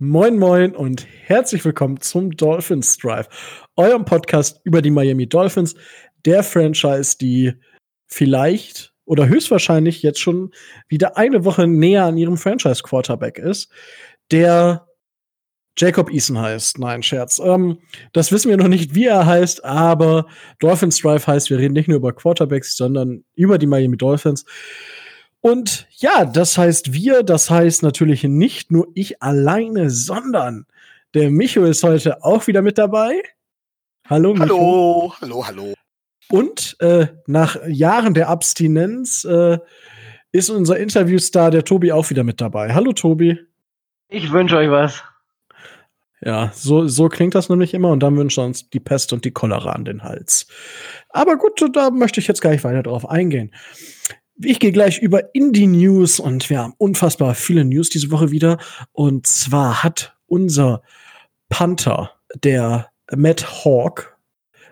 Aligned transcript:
Moin, 0.00 0.40
moin 0.40 0.74
und 0.74 1.06
herzlich 1.24 1.64
willkommen 1.64 2.00
zum 2.00 2.32
Dolphins 2.32 2.98
Drive, 2.98 3.28
eurem 3.76 4.04
Podcast 4.04 4.60
über 4.64 4.82
die 4.82 4.90
Miami 4.90 5.28
Dolphins, 5.28 5.76
der 6.24 6.42
Franchise, 6.42 7.16
die 7.16 7.52
vielleicht 8.08 8.92
oder 9.04 9.28
höchstwahrscheinlich 9.28 10.02
jetzt 10.02 10.18
schon 10.18 10.50
wieder 10.88 11.16
eine 11.16 11.44
Woche 11.44 11.68
näher 11.68 12.06
an 12.06 12.18
ihrem 12.18 12.36
Franchise-Quarterback 12.36 13.38
ist, 13.38 13.70
der 14.32 14.88
Jacob 15.78 16.10
Eason 16.10 16.40
heißt. 16.40 16.80
Nein, 16.80 17.04
Scherz. 17.04 17.38
Ähm, 17.38 17.78
das 18.12 18.32
wissen 18.32 18.50
wir 18.50 18.56
noch 18.56 18.66
nicht, 18.66 18.96
wie 18.96 19.06
er 19.06 19.26
heißt, 19.26 19.64
aber 19.64 20.26
Dolphins 20.58 20.98
Drive 20.98 21.28
heißt, 21.28 21.50
wir 21.50 21.58
reden 21.58 21.74
nicht 21.74 21.86
nur 21.86 21.98
über 21.98 22.12
Quarterbacks, 22.12 22.76
sondern 22.76 23.24
über 23.36 23.58
die 23.58 23.68
Miami 23.68 23.96
Dolphins. 23.96 24.44
Und 25.44 25.86
ja, 25.90 26.24
das 26.24 26.56
heißt 26.56 26.94
wir, 26.94 27.22
das 27.22 27.50
heißt 27.50 27.82
natürlich 27.82 28.24
nicht 28.24 28.70
nur 28.70 28.88
ich 28.94 29.22
alleine, 29.22 29.90
sondern 29.90 30.64
der 31.12 31.30
Micho 31.30 31.64
ist 31.64 31.82
heute 31.82 32.24
auch 32.24 32.46
wieder 32.46 32.62
mit 32.62 32.78
dabei. 32.78 33.20
Hallo, 34.08 34.32
Micho. 34.32 34.46
Hallo, 34.46 35.14
hallo, 35.20 35.46
hallo. 35.46 35.74
Und 36.30 36.78
äh, 36.80 37.08
nach 37.26 37.58
Jahren 37.66 38.14
der 38.14 38.30
Abstinenz 38.30 39.24
äh, 39.24 39.58
ist 40.32 40.48
unser 40.48 40.78
Interviewstar, 40.78 41.50
der 41.50 41.66
Tobi, 41.66 41.92
auch 41.92 42.08
wieder 42.08 42.24
mit 42.24 42.40
dabei. 42.40 42.72
Hallo, 42.72 42.94
Tobi. 42.94 43.38
Ich 44.08 44.32
wünsche 44.32 44.56
euch 44.56 44.70
was. 44.70 45.04
Ja, 46.22 46.52
so, 46.54 46.88
so 46.88 47.10
klingt 47.10 47.34
das 47.34 47.50
nämlich 47.50 47.74
immer 47.74 47.90
und 47.90 48.02
dann 48.02 48.16
wünschen 48.16 48.42
wir 48.42 48.46
uns 48.46 48.70
die 48.70 48.80
Pest 48.80 49.12
und 49.12 49.26
die 49.26 49.32
Cholera 49.32 49.72
an 49.72 49.84
den 49.84 50.04
Hals. 50.04 50.46
Aber 51.10 51.36
gut, 51.36 51.62
da 51.74 51.90
möchte 51.90 52.18
ich 52.18 52.28
jetzt 52.28 52.40
gar 52.40 52.48
nicht 52.48 52.64
weiter 52.64 52.82
drauf 52.82 53.06
eingehen. 53.06 53.52
Ich 54.40 54.58
gehe 54.58 54.72
gleich 54.72 54.98
über 54.98 55.34
in 55.34 55.52
die 55.52 55.66
News 55.66 56.18
und 56.18 56.50
wir 56.50 56.58
haben 56.58 56.74
unfassbar 56.78 57.34
viele 57.34 57.64
News 57.64 57.88
diese 57.88 58.10
Woche 58.10 58.32
wieder. 58.32 58.58
Und 58.92 59.26
zwar 59.26 59.84
hat 59.84 60.16
unser 60.26 60.82
Panther, 61.48 62.10
der 62.42 62.90
Matt 63.14 63.64
Hawk, 63.64 64.18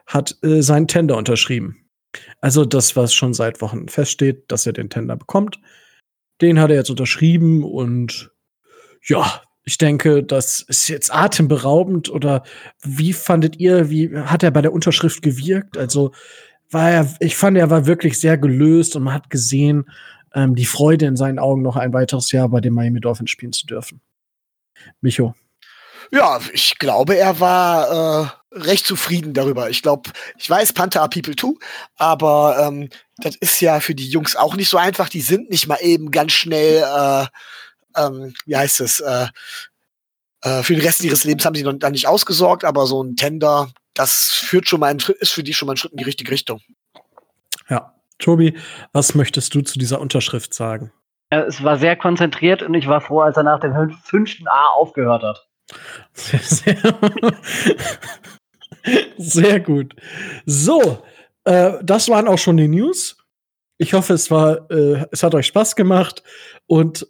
hat 0.06 0.36
äh, 0.42 0.62
seinen 0.62 0.88
Tender 0.88 1.16
unterschrieben. 1.16 1.84
Also 2.40 2.64
das, 2.64 2.96
was 2.96 3.14
schon 3.14 3.34
seit 3.34 3.60
Wochen 3.60 3.88
feststeht, 3.88 4.44
dass 4.48 4.66
er 4.66 4.72
den 4.72 4.90
Tender 4.90 5.16
bekommt. 5.16 5.60
Den 6.40 6.58
hat 6.58 6.70
er 6.70 6.76
jetzt 6.76 6.90
unterschrieben 6.90 7.62
und 7.62 8.32
ja, 9.04 9.42
ich 9.64 9.78
denke, 9.78 10.24
das 10.24 10.60
ist 10.60 10.88
jetzt 10.88 11.14
atemberaubend. 11.14 12.08
Oder 12.10 12.42
wie 12.82 13.12
fandet 13.12 13.60
ihr, 13.60 13.90
wie 13.90 14.16
hat 14.16 14.42
er 14.42 14.50
bei 14.50 14.60
der 14.60 14.72
Unterschrift 14.72 15.22
gewirkt? 15.22 15.78
Also 15.78 16.12
war 16.72 16.90
er, 16.90 17.14
ich 17.20 17.36
fand, 17.36 17.56
er 17.56 17.70
war 17.70 17.86
wirklich 17.86 18.18
sehr 18.18 18.38
gelöst 18.38 18.96
und 18.96 19.04
man 19.04 19.14
hat 19.14 19.30
gesehen, 19.30 19.90
ähm, 20.34 20.54
die 20.54 20.66
Freude 20.66 21.06
in 21.06 21.16
seinen 21.16 21.38
Augen, 21.38 21.62
noch 21.62 21.76
ein 21.76 21.92
weiteres 21.92 22.32
Jahr 22.32 22.48
bei 22.48 22.60
den 22.60 22.72
Miami 22.72 23.00
Dolphins 23.00 23.30
spielen 23.30 23.52
zu 23.52 23.66
dürfen. 23.66 24.00
Micho. 25.00 25.34
Ja, 26.10 26.40
ich 26.52 26.78
glaube, 26.78 27.16
er 27.16 27.40
war 27.40 28.32
äh, 28.52 28.58
recht 28.58 28.86
zufrieden 28.86 29.32
darüber. 29.32 29.70
Ich 29.70 29.82
glaube, 29.82 30.10
ich 30.36 30.48
weiß, 30.48 30.72
Panther 30.72 31.00
are 31.00 31.08
people 31.08 31.34
too, 31.34 31.58
aber 31.96 32.56
ähm, 32.60 32.90
das 33.18 33.36
ist 33.36 33.60
ja 33.60 33.80
für 33.80 33.94
die 33.94 34.08
Jungs 34.08 34.36
auch 34.36 34.54
nicht 34.54 34.68
so 34.68 34.76
einfach. 34.76 35.08
Die 35.08 35.22
sind 35.22 35.50
nicht 35.50 35.68
mal 35.68 35.78
eben 35.80 36.10
ganz 36.10 36.32
schnell, 36.32 36.82
äh, 36.82 37.26
ähm, 37.96 38.34
wie 38.44 38.56
heißt 38.56 38.80
es, 38.80 39.00
äh, 39.00 39.26
äh, 40.42 40.62
für 40.62 40.74
den 40.74 40.82
Rest 40.82 41.02
ihres 41.02 41.24
Lebens 41.24 41.44
haben 41.46 41.54
sie 41.54 41.62
noch 41.62 41.90
nicht 41.90 42.06
ausgesorgt, 42.06 42.64
aber 42.64 42.86
so 42.86 43.02
ein 43.02 43.16
Tender, 43.16 43.72
das 43.94 44.30
führt 44.30 44.68
schon 44.68 44.80
mal 44.80 44.88
ein, 44.88 44.98
ist 45.20 45.32
für 45.32 45.42
die 45.42 45.54
schon 45.54 45.66
mal 45.66 45.74
ein 45.74 45.76
Schritt 45.76 45.92
in 45.92 45.98
die 45.98 46.04
richtige 46.04 46.30
Richtung. 46.30 46.60
Ja. 47.68 47.94
Tobi, 48.18 48.56
was 48.92 49.14
möchtest 49.14 49.54
du 49.54 49.62
zu 49.62 49.78
dieser 49.78 50.00
Unterschrift 50.00 50.54
sagen? 50.54 50.92
Es 51.30 51.62
war 51.62 51.78
sehr 51.78 51.96
konzentriert 51.96 52.62
und 52.62 52.74
ich 52.74 52.86
war 52.86 53.00
froh, 53.00 53.20
als 53.20 53.36
er 53.36 53.42
nach 53.42 53.60
dem 53.60 53.90
fünften 54.04 54.46
A 54.48 54.68
aufgehört 54.74 55.22
hat. 55.22 55.48
Sehr, 56.12 56.76
sehr 59.16 59.60
gut. 59.60 59.96
So, 60.44 61.02
äh, 61.44 61.72
das 61.82 62.08
waren 62.08 62.28
auch 62.28 62.38
schon 62.38 62.58
die 62.58 62.68
News. 62.68 63.16
Ich 63.78 63.94
hoffe, 63.94 64.12
es 64.12 64.30
war, 64.30 64.70
äh, 64.70 65.06
es 65.10 65.22
hat 65.22 65.34
euch 65.34 65.46
Spaß 65.46 65.74
gemacht 65.74 66.22
und 66.66 67.08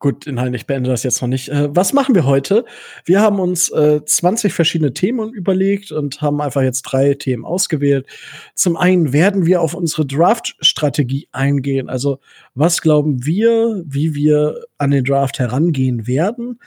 Gut, 0.00 0.24
nein, 0.26 0.54
ich 0.54 0.64
beende 0.66 0.88
das 0.88 1.02
jetzt 1.02 1.20
noch 1.20 1.28
nicht. 1.28 1.50
Äh, 1.50 1.68
was 1.76 1.92
machen 1.92 2.14
wir 2.14 2.24
heute? 2.24 2.64
Wir 3.04 3.20
haben 3.20 3.38
uns 3.38 3.68
äh, 3.68 4.02
20 4.02 4.50
verschiedene 4.50 4.94
Themen 4.94 5.34
überlegt 5.34 5.92
und 5.92 6.22
haben 6.22 6.40
einfach 6.40 6.62
jetzt 6.62 6.82
drei 6.82 7.12
Themen 7.12 7.44
ausgewählt. 7.44 8.06
Zum 8.54 8.78
einen 8.78 9.12
werden 9.12 9.44
wir 9.44 9.60
auf 9.60 9.74
unsere 9.74 10.06
Draft-Strategie 10.06 11.28
eingehen. 11.32 11.90
Also, 11.90 12.18
was 12.54 12.80
glauben 12.80 13.26
wir, 13.26 13.82
wie 13.86 14.14
wir 14.14 14.64
an 14.78 14.90
den 14.90 15.04
Draft 15.04 15.38
herangehen 15.38 16.06
werden? 16.06 16.60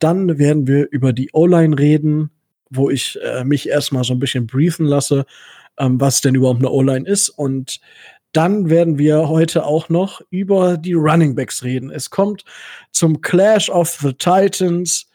Dann 0.00 0.36
werden 0.38 0.66
wir 0.66 0.88
über 0.90 1.12
die 1.12 1.30
O-Line 1.32 1.78
reden, 1.78 2.30
wo 2.68 2.90
ich 2.90 3.16
äh, 3.22 3.44
mich 3.44 3.68
erstmal 3.68 4.02
so 4.02 4.12
ein 4.12 4.18
bisschen 4.18 4.48
briefen 4.48 4.86
lasse, 4.86 5.24
ähm, 5.78 6.00
was 6.00 6.20
denn 6.20 6.34
überhaupt 6.34 6.58
eine 6.58 6.70
O-Line 6.70 7.08
ist. 7.08 7.28
Und 7.28 7.78
dann 8.32 8.70
werden 8.70 8.98
wir 8.98 9.28
heute 9.28 9.64
auch 9.64 9.88
noch 9.88 10.22
über 10.30 10.76
die 10.76 10.94
Running 10.94 11.34
Backs 11.34 11.62
reden. 11.62 11.90
Es 11.90 12.10
kommt 12.10 12.44
zum 12.90 13.20
Clash 13.20 13.68
of 13.68 13.90
the 14.00 14.12
Titans. 14.14 15.08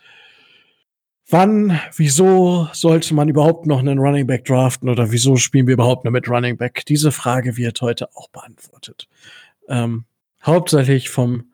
Wann, 1.29 1.79
wieso 1.95 2.69
sollte 2.72 3.13
man 3.13 3.28
überhaupt 3.28 3.66
noch 3.66 3.79
einen 3.79 4.00
Running 4.00 4.28
Back 4.28 4.45
draften 4.45 4.88
oder 4.88 5.11
wieso 5.11 5.35
spielen 5.35 5.67
wir 5.67 5.73
überhaupt 5.73 6.05
noch 6.05 6.11
mit 6.11 6.29
Running 6.29 6.57
Back? 6.57 6.85
Diese 6.85 7.11
Frage 7.11 7.57
wird 7.57 7.81
heute 7.81 8.07
auch 8.16 8.29
beantwortet. 8.29 9.07
Ähm, 9.67 10.05
hauptsächlich 10.45 11.09
vom 11.09 11.51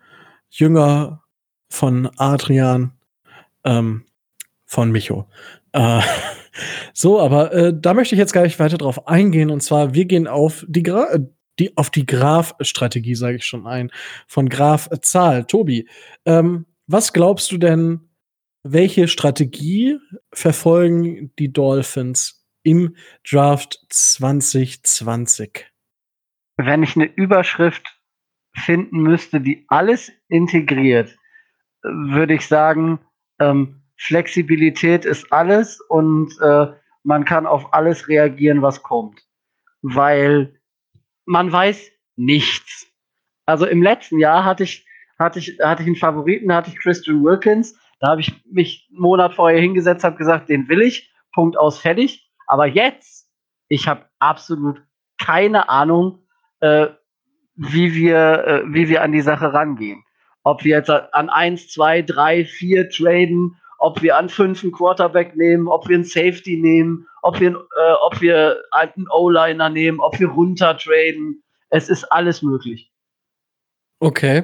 Jünger 0.49 1.23
von 1.69 2.09
Adrian, 2.17 2.91
ähm, 3.63 4.05
von 4.65 4.91
Micho. 4.91 5.27
Äh, 5.71 6.01
so, 6.93 7.19
aber 7.19 7.51
äh, 7.53 7.73
da 7.75 7.93
möchte 7.93 8.13
ich 8.13 8.19
jetzt 8.19 8.33
gar 8.33 8.43
nicht 8.43 8.59
weiter 8.59 8.77
drauf 8.77 9.07
eingehen. 9.07 9.49
Und 9.49 9.61
zwar, 9.61 9.95
wir 9.95 10.05
gehen 10.05 10.27
auf 10.27 10.65
die, 10.67 10.83
die, 11.59 11.75
auf 11.77 11.89
die 11.89 12.05
Graph-Strategie, 12.05 13.15
sage 13.15 13.37
ich 13.37 13.45
schon 13.45 13.67
ein, 13.67 13.91
von 14.27 14.49
Graph 14.49 14.89
Zahl. 15.01 15.45
Tobi, 15.45 15.87
ähm, 16.25 16.65
was 16.87 17.13
glaubst 17.13 17.51
du 17.51 17.57
denn, 17.57 18.09
welche 18.63 19.07
Strategie 19.07 19.99
verfolgen 20.31 21.33
die 21.37 21.51
Dolphins 21.51 22.47
im 22.63 22.95
Draft 23.29 23.85
2020? 23.89 25.69
Wenn 26.57 26.83
ich 26.83 26.95
eine 26.95 27.05
Überschrift 27.05 27.99
finden 28.55 29.01
müsste, 29.01 29.41
die 29.41 29.65
alles 29.67 30.11
integriert, 30.29 31.17
würde 31.81 32.35
ich 32.35 32.47
sagen, 32.47 32.99
ähm, 33.39 33.81
Flexibilität 33.97 35.05
ist 35.05 35.31
alles 35.31 35.79
und 35.81 36.33
äh, 36.41 36.67
man 37.03 37.25
kann 37.25 37.45
auf 37.45 37.73
alles 37.73 38.07
reagieren, 38.07 38.61
was 38.61 38.81
kommt. 38.83 39.21
Weil 39.81 40.59
man 41.25 41.51
weiß 41.51 41.91
nichts. 42.15 42.87
Also 43.45 43.65
im 43.65 43.81
letzten 43.81 44.19
Jahr 44.19 44.45
hatte 44.45 44.63
ich, 44.63 44.85
hatte 45.19 45.39
ich, 45.39 45.57
hatte 45.61 45.83
ich 45.83 45.87
einen 45.87 45.95
Favoriten, 45.95 46.53
hatte 46.53 46.71
ich 46.71 46.79
Christian 46.79 47.23
Wilkins. 47.23 47.77
Da 47.99 48.09
habe 48.09 48.21
ich 48.21 48.33
mich 48.45 48.87
einen 48.91 49.01
Monat 49.01 49.33
vorher 49.33 49.59
hingesetzt, 49.59 50.03
habe 50.03 50.17
gesagt, 50.17 50.49
den 50.49 50.67
will 50.69 50.81
ich. 50.81 51.11
Punkt 51.33 51.57
aus, 51.57 51.79
fertig. 51.79 52.29
Aber 52.47 52.65
jetzt, 52.65 53.29
ich 53.67 53.87
habe 53.87 54.05
absolut 54.19 54.81
keine 55.17 55.69
Ahnung, 55.69 56.19
äh, 56.59 56.87
wie 57.55 57.93
wir, 57.93 58.45
äh, 58.45 58.63
wie 58.65 58.89
wir 58.89 59.01
an 59.03 59.11
die 59.11 59.21
Sache 59.21 59.53
rangehen. 59.53 60.03
Ob 60.43 60.63
wir 60.63 60.77
jetzt 60.77 60.89
an 60.89 61.29
eins, 61.29 61.69
zwei, 61.69 62.01
drei, 62.01 62.43
vier 62.43 62.89
traden, 62.89 63.57
ob 63.83 64.01
wir 64.01 64.17
an 64.17 64.29
fünf 64.29 64.63
einen 64.63 64.71
Quarterback 64.71 65.35
nehmen, 65.35 65.67
ob 65.67 65.89
wir 65.89 65.95
einen 65.95 66.05
Safety 66.05 66.55
nehmen, 66.55 67.05
ob 67.21 67.41
wir, 67.41 67.49
äh, 67.49 67.93
ob 68.05 68.21
wir 68.21 68.63
einen 68.71 69.07
O-Liner 69.13 69.69
nehmen, 69.69 69.99
ob 69.99 70.17
wir 70.21 70.29
runter 70.29 70.77
traden. 70.77 71.43
Es 71.69 71.89
ist 71.89 72.05
alles 72.05 72.41
möglich. 72.41 72.89
Okay. 73.99 74.43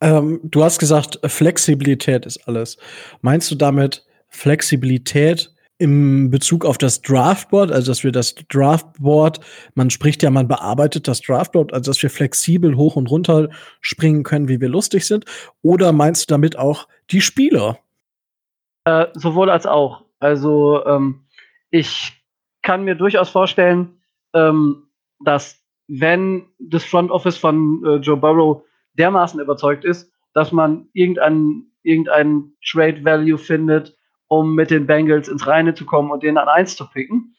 Ähm, 0.00 0.40
du 0.42 0.64
hast 0.64 0.78
gesagt, 0.78 1.20
Flexibilität 1.26 2.24
ist 2.24 2.48
alles. 2.48 2.78
Meinst 3.20 3.50
du 3.50 3.56
damit 3.56 4.06
Flexibilität 4.28 5.52
im 5.76 6.30
Bezug 6.30 6.64
auf 6.64 6.78
das 6.78 7.02
Draftboard, 7.02 7.70
also 7.70 7.90
dass 7.90 8.04
wir 8.04 8.12
das 8.12 8.36
Draftboard, 8.48 9.40
man 9.74 9.90
spricht 9.90 10.22
ja, 10.22 10.30
man 10.30 10.48
bearbeitet 10.48 11.08
das 11.08 11.20
Draftboard, 11.20 11.74
also 11.74 11.90
dass 11.90 12.02
wir 12.02 12.08
flexibel 12.08 12.74
hoch 12.76 12.96
und 12.96 13.10
runter 13.10 13.50
springen 13.82 14.22
können, 14.22 14.48
wie 14.48 14.62
wir 14.62 14.70
lustig 14.70 15.06
sind? 15.06 15.26
Oder 15.60 15.92
meinst 15.92 16.30
du 16.30 16.32
damit 16.32 16.58
auch 16.58 16.88
die 17.10 17.20
Spieler? 17.20 17.78
Äh, 18.86 19.08
sowohl 19.14 19.50
als 19.50 19.66
auch. 19.66 20.04
Also 20.20 20.86
ähm, 20.86 21.26
ich 21.70 22.12
kann 22.62 22.84
mir 22.84 22.94
durchaus 22.94 23.28
vorstellen, 23.28 24.00
ähm, 24.32 24.88
dass 25.24 25.60
wenn 25.88 26.46
das 26.60 26.84
Front 26.84 27.10
Office 27.10 27.36
von 27.36 27.84
äh, 27.84 27.96
Joe 27.96 28.16
Burrow 28.16 28.62
dermaßen 28.94 29.40
überzeugt 29.40 29.84
ist, 29.84 30.12
dass 30.34 30.52
man 30.52 30.88
irgendeinen 30.92 31.72
irgendein 31.82 32.52
Trade 32.64 33.04
Value 33.04 33.38
findet, 33.38 33.96
um 34.28 34.54
mit 34.54 34.70
den 34.70 34.86
Bengals 34.86 35.28
ins 35.28 35.46
Reine 35.48 35.74
zu 35.74 35.84
kommen 35.84 36.12
und 36.12 36.22
den 36.22 36.38
an 36.38 36.48
eins 36.48 36.76
zu 36.76 36.88
picken. 36.88 37.34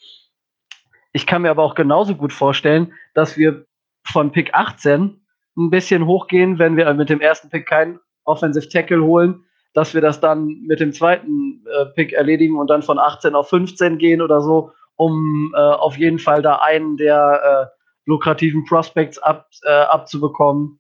Ich 1.14 1.26
kann 1.26 1.44
mir 1.44 1.50
aber 1.52 1.64
auch 1.64 1.76
genauso 1.76 2.16
gut 2.16 2.34
vorstellen, 2.34 2.94
dass 3.14 3.38
wir 3.38 3.66
von 4.04 4.34
Pick 4.34 4.54
18 4.54 5.22
ein 5.58 5.70
bisschen 5.70 6.06
hochgehen, 6.06 6.60
wenn 6.60 6.76
wir 6.76 6.94
mit 6.94 7.10
dem 7.10 7.22
ersten 7.22 7.50
Pick 7.50 7.68
keinen 7.68 8.00
Offensive 8.26 8.68
Tackle 8.68 9.04
holen, 9.04 9.46
dass 9.78 9.94
wir 9.94 10.02
das 10.02 10.20
dann 10.20 10.64
mit 10.66 10.80
dem 10.80 10.92
zweiten 10.92 11.64
äh, 11.72 11.86
Pick 11.94 12.12
erledigen 12.12 12.58
und 12.58 12.68
dann 12.68 12.82
von 12.82 12.98
18 12.98 13.36
auf 13.36 13.50
15 13.50 14.00
gehen 14.00 14.24
oder 14.24 14.42
so, 14.42 14.72
um 14.96 15.54
äh, 15.56 15.60
auf 15.60 16.00
jeden 16.00 16.18
Fall 16.18 16.42
da 16.42 16.56
einen 16.56 16.98
der 16.98 17.70
äh, 17.70 17.80
lukrativen 18.06 18.66
Prospects 18.66 19.20
ab, 19.20 19.48
äh, 19.62 19.70
abzubekommen. 19.70 20.80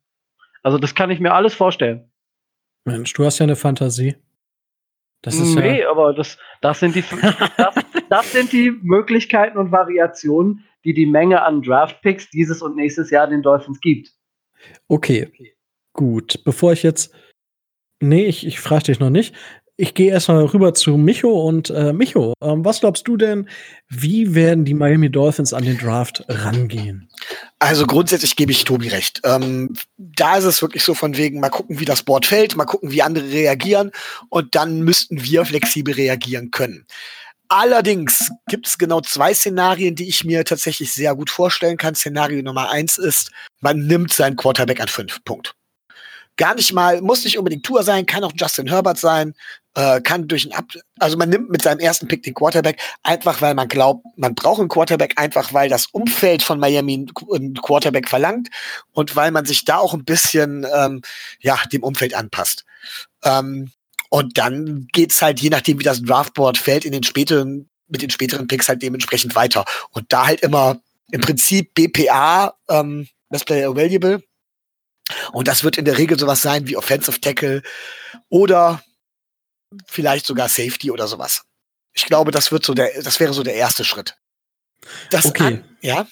Also 0.64 0.80
das 0.80 0.96
kann 0.96 1.12
ich 1.12 1.20
mir 1.20 1.36
alles 1.36 1.54
vorstellen. 1.54 2.12
Mensch, 2.86 3.14
du 3.14 3.24
hast 3.24 3.38
ja 3.38 3.44
eine 3.44 3.56
Fantasie. 3.56 4.16
Das 5.22 5.36
ist 5.36 5.54
nee, 5.54 5.82
ja 5.82 5.92
aber 5.92 6.16
das, 6.16 6.40
das, 6.62 6.80
sind 6.80 6.96
die, 6.96 7.04
das, 7.58 7.76
das 8.10 8.32
sind 8.32 8.52
die 8.52 8.72
Möglichkeiten 8.82 9.60
und 9.60 9.72
Variationen, 9.72 10.66
die 10.86 10.96
die 10.96 11.06
Menge 11.06 11.44
an 11.44 11.62
Draft-Picks 11.62 12.32
dieses 12.32 12.64
und 12.64 12.76
nächstes 12.76 13.12
Jahr 13.12 13.28
den 13.28 13.44
Dolphins 13.44 13.80
gibt. 13.80 14.10
Okay, 14.88 15.32
gut. 15.94 16.44
Bevor 16.44 16.74
ich 16.74 16.82
jetzt. 16.82 17.14
Nee, 18.00 18.26
ich, 18.26 18.46
ich 18.46 18.60
frage 18.60 18.86
dich 18.86 19.00
noch 19.00 19.10
nicht. 19.10 19.34
Ich 19.80 19.94
gehe 19.94 20.12
erstmal 20.12 20.44
rüber 20.44 20.74
zu 20.74 20.98
Micho 20.98 21.30
und 21.30 21.70
äh, 21.70 21.94
Micho, 21.94 22.34
ähm, 22.42 22.66
was 22.66 22.80
glaubst 22.80 23.08
du 23.08 23.16
denn, 23.16 23.48
wie 23.90 24.34
werden 24.34 24.66
die 24.66 24.74
Miami 24.74 25.12
Dolphins 25.12 25.54
an 25.54 25.66
den 25.66 25.78
Draft 25.78 26.26
rangehen? 26.28 27.10
Also 27.60 27.86
grundsätzlich 27.86 28.36
gebe 28.36 28.52
ich 28.52 28.64
Tobi 28.64 28.88
recht. 28.88 29.22
Ähm, 29.24 29.76
da 29.98 30.38
ist 30.38 30.46
es 30.46 30.64
wirklich 30.64 30.84
so 30.84 30.96
von 30.96 31.16
wegen, 31.16 31.40
mal 31.40 31.50
gucken, 31.50 31.80
wie 31.80 31.86
das 31.86 32.02
Board 32.02 32.26
fällt, 32.26 32.56
mal 32.56 32.66
gucken, 32.66 32.92
wie 32.92 33.04
andere 33.04 33.30
reagieren 33.30 33.92
und 34.30 34.56
dann 34.56 34.82
müssten 34.82 35.24
wir 35.24 35.46
flexibel 35.46 35.94
reagieren 35.94 36.50
können. 36.50 36.88
Allerdings 37.48 38.32
gibt 38.48 38.68
es 38.68 38.80
genau 38.80 39.02
zwei 39.02 39.34
Szenarien, 39.34 39.94
die 39.94 40.10
ich 40.10 40.24
mir 40.24 40.44
tatsächlich 40.44 40.92
sehr 40.92 41.16
gut 41.16 41.30
vorstellen 41.30 41.78
kann. 41.78 41.94
Szenario 41.94 42.42
Nummer 42.42 42.72
eins 42.72 42.98
ist, 42.98 43.32
man 43.62 43.86
nimmt 43.86 44.12
seinen 44.12 44.36
Quarterback 44.36 44.82
an 44.82 44.88
fünf. 44.88 45.24
Punkt 45.24 45.57
gar 46.38 46.56
nicht 46.56 46.72
mal, 46.74 47.02
muss 47.02 47.24
nicht 47.24 47.38
unbedingt 47.38 47.66
Tour 47.66 47.84
sein, 47.84 48.06
kann 48.06 48.24
auch 48.24 48.32
Justin 48.36 48.68
Herbert 48.68 48.98
sein, 48.98 49.34
äh, 49.76 50.02
kann 50.02 50.28
durch 50.28 50.46
ein 50.46 50.54
Ab, 50.54 50.66
also 51.00 51.18
man 51.18 51.30
nimmt 51.30 51.50
mit 51.50 51.62
seinem 51.62 51.80
ersten 51.80 52.08
Pick 52.08 52.24
den 52.24 52.34
Quarterback, 52.34 52.80
einfach 53.04 53.42
weil 53.42 53.54
man 53.54 53.68
glaubt, 53.68 54.06
man 54.16 54.36
braucht 54.36 54.60
einen 54.60 54.70
Quarterback, 54.70 55.14
einfach 55.18 55.54
weil 55.54 55.70
das 55.70 55.88
Umfeld 55.88 56.44
von 56.44 56.60
Miami 56.60 57.08
einen 57.34 57.56
Quarterback 57.56 58.08
verlangt 58.08 58.50
und 58.94 59.16
weil 59.16 59.32
man 59.32 59.46
sich 59.46 59.66
da 59.66 59.78
auch 59.78 59.94
ein 59.94 60.06
bisschen 60.06 60.66
ähm, 60.74 61.02
ja 61.40 61.60
dem 61.72 61.84
Umfeld 61.84 62.14
anpasst. 62.14 62.66
Ähm, 63.24 63.72
und 64.10 64.38
dann 64.38 64.88
geht's 64.94 65.22
halt, 65.22 65.42
je 65.42 65.50
nachdem, 65.50 65.80
wie 65.80 65.84
das 65.84 66.02
Draftboard 66.02 66.58
fällt, 66.58 66.86
in 66.86 66.92
den 66.92 67.04
späteren, 67.04 67.70
mit 67.88 68.02
den 68.02 68.10
späteren 68.10 68.48
Picks 68.48 68.70
halt 68.70 68.82
dementsprechend 68.82 69.36
weiter. 69.36 69.66
Und 69.92 70.06
da 70.14 70.28
halt 70.28 70.42
immer 70.42 70.80
im 71.12 71.22
Prinzip 71.22 71.74
BPA, 71.74 72.54
ähm, 72.70 73.08
Best 73.30 73.46
Player 73.46 73.70
Available, 73.70 74.24
und 75.32 75.48
das 75.48 75.64
wird 75.64 75.78
in 75.78 75.86
der 75.86 75.98
Regel 75.98 76.18
sowas 76.18 76.42
sein 76.42 76.68
wie 76.68 76.78
Offensive 76.78 77.20
Tackle 77.20 77.62
oder 78.30 78.84
vielleicht 79.88 80.26
sogar 80.26 80.50
Safety 80.50 80.92
oder 80.92 81.08
sowas. 81.08 81.44
Ich 81.94 82.06
glaube, 82.06 82.32
das 82.32 82.52
wird 82.52 82.66
so 82.66 82.74
der, 82.74 83.02
das 83.02 83.20
wäre 83.20 83.34
so 83.34 83.44
der 83.44 83.56
erste 83.56 83.84
Schritt. 83.84 84.16
Das 85.10 85.26
okay. 85.26 85.44
An, 85.44 85.78
ja. 85.82 86.08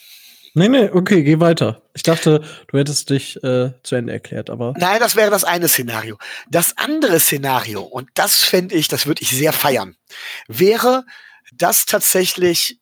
Nee, 0.58 0.70
nee, 0.70 0.90
okay, 0.90 1.22
geh 1.24 1.40
weiter. 1.42 1.82
Ich 1.94 2.04
dachte, 2.04 2.42
du 2.68 2.78
hättest 2.78 3.10
dich 3.10 3.36
äh, 3.44 3.74
zu 3.84 3.96
Ende 3.96 4.14
erklärt, 4.14 4.50
aber. 4.50 4.74
Nein, 4.78 5.02
das 5.02 5.18
wäre 5.18 5.30
das 5.30 5.44
eine 5.44 5.68
Szenario. 5.68 6.18
Das 6.50 6.78
andere 6.78 7.20
Szenario, 7.20 7.82
und 7.82 8.10
das 8.14 8.44
fände 8.44 8.74
ich, 8.74 8.88
das 8.88 9.06
würde 9.06 9.22
ich 9.22 9.32
sehr 9.32 9.52
feiern, 9.52 9.98
wäre, 10.48 11.04
dass 11.54 11.86
tatsächlich 11.86 12.80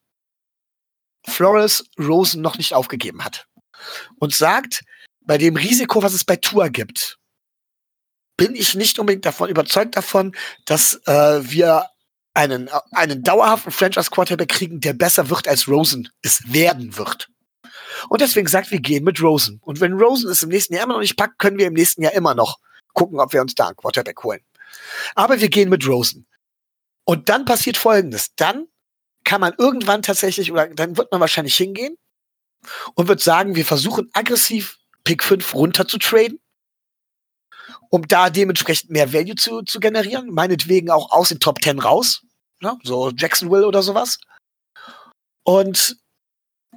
Flores 1.26 1.86
Rosen 1.98 2.42
noch 2.42 2.58
nicht 2.58 2.74
aufgegeben 2.74 3.26
hat. 3.26 3.48
Und 4.20 4.36
sagt, 4.36 4.84
bei 5.26 5.38
dem 5.38 5.56
Risiko, 5.56 6.04
was 6.04 6.14
es 6.14 6.24
bei 6.24 6.36
Tour 6.36 6.70
gibt, 6.70 7.18
bin 8.38 8.56
ich 8.56 8.76
nicht 8.76 9.00
unbedingt 9.00 9.26
davon 9.26 9.50
überzeugt 9.50 9.96
davon, 9.96 10.36
dass 10.66 11.00
äh, 11.06 11.40
wir 11.44 11.88
einen, 12.34 12.70
einen 12.92 13.22
dauerhaften 13.22 13.72
Franchise-Quarterback 13.72 14.50
kriegen, 14.50 14.80
der 14.80 14.94
besser 14.94 15.30
wird, 15.30 15.48
als 15.48 15.68
Rosen 15.68 16.10
es 16.22 16.52
werden 16.52 16.98
wird. 16.98 17.30
Und 18.10 18.22
deswegen 18.22 18.48
sagt, 18.48 18.72
wir 18.72 18.80
gehen 18.80 19.04
mit 19.04 19.22
Rosen. 19.22 19.60
Und 19.62 19.80
wenn 19.80 19.94
Rosen 19.94 20.30
es 20.30 20.42
im 20.42 20.50
nächsten 20.50 20.74
Jahr 20.74 20.84
immer 20.84 20.96
noch 20.96 21.02
nicht 21.02 21.16
packt, 21.16 21.38
können 21.38 21.58
wir 21.58 21.68
im 21.68 21.74
nächsten 21.74 22.02
Jahr 22.02 22.14
immer 22.14 22.34
noch 22.34 22.58
gucken, 22.94 23.20
ob 23.20 23.34
wir 23.34 23.42
uns 23.42 23.54
da 23.56 23.68
einen 23.68 23.76
Quarterback 23.76 24.24
holen. 24.24 24.42
Aber 25.16 25.40
wir 25.40 25.50
gehen 25.50 25.70
mit 25.70 25.88
Rosen. 25.88 26.28
Und 27.06 27.30
dann 27.30 27.46
passiert 27.46 27.78
Folgendes. 27.78 28.34
Dann 28.36 28.66
kann 29.24 29.42
man 29.42 29.54
irgendwann 29.58 30.02
tatsächlich, 30.02 30.52
oder 30.52 30.68
dann 30.68 30.98
wird 30.98 31.12
man 31.12 31.22
wahrscheinlich 31.22 31.56
hingehen 31.56 31.98
und 32.96 33.08
wird 33.08 33.22
sagen, 33.22 33.56
wir 33.56 33.66
versuchen 33.66 34.10
aggressiv 34.14 34.78
Pick 35.04 35.24
5 35.24 35.54
runter 35.54 35.88
zu 35.88 35.98
traden, 35.98 36.40
um 37.90 38.08
da 38.08 38.30
dementsprechend 38.30 38.90
mehr 38.90 39.14
Value 39.14 39.36
zu, 39.36 39.62
zu 39.64 39.80
generieren. 39.80 40.30
Meinetwegen 40.32 40.90
auch 40.90 41.12
aus 41.12 41.30
den 41.30 41.40
Top 41.40 41.62
10 41.62 41.80
raus. 41.80 42.22
Ne? 42.62 42.78
So 42.84 43.12
Jacksonville 43.12 43.68
oder 43.68 43.84
sowas. 43.84 44.20
Und 45.44 45.98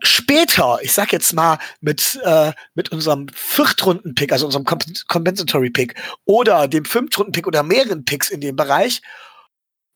später, 0.02 0.78
ich 0.82 0.93
sag 0.93 1.12
jetzt 1.12 1.32
mal 1.32 1.58
mit, 1.81 2.19
äh, 2.25 2.52
mit 2.75 2.93
unserem 2.93 3.28
Viertrunden-Pick, 3.32 4.32
also 4.32 4.46
unserem 4.46 4.64
Compensatory-Pick 4.64 5.94
oder 6.25 6.69
dem 6.69 6.84
Fünftrunden-Pick 6.84 7.46
oder 7.46 7.62
mehreren 7.62 8.05
Picks 8.05 8.31
in 8.31 8.40
dem 8.40 8.56
Bereich, 8.56 9.00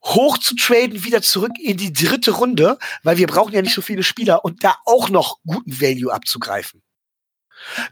hoch 0.04 0.38
zu 0.38 0.54
traden, 0.54 1.04
wieder 1.04 1.22
zurück 1.22 1.52
in 1.60 1.76
die 1.76 1.92
dritte 1.92 2.30
Runde, 2.30 2.78
weil 3.02 3.18
wir 3.18 3.26
brauchen 3.26 3.52
ja 3.52 3.60
nicht 3.60 3.74
so 3.74 3.82
viele 3.82 4.02
Spieler 4.02 4.44
und 4.44 4.64
da 4.64 4.76
auch 4.86 5.10
noch 5.10 5.38
guten 5.44 5.80
Value 5.80 6.12
abzugreifen. 6.12 6.82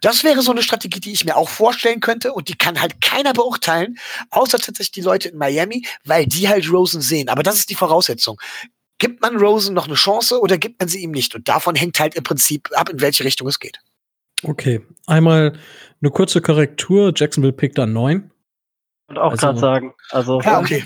Das 0.00 0.24
wäre 0.24 0.42
so 0.42 0.50
eine 0.50 0.62
Strategie, 0.62 1.00
die 1.00 1.12
ich 1.12 1.24
mir 1.24 1.36
auch 1.36 1.48
vorstellen 1.48 2.00
könnte 2.00 2.32
und 2.32 2.48
die 2.48 2.56
kann 2.56 2.80
halt 2.80 3.00
keiner 3.00 3.32
beurteilen, 3.32 3.98
außer 4.30 4.58
tatsächlich 4.58 4.92
die 4.92 5.00
Leute 5.00 5.28
in 5.28 5.38
Miami, 5.38 5.86
weil 6.04 6.26
die 6.26 6.48
halt 6.48 6.70
Rosen 6.70 7.00
sehen. 7.00 7.28
Aber 7.28 7.42
das 7.42 7.56
ist 7.56 7.70
die 7.70 7.74
Voraussetzung. 7.74 8.40
Gibt 8.98 9.22
man 9.22 9.36
Rosen 9.36 9.74
noch 9.74 9.86
eine 9.86 9.94
Chance 9.94 10.40
oder 10.40 10.58
gibt 10.58 10.80
man 10.80 10.88
sie 10.88 11.02
ihm 11.02 11.12
nicht? 11.12 11.34
Und 11.34 11.48
davon 11.48 11.76
hängt 11.76 12.00
halt 12.00 12.16
im 12.16 12.24
Prinzip 12.24 12.68
ab, 12.72 12.88
in 12.90 13.00
welche 13.00 13.24
Richtung 13.24 13.46
es 13.46 13.60
geht. 13.60 13.78
Okay, 14.42 14.80
einmal 15.06 15.58
eine 16.00 16.10
kurze 16.10 16.40
Korrektur. 16.40 17.12
Jacksonville 17.14 17.52
pickt 17.52 17.78
dann 17.78 17.92
neun. 17.92 18.30
Und 19.08 19.18
auch 19.18 19.32
also, 19.32 19.46
gerade 19.46 19.58
sagen. 19.58 19.94
Also, 20.10 20.40
ja, 20.40 20.60
okay. 20.60 20.84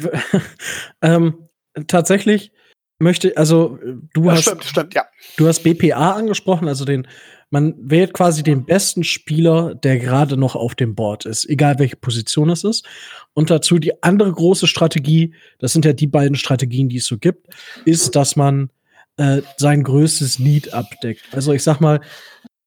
ähm, 1.03 1.49
tatsächlich 1.87 2.53
möchte, 2.99 3.37
also 3.37 3.79
du 4.15 4.25
ja, 4.27 4.33
hast, 4.33 4.43
stimmt, 4.43 4.65
stimmt, 4.65 4.95
ja. 4.95 5.07
du 5.37 5.47
hast 5.47 5.63
BPA 5.63 6.13
angesprochen, 6.13 6.69
also 6.69 6.85
den 6.85 7.07
man 7.53 7.75
wählt 7.79 8.15
quasi 8.15 8.43
den 8.43 8.65
besten 8.65 9.05
Spieler, 9.05 9.75
der 9.75 9.99
gerade 9.99 10.39
noch 10.39 10.57
auf 10.57 10.75
dem 10.75 10.95
Board 10.95 11.27
ist, 11.27 11.47
egal 11.49 11.79
welche 11.79 11.97
Position 11.97 12.49
es 12.49 12.65
ist. 12.65 12.87
Und 13.35 13.51
dazu 13.51 13.79
die 13.79 14.03
andere 14.03 14.33
große 14.33 14.67
Strategie, 14.67 15.35
das 15.59 15.75
sind 15.75 15.85
ja 15.85 15.93
die 15.93 16.07
beiden 16.07 16.35
Strategien, 16.35 16.89
die 16.89 16.97
es 16.97 17.05
so 17.05 17.19
gibt, 17.19 17.49
ist, 17.85 18.17
dass 18.17 18.37
man 18.37 18.71
äh, 19.19 19.43
sein 19.59 19.83
größtes 19.83 20.39
Need 20.39 20.73
abdeckt. 20.73 21.23
Also 21.33 21.53
ich 21.53 21.63
sag 21.63 21.81
mal, 21.81 22.01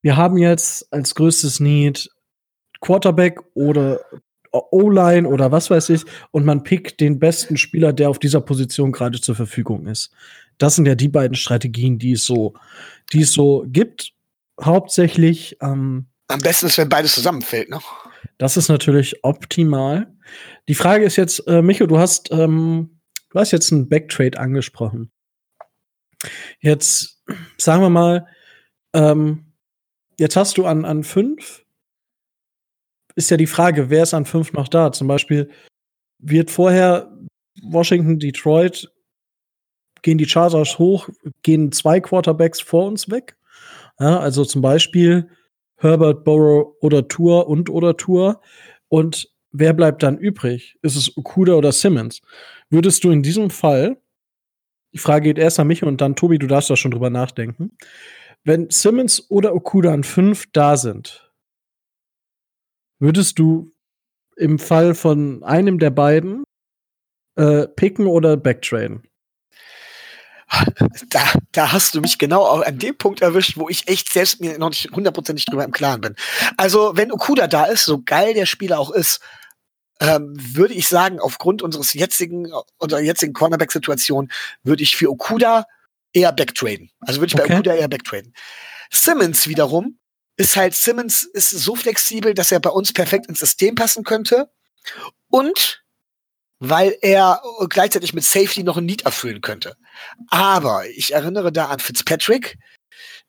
wir 0.03 0.17
haben 0.17 0.37
jetzt 0.37 0.93
als 0.93 1.15
größtes 1.15 1.59
Need 1.59 2.07
Quarterback 2.79 3.39
oder 3.55 4.01
O-Line 4.51 5.27
oder 5.27 5.51
was 5.51 5.71
weiß 5.71 5.89
ich 5.89 6.03
und 6.29 6.45
man 6.45 6.61
pickt 6.61 7.01
den 7.01 7.17
besten 7.17 7.57
Spieler, 7.57 7.91
der 7.91 8.11
auf 8.11 8.19
dieser 8.19 8.39
Position 8.39 8.91
gerade 8.91 9.19
zur 9.19 9.33
Verfügung 9.33 9.87
ist. 9.87 10.11
Das 10.59 10.75
sind 10.75 10.87
ja 10.87 10.93
die 10.93 11.09
beiden 11.09 11.35
Strategien, 11.35 11.97
die 11.97 12.11
es 12.11 12.25
so, 12.25 12.53
die 13.11 13.21
es 13.21 13.33
so 13.33 13.65
gibt 13.67 14.14
hauptsächlich. 14.61 15.57
Ähm, 15.61 16.07
Am 16.27 16.39
besten 16.39 16.67
ist, 16.67 16.77
wenn 16.77 16.89
beides 16.89 17.13
zusammenfällt, 17.13 17.69
ne? 17.69 17.79
Das 18.37 18.57
ist 18.57 18.69
natürlich 18.69 19.23
optimal. 19.23 20.13
Die 20.67 20.75
Frage 20.75 21.05
ist 21.05 21.15
jetzt, 21.15 21.47
äh, 21.47 21.61
Micho, 21.61 21.85
du 21.85 21.97
hast, 21.97 22.31
ähm, 22.31 22.99
du 23.29 23.39
hast 23.39 23.51
jetzt 23.51 23.71
einen 23.71 23.87
Backtrade 23.87 24.39
angesprochen. 24.39 25.11
Jetzt 26.59 27.23
sagen 27.57 27.81
wir 27.81 27.89
mal, 27.89 28.27
ähm, 28.93 29.53
jetzt 30.19 30.35
hast 30.35 30.57
du 30.57 30.65
an, 30.65 30.85
an 30.85 31.03
fünf. 31.03 31.63
Ist 33.15 33.29
ja 33.29 33.37
die 33.37 33.47
Frage, 33.47 33.89
wer 33.89 34.03
ist 34.03 34.13
an 34.13 34.25
fünf 34.25 34.53
noch 34.53 34.67
da? 34.67 34.91
Zum 34.91 35.07
Beispiel 35.07 35.49
wird 36.19 36.51
vorher 36.51 37.15
Washington, 37.61 38.19
Detroit, 38.19 38.91
gehen 40.01 40.17
die 40.17 40.27
Chargers 40.27 40.77
hoch, 40.77 41.09
gehen 41.41 41.71
zwei 41.71 41.99
Quarterbacks 41.99 42.59
vor 42.59 42.87
uns 42.87 43.09
weg. 43.09 43.37
Ja, 43.99 44.19
also 44.19 44.43
zum 44.43 44.61
Beispiel 44.61 45.29
Herbert, 45.77 46.23
Burrow 46.23 46.75
oder 46.81 47.07
Tour 47.07 47.47
und 47.47 47.69
oder 47.69 47.97
Tour. 47.97 48.41
Und 48.89 49.31
wer 49.51 49.73
bleibt 49.73 50.03
dann 50.03 50.17
übrig? 50.17 50.77
Ist 50.81 50.95
es 50.95 51.15
Okuda 51.17 51.53
oder 51.53 51.71
Simmons? 51.71 52.21
Würdest 52.69 53.03
du 53.03 53.11
in 53.11 53.23
diesem 53.23 53.49
Fall, 53.49 53.97
die 54.93 54.97
Frage 54.99 55.29
geht 55.29 55.37
erst 55.37 55.59
an 55.59 55.67
mich 55.67 55.83
und 55.83 56.01
dann 56.01 56.15
Tobi, 56.15 56.39
du 56.39 56.47
darfst 56.47 56.69
da 56.69 56.75
schon 56.75 56.91
drüber 56.91 57.09
nachdenken, 57.09 57.77
wenn 58.43 58.69
Simmons 58.69 59.29
oder 59.29 59.55
Okuda 59.55 59.93
an 59.93 60.03
fünf 60.03 60.45
da 60.51 60.77
sind, 60.77 61.31
würdest 62.99 63.39
du 63.39 63.73
im 64.37 64.59
Fall 64.59 64.93
von 64.93 65.43
einem 65.43 65.79
der 65.79 65.89
beiden 65.89 66.43
äh, 67.37 67.67
picken 67.67 68.07
oder 68.07 68.37
backtraden? 68.37 69.03
Da, 71.09 71.23
da 71.51 71.71
hast 71.71 71.95
du 71.95 72.01
mich 72.01 72.17
genau 72.17 72.43
auch 72.43 72.61
an 72.61 72.77
dem 72.77 72.97
Punkt 72.97 73.21
erwischt, 73.21 73.57
wo 73.57 73.69
ich 73.69 73.87
echt 73.87 74.11
selbst 74.11 74.41
mir 74.41 74.57
noch 74.57 74.69
nicht 74.69 74.91
hundertprozentig 74.91 75.45
drüber 75.45 75.63
im 75.63 75.71
Klaren 75.71 76.01
bin. 76.01 76.15
Also, 76.57 76.95
wenn 76.95 77.11
Okuda 77.11 77.47
da 77.47 77.65
ist, 77.65 77.85
so 77.85 78.01
geil 78.03 78.33
der 78.33 78.45
Spieler 78.45 78.79
auch 78.79 78.91
ist, 78.91 79.21
ähm, 79.99 80.33
würde 80.35 80.73
ich 80.73 80.87
sagen, 80.87 81.19
aufgrund 81.19 81.61
unseres 81.61 81.93
jetzigen, 81.93 82.51
unserer 82.77 83.01
jetzigen 83.01 83.33
Cornerback-Situation, 83.33 84.29
würde 84.63 84.83
ich 84.83 84.95
für 84.95 85.09
Okuda 85.09 85.65
eher 86.13 86.31
backtraden. 86.31 86.91
Also 87.01 87.21
würde 87.21 87.33
ich 87.33 87.39
okay. 87.39 87.47
bei 87.47 87.55
Okuda 87.55 87.75
eher 87.75 87.87
backtraden. 87.87 88.33
Simmons 88.91 89.47
wiederum 89.47 89.99
ist 90.37 90.55
halt, 90.57 90.73
Simmons 90.73 91.23
ist 91.23 91.49
so 91.49 91.75
flexibel, 91.75 92.33
dass 92.33 92.51
er 92.51 92.59
bei 92.59 92.69
uns 92.69 92.91
perfekt 92.91 93.27
ins 93.27 93.39
System 93.39 93.75
passen 93.75 94.03
könnte. 94.03 94.51
Und 95.29 95.83
weil 96.59 96.97
er 97.01 97.41
gleichzeitig 97.69 98.13
mit 98.13 98.23
Safety 98.23 98.63
noch 98.63 98.77
ein 98.77 98.85
Need 98.85 99.03
erfüllen 99.03 99.41
könnte. 99.41 99.77
Aber 100.29 100.87
ich 100.87 101.13
erinnere 101.13 101.51
da 101.51 101.67
an 101.67 101.79
Fitzpatrick, 101.79 102.57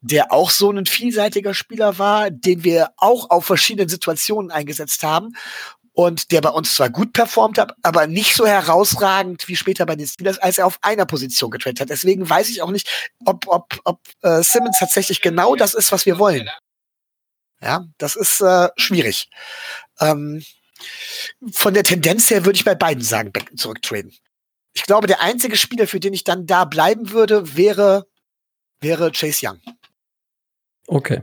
der 0.00 0.32
auch 0.32 0.50
so 0.50 0.70
ein 0.70 0.86
vielseitiger 0.86 1.54
Spieler 1.54 1.98
war, 1.98 2.30
den 2.30 2.64
wir 2.64 2.90
auch 2.96 3.30
auf 3.30 3.46
verschiedenen 3.46 3.88
Situationen 3.88 4.50
eingesetzt 4.50 5.02
haben 5.02 5.34
und 5.96 6.30
der 6.30 6.42
bei 6.42 6.50
uns 6.50 6.74
zwar 6.74 6.90
gut 6.90 7.14
performt 7.14 7.58
hat, 7.58 7.72
aber 7.82 8.06
nicht 8.06 8.36
so 8.36 8.46
herausragend 8.46 9.48
wie 9.48 9.56
später 9.56 9.86
bei 9.86 9.96
den 9.96 10.06
Steelers, 10.06 10.38
als 10.38 10.58
er 10.58 10.66
auf 10.66 10.78
einer 10.82 11.06
Position 11.06 11.50
getradet 11.50 11.80
hat. 11.80 11.90
Deswegen 11.90 12.28
weiß 12.28 12.50
ich 12.50 12.60
auch 12.60 12.70
nicht, 12.70 13.10
ob, 13.24 13.46
ob, 13.48 13.80
ob 13.84 14.00
äh, 14.22 14.42
Simmons 14.42 14.78
tatsächlich 14.78 15.22
genau 15.22 15.56
das 15.56 15.72
ist, 15.72 15.92
was 15.92 16.04
wir 16.04 16.18
wollen. 16.18 16.50
Ja, 17.62 17.86
das 17.96 18.14
ist 18.14 18.42
äh, 18.42 18.68
schwierig. 18.76 19.30
Ähm, 19.98 20.44
von 21.50 21.72
der 21.72 21.82
Tendenz 21.82 22.28
her 22.28 22.44
würde 22.44 22.56
ich 22.56 22.64
bei 22.64 22.74
beiden 22.74 23.02
sagen, 23.02 23.32
zurücktraden. 23.56 24.12
Ich 24.76 24.82
glaube, 24.82 25.06
der 25.06 25.22
einzige 25.22 25.56
Spieler, 25.56 25.86
für 25.86 26.00
den 26.00 26.12
ich 26.12 26.22
dann 26.22 26.44
da 26.44 26.66
bleiben 26.66 27.10
würde, 27.10 27.56
wäre, 27.56 28.06
wäre 28.80 29.10
Chase 29.10 29.46
Young. 29.46 29.60
Okay. 30.86 31.22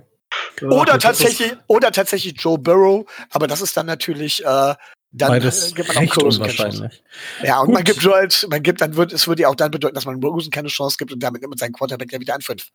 Oder 0.63 0.98
tatsächlich, 0.98 1.55
oder 1.67 1.91
tatsächlich 1.91 2.33
Joe 2.36 2.57
Burrow, 2.57 3.05
aber 3.29 3.45
das 3.45 3.62
ist 3.62 3.77
dann 3.77 3.86
natürlich 3.86 4.43
äh, 4.43 4.74
dann 5.13 5.29
Beides 5.29 5.72
äh, 5.72 5.75
gibt 5.75 5.93
man 5.93 6.10
auch 6.10 6.17
unwahrscheinlich. 6.17 7.03
Ja, 7.43 7.60
und 7.60 7.67
Gut. 7.67 7.75
man 7.75 7.83
gibt 7.83 8.03
halt, 8.03 8.48
man 8.50 8.63
gibt, 8.63 8.81
dann 8.81 8.95
wird, 8.95 9.13
es 9.13 9.27
würde 9.27 9.43
ja 9.43 9.50
auch 9.50 9.55
dann 9.55 9.69
bedeuten, 9.69 9.93
dass 9.93 10.05
man 10.05 10.22
Rosen 10.24 10.50
keine 10.50 10.69
Chance 10.69 10.98
gibt 10.98 11.13
und 11.13 11.22
damit 11.22 11.41
nimmt 11.41 11.51
man 11.51 11.57
seinen 11.60 11.74
Quarterback 11.74 12.12
ja 12.12 12.19
wieder 12.19 12.33
an 12.33 12.41
fünf. 12.41 12.69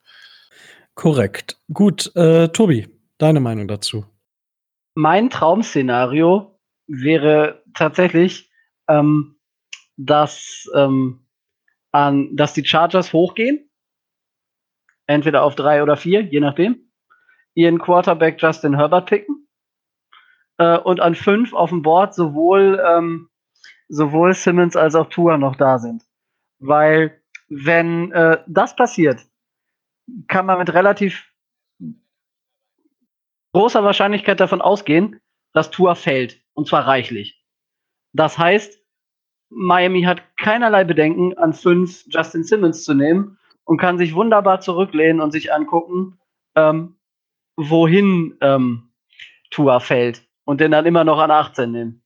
Korrekt. 0.94 1.58
Gut, 1.72 2.14
äh, 2.14 2.48
Tobi, 2.50 2.88
deine 3.18 3.40
Meinung 3.40 3.66
dazu? 3.66 4.06
Mein 4.94 5.28
Traum-Szenario 5.28 6.56
wäre 6.86 7.64
tatsächlich, 7.74 8.48
ähm, 8.88 9.37
dass, 9.98 10.70
ähm, 10.74 11.26
an, 11.92 12.34
dass 12.34 12.54
die 12.54 12.64
Chargers 12.64 13.12
hochgehen. 13.12 13.68
Entweder 15.06 15.42
auf 15.42 15.54
drei 15.54 15.82
oder 15.82 15.96
vier, 15.96 16.22
je 16.22 16.40
nachdem 16.40 16.88
ihren 17.58 17.80
Quarterback 17.80 18.40
Justin 18.40 18.76
Herbert 18.76 19.08
picken. 19.08 19.48
Äh, 20.58 20.78
und 20.78 21.00
an 21.00 21.16
fünf 21.16 21.52
auf 21.52 21.70
dem 21.70 21.82
Board 21.82 22.14
sowohl, 22.14 22.80
ähm, 22.86 23.30
sowohl 23.88 24.32
Simmons 24.32 24.76
als 24.76 24.94
auch 24.94 25.08
Tua 25.08 25.38
noch 25.38 25.56
da 25.56 25.80
sind. 25.80 26.04
Weil, 26.60 27.20
wenn 27.48 28.12
äh, 28.12 28.42
das 28.46 28.76
passiert, 28.76 29.26
kann 30.28 30.46
man 30.46 30.58
mit 30.58 30.72
relativ 30.72 31.32
großer 33.52 33.82
Wahrscheinlichkeit 33.82 34.38
davon 34.38 34.62
ausgehen, 34.62 35.20
dass 35.52 35.72
Tua 35.72 35.96
fällt. 35.96 36.40
Und 36.54 36.68
zwar 36.68 36.86
reichlich. 36.86 37.44
Das 38.12 38.38
heißt, 38.38 38.77
Miami 39.50 40.02
hat 40.02 40.22
keinerlei 40.36 40.84
Bedenken, 40.84 41.36
an 41.38 41.52
fünf 41.52 42.04
Justin 42.08 42.44
Simmons 42.44 42.84
zu 42.84 42.94
nehmen 42.94 43.38
und 43.64 43.78
kann 43.78 43.98
sich 43.98 44.14
wunderbar 44.14 44.60
zurücklehnen 44.60 45.20
und 45.20 45.32
sich 45.32 45.52
angucken, 45.52 46.18
ähm, 46.54 46.96
wohin 47.56 48.36
ähm, 48.40 48.90
Tua 49.50 49.80
fällt 49.80 50.26
und 50.44 50.60
den 50.60 50.70
dann 50.70 50.86
immer 50.86 51.04
noch 51.04 51.18
an 51.18 51.30
18 51.30 51.70
nehmen. 51.70 52.02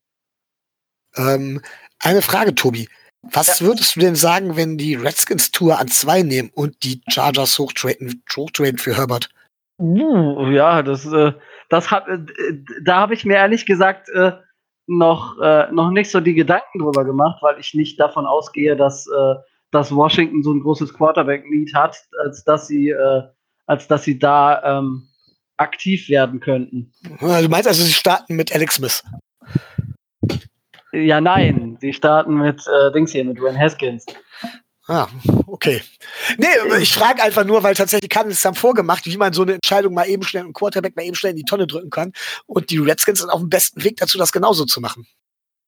Ähm, 1.15 1.61
eine 1.99 2.21
Frage, 2.21 2.55
Tobi. 2.55 2.89
Was 3.21 3.59
ja. 3.59 3.67
würdest 3.67 3.95
du 3.95 4.01
denn 4.01 4.15
sagen, 4.15 4.57
wenn 4.57 4.77
die 4.77 4.95
Redskins 4.95 5.51
Tour 5.51 5.79
an 5.79 5.87
zwei 5.87 6.23
nehmen 6.23 6.49
und 6.53 6.83
die 6.83 7.01
Chargers 7.09 7.57
hochtraden, 7.57 8.23
hochtraden 8.35 8.77
für 8.77 8.97
Herbert? 8.97 9.29
Uh, 9.79 10.47
ja, 10.51 10.83
das, 10.83 11.05
äh, 11.05 11.31
das 11.69 11.89
hab, 11.89 12.07
äh, 12.09 12.19
da 12.83 12.97
habe 12.97 13.13
ich 13.13 13.23
mir 13.25 13.35
ehrlich 13.35 13.65
gesagt 13.65 14.09
äh, 14.09 14.33
noch, 14.87 15.39
äh, 15.41 15.71
noch 15.71 15.91
nicht 15.91 16.11
so 16.11 16.19
die 16.19 16.33
Gedanken 16.33 16.79
drüber 16.79 17.05
gemacht, 17.05 17.41
weil 17.41 17.59
ich 17.59 17.73
nicht 17.73 17.99
davon 17.99 18.25
ausgehe, 18.25 18.75
dass, 18.75 19.07
äh, 19.07 19.35
dass 19.71 19.95
Washington 19.95 20.43
so 20.43 20.51
ein 20.51 20.61
großes 20.61 20.93
Quarterback-Need 20.93 21.73
hat, 21.73 21.97
als 22.23 22.43
dass 22.43 22.67
sie, 22.67 22.89
äh, 22.89 23.23
als 23.65 23.87
dass 23.87 24.03
sie 24.03 24.19
da 24.19 24.79
ähm, 24.79 25.07
aktiv 25.57 26.09
werden 26.09 26.39
könnten. 26.39 26.91
Du 27.19 27.49
meinst 27.49 27.67
also, 27.67 27.83
sie 27.83 27.93
starten 27.93 28.35
mit 28.35 28.53
Alex 28.53 28.75
Smith? 28.75 29.03
Ja, 30.91 31.21
nein, 31.21 31.77
sie 31.79 31.93
starten 31.93 32.35
mit 32.35 32.61
äh, 32.67 32.91
Dings 32.91 33.11
hier, 33.11 33.25
mit 33.25 33.41
Ren 33.41 33.57
Haskins. 33.57 34.05
Ah, 34.87 35.07
okay. 35.47 35.81
Nee, 36.37 36.47
ich 36.81 36.93
frage 36.93 37.23
einfach 37.23 37.45
nur, 37.45 37.63
weil 37.63 37.73
tatsächlich 37.73 38.09
kann 38.09 38.27
es 38.27 38.41
dann 38.41 38.53
vorgemacht, 38.53 39.05
wie 39.05 39.15
man 39.15 39.31
so 39.31 39.43
eine 39.43 39.53
Entscheidung 39.53 39.93
mal 39.93 40.09
eben 40.09 40.23
schnell, 40.23 40.43
einen 40.43 40.53
Quarterback 40.53 40.95
mal 40.97 41.03
eben 41.03 41.15
schnell 41.15 41.31
in 41.31 41.37
die 41.37 41.45
Tonne 41.45 41.67
drücken 41.67 41.89
kann. 41.89 42.11
Und 42.47 42.69
die 42.69 42.79
Redskins 42.79 43.21
sind 43.21 43.29
auf 43.29 43.39
dem 43.39 43.49
besten 43.49 43.83
Weg 43.83 43.95
dazu, 43.97 44.17
das 44.17 44.33
genauso 44.33 44.65
zu 44.65 44.81
machen. 44.81 45.07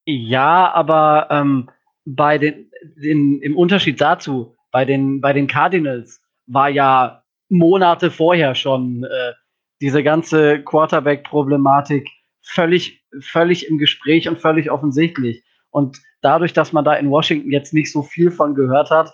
Ja, 0.06 0.72
aber 0.74 1.28
ähm, 1.32 1.70
bei 2.04 2.38
den, 2.38 2.70
den, 2.98 3.42
im 3.42 3.58
Unterschied 3.58 4.02
dazu, 4.02 4.56
bei 4.72 4.84
den, 4.84 5.22
bei 5.22 5.32
den 5.32 5.48
Cardinals 5.48 6.22
war 6.46 6.70
ja 6.70 7.24
Monate 7.48 8.12
vorher 8.12 8.54
schon 8.54 9.06
äh, 9.06 9.34
diese 9.82 10.04
ganze 10.04 10.62
Quarterback-Problematik 10.62 12.10
völlig, 12.42 13.04
völlig 13.22 13.68
im 13.68 13.78
Gespräch 13.78 14.28
und 14.28 14.40
völlig 14.40 14.70
offensichtlich. 14.70 15.44
Und 15.70 16.00
dadurch, 16.26 16.54
dass 16.54 16.74
man 16.74 16.84
da 16.84 16.96
in 16.96 17.12
Washington 17.12 17.52
jetzt 17.52 17.74
nicht 17.74 17.92
so 17.92 18.02
viel 18.02 18.32
von 18.32 18.56
gehört 18.56 18.90
hat, 18.90 19.14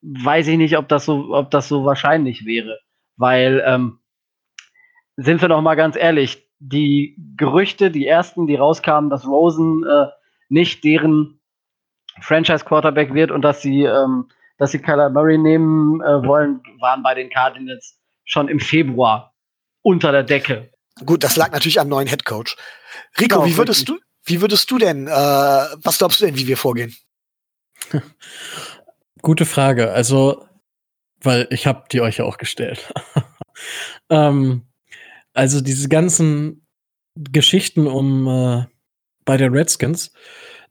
weiß 0.00 0.46
ich 0.46 0.56
nicht, 0.56 0.78
ob 0.78 0.88
das 0.88 1.04
so, 1.04 1.34
ob 1.34 1.50
das 1.50 1.68
so 1.68 1.84
wahrscheinlich 1.84 2.46
wäre. 2.46 2.78
Weil, 3.16 3.62
ähm, 3.66 3.98
sind 5.16 5.42
wir 5.42 5.48
noch 5.48 5.60
mal 5.60 5.74
ganz 5.74 5.96
ehrlich, 5.96 6.48
die 6.60 7.16
Gerüchte, 7.36 7.90
die 7.90 8.06
ersten, 8.06 8.46
die 8.46 8.54
rauskamen, 8.54 9.10
dass 9.10 9.26
Rosen 9.26 9.84
äh, 9.84 10.06
nicht 10.48 10.84
deren 10.84 11.40
Franchise-Quarterback 12.20 13.12
wird 13.12 13.30
und 13.30 13.42
dass 13.42 13.60
sie, 13.60 13.82
ähm, 13.82 14.28
dass 14.56 14.70
sie 14.70 14.78
Kyler 14.78 15.10
Murray 15.10 15.36
nehmen 15.36 16.00
äh, 16.00 16.24
wollen, 16.26 16.62
waren 16.78 17.02
bei 17.02 17.14
den 17.14 17.28
Cardinals 17.28 17.98
schon 18.24 18.48
im 18.48 18.60
Februar 18.60 19.34
unter 19.82 20.12
der 20.12 20.22
Decke. 20.22 20.70
Gut, 21.04 21.24
das 21.24 21.36
lag 21.36 21.50
natürlich 21.50 21.80
am 21.80 21.88
neuen 21.88 22.06
Head 22.06 22.24
Coach. 22.24 22.56
Rico, 23.18 23.40
genau, 23.40 23.46
wie 23.46 23.56
würdest 23.56 23.88
du, 23.88 23.98
wie 24.30 24.40
würdest 24.40 24.70
du 24.70 24.78
denn, 24.78 25.06
äh, 25.06 25.10
was 25.10 25.98
glaubst 25.98 26.20
du 26.20 26.26
denn, 26.26 26.36
wie 26.36 26.46
wir 26.46 26.56
vorgehen? 26.56 26.96
Gute 29.22 29.44
Frage. 29.44 29.92
Also, 29.92 30.46
weil 31.20 31.46
ich 31.50 31.66
habe 31.66 31.84
die 31.92 32.00
euch 32.00 32.18
ja 32.18 32.24
auch 32.24 32.38
gestellt. 32.38 32.92
ähm, 34.08 34.62
also 35.34 35.60
diese 35.60 35.88
ganzen 35.88 36.66
Geschichten 37.14 37.86
um 37.86 38.26
äh, 38.26 38.66
bei 39.24 39.36
den 39.36 39.52
Redskins, 39.52 40.12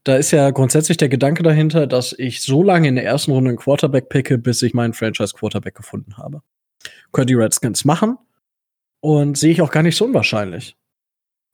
da 0.04 0.16
ist 0.16 0.30
ja 0.30 0.50
grundsätzlich 0.50 0.96
der 0.96 1.08
Gedanke 1.08 1.42
dahinter, 1.42 1.86
dass 1.86 2.14
ich 2.16 2.42
so 2.42 2.62
lange 2.62 2.88
in 2.88 2.94
der 2.94 3.04
ersten 3.04 3.32
Runde 3.32 3.50
einen 3.50 3.58
Quarterback 3.58 4.08
picke, 4.08 4.38
bis 4.38 4.62
ich 4.62 4.74
meinen 4.74 4.94
Franchise 4.94 5.34
Quarterback 5.34 5.74
gefunden 5.74 6.16
habe. 6.16 6.42
Können 7.12 7.26
die 7.26 7.34
Redskins 7.34 7.84
machen? 7.84 8.16
Und 9.00 9.38
sehe 9.38 9.52
ich 9.52 9.62
auch 9.62 9.70
gar 9.70 9.82
nicht 9.82 9.96
so 9.96 10.04
unwahrscheinlich. 10.04 10.76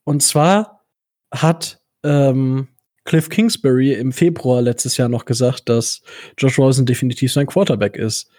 Und 0.05 0.23
zwar 0.23 0.85
hat 1.33 1.81
ähm, 2.07 2.69
Cliff 3.05 3.29
Kingsbury 3.29 3.93
im 3.95 4.13
Februar 4.13 4.63
letztes 4.63 4.97
Jahr 4.97 5.09
noch 5.09 5.25
gesagt, 5.25 5.69
dass 5.69 6.03
Josh 6.39 6.59
Rosen 6.59 6.87
definitiv 6.87 7.33
sein 7.33 7.47
Quarterback 7.47 7.97
ist. 7.97 8.31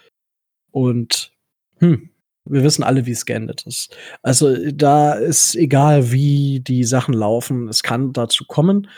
Und 0.70 1.32
hm, 1.78 2.10
wir 2.44 2.62
wissen 2.62 2.82
alle, 2.82 3.06
wie 3.06 3.12
es 3.12 3.26
geendet 3.26 3.64
ist. 3.66 3.96
Also 4.22 4.70
da 4.70 5.14
ist 5.14 5.54
egal, 5.54 6.12
wie 6.12 6.60
die 6.60 6.84
Sachen 6.84 7.14
laufen, 7.14 7.68
es 7.68 7.82
kann 7.82 8.12
dazu 8.12 8.44
kommen. 8.46 8.88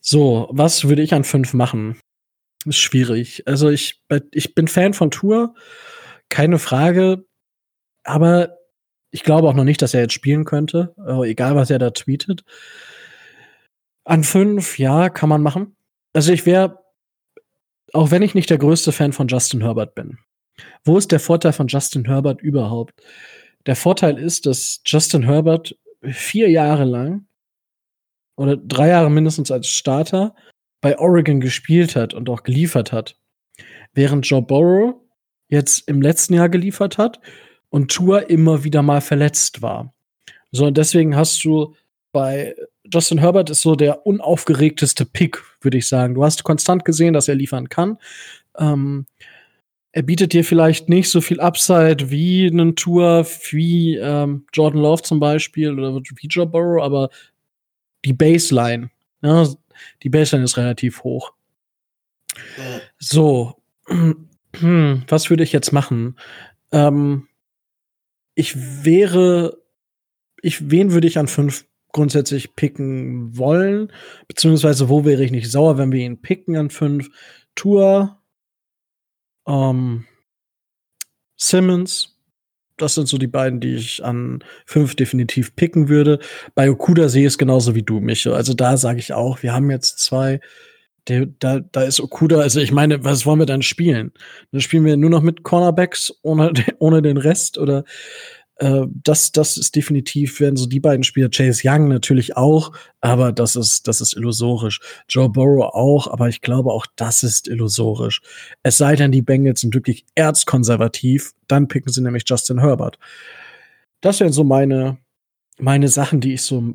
So, 0.00 0.48
was 0.50 0.88
würde 0.88 1.02
ich 1.02 1.14
an 1.14 1.24
fünf 1.24 1.54
machen? 1.54 1.98
Ist 2.66 2.78
schwierig. 2.78 3.46
Also 3.46 3.70
ich, 3.70 4.02
ich 4.32 4.54
bin 4.54 4.68
Fan 4.68 4.94
von 4.94 5.10
Tour, 5.10 5.54
keine 6.28 6.58
Frage. 6.58 7.24
Aber 8.04 8.58
ich 9.10 9.22
glaube 9.22 9.48
auch 9.48 9.54
noch 9.54 9.64
nicht, 9.64 9.80
dass 9.80 9.94
er 9.94 10.00
jetzt 10.02 10.12
spielen 10.12 10.44
könnte, 10.44 10.94
äh, 11.06 11.30
egal 11.30 11.56
was 11.56 11.70
er 11.70 11.78
da 11.78 11.90
tweetet. 11.90 12.44
An 14.04 14.24
fünf, 14.24 14.78
ja, 14.78 15.08
kann 15.08 15.28
man 15.28 15.42
machen. 15.42 15.76
Also 16.12 16.32
ich 16.32 16.46
wäre, 16.46 16.84
auch 17.92 18.10
wenn 18.10 18.22
ich 18.22 18.34
nicht 18.34 18.50
der 18.50 18.58
größte 18.58 18.92
Fan 18.92 19.12
von 19.12 19.28
Justin 19.28 19.62
Herbert 19.62 19.94
bin, 19.94 20.18
wo 20.84 20.98
ist 20.98 21.10
der 21.10 21.20
Vorteil 21.20 21.52
von 21.52 21.68
Justin 21.68 22.04
Herbert 22.04 22.40
überhaupt? 22.42 23.02
Der 23.66 23.76
Vorteil 23.76 24.18
ist, 24.18 24.46
dass 24.46 24.82
Justin 24.84 25.22
Herbert 25.22 25.76
vier 26.02 26.50
Jahre 26.50 26.84
lang 26.84 27.26
oder 28.36 28.56
drei 28.56 28.88
Jahre 28.88 29.10
mindestens 29.10 29.50
als 29.50 29.68
Starter 29.68 30.34
bei 30.80 30.98
Oregon 30.98 31.40
gespielt 31.40 31.96
hat 31.96 32.12
und 32.12 32.28
auch 32.28 32.42
geliefert 32.42 32.92
hat. 32.92 33.16
Während 33.94 34.26
Joe 34.26 34.42
Burrow 34.42 34.96
jetzt 35.48 35.88
im 35.88 36.02
letzten 36.02 36.34
Jahr 36.34 36.48
geliefert 36.48 36.98
hat 36.98 37.20
und 37.70 37.90
Tour 37.90 38.28
immer 38.28 38.64
wieder 38.64 38.82
mal 38.82 39.00
verletzt 39.00 39.62
war. 39.62 39.94
So, 40.52 40.66
und 40.66 40.76
deswegen 40.76 41.16
hast 41.16 41.42
du 41.44 41.74
bei 42.12 42.54
Justin 42.94 43.18
Herbert 43.18 43.50
ist 43.50 43.62
so 43.62 43.74
der 43.74 44.06
unaufgeregteste 44.06 45.04
Pick, 45.04 45.42
würde 45.60 45.78
ich 45.78 45.88
sagen. 45.88 46.14
Du 46.14 46.22
hast 46.22 46.44
konstant 46.44 46.84
gesehen, 46.84 47.12
dass 47.12 47.26
er 47.26 47.34
liefern 47.34 47.68
kann. 47.68 47.98
Ähm, 48.56 49.06
er 49.90 50.02
bietet 50.02 50.32
dir 50.32 50.44
vielleicht 50.44 50.88
nicht 50.88 51.10
so 51.10 51.20
viel 51.20 51.40
Upside 51.40 52.10
wie 52.10 52.46
einen 52.46 52.76
Tour, 52.76 53.26
wie 53.50 53.96
ähm, 53.96 54.46
Jordan 54.52 54.80
Love 54.80 55.02
zum 55.02 55.18
Beispiel 55.18 55.76
oder 55.76 55.96
wie 55.96 56.26
Joe 56.28 56.46
Burrow, 56.46 56.82
aber 56.82 57.10
die 58.04 58.12
Baseline, 58.12 58.90
ja, 59.22 59.48
die 60.04 60.08
Baseline 60.08 60.44
ist 60.44 60.56
relativ 60.56 61.02
hoch. 61.02 61.32
So, 62.98 63.56
was 64.52 65.30
würde 65.30 65.42
ich 65.42 65.52
jetzt 65.52 65.72
machen? 65.72 66.16
Ähm, 66.70 67.26
ich 68.36 68.84
wäre, 68.84 69.58
ich, 70.42 70.70
wen 70.70 70.92
würde 70.92 71.08
ich 71.08 71.18
an 71.18 71.26
fünf 71.26 71.64
grundsätzlich 71.94 72.54
picken 72.56 73.38
wollen? 73.38 73.90
Beziehungsweise 74.28 74.90
wo 74.90 75.06
wäre 75.06 75.24
ich 75.24 75.30
nicht 75.30 75.50
sauer, 75.50 75.78
wenn 75.78 75.92
wir 75.92 76.04
ihn 76.04 76.20
picken 76.20 76.56
an 76.56 76.68
fünf? 76.68 77.08
Tour, 77.54 78.20
ähm, 79.46 80.04
Simmons, 81.36 82.18
das 82.76 82.94
sind 82.94 83.06
so 83.06 83.16
die 83.16 83.28
beiden, 83.28 83.60
die 83.60 83.76
ich 83.76 84.04
an 84.04 84.42
fünf 84.66 84.96
definitiv 84.96 85.54
picken 85.54 85.88
würde. 85.88 86.18
Bei 86.54 86.68
Okuda 86.68 87.08
sehe 87.08 87.22
ich 87.22 87.28
es 87.28 87.38
genauso 87.38 87.74
wie 87.74 87.82
du, 87.82 88.00
Micho. 88.00 88.34
Also 88.34 88.54
da 88.54 88.76
sage 88.76 88.98
ich 88.98 89.12
auch, 89.12 89.42
wir 89.42 89.52
haben 89.52 89.70
jetzt 89.70 90.00
zwei 90.00 90.40
der, 91.08 91.26
da, 91.26 91.60
da 91.60 91.82
ist 91.82 92.00
Okuda, 92.00 92.40
also 92.40 92.60
ich 92.60 92.72
meine, 92.72 93.04
was 93.04 93.26
wollen 93.26 93.38
wir 93.38 93.46
dann 93.46 93.62
spielen? 93.62 94.12
Dann 94.52 94.60
spielen 94.60 94.84
wir 94.84 94.96
nur 94.96 95.10
noch 95.10 95.22
mit 95.22 95.42
Cornerbacks 95.42 96.12
ohne, 96.22 96.52
ohne 96.78 97.02
den 97.02 97.18
Rest 97.18 97.58
oder 97.58 97.84
äh, 98.56 98.86
das, 98.88 99.32
das 99.32 99.56
ist 99.56 99.74
definitiv, 99.74 100.40
werden 100.40 100.56
so 100.56 100.66
die 100.66 100.80
beiden 100.80 101.02
Spieler, 101.02 101.28
Chase 101.28 101.62
Young 101.64 101.88
natürlich 101.88 102.36
auch, 102.36 102.72
aber 103.00 103.32
das 103.32 103.56
ist, 103.56 103.88
das 103.88 104.00
ist 104.00 104.14
illusorisch. 104.14 104.80
Joe 105.08 105.28
Burrow 105.28 105.74
auch, 105.74 106.06
aber 106.06 106.28
ich 106.28 106.40
glaube 106.40 106.70
auch 106.70 106.86
das 106.96 107.22
ist 107.22 107.48
illusorisch. 107.48 108.20
Es 108.62 108.78
sei 108.78 108.96
denn, 108.96 109.12
die 109.12 109.22
Bengals 109.22 109.60
sind 109.60 109.74
wirklich 109.74 110.04
erzkonservativ, 110.14 111.32
dann 111.48 111.68
picken 111.68 111.92
sie 111.92 112.02
nämlich 112.02 112.24
Justin 112.26 112.60
Herbert. 112.60 112.98
Das 114.00 114.20
wären 114.20 114.32
so 114.32 114.44
meine, 114.44 114.98
meine 115.58 115.88
Sachen, 115.88 116.20
die 116.20 116.34
ich 116.34 116.42
so 116.42 116.74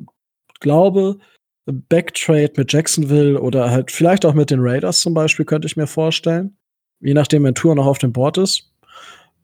glaube. 0.60 1.18
Backtrade 1.66 2.52
mit 2.56 2.72
Jacksonville 2.72 3.40
oder 3.40 3.70
halt 3.70 3.92
vielleicht 3.92 4.24
auch 4.24 4.34
mit 4.34 4.50
den 4.50 4.60
Raiders 4.60 5.00
zum 5.00 5.14
Beispiel, 5.14 5.44
könnte 5.44 5.66
ich 5.66 5.76
mir 5.76 5.86
vorstellen. 5.86 6.56
Je 7.00 7.14
nachdem, 7.14 7.44
wenn 7.44 7.54
Tour 7.54 7.74
noch 7.74 7.86
auf 7.86 7.98
dem 7.98 8.12
Board 8.12 8.38
ist. 8.38 8.72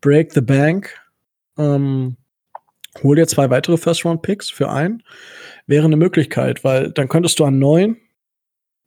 Break 0.01 0.33
the 0.33 0.41
Bank. 0.41 0.99
Ähm, 1.57 2.17
hol 3.03 3.17
dir 3.17 3.27
zwei 3.27 3.51
weitere 3.51 3.77
First-Round-Picks 3.77 4.51
für 4.51 4.71
einen. 4.71 5.03
Wäre 5.67 5.85
eine 5.85 5.97
Möglichkeit, 5.97 6.65
weil 6.65 6.91
dann 6.91 7.09
könntest 7.09 7.39
du 7.39 7.45
an 7.45 7.59
neun 7.59 7.97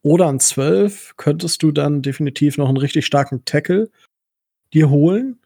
oder 0.02 0.28
an 0.28 0.40
zwölf 0.40 1.14
könntest 1.18 1.62
du 1.64 1.72
dann 1.72 2.02
definitiv 2.02 2.58
noch 2.58 2.70
einen 2.70 2.78
richtig 2.78 3.06
starken 3.06 3.44
Tackle 3.46 3.90
dir 4.74 4.90
holen 4.90 5.40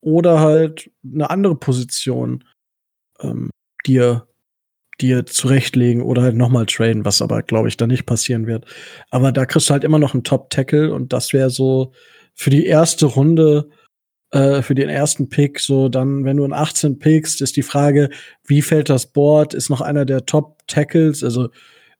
oder 0.00 0.40
halt 0.40 0.90
eine 1.04 1.30
andere 1.30 1.56
Position 1.56 2.44
ähm, 3.20 3.50
dir 3.84 4.26
dir 5.00 5.26
zurechtlegen 5.26 6.02
oder 6.02 6.22
halt 6.22 6.36
nochmal 6.36 6.66
traden, 6.66 7.04
was 7.04 7.22
aber, 7.22 7.42
glaube 7.42 7.68
ich, 7.68 7.76
da 7.76 7.86
nicht 7.86 8.06
passieren 8.06 8.46
wird. 8.46 8.66
Aber 9.10 9.32
da 9.32 9.46
kriegst 9.46 9.68
du 9.68 9.72
halt 9.72 9.84
immer 9.84 9.98
noch 9.98 10.14
einen 10.14 10.24
Top-Tackle 10.24 10.92
und 10.94 11.12
das 11.12 11.32
wäre 11.32 11.50
so 11.50 11.92
für 12.34 12.50
die 12.50 12.66
erste 12.66 13.06
Runde, 13.06 13.68
äh, 14.32 14.62
für 14.62 14.74
den 14.74 14.88
ersten 14.88 15.28
Pick, 15.28 15.60
so 15.60 15.88
dann, 15.88 16.24
wenn 16.24 16.36
du 16.36 16.44
in 16.44 16.52
18 16.52 16.98
pickst, 16.98 17.40
ist 17.40 17.56
die 17.56 17.62
Frage, 17.62 18.10
wie 18.44 18.62
fällt 18.62 18.90
das 18.90 19.06
Board? 19.06 19.54
Ist 19.54 19.70
noch 19.70 19.80
einer 19.80 20.04
der 20.04 20.26
Top-Tackles? 20.26 21.22
Also 21.22 21.48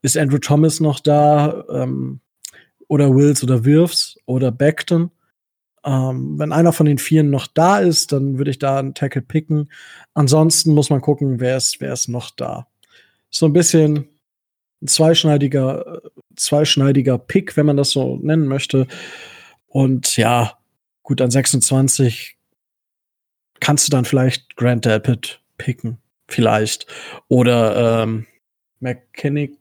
ist 0.02 0.18
Andrew 0.18 0.38
Thomas 0.38 0.80
noch 0.80 1.00
da? 1.00 1.64
Ähm, 1.70 2.20
oder 2.88 3.14
Wills 3.14 3.42
oder 3.42 3.64
Wirfs 3.64 4.18
oder 4.26 4.50
Beckton? 4.50 5.10
Ähm, 5.84 6.38
wenn 6.38 6.52
einer 6.52 6.72
von 6.72 6.86
den 6.86 6.98
Vieren 6.98 7.30
noch 7.30 7.46
da 7.46 7.78
ist, 7.78 8.12
dann 8.12 8.38
würde 8.38 8.50
ich 8.50 8.58
da 8.58 8.78
einen 8.78 8.94
Tackle 8.94 9.22
picken. 9.22 9.70
Ansonsten 10.14 10.74
muss 10.74 10.90
man 10.90 11.00
gucken, 11.00 11.40
wer 11.40 11.56
ist, 11.56 11.80
wer 11.80 11.92
ist 11.92 12.08
noch 12.08 12.30
da 12.30 12.66
so 13.32 13.46
ein 13.46 13.52
bisschen 13.52 14.08
ein 14.82 14.86
zweischneidiger, 14.86 16.02
zweischneidiger 16.36 17.18
Pick, 17.18 17.56
wenn 17.56 17.66
man 17.66 17.76
das 17.76 17.90
so 17.90 18.16
nennen 18.16 18.46
möchte. 18.46 18.86
Und 19.66 20.16
ja, 20.16 20.58
gut, 21.02 21.20
an 21.20 21.30
26 21.30 22.36
kannst 23.60 23.86
du 23.86 23.90
dann 23.90 24.04
vielleicht 24.04 24.56
Grant 24.56 24.84
Delpit 24.84 25.40
picken. 25.56 25.98
Vielleicht. 26.28 26.86
Oder 27.28 28.02
ähm, 28.02 28.26
McKinney. 28.80 29.56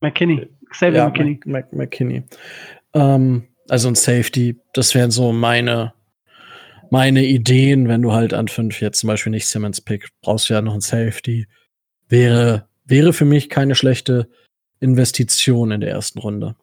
McKinney. 0.00 0.48
Xavier 0.70 0.98
ja, 0.98 1.08
McKinney. 1.08 1.40
Mc, 1.44 1.72
McKinney. 1.72 2.22
Ähm, 2.92 3.48
also 3.68 3.88
ein 3.88 3.94
Safety. 3.94 4.60
Das 4.72 4.94
wären 4.94 5.10
so 5.10 5.32
meine, 5.32 5.94
meine 6.90 7.24
Ideen, 7.24 7.88
wenn 7.88 8.02
du 8.02 8.12
halt 8.12 8.34
an 8.34 8.48
5 8.48 8.80
jetzt 8.80 9.00
zum 9.00 9.08
Beispiel 9.08 9.30
nicht 9.30 9.46
Simmons 9.46 9.80
pick, 9.80 10.08
brauchst 10.20 10.48
du 10.48 10.54
ja 10.54 10.62
noch 10.62 10.74
ein 10.74 10.80
Safety 10.80 11.46
wäre, 12.08 12.68
wäre 12.84 13.12
für 13.12 13.24
mich 13.24 13.48
keine 13.48 13.74
schlechte 13.74 14.28
Investition 14.80 15.70
in 15.70 15.80
der 15.80 15.90
ersten 15.90 16.18
Runde. 16.18 16.56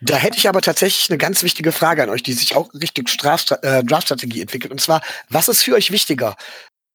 Da 0.00 0.16
hätte 0.16 0.38
ich 0.38 0.48
aber 0.48 0.60
tatsächlich 0.60 1.10
eine 1.10 1.18
ganz 1.18 1.42
wichtige 1.42 1.72
Frage 1.72 2.02
an 2.02 2.10
euch, 2.10 2.22
die 2.22 2.32
sich 2.32 2.54
auch 2.56 2.72
Richtung 2.74 3.06
äh, 3.06 3.82
Draftstrategie 3.84 4.42
entwickelt. 4.42 4.72
Und 4.72 4.80
zwar, 4.80 5.00
was 5.28 5.48
ist 5.48 5.62
für 5.62 5.74
euch 5.74 5.90
wichtiger? 5.90 6.36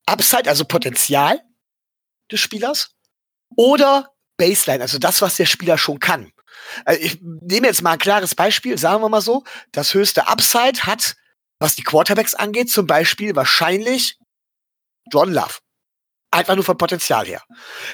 Upside, 0.05 0.49
also 0.49 0.65
Potenzial 0.65 1.41
des 2.31 2.39
Spielers 2.39 2.91
oder 3.55 4.11
Baseline, 4.37 4.81
also 4.81 4.99
das, 4.99 5.21
was 5.21 5.37
der 5.37 5.45
Spieler 5.45 5.77
schon 5.77 5.99
kann? 5.99 6.31
Also 6.83 7.01
ich 7.01 7.19
nehme 7.21 7.67
jetzt 7.67 7.81
mal 7.81 7.91
ein 7.91 7.99
klares 7.99 8.35
Beispiel, 8.35 8.77
sagen 8.77 9.01
wir 9.01 9.09
mal 9.09 9.21
so, 9.21 9.43
das 9.71 9.93
höchste 9.93 10.27
Upside 10.27 10.83
hat, 10.83 11.15
was 11.59 11.75
die 11.75 11.83
Quarterbacks 11.83 12.35
angeht, 12.35 12.69
zum 12.69 12.87
Beispiel 12.87 13.35
wahrscheinlich 13.35 14.17
John 15.11 15.31
Love. 15.31 15.59
Einfach 16.31 16.55
nur 16.55 16.63
vom 16.63 16.77
Potenzial 16.77 17.25
her. 17.25 17.41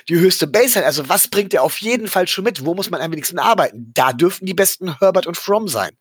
Die 0.09 0.17
höchste 0.17 0.47
Baseline, 0.47 0.85
also 0.85 1.07
was 1.09 1.27
bringt 1.27 1.53
er 1.53 1.63
auf 1.63 1.77
jeden 1.77 2.07
Fall 2.07 2.27
schon 2.27 2.43
mit? 2.43 2.65
Wo 2.65 2.73
muss 2.73 2.89
man 2.89 3.01
am 3.01 3.11
wenigsten 3.11 3.39
arbeiten? 3.39 3.91
Da 3.93 4.13
dürften 4.13 4.45
die 4.45 4.53
besten 4.53 4.97
Herbert 4.99 5.27
und 5.27 5.37
Fromm 5.37 5.67
sein. 5.67 5.91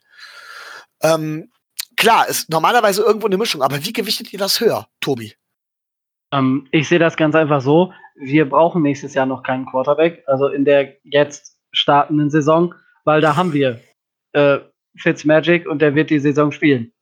Ähm, 1.03 1.51
klar, 1.97 2.29
ist 2.29 2.49
normalerweise 2.49 3.03
irgendwo 3.03 3.27
eine 3.27 3.37
Mischung, 3.37 3.63
aber 3.63 3.85
wie 3.85 3.93
gewichtet 3.93 4.33
ihr 4.33 4.39
das 4.39 4.61
höher, 4.61 4.89
Tobi? 5.01 5.35
Ähm, 6.33 6.69
ich 6.71 6.89
sehe 6.89 6.99
das 6.99 7.17
ganz 7.17 7.35
einfach 7.35 7.61
so. 7.61 7.93
Wir 8.17 8.49
brauchen 8.49 8.83
nächstes 8.83 9.15
Jahr 9.15 9.27
noch 9.27 9.43
keinen 9.43 9.67
Quarterback, 9.67 10.23
also 10.27 10.49
in 10.49 10.65
der 10.65 10.97
jetzt 11.05 11.59
startenden 11.73 12.31
Saison, 12.31 12.75
weil 13.05 13.21
da 13.21 13.37
haben 13.37 13.53
wir 13.53 13.81
äh, 14.33 14.59
Fitzmagic 14.97 15.67
und 15.67 15.81
der 15.81 15.95
wird 15.95 16.11
die 16.11 16.19
Saison 16.19 16.53
spielen. 16.53 16.93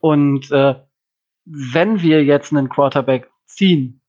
Und 0.00 0.50
äh, 0.50 0.74
wenn 1.44 2.02
wir 2.02 2.24
jetzt 2.24 2.52
einen 2.52 2.68
Quarterback 2.68 3.30
ziehen, 3.46 3.99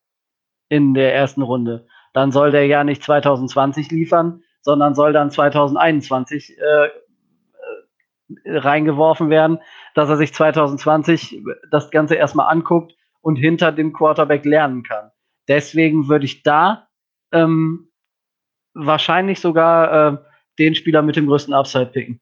in 0.71 0.93
der 0.93 1.13
ersten 1.13 1.41
Runde. 1.41 1.85
Dann 2.13 2.31
soll 2.31 2.51
der 2.51 2.65
ja 2.65 2.85
nicht 2.85 3.03
2020 3.03 3.91
liefern, 3.91 4.41
sondern 4.61 4.95
soll 4.95 5.11
dann 5.11 5.29
2021 5.29 6.57
äh, 6.57 6.85
äh, 6.85 6.89
reingeworfen 8.57 9.29
werden, 9.29 9.59
dass 9.95 10.07
er 10.07 10.15
sich 10.15 10.33
2020 10.33 11.43
das 11.71 11.91
Ganze 11.91 12.15
erstmal 12.15 12.47
anguckt 12.47 12.95
und 13.19 13.35
hinter 13.35 13.73
dem 13.73 13.91
Quarterback 13.91 14.45
lernen 14.45 14.83
kann. 14.83 15.11
Deswegen 15.49 16.07
würde 16.07 16.23
ich 16.23 16.41
da 16.41 16.87
ähm, 17.33 17.91
wahrscheinlich 18.73 19.41
sogar 19.41 20.13
äh, 20.13 20.17
den 20.57 20.73
Spieler 20.73 21.01
mit 21.01 21.17
dem 21.17 21.27
größten 21.27 21.53
Upside 21.53 21.87
picken. 21.87 22.21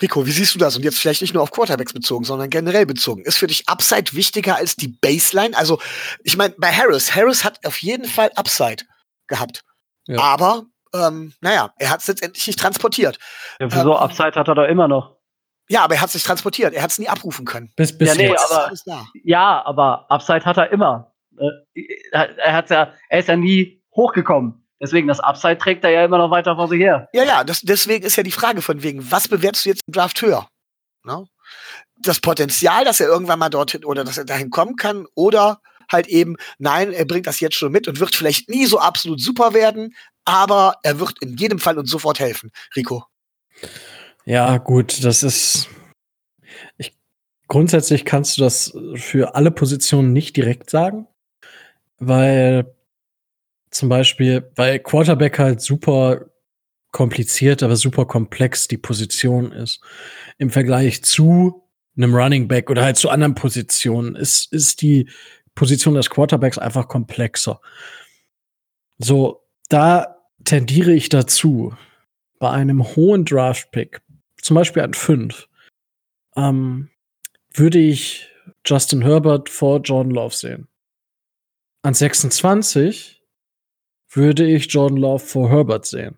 Rico, 0.00 0.26
wie 0.26 0.30
siehst 0.30 0.54
du 0.54 0.58
das? 0.58 0.76
Und 0.76 0.84
jetzt 0.84 0.98
vielleicht 0.98 1.22
nicht 1.22 1.32
nur 1.32 1.42
auf 1.42 1.50
Quarterbacks 1.50 1.92
bezogen, 1.92 2.24
sondern 2.24 2.50
generell 2.50 2.84
bezogen. 2.84 3.24
Ist 3.24 3.38
für 3.38 3.46
dich 3.46 3.68
Upside 3.68 4.12
wichtiger 4.12 4.56
als 4.56 4.76
die 4.76 4.88
Baseline? 4.88 5.56
Also, 5.56 5.80
ich 6.22 6.36
meine, 6.36 6.54
bei 6.58 6.70
Harris, 6.70 7.14
Harris 7.14 7.44
hat 7.44 7.64
auf 7.64 7.80
jeden 7.80 8.04
Fall 8.04 8.30
Upside 8.36 8.84
gehabt. 9.26 9.64
Ja. 10.06 10.20
Aber, 10.20 10.64
ähm, 10.94 11.32
naja, 11.40 11.72
er 11.78 11.90
hat 11.90 12.00
es 12.00 12.08
letztendlich 12.08 12.46
nicht 12.46 12.58
transportiert. 12.58 13.18
Ja, 13.58 13.70
für 13.70 13.78
ähm, 13.78 13.84
so 13.84 13.96
Upside 13.96 14.32
hat 14.34 14.48
er 14.48 14.54
doch 14.54 14.66
immer 14.66 14.86
noch. 14.86 15.16
Ja, 15.68 15.82
aber 15.82 15.94
er 15.94 16.00
hat 16.00 16.08
es 16.08 16.14
nicht 16.14 16.26
transportiert. 16.26 16.74
Er 16.74 16.82
hat 16.82 16.90
es 16.90 16.98
nie 16.98 17.08
abrufen 17.08 17.44
können. 17.44 17.72
Bis, 17.76 17.96
bis 17.96 18.08
ja, 18.08 18.14
nee, 18.14 18.36
aber, 18.36 18.72
ja, 19.24 19.64
aber 19.64 20.10
Upside 20.10 20.44
hat 20.44 20.58
er 20.58 20.70
immer. 20.70 21.12
Äh, 21.38 21.82
er, 22.12 22.52
hat 22.52 22.70
ja, 22.70 22.92
er 23.08 23.18
ist 23.18 23.28
ja 23.28 23.36
nie 23.36 23.82
hochgekommen. 23.94 24.65
Deswegen, 24.80 25.08
das 25.08 25.20
Upside 25.20 25.58
trägt 25.58 25.84
er 25.84 25.90
ja 25.90 26.04
immer 26.04 26.18
noch 26.18 26.30
weiter 26.30 26.56
vor 26.56 26.68
sich 26.68 26.80
her. 26.80 27.08
Ja, 27.12 27.24
ja, 27.24 27.44
das, 27.44 27.60
deswegen 27.60 28.04
ist 28.04 28.16
ja 28.16 28.22
die 28.22 28.30
Frage 28.30 28.60
von 28.60 28.82
wegen, 28.82 29.10
was 29.10 29.28
bewertest 29.28 29.64
du 29.64 29.70
jetzt 29.70 29.82
im 29.86 29.92
Draft 29.92 30.20
höher? 30.20 30.48
No? 31.02 31.28
Das 31.98 32.20
Potenzial, 32.20 32.84
dass 32.84 33.00
er 33.00 33.08
irgendwann 33.08 33.38
mal 33.38 33.48
dorthin 33.48 33.84
oder 33.84 34.04
dass 34.04 34.18
er 34.18 34.24
dahin 34.24 34.50
kommen 34.50 34.76
kann 34.76 35.06
oder 35.14 35.60
halt 35.90 36.08
eben, 36.08 36.36
nein, 36.58 36.92
er 36.92 37.06
bringt 37.06 37.26
das 37.26 37.40
jetzt 37.40 37.56
schon 37.56 37.72
mit 37.72 37.88
und 37.88 38.00
wird 38.00 38.14
vielleicht 38.14 38.50
nie 38.50 38.66
so 38.66 38.78
absolut 38.78 39.20
super 39.20 39.54
werden, 39.54 39.94
aber 40.24 40.74
er 40.82 41.00
wird 41.00 41.22
in 41.22 41.36
jedem 41.36 41.58
Fall 41.58 41.78
uns 41.78 41.90
sofort 41.90 42.18
helfen. 42.18 42.50
Rico. 42.74 43.06
Ja, 44.24 44.58
gut, 44.58 45.04
das 45.04 45.22
ist. 45.22 45.68
Ich, 46.76 46.96
grundsätzlich 47.46 48.04
kannst 48.04 48.36
du 48.36 48.42
das 48.42 48.76
für 48.96 49.34
alle 49.36 49.52
Positionen 49.52 50.12
nicht 50.12 50.36
direkt 50.36 50.68
sagen, 50.68 51.06
weil 51.98 52.75
zum 53.70 53.88
Beispiel, 53.88 54.50
weil 54.54 54.78
Quarterback 54.78 55.38
halt 55.38 55.60
super 55.60 56.26
kompliziert, 56.92 57.62
aber 57.62 57.76
super 57.76 58.06
komplex 58.06 58.68
die 58.68 58.78
Position 58.78 59.52
ist. 59.52 59.80
Im 60.38 60.50
Vergleich 60.50 61.02
zu 61.04 61.62
einem 61.96 62.14
Running 62.14 62.48
Back 62.48 62.70
oder 62.70 62.84
halt 62.84 62.96
zu 62.96 63.10
anderen 63.10 63.34
Positionen 63.34 64.16
ist, 64.16 64.52
ist 64.52 64.82
die 64.82 65.08
Position 65.54 65.94
des 65.94 66.10
Quarterbacks 66.10 66.58
einfach 66.58 66.88
komplexer. 66.88 67.60
So, 68.98 69.42
da 69.68 70.16
tendiere 70.44 70.92
ich 70.92 71.08
dazu, 71.08 71.74
bei 72.38 72.50
einem 72.50 72.84
hohen 72.96 73.24
Draft-Pick, 73.24 74.00
zum 74.40 74.54
Beispiel 74.54 74.82
an 74.82 74.94
5, 74.94 75.48
ähm, 76.36 76.90
würde 77.52 77.78
ich 77.78 78.28
Justin 78.64 79.02
Herbert 79.02 79.48
vor 79.48 79.80
Jordan 79.80 80.12
Love 80.12 80.34
sehen. 80.34 80.68
An 81.82 81.94
26 81.94 83.15
würde 84.10 84.46
ich 84.46 84.72
Jordan 84.72 84.98
Love 84.98 85.24
vor 85.24 85.50
Herbert 85.50 85.86
sehen. 85.86 86.16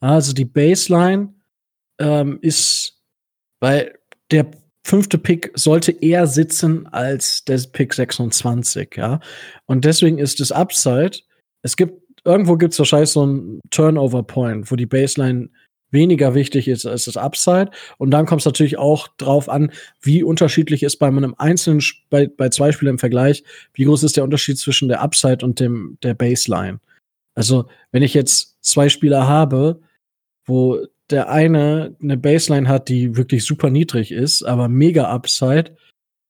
Also 0.00 0.32
die 0.32 0.44
Baseline 0.44 1.34
ähm, 1.98 2.38
ist, 2.40 3.02
weil 3.60 3.98
der 4.30 4.50
fünfte 4.84 5.18
Pick 5.18 5.50
sollte 5.54 5.92
eher 5.92 6.26
sitzen 6.26 6.86
als 6.86 7.44
der 7.44 7.60
Pick 7.72 7.92
26, 7.94 8.96
ja. 8.96 9.20
Und 9.66 9.84
deswegen 9.84 10.18
ist 10.18 10.40
das 10.40 10.52
Upside, 10.52 11.18
es 11.62 11.76
gibt, 11.76 12.00
irgendwo 12.24 12.56
gibt 12.56 12.72
es 12.72 12.78
wahrscheinlich 12.78 13.10
so 13.10 13.22
einen 13.22 13.60
Turnover-Point, 13.70 14.70
wo 14.70 14.76
die 14.76 14.86
Baseline 14.86 15.50
weniger 15.90 16.34
wichtig 16.34 16.68
ist 16.68 16.86
als 16.86 17.06
das 17.06 17.16
Upside. 17.16 17.70
Und 17.96 18.10
dann 18.10 18.26
kommt 18.26 18.42
es 18.42 18.46
natürlich 18.46 18.78
auch 18.78 19.08
drauf 19.16 19.48
an, 19.48 19.72
wie 20.02 20.22
unterschiedlich 20.22 20.82
ist 20.82 20.96
bei 20.96 21.06
einem 21.06 21.34
einzelnen, 21.38 21.82
bei, 22.10 22.26
bei 22.26 22.48
zwei 22.50 22.72
Spielern 22.72 22.94
im 22.94 22.98
Vergleich, 22.98 23.44
wie 23.74 23.84
groß 23.84 24.02
ist 24.02 24.16
der 24.16 24.24
Unterschied 24.24 24.58
zwischen 24.58 24.88
der 24.88 25.00
Upside 25.00 25.44
und 25.44 25.60
dem, 25.60 25.98
der 26.02 26.14
Baseline. 26.14 26.80
Also, 27.38 27.68
wenn 27.92 28.02
ich 28.02 28.14
jetzt 28.14 28.56
zwei 28.64 28.88
Spieler 28.88 29.28
habe, 29.28 29.80
wo 30.44 30.84
der 31.08 31.30
eine 31.30 31.94
eine 32.02 32.16
Baseline 32.16 32.68
hat, 32.68 32.88
die 32.88 33.16
wirklich 33.16 33.44
super 33.44 33.70
niedrig 33.70 34.10
ist, 34.10 34.42
aber 34.42 34.66
mega 34.66 35.08
Upside, 35.08 35.76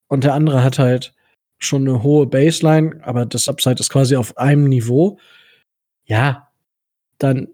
und 0.08 0.24
der 0.24 0.34
andere 0.34 0.62
hat 0.62 0.78
halt 0.78 1.14
schon 1.58 1.88
eine 1.88 2.02
hohe 2.02 2.26
Baseline, 2.26 3.00
aber 3.06 3.24
das 3.24 3.48
Upside 3.48 3.80
ist 3.80 3.88
quasi 3.88 4.16
auf 4.16 4.36
einem 4.36 4.64
Niveau. 4.64 5.18
Ja, 6.04 6.52
dann 7.16 7.48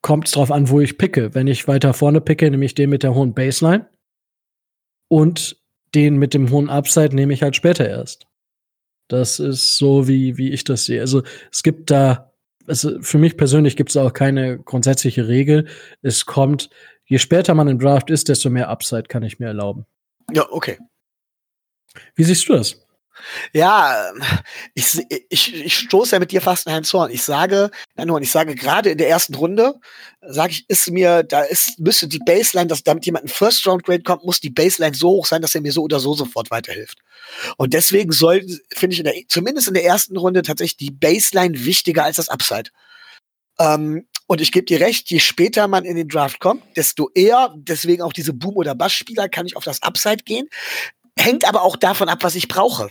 kommt 0.00 0.28
es 0.28 0.32
drauf 0.32 0.50
an, 0.50 0.70
wo 0.70 0.80
ich 0.80 0.96
picke. 0.96 1.34
Wenn 1.34 1.46
ich 1.46 1.68
weiter 1.68 1.92
vorne 1.92 2.22
picke, 2.22 2.50
nehme 2.50 2.64
ich 2.64 2.74
den 2.74 2.88
mit 2.88 3.02
der 3.02 3.14
hohen 3.14 3.34
Baseline 3.34 3.86
und 5.08 5.62
den 5.94 6.16
mit 6.16 6.32
dem 6.32 6.50
hohen 6.50 6.70
Upside 6.70 7.14
nehme 7.14 7.34
ich 7.34 7.42
halt 7.42 7.54
später 7.54 7.86
erst. 7.86 8.26
Das 9.08 9.40
ist 9.40 9.76
so, 9.76 10.08
wie, 10.08 10.38
wie 10.38 10.52
ich 10.52 10.64
das 10.64 10.86
sehe. 10.86 11.02
Also 11.02 11.22
es 11.52 11.62
gibt 11.62 11.90
da 11.90 12.33
also 12.66 13.00
für 13.00 13.18
mich 13.18 13.36
persönlich 13.36 13.76
gibt 13.76 13.90
es 13.90 13.96
auch 13.96 14.12
keine 14.12 14.58
grundsätzliche 14.58 15.28
Regel. 15.28 15.66
Es 16.02 16.26
kommt, 16.26 16.70
je 17.04 17.18
später 17.18 17.54
man 17.54 17.68
im 17.68 17.78
Draft 17.78 18.10
ist, 18.10 18.28
desto 18.28 18.50
mehr 18.50 18.68
Upside 18.68 19.04
kann 19.04 19.22
ich 19.22 19.38
mir 19.38 19.46
erlauben. 19.46 19.86
Ja, 20.32 20.46
okay. 20.50 20.78
Wie 22.14 22.24
siehst 22.24 22.48
du 22.48 22.54
das? 22.54 22.83
Ja, 23.52 24.12
ich, 24.74 25.00
ich, 25.28 25.54
ich 25.54 25.76
stoße 25.76 26.16
ja 26.16 26.18
mit 26.18 26.32
dir 26.32 26.40
fast 26.40 26.66
in 26.66 26.72
einen 26.72 26.84
Zorn. 26.84 27.10
Ich 27.10 27.22
sage, 27.22 27.70
nein, 27.96 28.10
ich 28.22 28.30
sage 28.30 28.54
gerade 28.54 28.90
in 28.90 28.98
der 28.98 29.08
ersten 29.08 29.34
Runde, 29.34 29.74
sage 30.20 30.52
ich, 30.52 30.68
ist 30.68 30.90
mir, 30.90 31.22
da 31.22 31.42
ist, 31.42 31.78
müsste 31.78 32.08
die 32.08 32.18
Baseline, 32.18 32.66
dass 32.66 32.82
damit 32.82 33.06
jemand 33.06 33.26
ein 33.26 33.28
First 33.28 33.66
Round 33.66 33.84
Grade 33.84 34.02
kommt, 34.02 34.24
muss 34.24 34.40
die 34.40 34.50
Baseline 34.50 34.94
so 34.94 35.10
hoch 35.10 35.26
sein, 35.26 35.42
dass 35.42 35.54
er 35.54 35.60
mir 35.60 35.72
so 35.72 35.82
oder 35.82 36.00
so 36.00 36.14
sofort 36.14 36.50
weiterhilft. 36.50 36.98
Und 37.56 37.74
deswegen 37.74 38.12
soll, 38.12 38.44
finde 38.72 38.94
ich, 38.94 39.00
in 39.00 39.04
der, 39.04 39.14
zumindest 39.28 39.68
in 39.68 39.74
der 39.74 39.84
ersten 39.84 40.16
Runde 40.16 40.42
tatsächlich 40.42 40.76
die 40.76 40.90
Baseline 40.90 41.64
wichtiger 41.64 42.04
als 42.04 42.16
das 42.16 42.28
Upside. 42.28 42.70
Ähm, 43.58 44.06
und 44.26 44.40
ich 44.40 44.52
gebe 44.52 44.64
dir 44.64 44.80
recht, 44.80 45.10
je 45.10 45.20
später 45.20 45.68
man 45.68 45.84
in 45.84 45.96
den 45.96 46.08
Draft 46.08 46.40
kommt, 46.40 46.62
desto 46.76 47.10
eher, 47.14 47.54
deswegen 47.56 48.02
auch 48.02 48.12
diese 48.12 48.32
Boom- 48.32 48.56
oder 48.56 48.74
Bass-Spieler, 48.74 49.28
kann 49.28 49.46
ich 49.46 49.56
auf 49.56 49.64
das 49.64 49.82
Upside 49.82 50.24
gehen. 50.24 50.48
Hängt 51.18 51.46
aber 51.46 51.62
auch 51.62 51.76
davon 51.76 52.08
ab, 52.08 52.18
was 52.22 52.34
ich 52.34 52.48
brauche. 52.48 52.88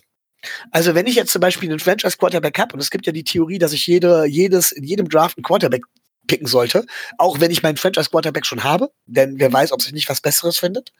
Also 0.72 0.96
wenn 0.96 1.08
ich 1.08 1.16
jetzt 1.16 1.32
zum 1.32 1.42
Beispiel 1.42 1.70
einen 1.70 1.80
Franchise 1.80 2.18
Quarterback 2.18 2.60
habe, 2.60 2.74
und 2.74 2.80
es 2.80 2.90
gibt 2.90 3.06
ja 3.06 3.12
die 3.12 3.24
Theorie, 3.24 3.60
dass 3.60 3.74
ich 3.74 3.88
jede, 3.88 4.26
jedes, 4.26 4.72
in 4.72 4.84
jedem 4.84 5.10
Draft 5.10 5.38
einen 5.38 5.44
Quarterback 5.44 5.84
picken 6.28 6.48
sollte, 6.48 6.86
auch 7.18 7.40
wenn 7.40 7.52
ich 7.52 7.64
meinen 7.64 7.78
Franchise 7.78 8.10
Quarterback 8.10 8.46
schon 8.46 8.64
habe, 8.64 8.90
denn 9.06 9.40
wer 9.40 9.52
weiß, 9.52 9.72
ob 9.72 9.82
sich 9.82 9.94
nicht 9.94 10.10
was 10.10 10.22
Besseres 10.22 10.58
findet 10.58 10.92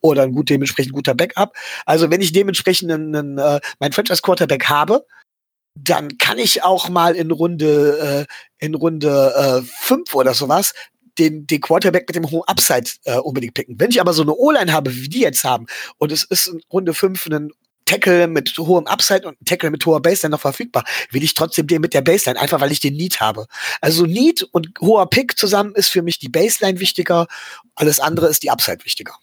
oder 0.00 0.22
ein 0.22 0.32
gut 0.32 0.48
dementsprechend 0.48 0.92
guter 0.92 1.14
Backup. 1.14 1.54
Also 1.84 2.10
wenn 2.10 2.22
ich 2.22 2.32
dementsprechend 2.32 2.90
einen, 2.90 3.14
einen, 3.14 3.38
äh, 3.38 3.60
meinen 3.78 3.92
Franchise 3.92 4.22
Quarterback 4.22 4.68
habe, 4.68 5.04
dann 5.74 6.18
kann 6.18 6.38
ich 6.38 6.62
auch 6.62 6.88
mal 6.88 7.14
in 7.14 7.30
Runde 7.30 8.26
äh, 8.28 8.64
in 8.64 8.74
Runde 8.74 9.34
äh, 9.36 9.66
fünf 9.80 10.14
oder 10.14 10.34
sowas 10.34 10.72
den, 11.18 11.46
den 11.46 11.60
Quarterback 11.60 12.08
mit 12.08 12.16
dem 12.16 12.30
hohen 12.30 12.46
Upside 12.46 12.90
äh, 13.04 13.18
unbedingt 13.18 13.54
picken. 13.54 13.78
Wenn 13.78 13.90
ich 13.90 14.00
aber 14.00 14.12
so 14.12 14.22
eine 14.22 14.34
O-Line 14.34 14.72
habe, 14.72 14.94
wie 14.94 15.08
die 15.08 15.20
jetzt 15.20 15.44
haben, 15.44 15.66
und 15.98 16.12
es 16.12 16.24
ist 16.24 16.48
in 16.48 16.62
Runde 16.72 16.94
fünf 16.94 17.26
ein 17.26 17.50
Tackle 17.90 18.28
mit 18.28 18.56
hohem 18.56 18.86
Upside 18.86 19.26
und 19.26 19.36
Tackle 19.44 19.70
mit 19.70 19.84
hoher 19.84 20.00
Baseline 20.00 20.32
noch 20.32 20.40
verfügbar, 20.40 20.84
will 21.10 21.24
ich 21.24 21.34
trotzdem 21.34 21.66
den 21.66 21.80
mit 21.80 21.92
der 21.92 22.02
Baseline, 22.02 22.40
einfach 22.40 22.60
weil 22.60 22.70
ich 22.70 22.78
den 22.78 22.94
Need 22.94 23.20
habe. 23.20 23.46
Also 23.80 24.06
Need 24.06 24.44
und 24.52 24.70
hoher 24.80 25.10
Pick 25.10 25.36
zusammen 25.36 25.74
ist 25.74 25.88
für 25.88 26.02
mich 26.02 26.20
die 26.20 26.28
Baseline 26.28 26.78
wichtiger, 26.78 27.26
alles 27.74 27.98
andere 27.98 28.28
ist 28.28 28.44
die 28.44 28.50
Upside 28.50 28.84
wichtiger. 28.84 29.14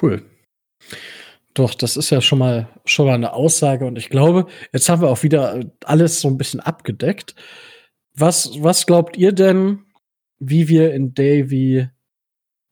Cool. 0.00 0.22
Doch, 1.52 1.74
das 1.74 1.98
ist 1.98 2.08
ja 2.08 2.22
schon 2.22 2.38
mal, 2.38 2.68
schon 2.86 3.06
mal 3.06 3.14
eine 3.14 3.34
Aussage 3.34 3.84
und 3.84 3.98
ich 3.98 4.08
glaube, 4.08 4.46
jetzt 4.72 4.88
haben 4.88 5.02
wir 5.02 5.10
auch 5.10 5.22
wieder 5.22 5.60
alles 5.84 6.20
so 6.20 6.28
ein 6.28 6.38
bisschen 6.38 6.60
abgedeckt. 6.60 7.34
Was, 8.14 8.50
was 8.62 8.86
glaubt 8.86 9.18
ihr 9.18 9.32
denn, 9.32 9.84
wie 10.38 10.68
wir 10.68 10.94
in 10.94 11.12
Davy 11.12 11.88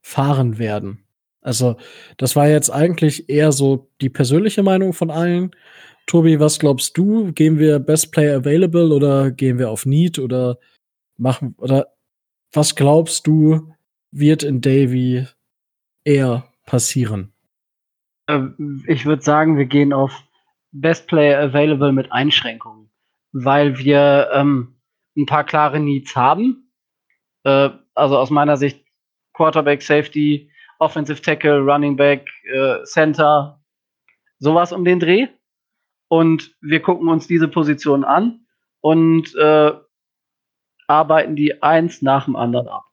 fahren 0.00 0.58
werden? 0.58 1.07
Also, 1.48 1.78
das 2.18 2.36
war 2.36 2.46
jetzt 2.46 2.68
eigentlich 2.68 3.30
eher 3.30 3.52
so 3.52 3.88
die 4.02 4.10
persönliche 4.10 4.62
Meinung 4.62 4.92
von 4.92 5.10
allen. 5.10 5.50
Tobi, 6.06 6.38
was 6.38 6.58
glaubst 6.58 6.98
du? 6.98 7.32
Gehen 7.32 7.58
wir 7.58 7.78
Best 7.78 8.12
Player 8.12 8.36
Available 8.36 8.94
oder 8.94 9.30
gehen 9.30 9.58
wir 9.58 9.70
auf 9.70 9.86
Need 9.86 10.18
oder 10.18 10.58
machen 11.16 11.54
oder 11.56 11.86
was 12.52 12.74
glaubst 12.74 13.26
du 13.26 13.72
wird 14.10 14.42
in 14.42 14.60
Davy 14.60 15.26
eher 16.04 16.52
passieren? 16.66 17.32
Ähm, 18.28 18.84
ich 18.86 19.06
würde 19.06 19.22
sagen, 19.22 19.56
wir 19.56 19.64
gehen 19.64 19.94
auf 19.94 20.12
Best 20.72 21.06
Player 21.08 21.40
Available 21.40 21.92
mit 21.92 22.12
Einschränkungen, 22.12 22.90
weil 23.32 23.78
wir 23.78 24.28
ähm, 24.34 24.76
ein 25.16 25.24
paar 25.24 25.44
klare 25.44 25.80
Needs 25.80 26.14
haben. 26.14 26.70
Äh, 27.44 27.70
also 27.94 28.18
aus 28.18 28.28
meiner 28.28 28.58
Sicht 28.58 28.84
Quarterback, 29.32 29.80
Safety, 29.80 30.50
Offensive 30.78 31.20
Tackle, 31.20 31.60
Running 31.60 31.96
Back, 31.96 32.26
äh, 32.44 32.84
Center, 32.84 33.60
sowas 34.38 34.72
um 34.72 34.84
den 34.84 35.00
Dreh. 35.00 35.28
Und 36.08 36.54
wir 36.60 36.80
gucken 36.80 37.08
uns 37.08 37.26
diese 37.26 37.48
Position 37.48 38.04
an 38.04 38.46
und 38.80 39.34
äh, 39.36 39.72
arbeiten 40.86 41.36
die 41.36 41.62
eins 41.62 42.00
nach 42.00 42.24
dem 42.24 42.36
anderen 42.36 42.68
ab. 42.68 42.84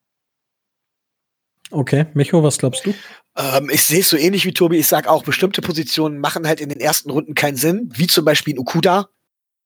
Okay, 1.71 2.05
Micho, 2.13 2.43
was 2.43 2.57
glaubst 2.57 2.85
du? 2.85 2.93
Ähm, 3.37 3.69
ich 3.71 3.83
sehe 3.83 4.01
es 4.01 4.09
so 4.09 4.17
ähnlich 4.17 4.45
wie 4.45 4.53
Tobi. 4.53 4.77
Ich 4.77 4.87
sage 4.87 5.09
auch, 5.09 5.23
bestimmte 5.23 5.61
Positionen 5.61 6.19
machen 6.19 6.47
halt 6.47 6.61
in 6.61 6.69
den 6.69 6.79
ersten 6.79 7.09
Runden 7.09 7.33
keinen 7.33 7.57
Sinn, 7.57 7.89
wie 7.93 8.07
zum 8.07 8.25
Beispiel 8.25 8.53
ein 8.53 8.59
Ukuda. 8.59 9.09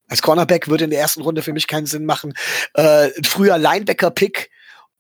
Als 0.08 0.22
Cornerback 0.22 0.70
würde 0.70 0.86
in 0.86 0.90
der 0.90 1.00
ersten 1.00 1.22
Runde 1.22 1.42
für 1.42 1.54
mich 1.54 1.68
keinen 1.68 1.86
Sinn 1.86 2.06
machen. 2.06 2.34
Äh, 2.74 3.10
früher 3.24 3.58
Linebacker-Pick 3.58 4.50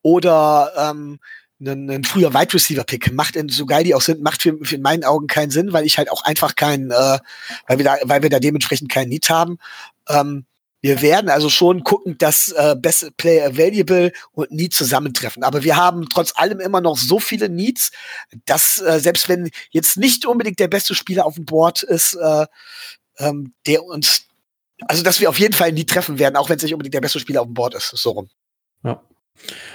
oder 0.01 0.71
ähm, 0.77 1.19
ein, 1.61 1.89
ein 1.89 2.03
früher 2.03 2.33
Wide 2.33 2.53
Receiver 2.53 2.83
Pick 2.83 3.11
macht 3.13 3.35
in, 3.35 3.49
so 3.49 3.65
geil 3.65 3.83
die 3.83 3.95
auch 3.95 4.01
sind 4.01 4.21
macht 4.21 4.41
für, 4.41 4.57
für 4.63 4.75
in 4.75 4.81
meinen 4.81 5.03
Augen 5.03 5.27
keinen 5.27 5.51
Sinn 5.51 5.73
weil 5.73 5.85
ich 5.85 5.97
halt 5.97 6.11
auch 6.11 6.23
einfach 6.23 6.55
keinen 6.55 6.91
äh, 6.91 7.19
weil 7.67 7.77
wir 7.77 7.85
da 7.85 7.95
weil 8.03 8.23
wir 8.23 8.29
da 8.29 8.39
dementsprechend 8.39 8.89
keinen 8.91 9.09
Need 9.09 9.29
haben 9.29 9.57
ähm, 10.09 10.45
wir 10.81 11.01
werden 11.01 11.29
also 11.29 11.49
schon 11.49 11.83
gucken, 11.83 12.17
dass 12.17 12.51
äh, 12.51 12.75
Best 12.77 13.17
Player 13.17 13.47
Available 13.47 14.13
und 14.31 14.51
Need 14.51 14.73
zusammentreffen. 14.73 15.43
Aber 15.43 15.63
wir 15.63 15.75
haben 15.75 16.07
trotz 16.09 16.33
allem 16.35 16.59
immer 16.59 16.79
noch 16.79 16.97
so 16.97 17.19
viele 17.19 17.49
Needs, 17.49 17.91
dass 18.45 18.79
äh, 18.79 18.99
selbst 18.99 19.27
wenn 19.27 19.49
jetzt 19.71 19.97
nicht 19.97 20.25
unbedingt 20.25 20.59
der 20.59 20.69
beste 20.69 20.95
Spieler 20.95 21.25
auf 21.25 21.35
dem 21.35 21.45
Board 21.45 21.83
ist, 21.83 22.13
äh, 22.13 22.45
ähm, 23.17 23.53
der 23.67 23.83
uns, 23.83 24.25
also 24.87 25.03
dass 25.03 25.19
wir 25.19 25.29
auf 25.29 25.39
jeden 25.39 25.53
Fall 25.53 25.73
nie 25.73 25.85
treffen 25.85 26.17
werden, 26.17 26.37
auch 26.37 26.49
wenn 26.49 26.57
es 26.57 26.63
nicht 26.63 26.73
unbedingt 26.73 26.93
der 26.93 27.01
beste 27.01 27.19
Spieler 27.19 27.41
auf 27.41 27.47
dem 27.47 27.53
Board 27.53 27.75
ist. 27.75 27.89
So 27.89 28.11
rum. 28.11 28.29
Ja. 28.83 29.03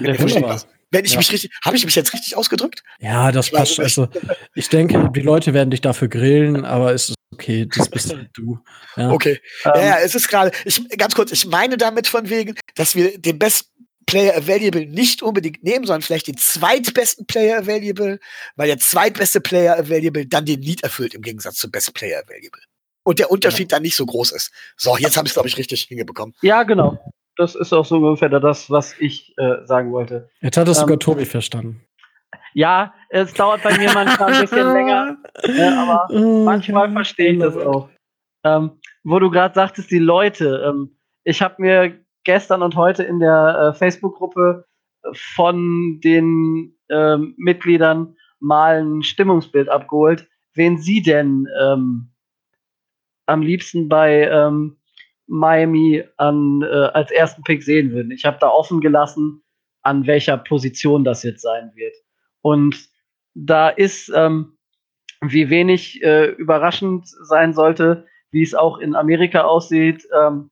ja 0.00 0.58
wenn 0.94 1.04
ich 1.04 1.12
ja. 1.12 1.18
mich 1.18 1.33
richtig, 1.33 1.50
habe 1.64 1.76
ich 1.76 1.85
mich 1.85 1.94
jetzt 1.94 2.14
richtig 2.14 2.37
ausgedrückt? 2.37 2.83
Ja, 3.00 3.33
das 3.33 3.50
passt. 3.50 3.80
Also, 3.80 4.09
ich 4.54 4.68
denke, 4.68 5.11
die 5.14 5.20
Leute 5.20 5.52
werden 5.52 5.70
dich 5.70 5.80
dafür 5.80 6.09
grillen, 6.09 6.64
aber 6.64 6.94
es 6.94 7.11
ist 7.11 7.16
okay, 7.33 7.66
das 7.66 7.88
bist 7.88 8.14
du. 8.35 8.61
Ja. 8.96 9.11
Okay. 9.11 9.40
Ähm, 9.64 9.72
ja, 9.74 9.98
es 9.98 10.14
ist 10.14 10.28
gerade, 10.28 10.52
ich, 10.64 10.88
ganz 10.96 11.14
kurz, 11.14 11.33
ich 11.33 11.46
meine 11.46 11.76
damit 11.76 12.07
von 12.07 12.30
wegen, 12.30 12.54
dass 12.76 12.94
wir 12.94 13.18
den 13.18 13.38
Best 13.38 13.70
Player 14.07 14.37
Available 14.37 14.87
nicht 14.87 15.22
unbedingt 15.22 15.64
nehmen, 15.64 15.87
sondern 15.87 16.02
vielleicht 16.02 16.28
den 16.28 16.37
zweitbesten 16.37 17.26
Player 17.26 17.59
Available, 17.59 18.20
weil 18.54 18.68
der 18.68 18.78
zweitbeste 18.78 19.40
Player 19.40 19.78
Available 19.78 20.26
dann 20.26 20.46
den 20.46 20.62
Lead 20.62 20.83
erfüllt 20.83 21.14
im 21.14 21.22
Gegensatz 21.22 21.57
zum 21.57 21.70
Best 21.70 21.92
Player 21.94 22.22
Available. 22.22 22.62
Und 23.02 23.18
der 23.18 23.30
Unterschied 23.30 23.72
ja. 23.72 23.76
dann 23.76 23.83
nicht 23.83 23.96
so 23.96 24.07
groß 24.07 24.33
ist. 24.33 24.50
So, 24.76 24.96
jetzt 24.96 25.16
habe 25.16 25.26
ich 25.26 25.30
es, 25.30 25.35
glaube 25.35 25.48
ich, 25.48 25.57
richtig 25.59 25.83
hingebekommen. 25.83 26.35
Ja, 26.42 26.62
genau. 26.62 26.98
Das 27.36 27.54
ist 27.54 27.72
auch 27.72 27.84
so 27.84 27.96
ungefähr 27.96 28.28
das, 28.28 28.70
was 28.70 28.98
ich 29.00 29.34
äh, 29.38 29.64
sagen 29.64 29.92
wollte. 29.92 30.28
Jetzt 30.40 30.56
hat 30.56 30.68
es 30.68 30.78
ähm, 30.78 30.82
sogar 30.82 30.98
Tobi 30.98 31.24
verstanden. 31.24 31.84
Ja, 32.52 32.94
es 33.08 33.32
dauert 33.34 33.62
bei 33.62 33.76
mir 33.76 33.92
manchmal 33.92 34.32
ein 34.32 34.40
bisschen 34.42 34.72
länger, 34.72 35.16
äh, 35.42 35.62
aber 35.62 36.06
oh, 36.10 36.44
manchmal 36.44 36.90
verstehe 36.92 37.32
ich 37.32 37.38
das 37.40 37.56
auch. 37.56 37.88
Ähm, 38.44 38.78
wo 39.02 39.18
du 39.18 39.30
gerade 39.30 39.54
sagtest, 39.54 39.90
die 39.90 39.98
Leute. 39.98 40.64
Ähm, 40.66 40.96
ich 41.24 41.42
habe 41.42 41.54
mir 41.58 41.98
gestern 42.24 42.62
und 42.62 42.76
heute 42.76 43.02
in 43.02 43.18
der 43.18 43.72
äh, 43.74 43.78
Facebook-Gruppe 43.78 44.64
von 45.12 46.00
den 46.02 46.76
äh, 46.88 47.16
Mitgliedern 47.36 48.16
mal 48.40 48.82
ein 48.82 49.02
Stimmungsbild 49.02 49.68
abgeholt, 49.68 50.28
wen 50.54 50.78
sie 50.78 51.02
denn 51.02 51.48
ähm, 51.60 52.10
am 53.26 53.42
liebsten 53.42 53.88
bei 53.88 54.28
ähm, 54.28 54.76
Miami 55.26 56.04
an, 56.16 56.62
äh, 56.62 56.66
als 56.66 57.10
ersten 57.10 57.42
Pick 57.42 57.62
sehen 57.62 57.92
würden. 57.92 58.10
Ich 58.10 58.24
habe 58.24 58.38
da 58.40 58.48
offen 58.48 58.80
gelassen, 58.80 59.42
an 59.82 60.06
welcher 60.06 60.37
Position 60.37 61.04
das 61.04 61.22
jetzt 61.22 61.42
sein 61.42 61.72
wird. 61.74 61.94
Und 62.42 62.88
da 63.34 63.68
ist, 63.68 64.12
ähm, 64.14 64.56
wie 65.22 65.50
wenig 65.50 66.02
äh, 66.02 66.26
überraschend 66.26 67.06
sein 67.08 67.54
sollte, 67.54 68.06
wie 68.30 68.42
es 68.42 68.54
auch 68.54 68.78
in 68.78 68.94
Amerika 68.94 69.42
aussieht, 69.42 70.06
ähm, 70.14 70.50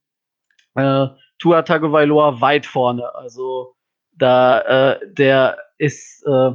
äh, 0.75 1.07
Tua 1.39 1.63
Tagovailoa 1.63 2.41
weit 2.41 2.67
vorne. 2.67 3.15
Also 3.15 3.75
da 4.13 4.93
äh, 4.93 5.01
der 5.13 5.59
ist, 5.79 6.25
äh, 6.27 6.53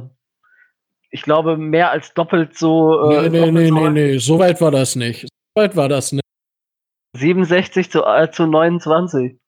ich 1.10 1.22
glaube, 1.22 1.56
mehr 1.56 1.90
als 1.90 2.14
doppelt 2.14 2.56
so. 2.56 3.10
Äh, 3.10 3.28
nee, 3.28 3.50
nee, 3.50 3.50
nee, 3.50 3.70
nee, 3.70 3.90
nee, 3.90 4.18
so 4.18 4.38
weit 4.38 4.60
war 4.60 4.70
das 4.70 4.96
nicht. 4.96 5.22
So 5.22 5.28
weit 5.62 5.76
war 5.76 5.88
das 5.88 6.12
nicht. 6.12 6.24
67 7.18 7.90
zu, 7.90 8.04
äh, 8.04 8.30
zu 8.30 8.46
29. 8.46 9.38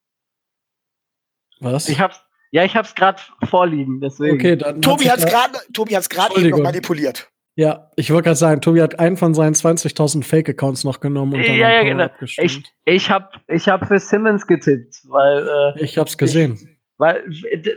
Was? 1.60 1.88
Ich 1.88 2.00
hab's, 2.00 2.22
ja, 2.50 2.64
ich 2.64 2.74
hab's 2.74 2.94
gerade 2.94 3.20
vorliegen, 3.48 4.00
deswegen. 4.00 4.36
Okay, 4.36 4.56
dann 4.56 4.80
Tobi 4.82 5.10
hat's 5.10 5.26
gerade 5.26 5.58
Tobi 5.72 5.94
hat's 5.94 6.08
gerade 6.08 6.40
eben 6.40 6.50
noch 6.50 6.58
manipuliert. 6.58 7.30
Ja, 7.56 7.90
ich 7.96 8.10
wollte 8.10 8.24
gerade 8.24 8.36
sagen, 8.36 8.60
Tobi 8.60 8.80
hat 8.80 8.98
einen 8.98 9.16
von 9.16 9.34
seinen 9.34 9.54
20.000 9.54 10.24
Fake-Accounts 10.24 10.84
noch 10.84 11.00
genommen 11.00 11.34
und 11.34 11.46
dann 11.46 11.56
ja, 11.56 11.70
ja, 11.70 11.82
genau. 11.82 12.08
Ich, 12.20 12.62
ich 12.84 13.10
habe 13.10 13.28
ich 13.48 13.68
hab 13.68 13.86
für 13.86 13.98
Simmons 13.98 14.46
getippt, 14.46 15.02
weil. 15.08 15.46
Äh, 15.76 15.84
ich 15.84 15.98
hab's 15.98 16.16
gesehen. 16.16 16.54
Ich, 16.54 16.68
weil 16.96 17.24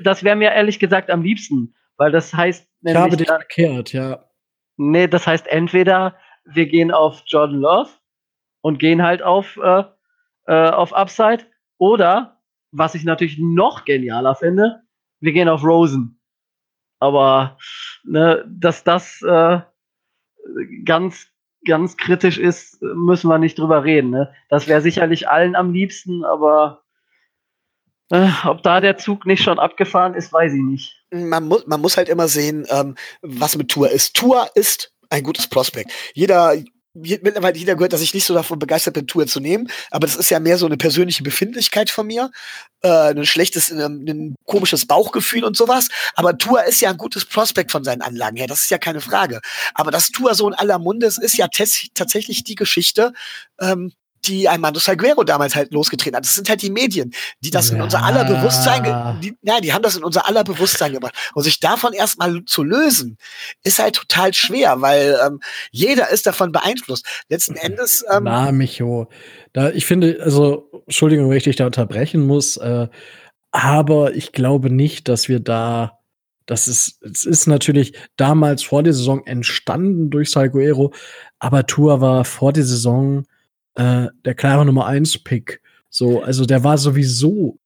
das 0.04 0.24
wäre 0.24 0.36
mir 0.36 0.52
ehrlich 0.52 0.80
gesagt 0.80 1.10
am 1.10 1.22
liebsten, 1.22 1.76
weil 1.98 2.12
das 2.12 2.34
heißt. 2.34 2.68
Ich 2.84 2.96
habe 2.96 3.18
dich 3.18 3.28
erklärt, 3.28 3.94
ja. 3.94 4.26
Nee, 4.78 5.08
das 5.08 5.28
heißt 5.28 5.48
entweder 5.48 6.16
wir 6.46 6.66
gehen 6.66 6.92
auf 6.92 7.24
Jordan 7.26 7.60
Love 7.60 7.90
und 8.64 8.80
gehen 8.80 9.04
halt 9.04 9.22
auf, 9.22 9.58
äh, 9.58 9.84
äh, 10.48 10.70
auf 10.70 10.94
Upside 10.94 11.46
oder, 11.78 12.42
was 12.72 12.96
ich 12.96 13.04
natürlich 13.04 13.38
noch 13.38 13.86
genialer 13.86 14.36
finde, 14.36 14.82
wir 15.20 15.34
gehen 15.34 15.50
auf 15.50 15.64
Rosen. 15.64 16.20
Aber 17.00 17.58
ne, 18.04 18.44
dass 18.48 18.84
das 18.84 19.22
äh, 19.22 19.60
ganz, 20.86 21.28
ganz 21.66 21.98
kritisch 21.98 22.38
ist, 22.38 22.82
müssen 22.82 23.28
wir 23.28 23.38
nicht 23.38 23.60
drüber 23.60 23.84
reden. 23.84 24.10
Ne? 24.10 24.34
Das 24.50 24.68
wäre 24.68 24.82
sicherlich 24.82 25.30
allen 25.30 25.56
am 25.56 25.74
liebsten, 25.74 26.24
aber 26.24 26.84
äh, 28.12 28.30
ob 28.46 28.64
da 28.64 28.80
der 28.80 28.98
Zug 28.98 29.26
nicht 29.26 29.44
schon 29.44 29.60
abgefahren 29.60 30.14
ist, 30.14 30.32
weiß 30.32 30.54
ich 30.54 30.62
nicht. 30.62 31.06
Man 31.12 31.48
muss, 31.48 31.68
man 31.68 31.82
muss 31.82 31.98
halt 31.98 32.08
immer 32.08 32.30
sehen, 32.30 32.66
ähm, 32.70 32.96
was 33.22 33.58
mit 33.58 33.70
Tour 33.70 33.90
ist. 33.90 34.16
Tour 34.16 34.48
ist 34.56 34.94
ein 35.10 35.24
gutes 35.24 35.48
Prospekt. 35.48 35.92
Jeder, 36.14 36.56
mittlerweile 36.94 37.58
jeder 37.58 37.76
gehört, 37.76 37.94
dass 37.94 38.02
ich 38.02 38.14
nicht 38.14 38.26
so 38.26 38.34
davon 38.34 38.60
begeistert 38.60 38.94
bin, 38.94 39.08
Tour 39.08 39.26
zu 39.28 39.40
nehmen, 39.40 39.70
aber 39.92 40.06
das 40.08 40.16
ist 40.16 40.30
ja 40.30 40.40
mehr 40.40 40.58
so 40.58 40.66
eine 40.66 40.78
persönliche 40.78 41.24
Befindlichkeit 41.24 41.90
von 41.90 42.08
mir, 42.08 42.32
äh, 42.82 42.90
ein 43.12 43.26
schlechtes, 43.26 43.72
ein, 43.72 44.08
ein 44.08 44.36
komisches 44.46 44.86
Bauchgefühl 44.86 45.44
und 45.44 45.58
sowas. 45.58 45.90
Aber 46.16 46.38
Tour 46.38 46.64
ist 46.64 46.82
ja 46.82 46.92
ein 46.92 46.98
gutes 46.98 47.26
Prospekt 47.26 47.72
von 47.72 47.84
seinen 47.84 48.02
Anlagen 48.02 48.38
her, 48.38 48.48
das 48.48 48.64
ist 48.64 48.72
ja 48.72 48.78
keine 48.78 49.02
Frage. 49.02 49.42
Aber 49.74 49.92
dass 49.92 50.12
Tour 50.12 50.36
so 50.36 50.48
in 50.48 50.54
aller 50.54 50.80
Munde 50.80 51.08
ist, 51.08 51.18
ist 51.18 51.38
ja 51.38 51.48
tatsächlich 51.48 52.44
die 52.44 52.56
Geschichte, 52.56 53.14
ähm, 53.60 53.92
die 54.28 54.48
Armando 54.48 54.80
Salguero 54.80 55.24
damals 55.24 55.56
halt 55.56 55.72
losgetreten 55.74 56.16
hat. 56.16 56.24
Das 56.24 56.36
sind 56.36 56.50
halt 56.50 56.62
die 56.62 56.70
Medien, 56.70 57.14
die 57.42 57.52
das 57.52 57.70
ja. 57.70 57.76
in 57.76 57.82
unser 57.82 58.04
aller 58.04 58.26
Bewusstsein, 58.26 59.20
die, 59.22 59.36
ja, 59.42 59.60
die 59.60 59.74
haben 59.74 59.82
das 59.82 59.96
in 59.96 60.04
unser 60.04 60.28
aller 60.28 60.44
Bewusstsein 60.44 60.94
gebracht. 60.94 61.16
Und 61.34 61.44
sich 61.44 61.60
davon 61.60 61.94
erstmal 61.94 62.44
zu 62.46 62.64
lösen, 62.64 63.18
ist 63.64 63.80
halt 63.80 63.96
total 63.96 64.34
schwer, 64.34 64.82
weil 64.82 65.18
ähm, 65.26 65.40
jeder 65.72 66.10
ist 66.10 66.26
davon 66.26 66.52
beeinflusst. 66.52 67.06
Letzten 67.30 67.56
Endes. 67.56 68.06
Ähm, 68.12 68.24
Na, 68.24 68.52
Micho. 68.52 69.10
Da, 69.54 69.70
ich 69.70 69.86
finde, 69.86 70.20
also, 70.24 70.70
Entschuldigung, 70.86 71.30
wenn 71.30 71.38
ich 71.38 71.44
dich 71.44 71.56
da 71.56 71.66
unterbrechen 71.66 72.26
muss, 72.26 72.58
äh, 72.58 72.88
aber 73.52 74.16
ich 74.16 74.32
glaube 74.32 74.70
nicht, 74.70 75.08
dass 75.08 75.30
wir 75.30 75.40
da 75.40 76.00
das 76.46 76.68
ist, 76.68 77.02
es 77.04 77.24
ist 77.24 77.48
natürlich 77.48 77.94
damals 78.18 78.64
vor 78.64 78.84
der 78.84 78.94
Saison 78.94 79.26
entstanden 79.26 80.10
durch 80.10 80.30
Salguero, 80.30 80.94
aber 81.40 81.66
Tour 81.66 82.02
war 82.02 82.26
vor 82.26 82.52
der 82.52 82.66
Saison 82.66 83.26
äh, 83.76 84.08
der 84.26 84.36
klare 84.36 84.66
Nummer 84.66 84.86
1 84.86 85.24
Pick. 85.24 85.62
So, 85.90 86.22
also 86.22 86.46
der 86.46 86.64
war 86.64 86.78
sowieso 86.78 87.60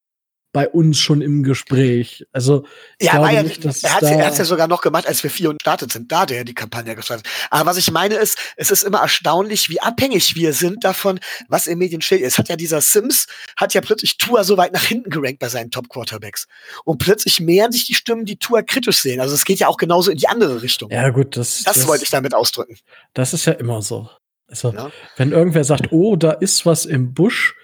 bei 0.58 0.68
uns 0.68 0.98
schon 0.98 1.22
im 1.22 1.44
Gespräch. 1.44 2.26
Also 2.32 2.66
ich 2.98 3.06
ja, 3.06 3.18
glaube 3.18 3.34
ja, 3.34 3.44
nicht, 3.44 3.64
dass 3.64 3.84
er 3.84 3.94
hat 3.94 4.02
es 4.02 4.38
ja 4.40 4.44
sogar 4.44 4.68
noch 4.68 4.82
gemacht, 4.82 5.06
als 5.06 5.22
wir 5.22 5.30
vier 5.30 5.52
und 5.52 5.62
startet 5.62 5.92
sind. 5.92 6.12
Da 6.12 6.26
der 6.26 6.46
die 6.46 6.56
Kampagne 6.56 6.96
gestartet. 6.96 7.28
Aber 7.52 7.70
was 7.70 7.78
ich 7.78 7.92
meine 7.92 8.16
ist, 8.16 8.40
es 8.56 8.72
ist 8.72 8.84
immer 8.84 9.02
erstaunlich, 9.02 9.70
wie 9.70 9.80
abhängig 9.82 10.36
wir 10.36 10.54
sind 10.54 10.84
davon, 10.84 11.20
was 11.48 11.68
in 11.68 11.78
Medien 11.78 12.02
steht. 12.02 12.22
Es 12.22 12.40
hat 12.40 12.50
ja 12.50 12.56
dieser 12.56 12.82
Sims 12.82 13.28
hat 13.56 13.76
ja 13.76 13.82
plötzlich 13.82 14.18
Tour 14.18 14.44
so 14.44 14.58
weit 14.58 14.74
nach 14.74 14.84
hinten 14.84 15.12
gerankt 15.12 15.40
bei 15.40 15.50
seinen 15.50 15.70
Top 15.70 15.90
Quarterbacks 15.90 16.48
und 16.86 16.98
plötzlich 16.98 17.40
mehren 17.40 17.72
sich 17.72 17.86
die 17.86 17.94
Stimmen, 17.94 18.26
die 18.26 18.38
Tour 18.38 18.64
kritisch 18.64 18.98
sehen. 18.98 19.20
Also 19.20 19.36
es 19.36 19.46
geht 19.46 19.60
ja 19.60 19.68
auch 19.68 19.78
genauso 19.78 20.10
in 20.10 20.18
die 20.18 20.28
andere 20.28 20.64
Richtung. 20.64 20.90
Ja 20.90 21.10
gut, 21.10 21.38
das 21.38 21.64
das, 21.64 21.76
das 21.76 21.88
wollte 21.88 22.04
ich 22.04 22.10
damit 22.10 22.34
ausdrücken. 22.34 22.78
Das 23.14 23.34
ist 23.34 23.46
ja 23.46 23.54
immer 23.54 23.82
so. 23.84 24.10
Also, 24.48 24.74
ja. 24.74 24.90
wenn 25.18 25.32
irgendwer 25.32 25.64
sagt, 25.64 25.92
oh, 25.92 26.16
da 26.16 26.32
ist 26.32 26.66
was 26.66 26.86
im 26.86 27.14
Busch, 27.14 27.56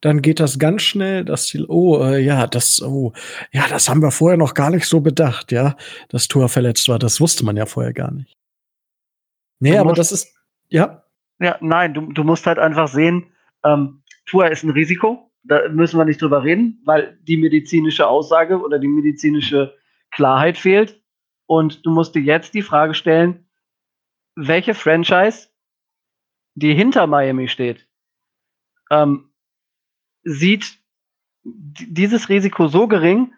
dann 0.00 0.22
geht 0.22 0.38
das 0.38 0.58
ganz 0.58 0.82
schnell, 0.82 1.24
dass 1.24 1.46
die, 1.46 1.64
oh, 1.66 2.02
äh, 2.04 2.20
ja, 2.20 2.46
das, 2.46 2.80
oh, 2.82 3.12
ja, 3.50 3.66
das 3.68 3.88
haben 3.88 4.00
wir 4.00 4.12
vorher 4.12 4.36
noch 4.36 4.54
gar 4.54 4.70
nicht 4.70 4.86
so 4.86 5.00
bedacht, 5.00 5.50
ja, 5.50 5.76
dass 6.08 6.28
Tua 6.28 6.48
verletzt 6.48 6.88
war. 6.88 6.98
Das 6.98 7.20
wusste 7.20 7.44
man 7.44 7.56
ja 7.56 7.66
vorher 7.66 7.92
gar 7.92 8.12
nicht. 8.12 8.36
Nee, 9.58 9.72
du 9.72 9.80
aber 9.80 9.90
musst, 9.90 9.98
das 9.98 10.12
ist, 10.12 10.34
ja. 10.68 11.02
Ja, 11.40 11.56
nein, 11.60 11.94
du, 11.94 12.12
du 12.12 12.22
musst 12.22 12.46
halt 12.46 12.58
einfach 12.58 12.88
sehen, 12.88 13.26
ähm, 13.64 14.02
Tua 14.26 14.46
ist 14.46 14.62
ein 14.62 14.70
Risiko, 14.70 15.30
da 15.42 15.68
müssen 15.68 15.98
wir 15.98 16.04
nicht 16.04 16.22
drüber 16.22 16.44
reden, 16.44 16.80
weil 16.84 17.18
die 17.22 17.36
medizinische 17.36 18.06
Aussage 18.06 18.60
oder 18.60 18.78
die 18.78 18.88
medizinische 18.88 19.74
Klarheit 20.10 20.58
fehlt. 20.58 21.00
Und 21.46 21.84
du 21.86 21.90
musst 21.90 22.14
dir 22.14 22.22
jetzt 22.22 22.54
die 22.54 22.62
Frage 22.62 22.94
stellen, 22.94 23.46
welche 24.36 24.74
Franchise 24.74 25.48
die 26.58 26.74
hinter 26.74 27.06
Miami 27.06 27.48
steht, 27.48 27.86
ähm, 28.90 29.30
sieht 30.24 30.78
dieses 31.44 32.28
Risiko 32.28 32.68
so 32.68 32.88
gering, 32.88 33.32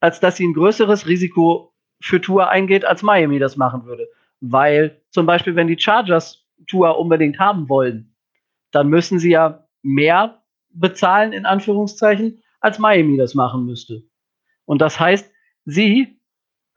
als 0.00 0.20
dass 0.20 0.36
sie 0.36 0.46
ein 0.46 0.54
größeres 0.54 1.06
Risiko 1.06 1.74
für 2.00 2.20
Tour 2.20 2.48
eingeht, 2.48 2.84
als 2.84 3.02
Miami 3.02 3.38
das 3.38 3.56
machen 3.56 3.84
würde. 3.84 4.08
Weil 4.40 5.02
zum 5.10 5.26
Beispiel, 5.26 5.56
wenn 5.56 5.68
die 5.68 5.78
Chargers 5.78 6.46
Tour 6.66 6.98
unbedingt 6.98 7.38
haben 7.38 7.68
wollen, 7.68 8.14
dann 8.70 8.88
müssen 8.88 9.18
sie 9.18 9.30
ja 9.30 9.66
mehr 9.82 10.42
bezahlen, 10.70 11.32
in 11.32 11.46
Anführungszeichen, 11.46 12.42
als 12.60 12.78
Miami 12.78 13.16
das 13.16 13.34
machen 13.34 13.66
müsste. 13.66 14.02
Und 14.64 14.80
das 14.80 14.98
heißt, 14.98 15.30
sie 15.66 16.18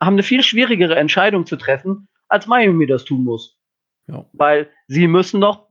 haben 0.00 0.14
eine 0.14 0.22
viel 0.22 0.42
schwierigere 0.42 0.96
Entscheidung 0.96 1.46
zu 1.46 1.56
treffen, 1.56 2.08
als 2.28 2.46
Miami 2.46 2.86
das 2.86 3.04
tun 3.04 3.24
muss. 3.24 3.58
Ja. 4.06 4.26
Weil 4.32 4.70
sie 4.86 5.06
müssen 5.06 5.40
noch 5.40 5.67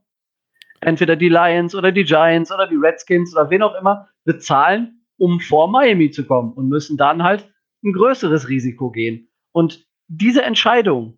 entweder 0.81 1.15
die 1.15 1.29
Lions 1.29 1.75
oder 1.75 1.91
die 1.91 2.03
Giants 2.03 2.51
oder 2.51 2.67
die 2.67 2.75
Redskins 2.75 3.35
oder 3.35 3.49
wen 3.49 3.63
auch 3.63 3.75
immer 3.75 4.09
bezahlen, 4.23 5.05
um 5.17 5.39
vor 5.39 5.69
Miami 5.69 6.11
zu 6.11 6.25
kommen 6.25 6.53
und 6.53 6.69
müssen 6.69 6.97
dann 6.97 7.23
halt 7.23 7.51
ein 7.83 7.93
größeres 7.93 8.49
Risiko 8.49 8.91
gehen. 8.91 9.29
Und 9.51 9.87
diese 10.07 10.43
Entscheidung 10.43 11.17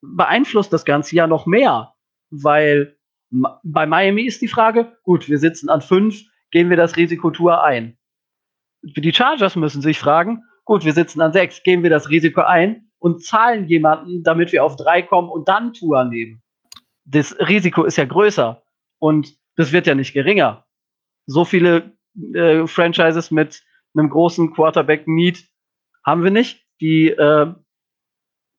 beeinflusst 0.00 0.72
das 0.72 0.84
Ganze 0.84 1.16
ja 1.16 1.26
noch 1.26 1.46
mehr, 1.46 1.94
weil 2.30 2.96
bei 3.30 3.86
Miami 3.86 4.22
ist 4.22 4.42
die 4.42 4.48
Frage, 4.48 4.96
gut, 5.02 5.28
wir 5.28 5.38
sitzen 5.38 5.68
an 5.68 5.80
fünf, 5.80 6.22
gehen 6.50 6.70
wir 6.70 6.76
das 6.76 6.96
Risiko 6.96 7.30
Tour 7.30 7.62
ein. 7.62 7.96
Die 8.82 9.12
Chargers 9.12 9.56
müssen 9.56 9.80
sich 9.80 9.98
fragen, 9.98 10.42
gut, 10.64 10.84
wir 10.84 10.92
sitzen 10.92 11.20
an 11.20 11.32
sechs, 11.32 11.62
gehen 11.62 11.82
wir 11.82 11.90
das 11.90 12.10
Risiko 12.10 12.42
ein 12.42 12.90
und 12.98 13.24
zahlen 13.24 13.66
jemanden, 13.66 14.22
damit 14.22 14.52
wir 14.52 14.64
auf 14.64 14.76
drei 14.76 15.02
kommen 15.02 15.30
und 15.30 15.48
dann 15.48 15.72
Tour 15.72 16.04
nehmen 16.04 16.42
das 17.04 17.36
Risiko 17.38 17.84
ist 17.84 17.96
ja 17.96 18.04
größer 18.04 18.62
und 18.98 19.36
das 19.56 19.72
wird 19.72 19.86
ja 19.86 19.94
nicht 19.94 20.12
geringer. 20.12 20.66
So 21.26 21.44
viele 21.44 21.96
äh, 22.34 22.66
Franchises 22.66 23.30
mit 23.30 23.62
einem 23.94 24.10
großen 24.10 24.52
Quarterback-Need 24.52 25.44
haben 26.04 26.24
wir 26.24 26.30
nicht, 26.30 26.66
die, 26.80 27.08
äh, 27.10 27.54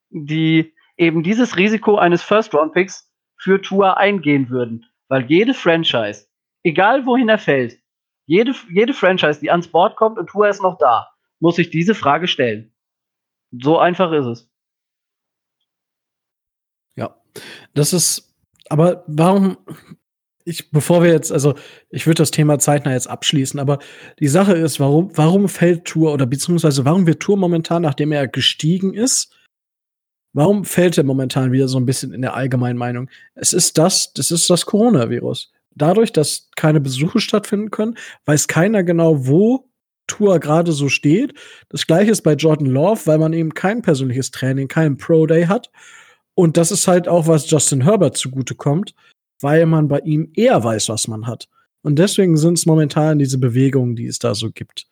die 0.10 0.74
eben 0.98 1.24
dieses 1.24 1.58
Risiko 1.58 1.98
eines 1.98 2.22
First-Round-Picks 2.24 3.12
für 3.38 3.62
Tour 3.62 3.98
eingehen 3.98 4.50
würden. 4.50 4.86
Weil 5.10 5.26
jede 5.26 5.54
Franchise, 5.54 6.28
egal 6.64 7.06
wohin 7.06 7.30
er 7.30 7.40
fällt, 7.40 7.84
Jede, 8.26 8.56
jede 8.70 8.94
Franchise, 8.94 9.40
die 9.40 9.52
ans 9.52 9.68
Board 9.68 9.96
kommt 9.96 10.18
und 10.18 10.30
Tour 10.30 10.48
ist 10.48 10.62
noch 10.62 10.78
da, 10.78 11.10
muss 11.40 11.58
sich 11.58 11.70
diese 11.70 11.94
Frage 11.94 12.28
stellen. 12.28 12.74
So 13.52 13.78
einfach 13.78 14.12
ist 14.14 14.26
es. 14.26 14.52
Ja, 16.96 17.16
das 17.74 17.92
ist, 17.92 18.33
aber 18.70 19.04
warum, 19.08 19.58
ich, 20.46 20.72
bevor 20.72 21.04
wir 21.04 21.12
jetzt, 21.12 21.32
also 21.32 21.56
ich 21.90 22.06
würde 22.08 22.20
das 22.20 22.32
Thema 22.32 22.60
zeitnah 22.60 22.94
jetzt 22.94 23.10
abschließen, 23.10 23.60
aber 23.60 23.80
die 24.20 24.28
Sache 24.28 24.54
ist, 24.54 24.80
warum, 24.80 25.12
warum 25.16 25.50
fällt 25.50 25.86
Tour 25.86 26.14
oder 26.14 26.26
beziehungsweise 26.26 26.86
warum 26.86 27.08
wird 27.08 27.22
Tour 27.22 27.38
momentan, 27.38 27.82
nachdem 27.82 28.12
er 28.12 28.28
gestiegen 28.28 28.94
ist, 28.94 29.36
warum 30.34 30.66
fällt 30.66 30.98
er 30.98 31.04
momentan 31.04 31.52
wieder 31.52 31.68
so 31.68 31.78
ein 31.78 31.86
bisschen 31.86 32.14
in 32.14 32.22
der 32.22 32.36
allgemeinen 32.36 32.78
Meinung? 32.78 33.10
Es 33.36 33.54
ist 33.54 33.78
das, 33.78 34.14
das 34.14 34.32
ist 34.32 34.50
das 34.50 34.66
Coronavirus. 34.66 35.52
Dadurch, 35.76 36.12
dass 36.12 36.50
keine 36.56 36.82
Besuche 36.82 37.20
stattfinden 37.20 37.72
können, 37.72 37.98
weiß 38.26 38.48
keiner 38.48 38.84
genau, 38.84 39.26
wo 39.28 39.70
Tour 40.08 40.40
gerade 40.40 40.72
so 40.72 40.90
steht. 40.90 41.34
Das 41.70 41.88
gleiche 41.88 42.12
ist 42.12 42.22
bei 42.22 42.34
Jordan 42.34 42.68
Love, 42.68 43.02
weil 43.06 43.18
man 43.18 43.34
eben 43.34 43.54
kein 43.54 43.82
persönliches 43.82 44.32
Training, 44.32 44.68
keinen 44.68 44.98
Pro 44.98 45.26
Day 45.26 45.46
hat. 45.46 45.72
Und 46.36 46.58
das 46.58 46.72
ist 46.72 46.88
halt 46.88 47.08
auch, 47.08 47.28
was 47.28 47.50
Justin 47.50 47.82
Herbert 47.82 48.18
zugute 48.18 48.56
kommt, 48.56 48.96
weil 49.42 49.66
man 49.66 49.88
bei 49.88 50.00
ihm 50.00 50.32
eher 50.36 50.64
weiß, 50.64 50.90
was 50.90 51.08
man 51.08 51.28
hat. 51.28 51.48
Und 51.84 52.00
deswegen 52.00 52.38
sind 52.38 52.58
es 52.58 52.66
momentan 52.66 53.20
diese 53.20 53.38
Bewegungen, 53.38 53.96
die 53.96 54.08
es 54.08 54.20
da 54.20 54.34
so 54.34 54.52
gibt. 54.52 54.88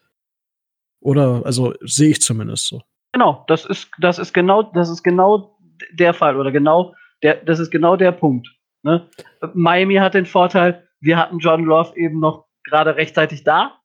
Oder, 0.99 1.41
also 1.45 1.73
sehe 1.81 2.11
ich 2.11 2.21
zumindest 2.21 2.67
so. 2.67 2.81
Genau, 3.13 3.43
das 3.47 3.65
ist, 3.65 3.89
das 3.99 4.19
ist 4.19 4.33
genau, 4.33 4.63
das 4.63 4.89
ist 4.89 5.03
genau 5.03 5.57
der 5.93 6.13
Fall 6.13 6.37
oder 6.37 6.51
genau 6.51 6.93
der, 7.23 7.43
das 7.43 7.59
ist 7.59 7.71
genau 7.71 7.95
der 7.95 8.11
Punkt. 8.11 8.47
Ne? 8.83 9.09
Miami 9.53 9.95
hat 9.95 10.13
den 10.13 10.25
Vorteil, 10.25 10.87
wir 10.99 11.17
hatten 11.17 11.39
John 11.39 11.65
Love 11.65 11.95
eben 11.97 12.19
noch 12.19 12.47
gerade 12.63 12.95
rechtzeitig 12.95 13.43
da. 13.43 13.79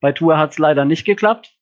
Bei 0.00 0.12
Tour 0.12 0.38
hat 0.38 0.52
es 0.52 0.58
leider 0.58 0.84
nicht 0.84 1.04
geklappt. 1.04 1.56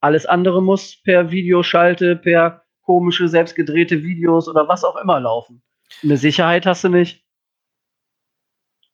Alles 0.00 0.26
andere 0.26 0.62
muss 0.62 1.00
per 1.02 1.30
Videoschalte, 1.30 2.16
per 2.16 2.64
komische, 2.82 3.28
selbstgedrehte 3.28 4.02
Videos 4.02 4.48
oder 4.48 4.68
was 4.68 4.84
auch 4.84 4.96
immer 4.96 5.20
laufen. 5.20 5.62
Eine 6.02 6.16
Sicherheit 6.16 6.66
hast 6.66 6.84
du 6.84 6.88
nicht. 6.88 7.24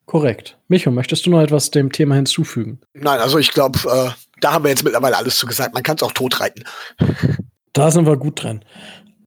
Korrekt. 0.07 0.59
Micho, 0.68 0.90
möchtest 0.90 1.27
du 1.27 1.31
noch 1.31 1.40
etwas 1.40 1.70
dem 1.70 1.90
Thema 1.90 2.14
hinzufügen? 2.14 2.81
Nein, 2.94 3.18
also 3.18 3.38
ich 3.38 3.53
glaube, 3.53 3.79
äh, 3.88 4.11
da 4.40 4.53
haben 4.53 4.64
wir 4.64 4.70
jetzt 4.70 4.85
mittlerweile 4.85 5.16
alles 5.16 5.38
zu 5.38 5.46
gesagt. 5.46 5.75
Man 5.75 5.83
kann 5.83 5.96
es 5.96 6.03
auch 6.03 6.12
totreiten. 6.12 6.64
Da 7.72 7.90
sind 7.90 8.07
wir 8.07 8.16
gut 8.16 8.42
dran. 8.42 8.64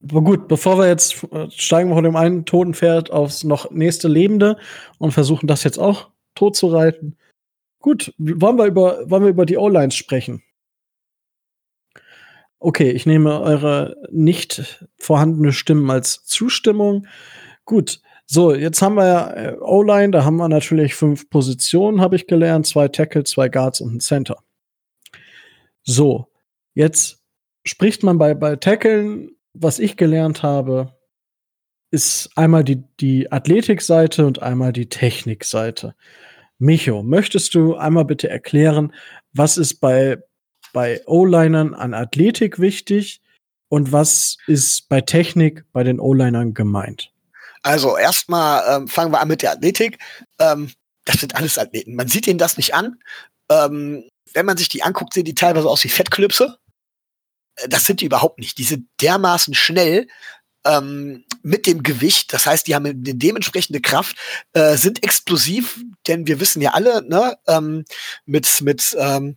Aber 0.02 0.22
gut, 0.22 0.48
bevor 0.48 0.76
wir 0.76 0.88
jetzt 0.88 1.22
äh, 1.30 1.48
steigen 1.52 1.90
wir 1.90 1.94
von 1.94 2.02
dem 2.02 2.16
einen 2.16 2.46
toten 2.46 2.74
Pferd 2.74 3.12
aufs 3.12 3.44
noch 3.44 3.70
nächste 3.70 4.08
Lebende 4.08 4.56
und 4.98 5.12
versuchen 5.12 5.46
das 5.46 5.62
jetzt 5.62 5.78
auch 5.78 6.08
tot 6.34 6.56
zu 6.56 6.66
reiten. 6.66 7.16
Gut, 7.78 8.12
wollen 8.18 8.58
wir 8.58 8.64
über, 8.64 9.08
wollen 9.08 9.22
wir 9.22 9.30
über 9.30 9.46
die 9.46 9.56
O-Lines 9.56 9.94
sprechen? 9.94 10.42
Okay, 12.60 12.90
ich 12.90 13.06
nehme 13.06 13.40
eure 13.40 13.96
nicht 14.12 14.86
vorhandene 14.98 15.52
Stimmen 15.52 15.90
als 15.90 16.24
Zustimmung. 16.24 17.06
Gut, 17.64 18.02
so, 18.26 18.54
jetzt 18.54 18.82
haben 18.82 18.96
wir 18.96 19.34
äh, 19.36 19.56
O-Line, 19.60 20.12
da 20.12 20.24
haben 20.24 20.36
wir 20.36 20.48
natürlich 20.48 20.94
fünf 20.94 21.30
Positionen, 21.30 22.00
habe 22.00 22.16
ich 22.16 22.26
gelernt, 22.26 22.66
zwei 22.66 22.86
Tackle, 22.88 23.24
zwei 23.24 23.48
Guards 23.48 23.80
und 23.80 23.94
ein 23.94 24.00
Center. 24.00 24.44
So, 25.82 26.28
jetzt 26.74 27.24
spricht 27.64 28.02
man 28.02 28.18
bei, 28.18 28.34
bei 28.34 28.56
Tackeln, 28.56 29.30
was 29.54 29.78
ich 29.78 29.96
gelernt 29.96 30.42
habe, 30.42 30.94
ist 31.90 32.30
einmal 32.36 32.62
die, 32.62 32.84
die 33.00 33.32
Athletikseite 33.32 34.26
und 34.26 34.42
einmal 34.42 34.72
die 34.72 34.88
Technikseite. 34.88 35.94
Micho, 36.58 37.02
möchtest 37.02 37.54
du 37.54 37.74
einmal 37.74 38.04
bitte 38.04 38.28
erklären, 38.28 38.92
was 39.32 39.56
ist 39.56 39.80
bei, 39.80 40.18
bei 40.72 41.02
O-Linern 41.06 41.74
an 41.74 41.94
Athletik 41.94 42.58
wichtig 42.58 43.20
und 43.68 43.92
was 43.92 44.36
ist 44.46 44.88
bei 44.88 45.00
Technik 45.00 45.64
bei 45.72 45.84
den 45.84 46.00
O-Linern 46.00 46.54
gemeint? 46.54 47.12
Also 47.62 47.96
erstmal 47.96 48.62
ähm, 48.68 48.88
fangen 48.88 49.12
wir 49.12 49.20
an 49.20 49.28
mit 49.28 49.42
der 49.42 49.52
Athletik. 49.52 49.98
Ähm, 50.38 50.72
das 51.04 51.16
sind 51.20 51.36
alles 51.36 51.58
Athleten. 51.58 51.94
Man 51.94 52.08
sieht 52.08 52.26
ihnen 52.26 52.38
das 52.38 52.56
nicht 52.56 52.74
an. 52.74 52.98
Ähm, 53.50 54.08
wenn 54.32 54.46
man 54.46 54.56
sich 54.56 54.68
die 54.68 54.82
anguckt, 54.82 55.14
sehen 55.14 55.24
die 55.24 55.34
teilweise 55.34 55.68
aus 55.68 55.84
wie 55.84 55.88
Fettklöpse. 55.88 56.58
Äh, 57.56 57.68
das 57.68 57.84
sind 57.84 58.00
die 58.00 58.06
überhaupt 58.06 58.38
nicht. 58.38 58.58
Die 58.58 58.64
sind 58.64 58.88
dermaßen 59.00 59.54
schnell 59.54 60.08
ähm, 60.64 61.24
mit 61.42 61.66
dem 61.66 61.82
Gewicht. 61.82 62.32
Das 62.32 62.46
heißt, 62.46 62.66
die 62.66 62.74
haben 62.74 62.86
eine 62.86 62.94
dementsprechende 62.94 63.80
Kraft, 63.80 64.16
äh, 64.52 64.76
sind 64.76 65.02
explosiv, 65.02 65.80
denn 66.06 66.26
wir 66.26 66.40
wissen 66.40 66.60
ja 66.60 66.72
alle, 66.72 67.02
ne, 67.08 67.36
ähm, 67.46 67.84
mit, 68.26 68.60
mit 68.60 68.96
ähm, 68.98 69.36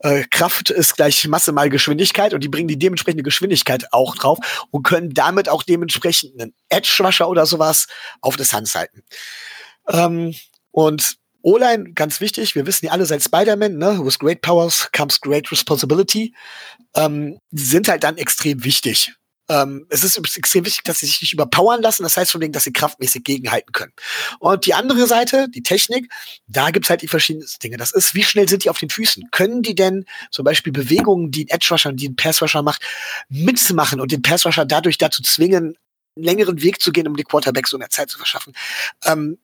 äh, 0.00 0.24
Kraft 0.30 0.70
ist 0.70 0.96
gleich 0.96 1.26
Masse 1.28 1.52
mal 1.52 1.70
Geschwindigkeit 1.70 2.34
und 2.34 2.42
die 2.42 2.48
bringen 2.48 2.68
die 2.68 2.78
dementsprechende 2.78 3.22
Geschwindigkeit 3.22 3.92
auch 3.92 4.16
drauf 4.16 4.66
und 4.70 4.82
können 4.82 5.14
damit 5.14 5.48
auch 5.48 5.62
dementsprechend 5.62 6.40
einen 6.40 6.54
Edge-Rusher 6.68 7.28
oder 7.28 7.46
sowas 7.46 7.86
auf 8.20 8.36
das 8.36 8.52
Hand 8.52 8.74
halten. 8.74 9.02
Ähm, 9.88 10.34
und 10.70 11.16
O-Line, 11.42 11.92
ganz 11.92 12.20
wichtig, 12.20 12.54
wir 12.54 12.66
wissen 12.66 12.86
ja 12.86 12.92
alle 12.92 13.04
seit 13.04 13.22
Spider-Man, 13.22 13.76
ne, 13.76 14.00
with 14.02 14.18
great 14.18 14.40
powers 14.40 14.88
comes 14.92 15.20
great 15.20 15.52
responsibility, 15.52 16.34
ähm, 16.96 17.38
sind 17.50 17.86
halt 17.86 18.02
dann 18.02 18.16
extrem 18.16 18.64
wichtig. 18.64 19.14
Ähm, 19.48 19.86
es 19.90 20.02
ist 20.04 20.16
extrem 20.36 20.64
wichtig, 20.64 20.84
dass 20.84 21.00
sie 21.00 21.06
sich 21.06 21.20
nicht 21.20 21.32
überpowern 21.32 21.82
lassen. 21.82 22.02
Das 22.02 22.16
heißt 22.16 22.32
von 22.32 22.40
denen, 22.40 22.52
dass 22.52 22.64
sie 22.64 22.72
kraftmäßig 22.72 23.24
gegenhalten 23.24 23.72
können. 23.72 23.92
Und 24.38 24.66
die 24.66 24.74
andere 24.74 25.06
Seite, 25.06 25.48
die 25.48 25.62
Technik, 25.62 26.10
da 26.46 26.70
gibt's 26.70 26.88
halt 26.88 27.02
die 27.02 27.08
verschiedenen 27.08 27.46
Dinge. 27.62 27.76
Das 27.76 27.92
ist, 27.92 28.14
wie 28.14 28.22
schnell 28.22 28.48
sind 28.48 28.64
die 28.64 28.70
auf 28.70 28.78
den 28.78 28.90
Füßen? 28.90 29.30
Können 29.30 29.62
die 29.62 29.74
denn 29.74 30.06
zum 30.30 30.44
Beispiel 30.44 30.72
Bewegungen, 30.72 31.30
die 31.30 31.44
ein 31.44 31.48
Edge-Rusher, 31.48 31.92
die 31.92 32.08
ein 32.08 32.16
Pass-Rusher 32.16 32.62
macht, 32.62 32.82
mitmachen 33.28 34.00
und 34.00 34.12
den 34.12 34.22
Pass-Rusher 34.22 34.64
dadurch 34.64 34.98
dazu 34.98 35.22
zwingen, 35.22 35.76
einen 36.16 36.24
längeren 36.24 36.62
Weg 36.62 36.80
zu 36.80 36.92
gehen, 36.92 37.06
um 37.06 37.16
die 37.16 37.24
Quarterbacks 37.24 37.70
so 37.70 37.78
mehr 37.78 37.90
Zeit 37.90 38.10
zu 38.10 38.18
verschaffen? 38.18 38.54
Ähm, 39.04 39.38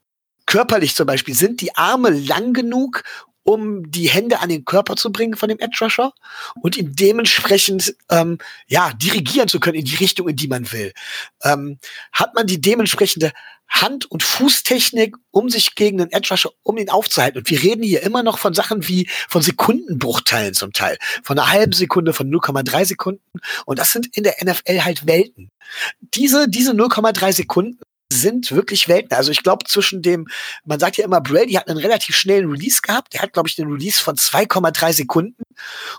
körperlich 0.47 0.95
zum 0.95 1.07
Beispiel, 1.07 1.35
sind 1.35 1.61
die 1.61 1.77
Arme 1.77 2.11
lang 2.11 2.53
genug, 2.55 3.05
um 3.43 3.91
die 3.91 4.09
Hände 4.09 4.41
an 4.41 4.49
den 4.49 4.65
Körper 4.65 4.97
zu 4.97 5.13
bringen 5.13 5.37
von 5.37 5.49
dem 5.49 5.59
Edge 5.59 5.79
Rusher 5.81 6.13
und 6.63 6.77
ihn 6.77 6.95
dementsprechend 6.95 7.95
ähm, 8.11 8.39
ja 8.67 8.93
dirigieren 8.93 9.49
zu 9.49 9.61
können 9.61 9.79
in 9.79 9.85
die 9.85 9.97
Richtung, 9.97 10.29
in 10.29 10.37
die 10.37 10.49
man 10.49 10.71
will. 10.73 10.93
Ähm, 11.43 11.79
hat 12.13 12.35
man 12.35 12.47
die 12.47 12.61
dementsprechende 12.61 13.33
Hand- 13.71 14.11
und 14.11 14.25
Fußtechnik, 14.25 15.17
um 15.31 15.49
sich 15.49 15.77
gegen 15.77 15.99
den 15.99 16.11
Edge 16.11 16.29
Rusher, 16.33 16.51
um 16.65 16.77
ihn 16.77 16.91
aufzuhalten. 16.91 17.39
Und 17.39 17.51
wir 17.51 17.63
reden 17.63 17.85
hier 17.85 18.03
immer 18.03 18.23
noch 18.23 18.39
von 18.39 18.53
Sachen 18.53 18.89
wie 18.89 19.09
von 19.29 19.43
Sekundenbruchteilen 19.43 20.55
zum 20.55 20.73
Teil, 20.73 20.99
von 21.23 21.39
einer 21.39 21.51
halben 21.51 21.73
Sekunde, 21.73 22.13
von 22.13 22.29
0,3 22.29 22.85
Sekunden. 22.85 23.23
Und 23.67 23.79
das 23.79 23.93
sind 23.93 24.09
in 24.17 24.25
der 24.25 24.37
NFL 24.43 24.85
halt 24.85 25.07
Welten. 25.07 25.51
Diese, 26.01 26.49
diese 26.49 26.73
0,3 26.73 27.33
Sekunden 27.33 27.79
sind 28.13 28.51
wirklich 28.51 28.89
Welten. 28.89 29.17
Also 29.17 29.31
ich 29.31 29.43
glaube, 29.43 29.65
zwischen 29.67 30.03
dem, 30.03 30.27
man 30.65 30.81
sagt 30.81 30.97
ja 30.97 31.05
immer, 31.05 31.21
Brady 31.21 31.55
hat 31.55 31.69
einen 31.69 31.79
relativ 31.79 32.17
schnellen 32.17 32.51
Release 32.51 32.81
gehabt. 32.83 33.15
Der 33.15 33.23
hat, 33.23 33.33
glaube 33.33 33.49
ich, 33.49 33.57
den 33.57 33.71
Release 33.71 34.03
von 34.03 34.17
2,3 34.17 34.93
Sekunden. 34.93 35.43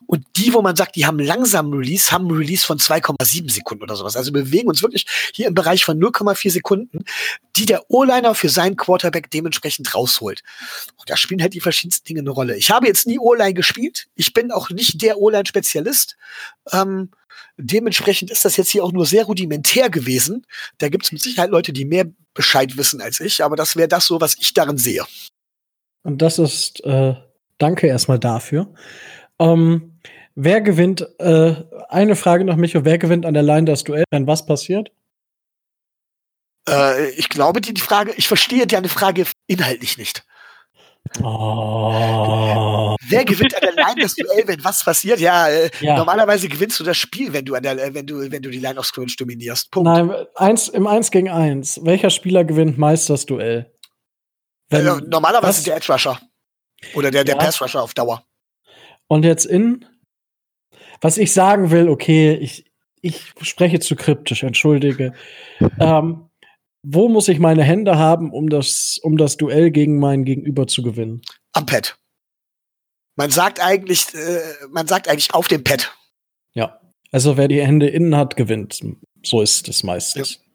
Und 0.08 0.26
die, 0.36 0.54
wo 0.54 0.62
man 0.62 0.76
sagt, 0.76 0.96
die 0.96 1.06
haben 1.06 1.20
langsamen 1.20 1.74
Release, 1.74 2.12
haben 2.12 2.28
einen 2.28 2.38
Release 2.38 2.66
von 2.66 2.80
2,7 2.80 3.52
Sekunden 3.52 3.84
oder 3.84 3.96
sowas. 3.96 4.18
Also 4.18 4.32
bewegen 4.32 4.68
uns 4.68 4.82
wirklich 4.82 5.06
hier 5.34 5.48
im 5.48 5.54
Bereich 5.54 5.86
von 5.86 6.00
0,4 6.00 6.52
Sekunden, 6.52 7.06
die 7.56 7.66
der 7.66 7.90
O-Liner 7.90 8.36
für 8.36 8.50
seinen 8.50 8.76
Quarterback 8.76 9.30
dementsprechend 9.32 9.94
rausholt. 9.96 10.44
Und 10.98 11.10
da 11.10 11.16
spielen 11.16 11.42
halt 11.42 11.54
die 11.54 11.62
verschiedensten 11.62 12.06
Dinge 12.08 12.20
eine 12.22 12.32
Rolle. 12.32 12.58
Ich 12.58 12.72
habe 12.72 12.88
jetzt 12.88 13.08
nie 13.08 13.20
O-Line 13.20 13.54
gespielt. 13.54 14.08
Ich 14.16 14.34
bin 14.34 14.52
auch 14.52 14.70
nicht 14.70 15.02
der 15.02 15.18
O-Line-Spezialist. 15.18 16.18
Ähm, 16.74 17.12
Dementsprechend 17.58 18.32
ist 18.32 18.46
das 18.46 18.58
jetzt 18.58 18.70
hier 18.70 18.84
auch 18.84 18.92
nur 18.92 19.06
sehr 19.06 19.26
rudimentär 19.26 19.90
gewesen. 19.90 20.46
Da 20.78 20.90
gibt 20.90 21.06
es 21.06 21.12
mit 21.12 21.22
Sicherheit 21.22 21.52
Leute, 21.52 21.74
die 21.74 21.86
mehr 21.86 22.06
Bescheid 22.34 22.78
wissen 22.78 23.02
als 23.02 23.20
ich, 23.20 23.44
aber 23.44 23.56
das 23.56 23.76
wäre 23.76 23.88
das 23.88 24.08
so, 24.08 24.22
was 24.22 24.38
ich 24.40 24.54
darin 24.54 24.78
sehe. 24.78 25.06
Und 26.04 26.22
das 26.22 26.40
ist, 26.40 26.84
äh, 26.86 27.16
danke 27.58 27.88
erstmal 27.88 28.20
dafür. 28.20 28.74
Ähm, 29.40 30.00
wer 30.36 30.62
gewinnt, 30.62 31.08
äh, 31.20 31.56
eine 31.90 32.16
Frage 32.16 32.46
noch, 32.46 32.56
Micho, 32.56 32.86
wer 32.86 32.98
gewinnt 32.98 33.26
an 33.26 33.34
der 33.34 33.44
Line 33.44 33.66
das 33.66 33.84
Duell, 33.84 34.06
wenn 34.12 34.28
was 34.28 34.46
passiert? 34.46 34.92
Äh, 36.68 37.10
ich 37.12 37.30
glaube, 37.30 37.62
die, 37.62 37.74
die 37.74 37.82
Frage, 37.82 38.14
ich 38.16 38.28
verstehe 38.28 38.68
deine 38.68 38.90
Frage 38.90 39.26
inhaltlich 39.48 39.98
nicht. 39.98 40.24
Oh. 41.22 42.96
Wer 43.02 43.26
gewinnt 43.26 43.54
an 43.56 43.62
der 43.62 43.74
Line 43.74 44.02
das 44.02 44.16
Duell, 44.16 44.48
wenn 44.48 44.64
was 44.64 44.84
passiert? 44.84 45.20
Ja, 45.20 45.50
äh, 45.50 45.70
ja, 45.82 45.98
normalerweise 45.98 46.48
gewinnst 46.48 46.80
du 46.80 46.84
das 46.84 46.98
Spiel, 46.98 47.34
wenn 47.34 47.44
du 47.44 47.56
an 47.56 47.64
der, 47.64 47.78
äh, 47.84 47.94
wenn 47.94 48.08
du, 48.08 48.32
wenn 48.32 48.42
du 48.42 48.50
die 48.50 48.60
Line 48.60 48.80
of 48.80 48.86
Scrimmage 48.86 49.18
dominierst. 49.18 49.72
Punkt. 49.72 49.90
Nein, 49.90 50.12
eins, 50.36 50.70
im 50.70 50.88
1 50.88 51.12
gegen 51.12 51.30
1. 51.30 51.82
Welcher 51.84 52.10
Spieler 52.10 52.46
gewinnt 52.46 52.78
meist 52.78 53.10
das 53.10 53.26
Duell? 53.26 53.72
Wenn, 54.70 54.88
äh, 54.88 55.02
normalerweise 55.08 55.58
was? 55.60 55.64
der 55.64 55.76
Edge 55.76 55.92
Rusher. 55.92 56.20
Oder 56.94 57.12
der, 57.12 57.24
der 57.24 57.36
ja. 57.36 57.42
Pass 57.42 57.62
Rusher 57.62 57.84
auf 57.84 57.94
Dauer. 57.94 58.26
Und 59.08 59.26
jetzt 59.26 59.46
in, 59.46 59.86
was 61.02 61.18
ich 61.18 61.34
sagen 61.34 61.72
will, 61.72 61.90
okay, 61.90 62.34
ich, 62.36 62.72
ich 63.02 63.34
spreche 63.42 63.80
zu 63.80 63.96
kryptisch, 63.96 64.44
entschuldige. 64.44 65.14
ähm, 65.80 66.31
wo 66.84 67.10
muss 67.10 67.28
ich 67.28 67.40
meine 67.40 67.64
Hände 67.64 67.98
haben, 67.98 68.32
um 68.32 68.50
das, 68.50 69.00
um 69.02 69.18
das 69.18 69.38
Duell 69.38 69.72
gegen 69.72 70.00
meinen 70.00 70.26
Gegenüber 70.26 70.68
zu 70.68 70.82
gewinnen? 70.82 71.22
Am 71.54 71.66
Pad. 71.66 71.98
Man 73.16 73.30
sagt 73.30 73.60
eigentlich, 73.60 74.14
äh, 74.14 74.40
man 74.70 74.88
sagt 74.88 75.08
eigentlich 75.08 75.34
auf 75.34 75.48
dem 75.48 75.64
Pad. 75.64 75.94
Ja. 76.54 76.80
Also 77.12 77.38
wer 77.38 77.48
die 77.48 77.62
Hände 77.62 77.88
innen 77.88 78.16
hat, 78.16 78.36
gewinnt. 78.36 78.80
So 79.24 79.42
ist 79.42 79.68
es 79.68 79.84
meistens. 79.84 80.36
Ja. 80.36 80.51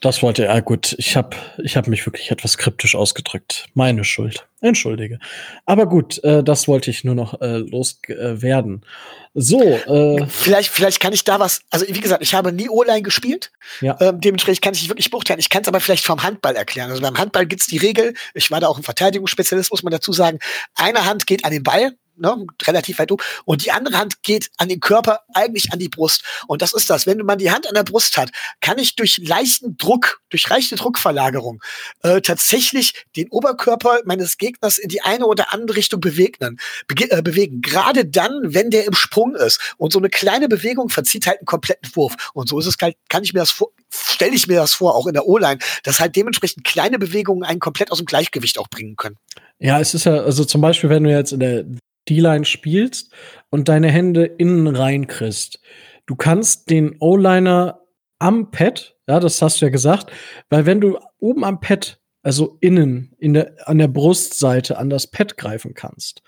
Das 0.00 0.22
wollte 0.22 0.44
er. 0.44 0.62
Gut, 0.62 0.94
ich 0.98 1.16
habe 1.16 1.36
ich 1.62 1.76
hab 1.76 1.86
mich 1.88 2.04
wirklich 2.06 2.30
etwas 2.30 2.58
kryptisch 2.58 2.94
ausgedrückt. 2.94 3.66
Meine 3.74 4.04
Schuld. 4.04 4.46
Entschuldige. 4.60 5.18
Aber 5.64 5.86
gut, 5.86 6.22
äh, 6.24 6.42
das 6.42 6.66
wollte 6.66 6.90
ich 6.90 7.04
nur 7.04 7.14
noch 7.14 7.40
äh, 7.40 7.58
loswerden. 7.58 8.82
Äh, 8.82 8.86
so. 9.34 9.60
Äh, 9.60 10.26
vielleicht, 10.28 10.70
vielleicht 10.70 11.00
kann 11.00 11.12
ich 11.12 11.24
da 11.24 11.38
was. 11.38 11.60
Also 11.70 11.86
wie 11.88 12.00
gesagt, 12.00 12.22
ich 12.22 12.34
habe 12.34 12.52
nie 12.52 12.68
O-Line 12.68 13.02
gespielt. 13.02 13.52
Ja. 13.80 13.96
Ähm, 14.00 14.20
dementsprechend 14.20 14.62
kann 14.62 14.74
ich 14.74 14.80
nicht 14.80 14.90
wirklich 14.90 15.10
beurteilen. 15.10 15.40
Ich 15.40 15.50
kann 15.50 15.62
es 15.62 15.68
aber 15.68 15.80
vielleicht 15.80 16.04
vom 16.04 16.22
Handball 16.22 16.56
erklären. 16.56 16.90
Also 16.90 17.02
beim 17.02 17.18
Handball 17.18 17.46
gibt's 17.46 17.66
die 17.66 17.78
Regel. 17.78 18.14
Ich 18.34 18.50
war 18.50 18.60
da 18.60 18.68
auch 18.68 18.78
ein 18.78 18.82
Verteidigungsspezialist, 18.82 19.70
muss 19.70 19.82
man 19.82 19.90
dazu 19.90 20.12
sagen. 20.12 20.38
Eine 20.74 21.04
Hand 21.04 21.26
geht 21.26 21.44
an 21.44 21.52
den 21.52 21.62
Ball, 21.62 21.92
ne, 22.16 22.46
relativ 22.64 22.98
weit 22.98 23.12
oben. 23.12 23.22
Und 23.44 23.64
die 23.64 23.72
andere 23.72 23.98
Hand 23.98 24.22
geht 24.22 24.50
an 24.58 24.68
den 24.68 24.80
Körper, 24.80 25.20
eigentlich 25.34 25.72
an 25.72 25.78
die 25.78 25.88
Brust. 25.88 26.22
Und 26.46 26.62
das 26.62 26.72
ist 26.72 26.90
das. 26.90 27.06
Wenn 27.06 27.18
man 27.18 27.38
die 27.38 27.50
Hand 27.50 27.68
an 27.68 27.74
der 27.74 27.84
Brust 27.84 28.16
hat, 28.16 28.30
kann 28.60 28.78
ich 28.78 28.96
durch 28.96 29.18
leichten 29.18 29.76
Druck, 29.76 30.20
durch 30.30 30.48
leichte 30.48 30.76
Druckverlagerung 30.76 31.62
äh, 32.02 32.20
tatsächlich 32.20 33.06
den 33.16 33.28
Oberkörper 33.30 34.00
meines 34.04 34.38
Gegners 34.38 34.78
in 34.78 34.88
die 34.88 35.02
eine 35.02 35.26
oder 35.26 35.52
andere 35.52 35.76
Richtung 35.76 36.00
bewegen. 36.00 36.58
Be 36.86 37.10
äh, 37.10 37.22
bewegen. 37.22 37.60
Gerade 37.60 38.04
dann, 38.04 38.54
wenn 38.54 38.70
der 38.70 38.86
im 38.86 38.94
Sprung 38.94 39.34
ist. 39.34 39.74
Und 39.76 39.92
so 39.92 39.98
eine 39.98 40.08
kleine 40.08 40.48
Bewegung 40.48 40.88
verzieht 40.88 41.26
halt 41.26 41.38
einen 41.38 41.46
kompletten 41.46 41.94
Wurf. 41.94 42.14
Und 42.34 42.48
so 42.48 42.58
ist 42.58 42.66
es 42.66 42.76
halt, 42.80 42.96
kann 43.08 43.22
ich 43.22 43.32
mir 43.32 43.40
das 43.40 43.50
vor, 43.50 43.70
stelle 43.90 44.34
ich 44.34 44.46
mir 44.46 44.56
das 44.56 44.74
vor, 44.74 44.94
auch 44.94 45.06
in 45.06 45.14
der 45.14 45.26
O-Line, 45.26 45.58
dass 45.82 46.00
halt 46.00 46.16
dementsprechend 46.16 46.64
kleine 46.64 46.98
Bewegungen 46.98 47.44
einen 47.44 47.60
komplett 47.60 47.92
aus 47.92 47.98
dem 47.98 48.06
Gleichgewicht 48.06 48.58
auch 48.58 48.68
bringen 48.68 48.96
können. 48.96 49.16
Ja, 49.58 49.80
es 49.80 49.94
ist 49.94 50.04
ja, 50.04 50.20
also 50.20 50.44
zum 50.44 50.60
Beispiel, 50.60 50.90
wenn 50.90 51.04
du 51.04 51.10
jetzt 51.10 51.32
in 51.32 51.40
der 51.40 51.64
D-Line 52.08 52.44
spielst 52.44 53.12
und 53.50 53.68
deine 53.68 53.90
Hände 53.90 54.24
innen 54.24 54.74
rein 54.74 55.06
kriegst. 55.06 55.60
Du 56.06 56.16
kannst 56.16 56.70
den 56.70 56.96
O-Liner 57.00 57.80
am 58.18 58.50
Pad, 58.50 58.96
ja, 59.08 59.20
das 59.20 59.42
hast 59.42 59.60
du 59.60 59.66
ja 59.66 59.70
gesagt, 59.70 60.10
weil 60.48 60.66
wenn 60.66 60.80
du 60.80 60.98
oben 61.18 61.44
am 61.44 61.60
Pad, 61.60 62.00
also 62.22 62.58
innen, 62.60 63.14
in 63.18 63.34
der, 63.34 63.68
an 63.68 63.78
der 63.78 63.88
Brustseite 63.88 64.78
an 64.78 64.90
das 64.90 65.06
Pad 65.06 65.36
greifen 65.36 65.74
kannst, 65.74 66.22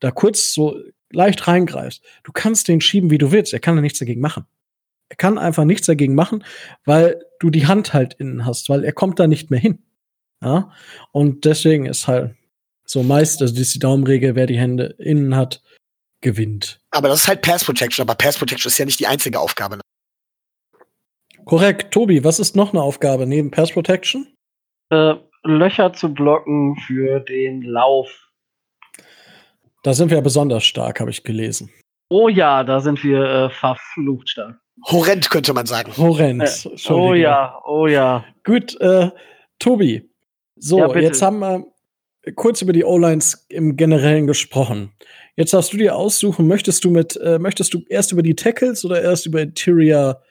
da 0.00 0.10
kurz 0.10 0.52
so 0.52 0.78
leicht 1.10 1.46
reingreifst, 1.46 2.02
du 2.24 2.32
kannst 2.32 2.68
den 2.68 2.80
schieben, 2.80 3.10
wie 3.10 3.18
du 3.18 3.32
willst. 3.32 3.52
Er 3.52 3.60
kann 3.60 3.76
da 3.76 3.82
nichts 3.82 3.98
dagegen 3.98 4.20
machen. 4.20 4.46
Er 5.08 5.16
kann 5.16 5.38
einfach 5.38 5.64
nichts 5.64 5.86
dagegen 5.86 6.14
machen, 6.14 6.44
weil 6.84 7.24
du 7.38 7.50
die 7.50 7.66
Hand 7.66 7.94
halt 7.94 8.14
innen 8.14 8.44
hast, 8.44 8.68
weil 8.68 8.84
er 8.84 8.92
kommt 8.92 9.20
da 9.20 9.26
nicht 9.26 9.50
mehr 9.50 9.60
hin. 9.60 9.78
Ja, 10.42 10.70
und 11.12 11.44
deswegen 11.44 11.86
ist 11.86 12.08
halt 12.08 12.34
so 12.86 13.02
meist, 13.02 13.42
also 13.42 13.52
das 13.52 13.62
ist 13.62 13.74
die 13.74 13.80
Daumenregel, 13.80 14.34
wer 14.34 14.46
die 14.46 14.58
Hände 14.58 14.94
innen 14.98 15.36
hat, 15.36 15.60
gewinnt. 16.20 16.78
Aber 16.90 17.08
das 17.08 17.22
ist 17.22 17.28
halt 17.28 17.42
Pass 17.42 17.64
Protection, 17.64 18.02
aber 18.02 18.14
Pass 18.14 18.38
Protection 18.38 18.70
ist 18.70 18.78
ja 18.78 18.84
nicht 18.84 19.00
die 19.00 19.06
einzige 19.06 19.40
Aufgabe. 19.40 19.80
Korrekt. 21.44 21.92
Tobi, 21.92 22.24
was 22.24 22.40
ist 22.40 22.56
noch 22.56 22.72
eine 22.72 22.82
Aufgabe 22.82 23.26
neben 23.26 23.50
Pass 23.50 23.72
Protection? 23.72 24.26
Äh, 24.90 25.14
Löcher 25.44 25.92
zu 25.92 26.12
blocken 26.12 26.76
für 26.86 27.20
den 27.20 27.62
Lauf. 27.62 28.08
Da 29.82 29.94
sind 29.94 30.10
wir 30.10 30.16
ja 30.16 30.22
besonders 30.22 30.64
stark, 30.64 30.98
habe 31.00 31.10
ich 31.10 31.22
gelesen. 31.22 31.70
Oh 32.08 32.28
ja, 32.28 32.64
da 32.64 32.80
sind 32.80 33.02
wir 33.04 33.22
äh, 33.22 33.50
verflucht 33.50 34.30
stark. 34.30 34.58
Horrend 34.84 35.30
könnte 35.30 35.52
man 35.54 35.66
sagen. 35.66 35.96
Horrend. 35.96 36.42
Äh, 36.42 36.92
oh 36.92 37.14
ja, 37.14 37.60
oh 37.64 37.86
ja. 37.86 38.24
Gut, 38.44 38.80
äh, 38.80 39.10
Tobi. 39.58 40.10
So, 40.56 40.78
ja, 40.78 40.98
jetzt 40.98 41.22
haben 41.22 41.38
wir 41.38 41.64
kurz 42.34 42.62
über 42.62 42.72
die 42.72 42.84
O-Lines 42.84 43.46
im 43.48 43.76
Generellen 43.76 44.26
gesprochen. 44.26 44.92
Jetzt 45.36 45.52
darfst 45.52 45.72
du 45.72 45.76
dir 45.76 45.94
aussuchen, 45.94 46.48
möchtest 46.48 46.84
du 46.84 46.90
mit, 46.90 47.16
äh, 47.16 47.38
möchtest 47.38 47.74
du 47.74 47.82
erst 47.88 48.12
über 48.12 48.22
die 48.22 48.34
Tackles 48.34 48.84
oder 48.84 49.02
erst 49.02 49.26
über 49.26 49.40
Interior 49.40 50.22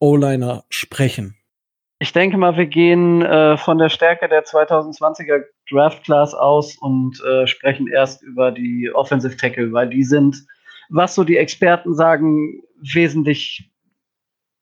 O-Liner 0.00 0.64
sprechen? 0.68 1.36
Ich 2.00 2.12
denke 2.12 2.36
mal, 2.36 2.56
wir 2.56 2.66
gehen 2.66 3.22
äh, 3.22 3.56
von 3.56 3.78
der 3.78 3.88
Stärke 3.88 4.28
der 4.28 4.44
2020er 4.44 5.42
Draft 5.68 6.04
Class 6.04 6.32
aus 6.32 6.76
und 6.78 7.20
äh, 7.24 7.46
sprechen 7.46 7.88
erst 7.88 8.22
über 8.22 8.52
die 8.52 8.90
Offensive 8.94 9.36
Tackle, 9.36 9.72
weil 9.72 9.90
die 9.90 10.04
sind, 10.04 10.46
was 10.90 11.14
so 11.14 11.24
die 11.24 11.36
Experten 11.36 11.94
sagen, 11.94 12.62
wesentlich 12.80 13.70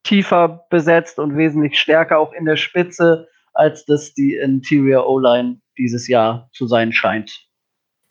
tiefer 0.03 0.67
besetzt 0.71 1.19
und 1.19 1.37
wesentlich 1.37 1.79
stärker 1.79 2.19
auch 2.19 2.33
in 2.33 2.47
der 2.47 2.57
Spitze, 2.57 3.29
als 3.53 3.85
das 3.85 4.15
die 4.15 4.37
Interior 4.37 5.07
O-Line 5.07 5.61
dieses 5.79 6.09
Jahr 6.09 6.49
zu 6.53 6.67
sein 6.67 6.93
scheint. 6.93 7.47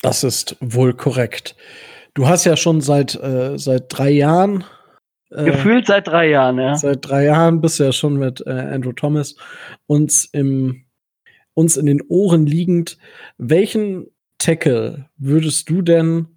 Das 0.02 0.24
ist 0.24 0.58
wohl 0.60 0.94
korrekt. 0.94 1.56
Du 2.14 2.28
hast 2.28 2.46
ja 2.46 2.56
schon 2.56 2.82
seit, 2.82 3.16
äh, 3.16 3.58
seit 3.58 3.86
drei 3.90 4.10
Jahren. 4.10 4.64
Äh, 5.32 5.46
Gefühlt 5.46 5.88
seit 5.88 6.08
drei 6.08 6.30
Jahren, 6.30 6.60
ja. 6.60 6.76
Seit 6.76 7.08
drei 7.08 7.26
Jahren 7.26 7.62
bist 7.62 7.80
du 7.80 7.84
ja 7.84 7.92
schon 7.92 8.18
mit 8.18 8.44
äh, 8.46 8.52
Andrew 8.52 8.94
Thomas 8.94 9.36
uns, 9.88 10.26
im, 10.26 10.86
uns 11.54 11.78
in 11.78 11.88
den 11.88 12.02
Ohren 12.08 12.46
liegend. 12.46 12.98
Welchen 13.38 14.08
Tackle 14.38 15.10
würdest 15.18 15.70
du 15.70 15.82
denn 15.82 16.28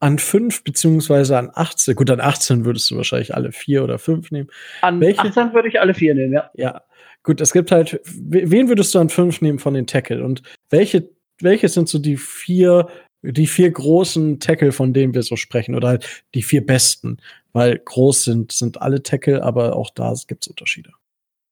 an 0.00 0.18
fünf 0.18 0.64
beziehungsweise 0.64 1.36
an 1.38 1.50
18, 1.52 1.94
gut, 1.94 2.10
an 2.10 2.20
18 2.20 2.64
würdest 2.64 2.90
du 2.90 2.96
wahrscheinlich 2.96 3.34
alle 3.34 3.52
vier 3.52 3.84
oder 3.84 3.98
fünf 3.98 4.30
nehmen. 4.30 4.48
An 4.80 4.98
Welche, 5.00 5.20
18 5.20 5.52
würde 5.52 5.68
ich 5.68 5.78
alle 5.78 5.92
vier 5.92 6.14
nehmen, 6.14 6.32
ja. 6.32 6.50
Ja, 6.54 6.82
Gut, 7.22 7.40
es 7.40 7.52
gibt 7.52 7.70
halt, 7.70 8.00
wen 8.04 8.68
würdest 8.68 8.94
du 8.94 8.98
an 8.98 9.10
fünf 9.10 9.40
nehmen 9.42 9.58
von 9.58 9.74
den 9.74 9.86
Tackle? 9.86 10.24
Und 10.24 10.42
welche, 10.70 11.10
welche 11.40 11.68
sind 11.68 11.88
so 11.88 11.98
die 11.98 12.16
vier, 12.16 12.88
die 13.22 13.46
vier 13.46 13.70
großen 13.70 14.40
Tackle, 14.40 14.72
von 14.72 14.94
denen 14.94 15.14
wir 15.14 15.22
so 15.22 15.36
sprechen? 15.36 15.74
Oder 15.74 15.88
halt 15.88 16.24
die 16.34 16.42
vier 16.42 16.64
besten? 16.64 17.18
Weil 17.52 17.78
groß 17.78 18.24
sind, 18.24 18.52
sind 18.52 18.80
alle 18.80 19.02
Tackle, 19.02 19.42
aber 19.42 19.76
auch 19.76 19.90
da 19.90 20.14
gibt 20.26 20.44
es 20.44 20.48
Unterschiede. 20.48 20.92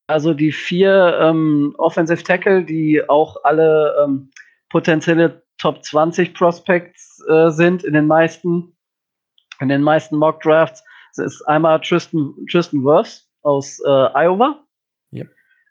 Also 0.06 0.32
die 0.32 0.52
vier 0.52 1.18
ähm, 1.20 1.74
Offensive 1.76 2.22
Tackle, 2.22 2.64
die 2.64 3.06
auch 3.06 3.36
alle 3.44 3.94
ähm, 4.02 4.30
potenzielle 4.70 5.42
Top 5.58 5.84
20 5.84 6.32
Prospects 6.34 7.22
äh, 7.28 7.50
sind 7.50 7.84
in 7.84 7.92
den 7.92 8.06
meisten, 8.06 8.74
in 9.60 9.68
den 9.68 9.82
meisten 9.82 10.16
Mock 10.16 10.40
Drafts. 10.40 10.82
Das 11.14 11.34
ist 11.34 11.42
einmal 11.42 11.80
Tristan, 11.80 12.34
Tristan 12.50 12.84
Wirfs 12.84 13.28
aus 13.42 13.80
äh, 13.84 13.88
Iowa. 13.88 14.64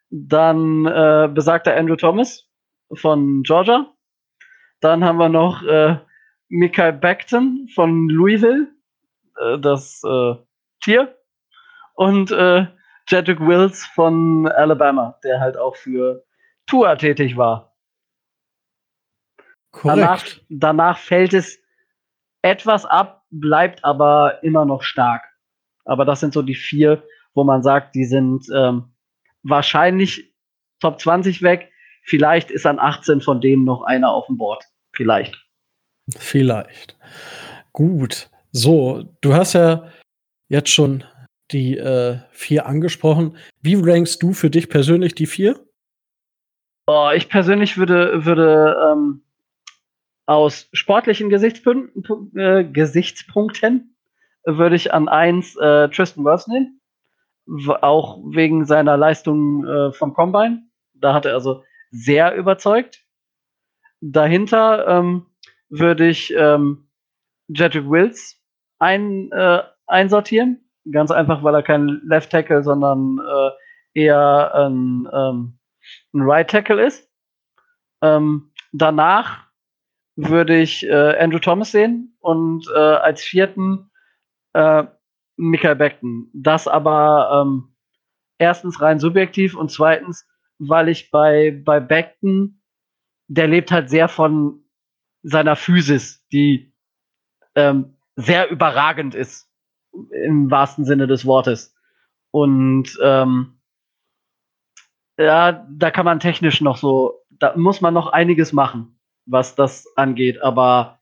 Dann 0.09 0.85
äh, 0.85 1.29
besagter 1.33 1.75
Andrew 1.75 1.95
Thomas 1.95 2.47
von 2.93 3.43
Georgia. 3.43 3.93
Dann 4.79 5.03
haben 5.03 5.17
wir 5.17 5.29
noch 5.29 5.63
äh, 5.63 5.97
Michael 6.49 6.93
Beckton 6.93 7.67
von 7.73 8.07
Louisville, 8.09 8.67
äh, 9.39 9.59
das 9.59 10.01
äh, 10.03 10.35
Tier. 10.81 11.17
Und 11.95 12.31
äh, 12.31 12.67
Jedrick 13.09 13.39
Wills 13.39 13.85
von 13.85 14.47
Alabama, 14.47 15.17
der 15.23 15.39
halt 15.39 15.57
auch 15.57 15.75
für 15.75 16.23
Tua 16.67 16.95
tätig 16.95 17.37
war. 17.37 17.75
Korrekt. 19.71 19.97
Danach, 19.97 20.25
danach 20.49 20.97
fällt 20.97 21.33
es 21.33 21.59
etwas 22.41 22.85
ab, 22.85 23.25
bleibt 23.29 23.83
aber 23.83 24.43
immer 24.43 24.65
noch 24.65 24.83
stark. 24.83 25.23
Aber 25.85 26.05
das 26.05 26.19
sind 26.19 26.33
so 26.33 26.41
die 26.41 26.55
vier, 26.55 27.03
wo 27.33 27.43
man 27.43 27.63
sagt, 27.63 27.95
die 27.95 28.05
sind 28.05 28.45
ähm, 28.53 28.93
wahrscheinlich 29.47 30.33
Top 30.79 30.99
20 30.99 31.41
weg. 31.41 31.71
Vielleicht 32.03 32.51
ist 32.51 32.65
an 32.65 32.79
18 32.79 33.21
von 33.21 33.41
denen 33.41 33.63
noch 33.63 33.81
einer 33.81 34.11
auf 34.11 34.27
dem 34.27 34.37
Board. 34.37 34.63
Vielleicht. 34.93 35.35
Vielleicht. 36.17 36.97
Gut. 37.73 38.29
So, 38.51 39.03
du 39.21 39.33
hast 39.33 39.53
ja 39.53 39.91
jetzt 40.47 40.69
schon 40.69 41.03
die 41.51 41.77
äh, 41.77 42.19
vier 42.31 42.65
angesprochen. 42.65 43.37
Wie 43.61 43.75
rankst 43.75 44.21
du 44.21 44.33
für 44.33 44.49
dich 44.49 44.69
persönlich 44.69 45.15
die 45.15 45.27
vier? 45.27 45.59
Oh, 46.85 47.09
ich 47.13 47.27
persönlich 47.27 47.77
würde, 47.77 48.25
würde 48.25 48.77
ähm, 48.91 49.21
aus 50.25 50.69
sportlichen 50.73 51.29
Gesichtspunkten, 51.29 52.37
äh, 52.37 52.63
Gesichtspunkten 52.63 53.95
würde 54.45 54.75
ich 54.77 54.93
an 54.93 55.09
eins 55.09 55.57
äh, 55.57 55.89
Tristan 55.89 56.23
Wirfs 56.23 56.47
nehmen 56.47 56.79
auch 57.81 58.19
wegen 58.31 58.65
seiner 58.65 58.97
Leistung 58.97 59.65
äh, 59.65 59.91
vom 59.93 60.13
Combine. 60.13 60.63
Da 60.93 61.13
hat 61.13 61.25
er 61.25 61.33
also 61.33 61.63
sehr 61.91 62.35
überzeugt. 62.35 63.03
Dahinter 64.01 64.87
ähm, 64.87 65.25
würde 65.69 66.07
ich 66.07 66.33
ähm, 66.35 66.89
Jedrick 67.47 67.89
Wills 67.89 68.41
ein, 68.79 69.31
äh, 69.31 69.63
einsortieren. 69.87 70.69
Ganz 70.91 71.11
einfach, 71.11 71.43
weil 71.43 71.55
er 71.55 71.63
kein 71.63 72.01
Left 72.05 72.31
Tackle, 72.31 72.63
sondern 72.63 73.19
äh, 73.19 74.03
eher 74.05 74.53
ein, 74.53 75.07
ähm, 75.11 75.59
ein 76.13 76.21
Right 76.21 76.49
Tackle 76.49 76.85
ist. 76.85 77.09
Ähm, 78.01 78.51
danach 78.71 79.47
würde 80.15 80.59
ich 80.59 80.85
äh, 80.85 81.17
Andrew 81.17 81.39
Thomas 81.39 81.71
sehen 81.71 82.15
und 82.19 82.67
äh, 82.73 82.77
als 82.77 83.21
vierten 83.21 83.89
äh, 84.53 84.83
Michael 85.37 85.75
Beckton. 85.75 86.29
Das 86.33 86.67
aber 86.67 87.43
ähm, 87.45 87.75
erstens 88.37 88.81
rein 88.81 88.99
subjektiv 88.99 89.55
und 89.55 89.71
zweitens, 89.71 90.27
weil 90.59 90.89
ich 90.89 91.11
bei, 91.11 91.61
bei 91.63 91.79
Beckton, 91.79 92.61
der 93.27 93.47
lebt 93.47 93.71
halt 93.71 93.89
sehr 93.89 94.07
von 94.07 94.63
seiner 95.23 95.55
Physis, 95.55 96.25
die 96.31 96.73
ähm, 97.55 97.97
sehr 98.15 98.49
überragend 98.49 99.15
ist, 99.15 99.49
im 100.11 100.49
wahrsten 100.49 100.85
Sinne 100.85 101.07
des 101.07 101.25
Wortes. 101.25 101.75
Und 102.31 102.97
ähm, 103.01 103.59
ja, 105.17 105.65
da 105.69 105.91
kann 105.91 106.05
man 106.05 106.19
technisch 106.19 106.61
noch 106.61 106.77
so, 106.77 107.23
da 107.29 107.55
muss 107.57 107.81
man 107.81 107.93
noch 107.93 108.07
einiges 108.07 108.53
machen, 108.53 108.99
was 109.25 109.55
das 109.55 109.87
angeht. 109.95 110.41
Aber 110.41 110.96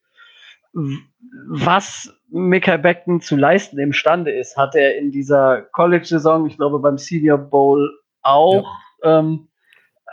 was 0.75 2.13
Michael 2.29 2.79
Beckton 2.79 3.21
zu 3.21 3.35
leisten 3.35 3.79
imstande 3.79 4.31
ist, 4.31 4.57
hat 4.57 4.75
er 4.75 4.97
in 4.97 5.11
dieser 5.11 5.61
College-Saison, 5.71 6.47
ich 6.47 6.57
glaube 6.57 6.79
beim 6.79 6.97
Senior 6.97 7.37
Bowl 7.37 7.97
auch, 8.21 8.67
ja. 9.03 9.19
ähm, 9.19 9.47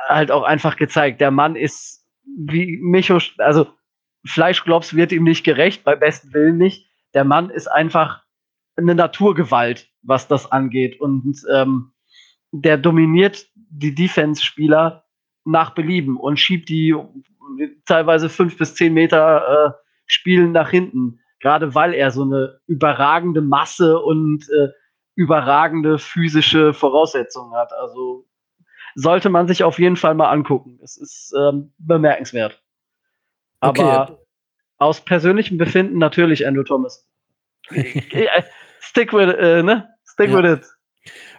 halt 0.08 0.30
auch 0.30 0.44
einfach 0.44 0.76
gezeigt. 0.76 1.20
Der 1.20 1.30
Mann 1.30 1.56
ist 1.56 2.06
wie 2.24 2.78
Micho, 2.80 3.18
also 3.38 3.66
Fleischglops 4.24 4.94
wird 4.94 5.12
ihm 5.12 5.24
nicht 5.24 5.44
gerecht, 5.44 5.84
bei 5.84 5.96
besten 5.96 6.32
Willen 6.32 6.58
nicht. 6.58 6.88
Der 7.14 7.24
Mann 7.24 7.50
ist 7.50 7.66
einfach 7.66 8.22
eine 8.76 8.94
Naturgewalt, 8.94 9.90
was 10.02 10.28
das 10.28 10.50
angeht. 10.50 11.00
Und 11.00 11.42
ähm, 11.52 11.92
der 12.52 12.78
dominiert 12.78 13.46
die 13.54 13.94
Defense-Spieler 13.94 15.04
nach 15.44 15.70
Belieben 15.70 16.16
und 16.16 16.38
schiebt 16.38 16.68
die 16.68 16.94
teilweise 17.84 18.28
fünf 18.28 18.56
bis 18.56 18.74
zehn 18.74 18.94
Meter 18.94 19.76
äh, 19.76 19.81
Spielen 20.06 20.52
nach 20.52 20.70
hinten. 20.70 21.20
Gerade 21.40 21.74
weil 21.74 21.94
er 21.94 22.10
so 22.10 22.22
eine 22.22 22.60
überragende 22.66 23.40
Masse 23.40 23.98
und 23.98 24.48
äh, 24.50 24.68
überragende 25.14 25.98
physische 25.98 26.72
Voraussetzungen 26.72 27.54
hat. 27.54 27.72
Also 27.72 28.26
sollte 28.94 29.28
man 29.28 29.48
sich 29.48 29.64
auf 29.64 29.78
jeden 29.78 29.96
Fall 29.96 30.14
mal 30.14 30.30
angucken. 30.30 30.78
Es 30.82 30.96
ist 30.96 31.34
ähm, 31.38 31.72
bemerkenswert. 31.78 32.62
Aber 33.60 34.10
okay. 34.10 34.16
aus 34.78 35.00
persönlichem 35.00 35.58
Befinden 35.58 35.98
natürlich 35.98 36.46
Andrew 36.46 36.64
Thomas. 36.64 37.06
Stick 38.80 39.12
with, 39.12 39.34
äh, 39.34 39.62
ne? 39.62 39.88
Stick 40.04 40.30
ja. 40.30 40.42
with 40.42 40.58
it. 40.58 40.66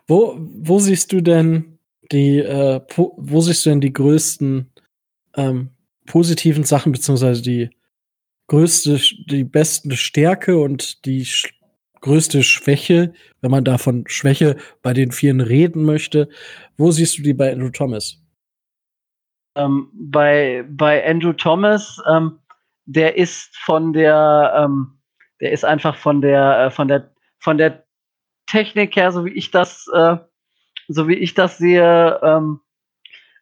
Wo, 0.08 0.36
wo 0.38 0.80
siehst 0.80 1.12
du 1.12 1.22
denn 1.22 1.80
die, 2.12 2.40
äh, 2.40 2.82
wo 2.96 3.42
siehst 3.42 3.66
du 3.66 3.70
denn 3.70 3.82
die 3.82 3.94
größten 3.94 4.72
ähm, 5.36 5.70
positiven 6.06 6.64
Sachen, 6.64 6.92
beziehungsweise 6.92 7.42
die 7.42 7.70
größte, 8.48 9.00
die 9.28 9.44
beste 9.44 9.96
Stärke 9.96 10.58
und 10.58 11.06
die 11.06 11.26
sch 11.26 11.54
größte 12.02 12.44
Schwäche, 12.44 13.14
wenn 13.42 13.50
man 13.50 13.64
davon 13.64 14.04
Schwäche 14.08 14.58
bei 14.82 14.94
den 14.94 15.14
Vieren 15.14 15.40
reden 15.40 15.86
möchte? 15.86 16.28
Wo 16.78 16.92
siehst 16.92 17.18
du 17.18 17.22
die 17.24 17.34
bei 17.34 17.52
Andrew 17.52 17.70
Thomas? 17.70 18.22
Ähm, 19.56 19.90
bei, 19.94 20.66
bei 20.68 21.08
Andrew 21.08 21.32
Thomas, 21.32 22.02
ähm, 22.12 22.40
der 22.86 23.16
ist 23.16 23.56
von 23.56 23.94
der, 23.94 24.54
ähm, 24.54 25.00
der 25.40 25.54
ist 25.54 25.64
einfach 25.64 25.96
von 25.96 26.22
der, 26.22 26.66
äh, 26.66 26.72
von 26.72 26.90
der, 26.90 27.10
von 27.40 27.58
der 27.58 27.86
Technik 28.48 28.96
her, 28.96 29.12
so 29.12 29.24
wie 29.26 29.32
ich 29.32 29.52
das, 29.52 29.88
äh, 29.94 30.18
so 30.90 31.08
wie 31.08 31.16
ich 31.16 31.34
das 31.34 31.58
sehe, 31.58 32.20
ähm, 32.22 32.60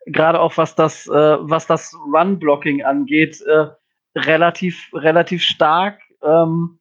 gerade 0.05 0.39
auch 0.39 0.57
was 0.57 0.75
das, 0.75 1.07
äh, 1.07 1.37
was 1.39 1.65
das 1.65 1.95
Run-Blocking 2.13 2.83
angeht, 2.83 3.41
äh, 3.41 3.67
relativ, 4.15 4.89
relativ 4.93 5.43
stark. 5.43 5.99
Ähm, 6.23 6.79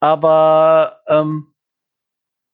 aber 0.00 1.00
ähm, 1.06 1.48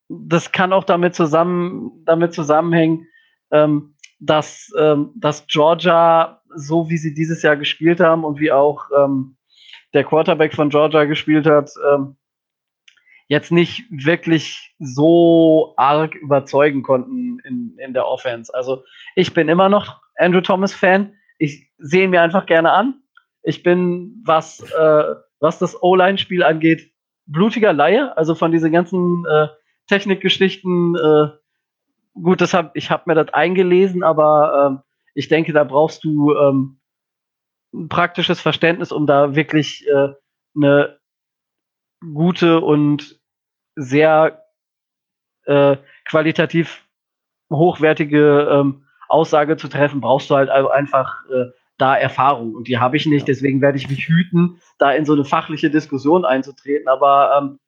das 0.09 0.53
kann 0.53 0.73
auch 0.73 0.85
damit 0.85 1.15
zusammen, 1.15 2.03
damit 2.05 2.35
zusammenhängen, 2.35 3.07
ähm, 3.51 3.95
dass, 4.19 4.73
ähm, 4.79 5.13
dass 5.17 5.47
Georgia, 5.47 6.43
so 6.55 6.89
wie 6.89 6.99
sie 6.99 7.15
dieses 7.15 7.43
Jahr 7.43 7.57
gespielt 7.57 8.01
haben 8.01 8.25
und 8.25 8.41
wie 8.41 8.53
auch 8.53 8.85
ähm, 8.97 9.37
der 9.95 10.05
Quarterback 10.05 10.55
von 10.55 10.71
Georgia 10.71 11.05
gespielt 11.05 11.47
hat, 11.47 11.71
ähm, 11.93 12.17
jetzt 13.29 13.51
nicht 13.51 13.85
wirklich 13.91 14.75
so 14.79 15.75
arg 15.77 16.15
überzeugen 16.15 16.83
konnten 16.83 17.41
in, 17.41 17.77
in 17.79 17.93
der 17.93 18.07
Offense. 18.07 18.53
Also 18.55 18.85
ich 19.15 19.35
bin 19.35 19.49
immer 19.49 19.69
noch 19.69 20.01
Andrew 20.17 20.41
Thomas 20.41 20.75
Fan. 20.75 21.15
Ich 21.39 21.69
sehe 21.79 22.05
ihn 22.05 22.11
mir 22.11 22.23
einfach 22.23 22.47
gerne 22.47 22.73
an. 22.73 23.03
Ich 23.47 23.63
bin, 23.63 24.23
was, 24.25 24.61
äh, 24.73 25.15
was 25.39 25.61
das 25.61 25.81
O-Line-Spiel 25.81 26.43
angeht, 26.43 26.93
blutiger 27.27 27.73
Laie. 27.73 28.17
Also 28.17 28.35
von 28.35 28.51
diesen 28.51 28.73
ganzen 28.73 29.25
äh, 29.25 29.47
Technikgeschichten, 29.87 30.97
äh, 30.97 31.29
gut, 32.21 32.41
das 32.41 32.55
hab, 32.55 32.75
ich 32.75 32.91
habe 32.91 33.05
mir 33.07 33.15
das 33.15 33.33
eingelesen, 33.33 34.03
aber 34.03 34.83
äh, 34.83 34.93
ich 35.15 35.29
denke, 35.29 35.53
da 35.53 35.63
brauchst 35.63 36.03
du 36.03 36.35
ähm, 36.35 36.81
ein 37.73 37.89
praktisches 37.89 38.41
Verständnis, 38.41 38.91
um 38.91 39.07
da 39.07 39.37
wirklich 39.37 39.87
äh, 39.87 40.09
eine 40.57 40.99
gute 42.01 42.61
und 42.61 43.21
sehr 43.77 44.43
äh, 45.45 45.77
qualitativ 46.05 46.85
hochwertige 47.49 48.49
ähm, 48.51 48.87
Aussage 49.09 49.57
zu 49.57 49.69
treffen, 49.69 50.01
brauchst 50.01 50.31
du 50.31 50.35
halt 50.35 50.51
einfach 50.51 51.25
äh, 51.31 51.53
da 51.79 51.97
Erfahrung 51.97 52.55
und 52.55 52.69
die 52.69 52.79
habe 52.79 52.97
ich 52.97 53.07
nicht. 53.07 53.29
Deswegen 53.29 53.61
werde 53.61 53.79
ich 53.79 53.89
mich 53.89 54.09
hüten, 54.09 54.61
da 54.79 54.93
in 54.93 55.05
so 55.05 55.13
eine 55.13 55.25
fachliche 55.25 55.71
Diskussion 55.71 56.25
einzutreten. 56.25 56.89
Aber 56.89 57.39
ähm, 57.39 57.59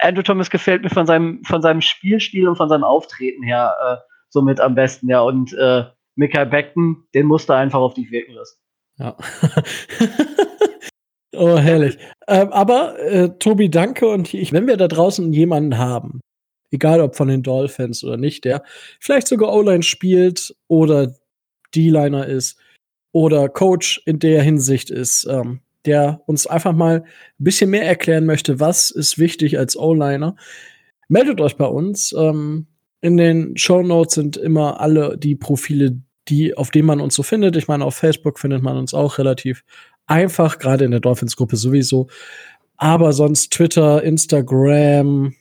Andrew 0.00 0.22
Thomas 0.22 0.50
gefällt 0.50 0.82
mir 0.82 0.90
von 0.90 1.06
seinem, 1.06 1.42
von 1.44 1.62
seinem 1.62 1.80
Spielstil 1.80 2.48
und 2.48 2.56
von 2.56 2.68
seinem 2.68 2.84
Auftreten 2.84 3.42
her 3.42 3.74
äh, 3.80 3.96
somit 4.28 4.60
am 4.60 4.74
besten, 4.74 5.08
ja. 5.08 5.20
Und 5.20 5.52
äh, 5.54 5.84
Michael 6.14 6.46
Beckton, 6.46 7.04
den 7.14 7.26
musste 7.26 7.54
einfach 7.54 7.80
auf 7.80 7.94
dich 7.94 8.10
wirken 8.10 8.32
lassen. 8.32 8.58
Ja. 8.98 9.16
oh, 11.34 11.58
herrlich. 11.58 11.98
Ähm, 12.26 12.52
aber 12.52 12.98
äh, 12.98 13.30
Tobi, 13.38 13.68
danke. 13.70 14.08
Und 14.08 14.32
ich, 14.32 14.52
wenn 14.52 14.66
wir 14.66 14.76
da 14.76 14.88
draußen 14.88 15.32
jemanden 15.32 15.78
haben, 15.78 16.20
egal 16.70 17.00
ob 17.00 17.16
von 17.16 17.28
den 17.28 17.42
Dolphins 17.42 18.02
oder 18.02 18.16
nicht, 18.16 18.44
der 18.44 18.62
vielleicht 19.00 19.28
sogar 19.28 19.52
O-Line 19.52 19.82
spielt 19.82 20.54
oder 20.68 21.14
D-Liner 21.74 22.26
ist, 22.26 22.58
oder 23.12 23.48
Coach 23.48 24.02
in 24.04 24.18
der 24.18 24.42
Hinsicht 24.42 24.90
ist, 24.90 25.26
ähm, 25.26 25.60
der 25.84 26.20
uns 26.26 26.46
einfach 26.46 26.72
mal 26.72 27.04
ein 27.04 27.04
bisschen 27.44 27.70
mehr 27.70 27.86
erklären 27.86 28.26
möchte, 28.26 28.60
was 28.60 28.90
ist 28.90 29.18
wichtig 29.18 29.58
als 29.58 29.76
O-Liner, 29.76 30.36
meldet 31.08 31.40
euch 31.40 31.56
bei 31.56 31.66
uns. 31.66 32.12
Ähm, 32.16 32.66
in 33.00 33.16
den 33.16 33.56
Show 33.56 33.82
Notes 33.82 34.14
sind 34.14 34.36
immer 34.36 34.80
alle 34.80 35.16
die 35.16 35.36
Profile, 35.36 36.00
die, 36.28 36.56
auf 36.56 36.70
denen 36.70 36.86
man 36.86 37.00
uns 37.00 37.14
so 37.14 37.22
findet. 37.22 37.56
Ich 37.56 37.68
meine, 37.68 37.84
auf 37.84 37.94
Facebook 37.94 38.38
findet 38.38 38.62
man 38.62 38.76
uns 38.76 38.94
auch 38.94 39.18
relativ 39.18 39.64
einfach, 40.06 40.58
gerade 40.58 40.84
in 40.84 40.90
der 40.90 41.00
Dolphins-Gruppe 41.00 41.56
sowieso. 41.56 42.08
Aber 42.76 43.12
sonst 43.12 43.52
Twitter, 43.52 44.02
Instagram, 44.02 45.34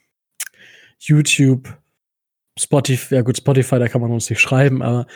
YouTube, 0.99 1.75
Spotify, 2.57 3.15
ja 3.15 3.21
gut, 3.21 3.37
Spotify, 3.37 3.79
da 3.79 3.87
kann 3.87 4.01
man 4.01 4.11
uns 4.11 4.29
nicht 4.29 4.39
schreiben, 4.39 4.81
aber 4.81 5.07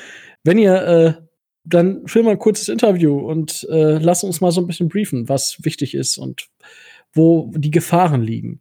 wenn 0.43 0.58
ihr 0.58 0.76
äh, 0.76 1.28
dann 1.64 2.07
film 2.07 2.26
mal 2.26 2.32
ein 2.32 2.39
kurzes 2.39 2.70
Interview 2.70 3.18
und 3.20 3.68
äh, 3.70 3.97
lass 3.97 4.24
uns 4.24 4.41
mal 4.41 4.51
so 4.51 4.62
ein 4.62 4.68
bisschen 4.68 4.89
briefen, 4.89 5.30
was 5.30 5.57
wichtig 5.64 5.93
ist 5.93 6.18
und 6.18 6.47
wo 7.14 7.51
die 7.55 7.72
Gefahren 7.72 8.22
liegen. 8.22 8.60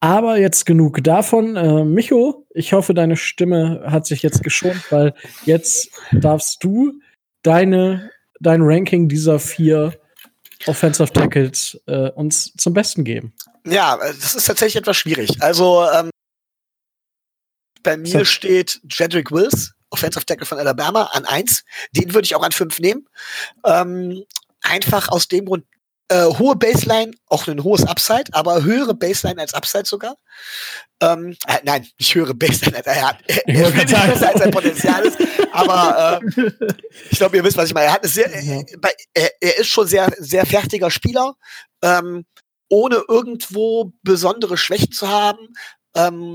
Aber 0.00 0.38
jetzt 0.38 0.64
genug 0.64 1.02
davon. 1.02 1.56
Äh, 1.56 1.84
Micho, 1.84 2.46
ich 2.54 2.72
hoffe, 2.72 2.94
deine 2.94 3.16
Stimme 3.16 3.82
hat 3.86 4.06
sich 4.06 4.22
jetzt 4.22 4.44
geschont, 4.44 4.80
weil 4.90 5.14
jetzt 5.44 5.90
darfst 6.12 6.62
du 6.62 7.00
deine, 7.42 8.10
dein 8.40 8.60
Ranking 8.62 9.08
dieser 9.08 9.38
vier 9.40 9.98
Offensive 10.66 11.12
Tackles 11.12 11.80
äh, 11.86 12.10
uns 12.10 12.52
zum 12.56 12.74
Besten 12.74 13.04
geben. 13.04 13.32
Ja, 13.66 13.96
das 13.96 14.34
ist 14.34 14.46
tatsächlich 14.46 14.76
etwas 14.76 14.96
schwierig. 14.96 15.42
Also 15.42 15.84
ähm, 15.94 16.10
bei 17.82 17.96
mir 17.96 18.20
so. 18.20 18.24
steht 18.24 18.80
Jedrick 18.88 19.30
Wills 19.30 19.74
Offensive 19.90 20.24
Tackle 20.26 20.46
von 20.46 20.58
Alabama, 20.58 21.04
an 21.12 21.24
eins. 21.24 21.64
Den 21.92 22.14
würde 22.14 22.26
ich 22.26 22.34
auch 22.34 22.42
an 22.42 22.52
fünf 22.52 22.78
nehmen. 22.78 23.06
Ähm, 23.64 24.24
einfach 24.62 25.08
aus 25.08 25.28
dem 25.28 25.46
Grund, 25.46 25.64
äh, 26.10 26.24
hohe 26.24 26.56
Baseline, 26.56 27.12
auch 27.26 27.46
ein 27.48 27.62
hohes 27.62 27.84
Upside, 27.84 28.24
aber 28.32 28.64
höhere 28.64 28.94
Baseline 28.94 29.40
als 29.40 29.54
Upside 29.54 29.84
sogar. 29.84 30.16
Ähm, 31.00 31.36
äh, 31.46 31.58
nein, 31.64 31.86
nicht 31.98 32.14
höhere 32.14 32.34
Baseline 32.34 32.78
als 32.78 32.86
er 32.86 33.08
hat. 33.08 33.18
Er, 33.28 33.64
er 33.64 33.70
nicht 33.70 33.88
besser 33.88 34.28
als 34.28 34.38
sein 34.38 34.50
Potenzial 34.50 35.04
ist, 35.04 35.18
aber 35.52 36.20
äh, 36.22 36.50
ich 37.10 37.18
glaube, 37.18 37.36
ihr 37.36 37.44
wisst, 37.44 37.56
was 37.56 37.68
ich 37.68 37.74
meine. 37.74 37.86
Er, 37.86 37.92
hat 37.92 38.02
eine 38.02 38.10
sehr, 38.10 38.34
äh, 38.34 38.64
er, 39.14 39.30
er, 39.40 39.58
ist 39.58 39.68
schon 39.68 39.86
sehr, 39.86 40.10
sehr 40.18 40.46
fertiger 40.46 40.90
Spieler, 40.90 41.34
ähm, 41.82 42.24
ohne 42.68 43.02
irgendwo 43.08 43.92
besondere 44.02 44.56
Schwächen 44.56 44.92
zu 44.92 45.08
haben. 45.08 45.54
Ähm, 45.94 46.34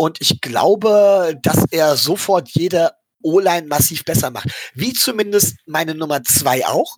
und 0.00 0.18
ich 0.22 0.40
glaube, 0.40 1.38
dass 1.42 1.66
er 1.70 1.94
sofort 1.94 2.48
jede 2.48 2.92
O-Line 3.22 3.66
massiv 3.66 4.02
besser 4.02 4.30
macht. 4.30 4.48
Wie 4.72 4.94
zumindest 4.94 5.56
meine 5.66 5.94
Nummer 5.94 6.24
zwei 6.24 6.66
auch. 6.66 6.96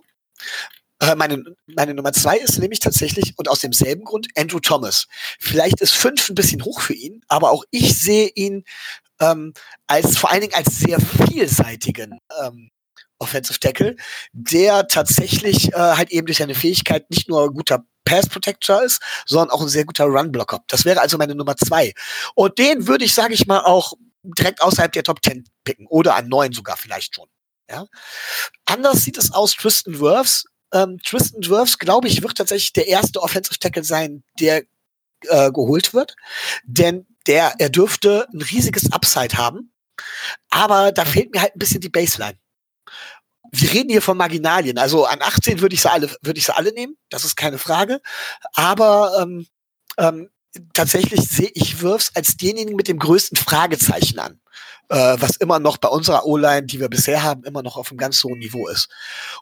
Äh, 1.01 1.17
meine, 1.17 1.43
meine 1.67 1.95
Nummer 1.95 2.13
zwei 2.13 2.39
ist 2.39 2.61
nämlich 2.61 2.79
tatsächlich, 2.79 3.35
und 3.39 3.49
aus 3.49 3.59
demselben 3.59 4.05
Grund, 4.05 4.29
Andrew 4.37 4.61
Thomas. 4.61 5.09
Vielleicht 5.41 5.81
ist 5.81 5.95
fünf 5.95 6.29
ein 6.29 6.37
bisschen 6.37 6.65
hoch 6.65 6.81
für 6.81 6.95
ihn, 6.95 7.25
aber 7.27 7.51
auch 7.51 7.65
ich 7.73 7.99
sehe 7.99 8.31
ihn 8.37 8.63
ähm, 9.21 9.53
als 9.89 10.17
vor 10.17 10.31
allen 10.31 10.43
Dingen 10.43 10.55
als 10.55 10.79
sehr 10.79 11.01
vielseitigen 11.01 12.21
ähm, 12.41 12.71
Offensive 13.19 13.59
Tackle, 13.59 13.97
der 14.33 14.87
tatsächlich 14.87 15.73
äh, 15.73 15.77
halt 15.77 16.13
eben 16.13 16.27
durch 16.27 16.39
seine 16.39 16.55
Fähigkeit 16.55 17.11
nicht 17.11 17.29
nur 17.29 17.53
guter 17.53 17.85
Pass 18.05 18.29
Protector 18.29 18.83
ist, 18.83 19.01
sondern 19.27 19.51
auch 19.51 19.63
ein 19.63 19.69
sehr 19.69 19.85
guter 19.85 20.05
Run 20.05 20.33
Blocker. 20.33 20.63
Das 20.69 20.85
wäre 20.85 21.01
also 21.01 21.19
meine 21.19 21.35
Nummer 21.35 21.57
zwei. 21.57 21.93
Und 22.35 22.59
den 22.59 22.87
würde 22.87 23.05
ich, 23.05 23.15
sage 23.15 23.35
ich 23.35 23.47
mal, 23.47 23.61
auch 23.61 23.95
direkt 24.23 24.61
außerhalb 24.61 24.93
der 24.93 25.03
Top 25.03 25.25
10 25.25 25.45
picken 25.65 25.87
oder 25.89 26.15
an 26.15 26.29
neun 26.29 26.53
sogar 26.53 26.77
vielleicht 26.77 27.15
schon. 27.15 27.29
Ja. 27.71 27.87
Anders 28.67 29.05
sieht 29.05 29.19
es 29.19 29.33
aus 29.33 29.55
Tristan 29.55 29.99
Wirfs. 29.99 30.45
Ähm, 30.73 30.99
Tristan 31.05 31.47
Wirfs, 31.47 31.79
glaube 31.79 32.09
ich, 32.09 32.23
wird 32.23 32.37
tatsächlich 32.37 32.73
der 32.73 32.89
erste 32.89 33.21
Offensive 33.21 33.59
Tackle 33.59 33.85
sein, 33.85 34.23
der 34.39 34.63
äh, 35.29 35.51
geholt 35.51 35.95
wird. 35.95 36.17
Denn 36.65 37.07
der, 37.27 37.55
er 37.59 37.71
dürfte 37.71 38.27
ein 38.33 38.43
riesiges 38.43 38.93
Upside 38.93 39.37
haben. 39.37 39.73
Aber 40.51 40.93
da 40.93 41.05
fehlt 41.05 41.33
mir 41.33 41.41
halt 41.41 41.55
ein 41.55 41.59
bisschen 41.59 41.81
die 41.81 41.89
Baseline. 41.89 42.39
Wir 43.55 43.73
reden 43.73 43.91
hier 43.91 44.03
von 44.03 44.17
Marginalien. 44.17 44.79
Also 44.79 45.05
an 45.05 45.21
18 45.21 45.61
würde 45.61 45.75
ich 45.75 45.83
sie 45.83 45.91
alle, 45.91 46.09
würde 46.23 46.39
ich 46.39 46.47
sie 46.47 46.57
alle 46.57 46.73
nehmen. 46.73 46.97
Das 47.11 47.25
ist 47.25 47.37
keine 47.37 47.59
Frage. 47.59 48.01
Aber 48.55 49.19
ähm, 49.21 49.47
ähm, 49.99 50.31
tatsächlich 50.73 51.21
sehe 51.21 51.51
ich 51.55 51.83
Wirfs 51.83 52.13
als 52.15 52.37
denjenigen 52.37 52.77
mit 52.77 52.89
dem 52.89 52.99
größten 52.99 53.37
Fragezeichen 53.37 54.19
an 54.19 54.43
äh, 54.93 55.17
was 55.19 55.37
immer 55.37 55.59
noch 55.59 55.79
bei 55.79 55.89
unserer 55.89 56.27
O-Line, 56.27 56.67
die 56.67 56.79
wir 56.79 56.89
bisher 56.89 57.23
haben, 57.23 57.45
immer 57.45 57.63
noch 57.63 57.77
auf 57.77 57.91
einem 57.91 57.99
ganz 57.99 58.23
hohen 58.25 58.39
Niveau 58.39 58.69
ist. 58.69 58.89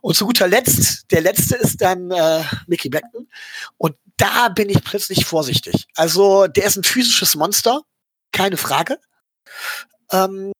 Und 0.00 0.14
zu 0.14 0.26
guter 0.26 0.46
Letzt, 0.46 1.10
der 1.10 1.22
letzte 1.22 1.56
ist 1.56 1.80
dann 1.80 2.10
äh, 2.12 2.44
Mickey 2.68 2.88
Beckton. 2.88 3.28
Und 3.76 3.96
da 4.16 4.48
bin 4.48 4.68
ich 4.68 4.84
plötzlich 4.84 5.24
vorsichtig. 5.24 5.88
Also 5.96 6.46
der 6.46 6.66
ist 6.66 6.76
ein 6.76 6.84
physisches 6.84 7.34
Monster, 7.34 7.82
keine 8.32 8.56
Frage. 8.56 8.98
Ähm, 10.12 10.52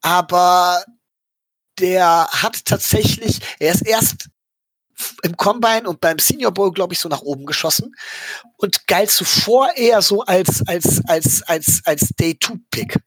aber 0.00 0.82
der 1.80 2.28
hat 2.30 2.64
tatsächlich, 2.64 3.40
er 3.58 3.74
ist 3.74 3.86
erst 3.86 4.28
im 5.22 5.36
Combine 5.36 5.88
und 5.88 6.00
beim 6.00 6.18
Senior 6.18 6.52
Bowl, 6.52 6.72
glaube 6.72 6.92
ich, 6.92 7.00
so 7.00 7.08
nach 7.08 7.22
oben 7.22 7.46
geschossen 7.46 7.94
und 8.56 8.86
galt 8.86 9.10
zuvor 9.10 9.74
eher 9.76 10.02
so 10.02 10.22
als, 10.22 10.66
als, 10.66 11.00
als, 11.06 11.42
als, 11.42 11.80
als 11.84 12.08
Day-2-Pick 12.18 12.98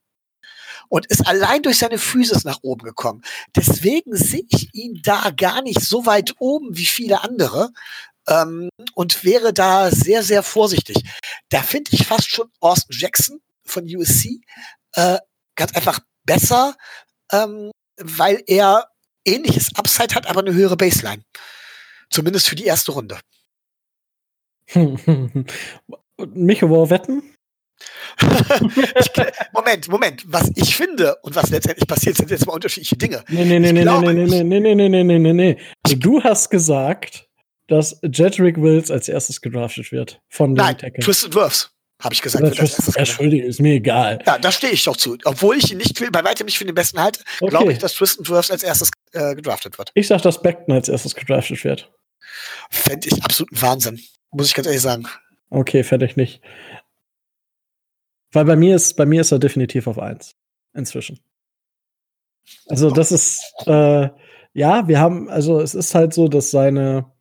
und 0.89 1.05
ist 1.07 1.27
allein 1.27 1.61
durch 1.61 1.77
seine 1.77 1.97
Physis 1.97 2.43
nach 2.43 2.59
oben 2.61 2.83
gekommen. 2.83 3.21
Deswegen 3.55 4.15
sehe 4.15 4.45
ich 4.49 4.69
ihn 4.73 5.01
da 5.03 5.31
gar 5.31 5.61
nicht 5.61 5.81
so 5.81 6.05
weit 6.05 6.33
oben 6.39 6.75
wie 6.77 6.85
viele 6.85 7.23
andere 7.23 7.71
ähm, 8.27 8.69
und 8.95 9.23
wäre 9.23 9.53
da 9.53 9.91
sehr, 9.91 10.23
sehr 10.23 10.43
vorsichtig. 10.43 10.97
Da 11.49 11.61
finde 11.61 11.91
ich 11.93 12.07
fast 12.07 12.29
schon 12.29 12.49
Austin 12.59 12.97
Jackson 12.97 13.39
von 13.65 13.85
USC 13.85 14.41
äh, 14.93 15.17
ganz 15.55 15.73
einfach 15.73 15.99
besser, 16.25 16.75
ähm, 17.31 17.71
weil 17.97 18.43
er 18.47 18.87
ähnliches 19.25 19.75
Upside 19.75 20.15
hat, 20.15 20.27
aber 20.27 20.41
eine 20.41 20.53
höhere 20.53 20.77
Baseline. 20.77 21.23
Zumindest 22.09 22.47
für 22.47 22.55
die 22.55 22.65
erste 22.65 22.91
Runde. 22.91 23.19
Micho, 26.33 26.69
wo 26.69 26.89
wetten? 26.89 27.23
ich, 28.21 29.11
Moment, 29.51 29.87
Moment. 29.89 30.23
Was 30.27 30.51
ich 30.55 30.75
finde 30.75 31.15
und 31.23 31.35
was 31.35 31.49
letztendlich 31.49 31.87
passiert, 31.87 32.17
sind 32.17 32.29
jetzt 32.29 32.45
mal 32.45 32.53
unterschiedliche 32.53 32.95
Dinge. 32.95 33.23
Nee, 33.27 33.45
nee, 33.45 33.59
nee, 33.59 33.73
nee, 33.73 33.83
nee, 33.83 34.13
nee, 34.13 34.43
nee, 34.43 34.59
nee, 34.59 34.75
nee, 34.75 34.89
nee, 34.89 35.03
nee, 35.03 35.19
nee, 35.19 35.33
nee. 35.33 35.57
Du 35.95 36.23
hast 36.23 36.49
gesagt, 36.49 37.27
dass 37.67 37.99
Jedrick 38.03 38.61
Wills 38.61 38.91
als 38.91 39.09
erstes 39.09 39.41
gedraftet 39.41 39.91
wird 39.91 40.21
von 40.29 40.53
den 40.53 40.63
Nein, 40.63 40.77
Tackles. 40.77 41.05
Twisted 41.05 41.33
Wirfs, 41.35 41.71
habe 42.03 42.13
ich 42.13 42.21
gesagt. 42.21 42.43
Oder 42.43 42.53
Twist, 42.53 42.95
Entschuldige, 42.97 43.45
ist 43.45 43.61
mir 43.61 43.75
egal. 43.75 44.19
Ja, 44.25 44.37
da 44.37 44.51
stehe 44.51 44.73
ich 44.73 44.83
doch 44.83 44.97
zu. 44.97 45.17
Obwohl 45.23 45.57
ich 45.57 45.71
ihn 45.71 45.77
nicht 45.77 45.99
will, 46.01 46.11
bei 46.11 46.23
weitem 46.23 46.45
nicht 46.45 46.57
für 46.57 46.65
den 46.65 46.75
besten 46.75 46.99
halte, 46.99 47.21
okay. 47.39 47.49
glaube 47.49 47.71
ich, 47.71 47.79
dass 47.79 47.93
Twisted 47.93 48.29
Wirfs 48.29 48.51
als 48.51 48.63
erstes 48.63 48.91
äh, 49.13 49.35
gedraftet 49.35 49.77
wird. 49.77 49.91
Ich 49.93 50.07
sag, 50.07 50.21
dass 50.21 50.41
Beckton 50.41 50.75
als 50.75 50.89
erstes 50.89 51.15
gedraftet 51.15 51.63
wird. 51.63 51.91
Fände 52.69 53.07
ich 53.07 53.23
absoluten 53.23 53.61
Wahnsinn. 53.61 54.01
Muss 54.31 54.47
ich 54.47 54.53
ganz 54.53 54.67
ehrlich 54.67 54.81
sagen. 54.81 55.07
Okay, 55.49 55.83
fände 55.83 56.05
ich 56.05 56.15
nicht. 56.15 56.41
Weil 58.31 58.45
bei 58.45 58.55
mir 58.55 58.75
ist, 58.75 58.95
bei 58.95 59.05
mir 59.05 59.21
ist 59.21 59.31
er 59.31 59.39
definitiv 59.39 59.87
auf 59.87 59.99
eins. 59.99 60.35
Inzwischen. 60.73 61.19
Also, 62.67 62.89
das 62.89 63.11
ist, 63.11 63.43
äh, 63.67 64.09
ja, 64.53 64.87
wir 64.87 64.99
haben, 64.99 65.29
also 65.29 65.61
es 65.61 65.75
ist 65.75 65.95
halt 65.95 66.13
so, 66.13 66.27
dass 66.27 66.51
seine 66.51 67.11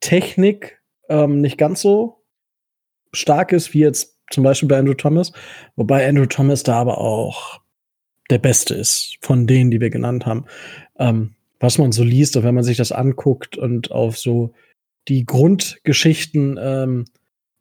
Technik 0.00 0.82
ähm, 1.08 1.40
nicht 1.40 1.58
ganz 1.58 1.80
so 1.80 2.15
stark 3.12 3.52
ist, 3.52 3.74
wie 3.74 3.80
jetzt 3.80 4.16
zum 4.30 4.44
Beispiel 4.44 4.68
bei 4.68 4.78
Andrew 4.78 4.94
Thomas. 4.94 5.32
Wobei 5.76 6.08
Andrew 6.08 6.26
Thomas 6.26 6.62
da 6.62 6.80
aber 6.80 6.98
auch 6.98 7.60
der 8.30 8.38
Beste 8.38 8.74
ist 8.74 9.18
von 9.20 9.46
denen, 9.46 9.70
die 9.70 9.80
wir 9.80 9.90
genannt 9.90 10.26
haben. 10.26 10.46
Ähm, 10.98 11.34
was 11.60 11.78
man 11.78 11.92
so 11.92 12.02
liest, 12.02 12.36
und 12.36 12.44
wenn 12.44 12.54
man 12.54 12.64
sich 12.64 12.76
das 12.76 12.92
anguckt 12.92 13.56
und 13.56 13.90
auf 13.90 14.18
so 14.18 14.52
die 15.08 15.24
Grundgeschichten 15.24 16.58
ähm, 16.60 17.04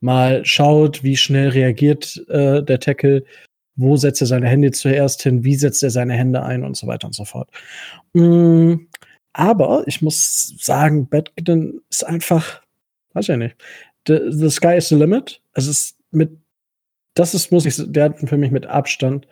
mal 0.01 0.45
schaut, 0.45 1.03
wie 1.03 1.17
schnell 1.17 1.49
reagiert 1.49 2.23
äh, 2.27 2.63
der 2.63 2.79
Tackle, 2.79 3.23
wo 3.75 3.97
setzt 3.97 4.21
er 4.21 4.27
seine 4.27 4.47
Hände 4.47 4.71
zuerst 4.71 5.21
hin, 5.23 5.43
wie 5.43 5.55
setzt 5.55 5.83
er 5.83 5.89
seine 5.89 6.13
Hände 6.13 6.43
ein 6.43 6.63
und 6.63 6.75
so 6.75 6.87
weiter 6.87 7.07
und 7.07 7.13
so 7.13 7.25
fort. 7.25 7.49
Mm, 8.13 8.75
aber 9.33 9.83
ich 9.85 10.01
muss 10.01 10.55
sagen, 10.59 11.07
Badminton 11.09 11.81
ist 11.89 12.05
einfach, 12.05 12.61
weiß 13.13 13.29
ich 13.29 13.37
nicht, 13.37 13.55
the, 14.07 14.29
the 14.31 14.49
sky 14.49 14.77
is 14.77 14.89
the 14.89 14.95
limit. 14.95 15.41
Es 15.53 15.67
ist 15.67 15.97
mit, 16.11 16.31
das 17.13 17.33
ist, 17.33 17.51
muss 17.51 17.65
ich, 17.65 17.75
der 17.77 18.05
hat 18.05 18.19
für 18.19 18.37
mich 18.37 18.51
mit 18.51 18.65
Abstand 18.65 19.27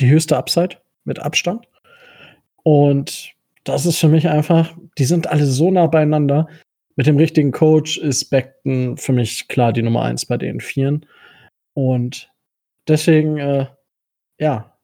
die 0.00 0.08
höchste 0.08 0.36
Upside, 0.36 0.76
mit 1.04 1.18
Abstand. 1.18 1.66
Und 2.62 3.32
das 3.64 3.86
ist 3.86 3.98
für 3.98 4.08
mich 4.08 4.28
einfach, 4.28 4.76
die 4.98 5.04
sind 5.04 5.26
alle 5.26 5.46
so 5.46 5.70
nah 5.70 5.86
beieinander 5.86 6.48
mit 6.96 7.06
dem 7.06 7.16
richtigen 7.16 7.52
Coach 7.52 7.98
ist 7.98 8.26
Beckton 8.26 8.96
für 8.96 9.12
mich 9.12 9.48
klar 9.48 9.72
die 9.72 9.82
Nummer 9.82 10.02
eins 10.02 10.26
bei 10.26 10.36
den 10.36 10.60
Vieren. 10.60 11.06
Und 11.74 12.30
deswegen, 12.86 13.38
äh, 13.38 13.66
ja, 14.38 14.76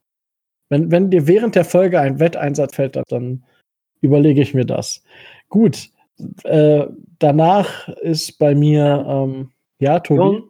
wenn, 0.71 0.91
wenn 0.91 1.11
dir 1.11 1.27
während 1.27 1.55
der 1.55 1.65
Folge 1.65 2.01
ein 2.01 2.21
Wetteinsatz 2.21 2.75
fällt, 2.75 2.99
dann 3.11 3.45
überlege 4.01 4.41
ich 4.41 4.55
mir 4.55 4.65
das. 4.65 5.03
Gut, 5.49 5.91
äh, 6.45 6.87
danach 7.19 7.89
ist 7.89 8.39
bei 8.39 8.55
mir, 8.55 9.05
ähm, 9.09 9.51
ja, 9.79 10.01
Tobi. 10.01 10.43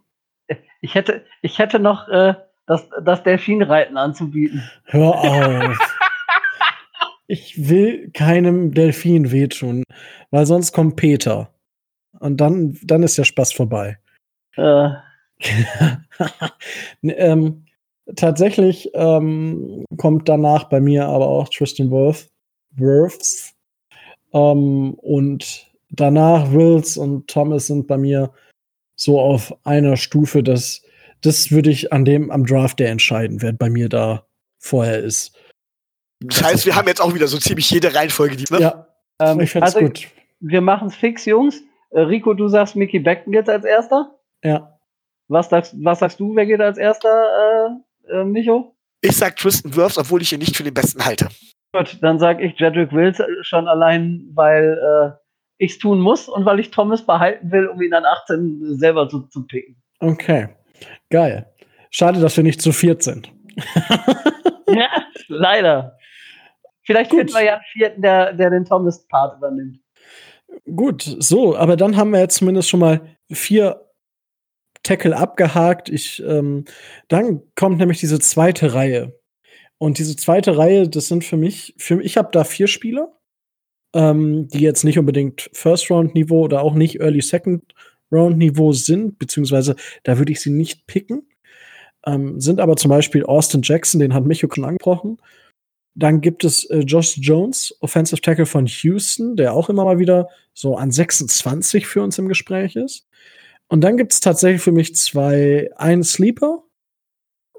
Ich 0.81 0.95
hätte, 0.95 1.25
ich 1.43 1.59
hätte 1.59 1.79
noch 1.79 2.09
äh, 2.09 2.35
das, 2.67 2.89
das 3.03 3.23
Delfinreiten 3.23 3.97
anzubieten. 3.97 4.63
Hör 4.85 5.19
auf. 5.19 5.97
ich 7.27 7.69
will 7.69 8.11
keinem 8.13 8.73
Delfin 8.73 9.33
wehtun, 9.33 9.83
weil 10.31 10.47
sonst 10.47 10.73
kommt 10.73 10.97
Peter. 10.97 11.53
Und 12.21 12.41
dann, 12.41 12.79
dann 12.83 13.03
ist 13.03 13.19
der 13.19 13.25
Spaß 13.25 13.53
vorbei. 13.53 13.99
Äh. 14.57 14.91
ähm, 17.03 17.67
tatsächlich 18.17 18.91
ähm, 18.95 19.85
kommt 19.97 20.29
danach 20.29 20.65
bei 20.65 20.81
mir 20.81 21.07
aber 21.07 21.29
auch 21.29 21.49
Tristan 21.49 21.91
Worth, 21.91 22.29
Worths. 22.77 23.55
Ähm, 24.33 24.95
und 24.95 25.67
danach 25.91 26.53
Wills 26.53 26.97
und 26.97 27.29
Thomas 27.29 27.67
sind 27.67 27.87
bei 27.87 27.97
mir 27.97 28.33
so 28.97 29.21
auf 29.21 29.55
einer 29.65 29.97
Stufe, 29.97 30.43
dass 30.43 30.83
das 31.21 31.51
würde 31.51 31.71
ich 31.71 31.93
an 31.93 32.05
dem 32.05 32.31
am 32.31 32.47
Draft 32.47 32.79
der 32.79 32.91
entscheiden, 32.91 33.43
wer 33.43 33.53
bei 33.53 33.71
mir 33.71 33.89
da 33.89 34.27
vorher 34.59 34.99
ist. 34.99 35.37
Das 36.21 36.43
heißt, 36.43 36.67
wir 36.67 36.75
haben 36.75 36.89
jetzt 36.89 37.01
auch 37.01 37.15
wieder 37.15 37.29
so 37.29 37.39
ziemlich 37.39 37.71
jede 37.71 37.95
Reihenfolge, 37.95 38.37
die. 38.37 38.53
Ne? 38.53 38.61
Ja, 38.61 38.89
ähm, 39.21 39.41
ich 39.41 39.55
also, 39.61 39.81
gut. 39.81 40.09
Wir 40.41 40.61
machen 40.61 40.89
es 40.89 40.95
fix, 40.95 41.25
Jungs. 41.25 41.63
Äh, 41.91 42.01
Rico, 42.01 42.35
du 42.35 42.49
sagst, 42.49 42.77
Mickey 42.77 42.99
Beckton 42.99 43.33
geht 43.33 43.49
als 43.49 43.65
erster? 43.65 44.19
Ja. 44.43 44.79
Was 45.29 45.49
sagst, 45.49 45.75
was 45.79 45.99
sagst 46.01 46.21
du, 46.21 46.35
wer 46.35 46.47
geht 46.47 46.61
als 46.61 46.79
erster, 46.79 47.79
äh, 48.09 48.13
äh, 48.13 48.25
Micho? 48.25 48.75
Ich 49.01 49.17
sag 49.17 49.37
Tristan 49.37 49.75
Wirfs, 49.77 49.99
obwohl 49.99 50.23
ich 50.23 50.33
ihn 50.33 50.39
nicht 50.39 50.57
für 50.57 50.65
den 50.65 50.75
besten 50.75 51.05
halte. 51.05 51.29
Gut, 51.73 51.99
dann 52.03 52.19
sag 52.19 52.41
ich 52.41 52.59
Jedrick 52.59 52.93
Wills 52.93 53.23
schon 53.43 53.69
allein, 53.69 54.31
weil 54.35 54.79
äh, 54.79 55.19
ich 55.59 55.73
es 55.73 55.79
tun 55.79 56.01
muss 56.01 56.29
und 56.29 56.45
weil 56.45 56.61
ich 56.61 56.71
Thomas 56.71 57.05
behalten 57.05 57.53
will, 57.53 57.67
um 57.67 57.83
ihn 57.83 57.91
dann 57.91 58.05
18 58.05 58.79
selber 58.79 59.09
zu, 59.09 59.23
zu 59.29 59.47
picken. 59.47 59.77
Okay, 60.01 60.49
geil. 61.11 61.47
Schade, 61.91 62.21
dass 62.21 62.37
wir 62.37 62.45
nicht 62.45 62.63
zu 62.63 62.73
viert 62.73 63.03
sind. 63.03 63.31
ja, 64.69 64.89
leider. 65.29 65.99
Vielleicht 66.85 67.11
finden 67.11 67.35
wir 67.35 67.45
ja 67.45 67.55
einen 67.55 67.65
vierten, 67.73 68.03
der, 68.03 68.33
der 68.33 68.51
den 68.51 68.65
Thomas-Part 68.65 69.37
übernimmt. 69.37 69.79
Gut, 70.75 71.03
so, 71.03 71.57
aber 71.57 71.77
dann 71.77 71.97
haben 71.97 72.13
wir 72.13 72.21
jetzt 72.21 72.37
zumindest 72.37 72.71
schon 72.71 72.81
mal 72.81 73.01
vier 73.31 73.85
Tackle 74.83 75.15
abgehakt. 75.15 75.91
Ich, 75.91 76.23
ähm, 76.23 76.65
dann 77.09 77.43
kommt 77.57 77.79
nämlich 77.79 77.99
diese 77.99 78.21
zweite 78.21 78.73
Reihe. 78.73 79.18
Und 79.79 79.99
diese 79.99 80.17
zweite 80.17 80.57
Reihe, 80.57 80.89
das 80.89 81.07
sind 81.07 81.25
für 81.25 81.37
mich, 81.37 81.75
für, 81.79 82.03
ich 82.03 82.17
habe 82.17 82.31
da 82.33 82.45
vier 82.45 82.67
Spieler, 82.67 83.13
ähm, 83.95 84.49
die 84.49 84.61
jetzt 84.61 84.85
nicht 84.85 84.99
unbedingt 84.99 85.49
First-Round-Niveau 85.53 86.43
oder 86.43 86.63
auch 86.63 86.75
nicht 86.75 87.01
Early 87.01 87.23
Second-Round-Niveau 87.23 88.73
sind, 88.73 89.19
beziehungsweise 89.19 89.77
da 90.03 90.19
würde 90.19 90.33
ich 90.33 90.41
sie 90.41 90.51
nicht 90.51 90.87
picken. 90.87 91.29
Ähm, 92.07 92.41
sind 92.41 92.61
aber 92.61 92.77
zum 92.77 92.91
Beispiel 92.91 93.25
Austin 93.25 93.63
Jackson, 93.63 94.01
den 94.01 94.15
hat 94.15 94.25
Micho 94.25 94.49
schon 94.53 94.65
angesprochen. 94.65 95.19
Dann 95.95 96.21
gibt 96.21 96.45
es 96.45 96.65
äh, 96.67 96.81
Josh 96.81 97.19
Jones, 97.19 97.77
Offensive 97.81 98.21
Tackle 98.21 98.47
von 98.47 98.67
Houston, 98.67 99.37
der 99.37 99.55
auch 99.55 99.69
immer 99.69 99.85
mal 99.85 99.99
wieder 99.99 100.29
so 100.55 100.77
an 100.77 100.91
26 100.91 101.87
für 101.87 102.03
uns 102.03 102.19
im 102.19 102.29
Gespräch 102.29 102.77
ist. 102.77 103.09
Und 103.69 103.83
dann 103.83 103.97
gibt 103.97 104.13
es 104.13 104.21
tatsächlich 104.21 104.63
für 104.63 104.73
mich 104.73 104.95
zwei, 104.95 105.71
einen 105.77 106.05
Sleeper, 106.05 106.63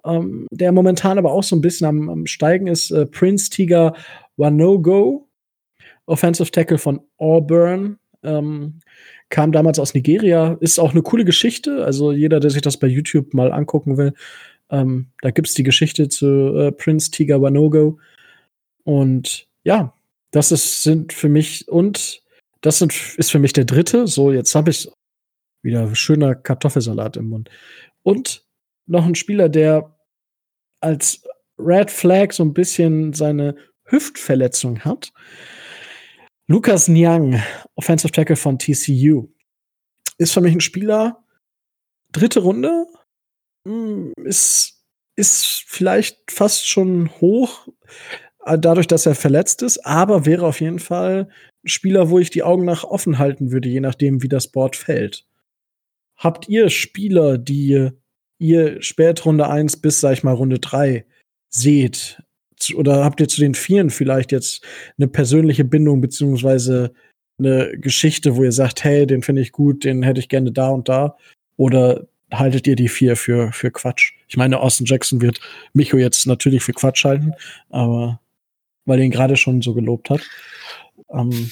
ähm, 0.05 0.47
der 0.51 0.71
momentan 0.71 1.17
aber 1.17 1.31
auch 1.31 1.43
so 1.43 1.55
ein 1.55 1.61
bisschen 1.61 1.87
am, 1.87 2.09
am 2.09 2.25
Steigen 2.25 2.67
ist. 2.67 2.91
Äh, 2.91 3.05
Prince 3.05 3.49
Tiger 3.49 3.93
Wanogo, 4.37 5.27
Offensive 6.05 6.51
Tackle 6.51 6.77
von 6.77 7.01
Auburn. 7.17 7.97
Ähm, 8.23 8.79
kam 9.29 9.51
damals 9.51 9.79
aus 9.79 9.93
Nigeria, 9.93 10.57
ist 10.59 10.79
auch 10.79 10.91
eine 10.91 11.03
coole 11.03 11.23
Geschichte. 11.23 11.85
Also 11.85 12.11
jeder, 12.11 12.39
der 12.39 12.49
sich 12.49 12.61
das 12.61 12.77
bei 12.77 12.87
YouTube 12.87 13.33
mal 13.33 13.51
angucken 13.51 13.97
will, 13.97 14.13
ähm, 14.71 15.07
da 15.21 15.31
gibt's 15.31 15.53
die 15.53 15.63
Geschichte 15.63 16.09
zu 16.09 16.55
äh, 16.55 16.71
Prince 16.71 17.11
Tiga 17.11 17.41
Wanogo. 17.41 17.99
Und 18.83 19.47
ja, 19.63 19.93
das 20.31 20.51
ist, 20.51 20.83
sind 20.83 21.13
für 21.13 21.29
mich 21.29 21.67
und 21.67 22.23
das 22.61 22.79
sind, 22.79 22.93
ist 23.17 23.31
für 23.31 23.39
mich 23.39 23.53
der 23.53 23.65
dritte. 23.65 24.07
So, 24.07 24.31
jetzt 24.31 24.53
habe 24.55 24.71
ich 24.71 24.89
wieder 25.61 25.93
schöner 25.95 26.35
Kartoffelsalat 26.35 27.17
im 27.17 27.29
Mund. 27.29 27.49
Und 28.03 28.43
noch 28.89 29.05
ein 29.05 29.15
Spieler, 29.15 29.49
der 29.49 29.95
als 30.81 31.23
Red 31.57 31.91
Flag 31.91 32.31
so 32.31 32.43
ein 32.43 32.53
bisschen 32.53 33.13
seine 33.13 33.55
Hüftverletzung 33.85 34.79
hat. 34.81 35.11
Lukas 36.47 36.87
Niang, 36.87 37.41
Offensive 37.75 38.11
Tackle 38.11 38.35
von 38.35 38.57
TCU, 38.57 39.27
ist 40.17 40.33
für 40.33 40.41
mich 40.41 40.53
ein 40.53 40.61
Spieler, 40.61 41.23
dritte 42.11 42.39
Runde, 42.39 42.87
hm, 43.67 44.13
ist, 44.23 44.83
ist 45.15 45.63
vielleicht 45.67 46.31
fast 46.31 46.67
schon 46.67 47.09
hoch, 47.21 47.67
äh, 48.45 48.57
dadurch, 48.57 48.87
dass 48.87 49.05
er 49.05 49.15
verletzt 49.15 49.61
ist, 49.61 49.85
aber 49.85 50.25
wäre 50.25 50.47
auf 50.47 50.61
jeden 50.61 50.79
Fall 50.79 51.29
ein 51.63 51.67
Spieler, 51.67 52.09
wo 52.09 52.19
ich 52.19 52.31
die 52.31 52.43
Augen 52.43 52.65
nach 52.65 52.83
offen 52.83 53.19
halten 53.19 53.51
würde, 53.51 53.69
je 53.69 53.81
nachdem, 53.81 54.23
wie 54.23 54.29
das 54.29 54.47
Board 54.47 54.75
fällt. 54.75 55.27
Habt 56.15 56.49
ihr 56.49 56.69
Spieler, 56.69 57.37
die 57.37 57.91
ihr 58.39 58.81
Spätrunde 58.81 59.47
1 59.49 59.77
bis, 59.77 60.01
sag 60.01 60.13
ich 60.13 60.23
mal, 60.23 60.33
Runde 60.33 60.59
3 60.59 61.05
seht, 61.49 62.21
oder 62.75 63.03
habt 63.03 63.19
ihr 63.21 63.27
zu 63.27 63.39
den 63.39 63.53
Vieren 63.53 63.89
vielleicht 63.89 64.31
jetzt 64.31 64.63
eine 64.97 65.07
persönliche 65.07 65.63
Bindung 65.63 66.01
beziehungsweise 66.01 66.93
eine 67.37 67.77
Geschichte, 67.77 68.35
wo 68.35 68.43
ihr 68.43 68.51
sagt, 68.51 68.83
hey, 68.83 69.07
den 69.07 69.23
finde 69.23 69.41
ich 69.41 69.51
gut, 69.51 69.85
den 69.85 70.03
hätte 70.03 70.19
ich 70.19 70.29
gerne 70.29 70.51
da 70.51 70.69
und 70.69 70.89
da? 70.89 71.15
Oder 71.55 72.07
haltet 72.31 72.67
ihr 72.67 72.75
die 72.75 72.89
vier 72.89 73.15
für, 73.15 73.51
für 73.53 73.71
Quatsch? 73.71 74.13
Ich 74.27 74.37
meine, 74.37 74.59
Austin 74.59 74.85
Jackson 74.85 75.21
wird 75.21 75.39
Micho 75.73 75.97
jetzt 75.97 76.27
natürlich 76.27 76.63
für 76.63 76.73
Quatsch 76.73 77.05
halten, 77.05 77.33
aber 77.69 78.19
weil 78.85 78.99
er 78.99 79.05
ihn 79.05 79.11
gerade 79.11 79.37
schon 79.37 79.61
so 79.61 79.73
gelobt 79.73 80.09
hat. 80.09 80.21
Ähm, 81.11 81.49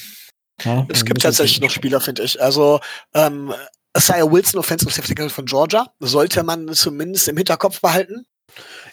ja, 0.62 0.86
es 0.90 1.04
gibt 1.04 1.22
tatsächlich 1.22 1.60
noch 1.60 1.70
Spieler, 1.70 2.00
finde 2.00 2.22
ich. 2.22 2.40
Also 2.40 2.80
ähm, 3.14 3.54
Isaiah 3.96 4.30
Wilson, 4.30 4.60
Offensive 4.60 4.92
Safety 4.92 5.28
von 5.28 5.46
Georgia, 5.46 5.92
sollte 6.00 6.42
man 6.42 6.72
zumindest 6.74 7.28
im 7.28 7.36
Hinterkopf 7.36 7.80
behalten. 7.80 8.26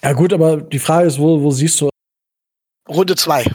Ja 0.02 0.14
gut, 0.14 0.34
aber 0.34 0.62
die 0.62 0.80
Frage 0.80 1.08
ist, 1.08 1.20
wo, 1.20 1.42
wo 1.42 1.52
siehst 1.52 1.82
du 1.82 1.90
Runde 2.88 3.16
2. 3.16 3.46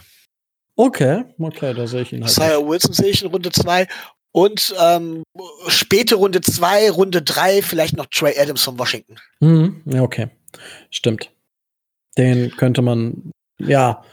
Okay, 0.75 1.25
okay, 1.39 1.73
da 1.73 1.87
sehe 1.87 2.01
ich 2.01 2.13
ihn 2.13 2.23
halt. 2.23 2.31
Sire 2.31 2.67
Wilson 2.67 2.93
sehe 2.93 3.09
ich 3.09 3.21
in 3.23 3.29
Runde 3.29 3.51
2. 3.51 3.87
Und 4.33 4.73
ähm, 4.79 5.23
späte 5.67 6.15
Runde 6.15 6.39
2, 6.41 6.91
Runde 6.91 7.21
3, 7.21 7.61
vielleicht 7.61 7.97
noch 7.97 8.05
Trey 8.05 8.39
Adams 8.39 8.63
von 8.63 8.79
Washington. 8.79 9.17
Mhm, 9.41 9.81
ja, 9.85 10.01
okay. 10.01 10.29
Stimmt. 10.89 11.31
Den 12.17 12.51
könnte 12.55 12.81
man, 12.81 13.31
ja, 13.59 14.03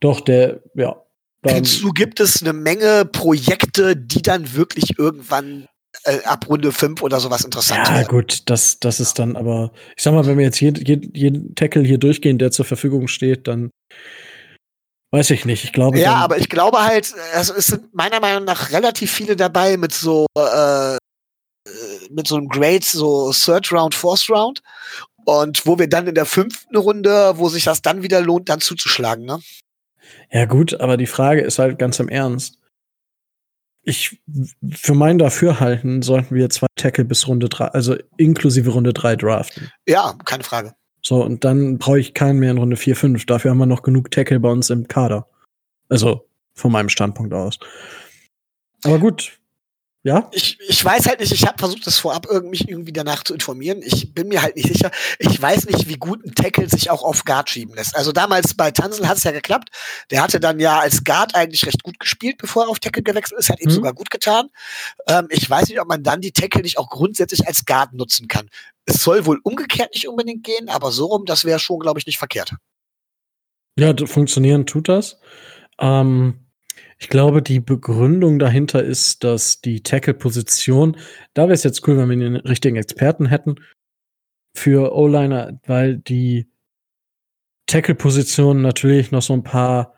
doch, 0.00 0.20
der, 0.20 0.62
ja. 0.74 1.02
Dazu 1.42 1.90
gibt 1.90 2.20
es 2.20 2.42
eine 2.42 2.52
Menge 2.52 3.04
Projekte, 3.04 3.96
die 3.96 4.22
dann 4.22 4.54
wirklich 4.54 4.98
irgendwann 4.98 5.68
äh, 6.06 6.22
ab 6.24 6.48
Runde 6.48 6.72
5 6.72 7.02
oder 7.02 7.20
sowas 7.20 7.44
interessant 7.44 7.86
Ja, 7.88 7.94
werden. 7.96 8.08
gut, 8.08 8.48
das, 8.48 8.78
das 8.80 9.00
ist 9.00 9.18
dann 9.18 9.36
aber, 9.36 9.72
ich 9.96 10.02
sag 10.02 10.14
mal, 10.14 10.26
wenn 10.26 10.38
wir 10.38 10.44
jetzt 10.44 10.60
jeden, 10.60 11.14
jeden 11.14 11.54
Tackle 11.54 11.82
hier 11.82 11.98
durchgehen, 11.98 12.38
der 12.38 12.50
zur 12.50 12.64
Verfügung 12.64 13.08
steht, 13.08 13.46
dann 13.48 13.70
Weiß 15.12 15.30
ich 15.30 15.44
nicht. 15.44 15.62
Ich 15.64 15.72
glaube. 15.72 15.98
Ja, 16.00 16.16
aber 16.16 16.36
ich 16.36 16.48
glaube 16.48 16.82
halt, 16.82 17.14
also 17.32 17.54
es 17.54 17.68
sind 17.68 17.94
meiner 17.94 18.18
Meinung 18.20 18.44
nach 18.44 18.72
relativ 18.72 19.12
viele 19.12 19.36
dabei 19.36 19.76
mit 19.76 19.92
so 19.92 20.26
äh, 20.36 20.96
mit 22.10 22.26
so 22.26 22.36
einem 22.36 22.48
Grade, 22.48 22.84
so 22.84 23.32
Third 23.32 23.72
Round, 23.72 23.94
Fourth 23.94 24.28
Round. 24.28 24.62
Und 25.24 25.66
wo 25.66 25.78
wir 25.78 25.88
dann 25.88 26.06
in 26.06 26.14
der 26.14 26.26
fünften 26.26 26.76
Runde, 26.76 27.32
wo 27.36 27.48
sich 27.48 27.64
das 27.64 27.82
dann 27.82 28.02
wieder 28.02 28.20
lohnt, 28.20 28.48
dann 28.48 28.60
zuzuschlagen, 28.60 29.24
ne? 29.24 29.40
Ja, 30.30 30.44
gut, 30.44 30.80
aber 30.80 30.96
die 30.96 31.06
Frage 31.06 31.40
ist 31.40 31.58
halt 31.58 31.78
ganz 31.78 31.98
im 31.98 32.08
Ernst. 32.08 32.58
Ich, 33.88 34.20
für 34.72 34.94
mein 34.94 35.18
Dafürhalten 35.18 36.02
sollten 36.02 36.34
wir 36.34 36.50
zwei 36.50 36.66
Tackle 36.74 37.04
bis 37.04 37.28
Runde 37.28 37.48
drei, 37.48 37.66
also 37.66 37.96
inklusive 38.16 38.70
Runde 38.70 38.92
drei 38.92 39.14
draften. 39.14 39.70
Ja, 39.86 40.18
keine 40.24 40.42
Frage. 40.42 40.74
So, 41.02 41.22
und 41.22 41.44
dann 41.44 41.78
brauche 41.78 42.00
ich 42.00 42.12
keinen 42.12 42.40
mehr 42.40 42.50
in 42.50 42.58
Runde 42.58 42.76
4, 42.76 42.96
5. 42.96 43.26
Dafür 43.26 43.52
haben 43.52 43.58
wir 43.58 43.66
noch 43.66 43.82
genug 43.82 44.10
Tackle 44.10 44.40
bei 44.40 44.50
uns 44.50 44.70
im 44.70 44.88
Kader. 44.88 45.28
Also, 45.88 46.28
von 46.54 46.72
meinem 46.72 46.88
Standpunkt 46.88 47.32
aus. 47.32 47.60
Aber 48.82 48.98
gut. 48.98 49.38
Ja? 50.06 50.28
Ich, 50.30 50.56
ich 50.60 50.84
weiß 50.84 51.08
halt 51.08 51.18
nicht, 51.18 51.32
ich 51.32 51.44
habe 51.48 51.58
versucht, 51.58 51.84
das 51.84 51.98
vorab 51.98 52.28
irgendwie, 52.30 52.64
irgendwie 52.64 52.92
danach 52.92 53.24
zu 53.24 53.34
informieren. 53.34 53.80
Ich 53.82 54.14
bin 54.14 54.28
mir 54.28 54.40
halt 54.40 54.54
nicht 54.54 54.68
sicher. 54.68 54.92
Ich 55.18 55.42
weiß 55.42 55.66
nicht, 55.66 55.88
wie 55.88 55.96
gut 55.96 56.24
ein 56.24 56.32
Tackle 56.32 56.68
sich 56.68 56.90
auch 56.90 57.02
auf 57.02 57.24
Guard 57.24 57.50
schieben 57.50 57.74
lässt. 57.74 57.96
Also 57.96 58.12
damals 58.12 58.54
bei 58.54 58.70
Tansel 58.70 59.08
hat 59.08 59.16
es 59.16 59.24
ja 59.24 59.32
geklappt. 59.32 59.70
Der 60.12 60.22
hatte 60.22 60.38
dann 60.38 60.60
ja 60.60 60.78
als 60.78 61.02
Guard 61.02 61.34
eigentlich 61.34 61.66
recht 61.66 61.82
gut 61.82 61.98
gespielt, 61.98 62.38
bevor 62.38 62.66
er 62.66 62.68
auf 62.68 62.78
Tackle 62.78 63.02
gewechselt 63.02 63.40
ist. 63.40 63.50
Hat 63.50 63.60
ihm 63.60 63.68
mhm. 63.68 63.74
sogar 63.74 63.94
gut 63.94 64.12
getan. 64.12 64.46
Ähm, 65.08 65.26
ich 65.30 65.50
weiß 65.50 65.70
nicht, 65.70 65.80
ob 65.80 65.88
man 65.88 66.04
dann 66.04 66.20
die 66.20 66.30
Tackle 66.30 66.62
nicht 66.62 66.78
auch 66.78 66.88
grundsätzlich 66.88 67.44
als 67.48 67.64
Guard 67.64 67.92
nutzen 67.92 68.28
kann. 68.28 68.48
Es 68.84 69.02
soll 69.02 69.26
wohl 69.26 69.40
umgekehrt 69.42 69.92
nicht 69.92 70.06
unbedingt 70.06 70.44
gehen, 70.44 70.68
aber 70.68 70.92
so 70.92 71.06
rum, 71.06 71.24
das 71.24 71.44
wäre 71.44 71.58
schon, 71.58 71.80
glaube 71.80 71.98
ich, 71.98 72.06
nicht 72.06 72.18
verkehrt. 72.18 72.54
Ja, 73.76 73.92
funktionieren 74.06 74.66
tut 74.66 74.88
das. 74.88 75.18
Ähm, 75.80 76.45
ich 76.98 77.08
glaube, 77.08 77.42
die 77.42 77.60
Begründung 77.60 78.38
dahinter 78.38 78.82
ist, 78.82 79.22
dass 79.22 79.60
die 79.60 79.82
Tackle-Position, 79.82 80.96
da 81.34 81.42
wäre 81.42 81.52
es 81.52 81.62
jetzt 81.62 81.86
cool, 81.86 81.98
wenn 81.98 82.08
wir 82.08 82.16
den 82.16 82.36
richtigen 82.36 82.76
Experten 82.76 83.26
hätten 83.26 83.56
für 84.54 84.94
O-Liner, 84.94 85.60
weil 85.66 85.98
die 85.98 86.48
Tackle-Position 87.66 88.62
natürlich 88.62 89.10
noch 89.10 89.22
so 89.22 89.34
ein 89.34 89.42
paar 89.42 89.94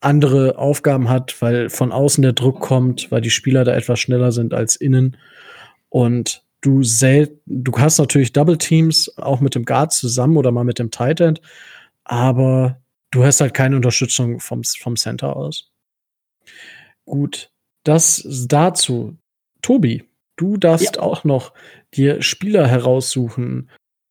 andere 0.00 0.58
Aufgaben 0.58 1.08
hat, 1.08 1.40
weil 1.40 1.70
von 1.70 1.90
außen 1.90 2.20
der 2.20 2.34
Druck 2.34 2.60
kommt, 2.60 3.10
weil 3.10 3.22
die 3.22 3.30
Spieler 3.30 3.64
da 3.64 3.74
etwas 3.74 3.98
schneller 3.98 4.30
sind 4.30 4.52
als 4.52 4.76
innen. 4.76 5.16
Und 5.88 6.44
du 6.60 6.82
selten, 6.82 7.40
du 7.46 7.72
hast 7.78 7.98
natürlich 7.98 8.32
Double 8.32 8.58
Teams 8.58 9.16
auch 9.16 9.40
mit 9.40 9.54
dem 9.54 9.64
Guard 9.64 9.92
zusammen 9.94 10.36
oder 10.36 10.52
mal 10.52 10.64
mit 10.64 10.78
dem 10.78 10.90
Tight 10.90 11.20
End, 11.20 11.40
aber 12.04 12.82
du 13.10 13.24
hast 13.24 13.40
halt 13.40 13.54
keine 13.54 13.76
Unterstützung 13.76 14.38
vom, 14.40 14.62
vom 14.64 14.96
Center 14.96 15.34
aus. 15.34 15.70
Gut, 17.04 17.50
das 17.84 18.46
dazu. 18.48 19.16
Tobi, 19.62 20.04
du 20.36 20.56
darfst 20.56 20.96
ja. 20.96 21.02
auch 21.02 21.24
noch 21.24 21.52
dir 21.94 22.22
Spieler 22.22 22.66
heraussuchen, 22.66 23.70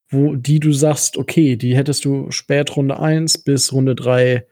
wo 0.10 0.36
die 0.36 0.60
du 0.60 0.72
sagst, 0.72 1.18
okay, 1.18 1.56
die 1.56 1.76
hättest 1.76 2.06
du 2.06 2.32
spät 2.32 2.76
Runde 2.76 3.00
1 3.00 3.44
bis 3.44 3.74
Runde 3.74 3.96
3 3.96 4.46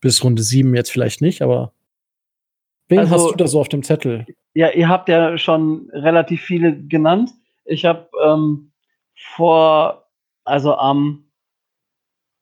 bis 0.00 0.24
Runde 0.24 0.42
7 0.42 0.74
jetzt 0.74 0.90
vielleicht 0.90 1.20
nicht, 1.20 1.42
aber 1.42 1.72
wen 2.88 3.00
also, 3.00 3.14
hast 3.14 3.30
du 3.32 3.36
da 3.36 3.46
so 3.46 3.60
auf 3.60 3.68
dem 3.68 3.82
Zettel? 3.82 4.26
Ja, 4.54 4.70
ihr 4.70 4.88
habt 4.88 5.08
ja 5.08 5.36
schon 5.38 5.90
relativ 5.92 6.42
viele 6.42 6.76
genannt. 6.76 7.30
Ich 7.64 7.84
habe 7.84 8.08
ähm, 8.24 8.72
vor, 9.14 10.08
also 10.44 10.74
am, 10.76 11.24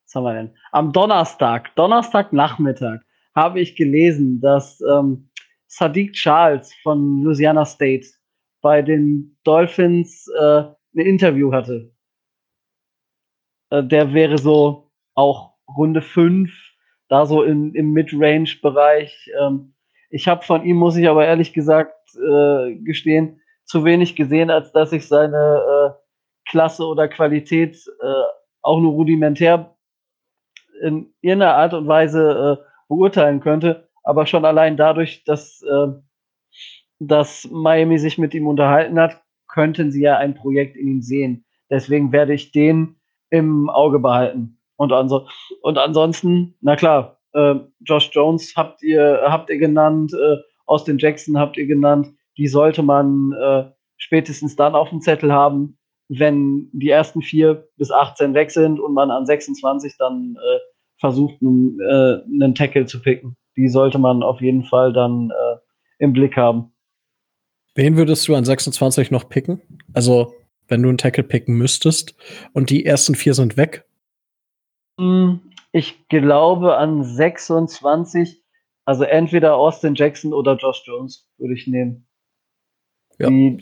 was 0.06 0.14
haben 0.14 0.24
wir 0.24 0.34
denn? 0.34 0.50
Am 0.72 0.92
Donnerstag, 0.92 1.74
Donnerstagnachmittag, 1.74 3.00
habe 3.38 3.60
ich 3.60 3.76
gelesen, 3.76 4.40
dass 4.40 4.80
ähm, 4.80 5.30
Sadiq 5.68 6.12
Charles 6.12 6.74
von 6.82 7.22
Louisiana 7.22 7.64
State 7.64 8.06
bei 8.60 8.82
den 8.82 9.36
Dolphins 9.44 10.26
äh, 10.38 10.62
ein 10.94 11.06
Interview 11.06 11.52
hatte. 11.52 11.92
Äh, 13.70 13.84
der 13.84 14.12
wäre 14.12 14.38
so 14.38 14.90
auch 15.14 15.54
Runde 15.76 16.02
5, 16.02 16.50
da 17.08 17.26
so 17.26 17.42
in, 17.42 17.74
im 17.74 17.92
Mid-Range-Bereich. 17.92 19.30
Ähm, 19.40 19.74
ich 20.10 20.26
habe 20.26 20.44
von 20.44 20.64
ihm, 20.64 20.76
muss 20.76 20.96
ich 20.96 21.08
aber 21.08 21.26
ehrlich 21.26 21.52
gesagt 21.52 21.94
äh, 22.16 22.74
gestehen, 22.76 23.40
zu 23.64 23.84
wenig 23.84 24.16
gesehen, 24.16 24.50
als 24.50 24.72
dass 24.72 24.92
ich 24.92 25.06
seine 25.06 25.36
äh, 25.36 26.50
Klasse 26.50 26.84
oder 26.86 27.06
Qualität 27.08 27.76
äh, 28.00 28.22
auch 28.62 28.80
nur 28.80 28.92
rudimentär 28.92 29.76
in 30.82 31.12
irgendeiner 31.20 31.54
Art 31.54 31.74
und 31.74 31.86
Weise 31.86 32.58
äh, 32.62 32.67
beurteilen 32.88 33.40
könnte. 33.40 33.88
Aber 34.02 34.26
schon 34.26 34.44
allein 34.44 34.76
dadurch, 34.76 35.24
dass, 35.24 35.62
äh, 35.62 35.88
dass 36.98 37.48
Miami 37.50 37.98
sich 37.98 38.18
mit 38.18 38.34
ihm 38.34 38.46
unterhalten 38.46 38.98
hat, 38.98 39.22
könnten 39.46 39.92
sie 39.92 40.02
ja 40.02 40.16
ein 40.16 40.34
Projekt 40.34 40.76
in 40.76 40.88
ihm 40.88 41.02
sehen. 41.02 41.44
Deswegen 41.70 42.12
werde 42.12 42.34
ich 42.34 42.52
den 42.52 42.96
im 43.30 43.68
Auge 43.68 43.98
behalten. 43.98 44.58
Und, 44.76 44.92
anso 44.92 45.26
und 45.62 45.76
ansonsten, 45.76 46.54
na 46.60 46.76
klar, 46.76 47.18
äh, 47.32 47.56
Josh 47.80 48.10
Jones 48.12 48.54
habt 48.56 48.82
ihr, 48.82 49.20
habt 49.24 49.50
ihr 49.50 49.58
genannt, 49.58 50.12
äh, 50.14 50.36
Austin 50.66 50.98
Jackson 50.98 51.38
habt 51.38 51.56
ihr 51.56 51.66
genannt. 51.66 52.08
Die 52.36 52.46
sollte 52.46 52.82
man 52.82 53.32
äh, 53.32 53.64
spätestens 53.96 54.54
dann 54.56 54.74
auf 54.74 54.90
dem 54.90 55.00
Zettel 55.00 55.32
haben, 55.32 55.78
wenn 56.08 56.70
die 56.72 56.90
ersten 56.90 57.22
vier 57.22 57.68
bis 57.76 57.90
18 57.90 58.34
weg 58.34 58.50
sind 58.50 58.80
und 58.80 58.94
man 58.94 59.10
an 59.10 59.26
26 59.26 59.96
dann 59.98 60.36
äh, 60.36 60.58
versucht, 60.98 61.40
einen, 61.40 61.78
äh, 61.80 62.22
einen 62.24 62.54
Tackle 62.54 62.86
zu 62.86 63.00
picken. 63.00 63.36
Die 63.56 63.68
sollte 63.68 63.98
man 63.98 64.22
auf 64.22 64.40
jeden 64.40 64.64
Fall 64.64 64.92
dann 64.92 65.30
äh, 65.30 65.56
im 65.98 66.12
Blick 66.12 66.36
haben. 66.36 66.72
Wen 67.74 67.96
würdest 67.96 68.26
du 68.28 68.34
an 68.34 68.44
26 68.44 69.10
noch 69.10 69.28
picken? 69.28 69.62
Also, 69.92 70.34
wenn 70.66 70.82
du 70.82 70.88
einen 70.88 70.98
Tackle 70.98 71.22
picken 71.22 71.56
müsstest 71.56 72.14
und 72.52 72.70
die 72.70 72.84
ersten 72.84 73.14
vier 73.14 73.34
sind 73.34 73.56
weg? 73.56 73.86
Hm, 74.98 75.40
ich 75.72 76.08
glaube 76.08 76.76
an 76.76 77.04
26, 77.04 78.42
also 78.84 79.04
entweder 79.04 79.56
Austin 79.56 79.94
Jackson 79.94 80.32
oder 80.32 80.56
Josh 80.56 80.82
Jones 80.84 81.28
würde 81.38 81.54
ich 81.54 81.66
nehmen. 81.66 82.06
Ja. 83.18 83.28
Die, 83.28 83.58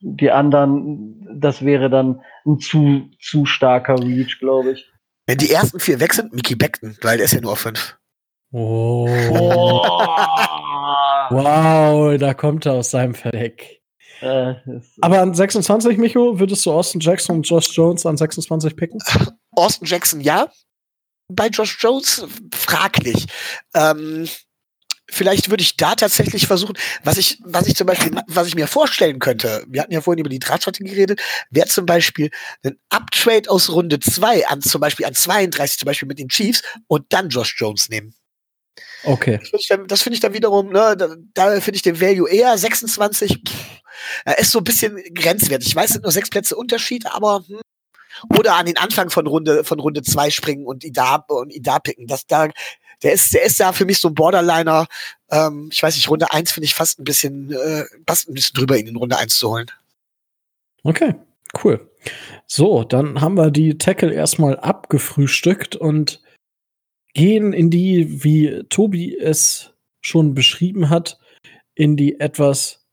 die 0.00 0.30
anderen, 0.30 1.40
das 1.40 1.64
wäre 1.64 1.90
dann 1.90 2.22
ein 2.46 2.58
zu, 2.58 3.10
zu 3.20 3.44
starker 3.44 3.98
Reach, 3.98 4.38
glaube 4.38 4.72
ich. 4.72 4.90
Wenn 5.26 5.38
die 5.38 5.50
ersten 5.50 5.80
vier 5.80 6.00
weg 6.00 6.14
sind, 6.14 6.32
Mickey 6.32 6.54
Beckton, 6.54 6.96
weil 7.02 7.16
der 7.16 7.26
ist 7.26 7.32
ja 7.32 7.40
nur 7.40 7.52
auf 7.52 7.60
fünf. 7.60 7.96
Oh. 8.52 9.06
wow, 11.30 12.16
da 12.16 12.34
kommt 12.34 12.66
er 12.66 12.74
aus 12.74 12.90
seinem 12.90 13.14
Verdeck. 13.14 13.82
Äh, 14.20 14.54
Aber 15.00 15.20
an 15.20 15.34
26, 15.34 15.98
Micho, 15.98 16.38
würdest 16.38 16.64
du 16.64 16.72
Austin 16.72 17.00
Jackson 17.00 17.36
und 17.36 17.48
Josh 17.48 17.76
Jones 17.76 18.06
an 18.06 18.16
26 18.16 18.76
picken? 18.76 19.00
Austin 19.50 19.86
Jackson 19.86 20.20
ja. 20.20 20.48
Bei 21.28 21.48
Josh 21.48 21.76
Jones 21.80 22.24
fraglich. 22.54 23.26
Ähm, 23.74 24.28
vielleicht 25.08 25.50
würde 25.50 25.62
ich 25.62 25.76
da 25.76 25.94
tatsächlich 25.94 26.46
versuchen, 26.46 26.76
was 27.04 27.18
ich, 27.18 27.38
was 27.44 27.66
ich 27.66 27.76
zum 27.76 27.86
Beispiel, 27.86 28.12
was 28.26 28.48
ich 28.48 28.54
mir 28.54 28.66
vorstellen 28.66 29.18
könnte, 29.18 29.64
wir 29.68 29.82
hatten 29.82 29.92
ja 29.92 30.00
vorhin 30.00 30.20
über 30.20 30.28
die 30.28 30.38
Drahtstrategie 30.38 30.90
geredet, 30.90 31.20
wäre 31.50 31.68
zum 31.68 31.86
Beispiel 31.86 32.30
ein 32.64 32.78
Uptrade 32.88 33.50
aus 33.50 33.70
Runde 33.70 34.00
2 34.00 34.48
an 34.48 34.62
zum 34.62 34.80
Beispiel 34.80 35.06
an 35.06 35.14
32, 35.14 35.78
zum 35.78 35.86
Beispiel 35.86 36.08
mit 36.08 36.18
den 36.18 36.28
Chiefs 36.28 36.62
und 36.88 37.06
dann 37.10 37.28
Josh 37.28 37.56
Jones 37.58 37.88
nehmen. 37.88 38.14
Okay. 39.04 39.38
Das 39.38 39.48
finde 39.48 39.60
ich, 39.60 39.68
dann, 39.68 39.88
find 39.88 40.14
ich 40.14 40.20
dann 40.20 40.34
wiederum, 40.34 40.68
ne, 40.68 40.96
da, 40.96 41.14
da 41.34 41.60
finde 41.60 41.76
ich 41.76 41.82
den 41.82 42.00
Value 42.00 42.28
eher 42.28 42.56
26. 42.56 43.42
Pff, 43.46 43.54
er 44.24 44.38
ist 44.38 44.50
so 44.50 44.58
ein 44.58 44.64
bisschen 44.64 45.00
grenzwertig. 45.14 45.68
Ich 45.68 45.76
weiß, 45.76 45.86
es 45.86 45.92
sind 45.94 46.02
nur 46.02 46.12
sechs 46.12 46.30
Plätze 46.30 46.56
Unterschied, 46.56 47.06
aber 47.06 47.44
hm, 47.46 47.60
oder 48.36 48.56
an 48.56 48.66
den 48.66 48.78
Anfang 48.78 49.10
von 49.10 49.26
Runde 49.26 49.64
von 49.64 49.78
Runde 49.78 50.02
zwei 50.02 50.30
springen 50.30 50.66
und 50.66 50.84
ihn 50.84 50.92
da 50.92 51.16
und 51.28 51.52
ihn 51.52 51.62
da 51.62 51.78
picken. 51.78 52.06
Das 52.06 52.26
da 52.26 52.48
der 53.02 53.12
ist, 53.12 53.34
der 53.34 53.42
ist 53.44 53.60
da 53.60 53.72
für 53.72 53.84
mich 53.84 53.98
so 53.98 54.08
ein 54.08 54.14
Borderliner. 54.14 54.86
Ähm, 55.30 55.68
ich 55.72 55.82
weiß 55.82 55.96
nicht, 55.96 56.08
Runde 56.08 56.32
1 56.32 56.52
finde 56.52 56.66
ich 56.66 56.74
fast 56.74 56.98
ein 56.98 57.04
bisschen, 57.04 57.52
äh, 57.52 57.84
fast 58.06 58.28
ein 58.28 58.34
bisschen 58.34 58.54
drüber, 58.54 58.78
ihn 58.78 58.86
in 58.86 58.96
Runde 58.96 59.18
1 59.18 59.38
zu 59.38 59.50
holen. 59.50 59.70
Okay, 60.82 61.14
cool. 61.62 61.90
So, 62.46 62.84
dann 62.84 63.20
haben 63.20 63.36
wir 63.36 63.50
die 63.50 63.76
Tackle 63.76 64.14
erstmal 64.14 64.58
abgefrühstückt 64.58 65.76
und 65.76 66.22
gehen 67.12 67.52
in 67.52 67.70
die, 67.70 68.22
wie 68.22 68.62
Tobi 68.68 69.16
es 69.16 69.72
schon 70.00 70.34
beschrieben 70.34 70.90
hat, 70.90 71.18
in 71.74 71.96
die 71.96 72.20
etwas 72.20 72.86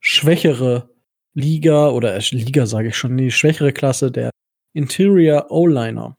schwächere 0.00 0.90
Liga 1.34 1.90
oder 1.90 2.14
äh, 2.14 2.22
Liga 2.30 2.66
sage 2.66 2.88
ich 2.88 2.96
schon, 2.96 3.16
die 3.16 3.30
schwächere 3.30 3.72
Klasse 3.72 4.10
der 4.10 4.30
Interior 4.72 5.50
O-Liner. 5.50 6.16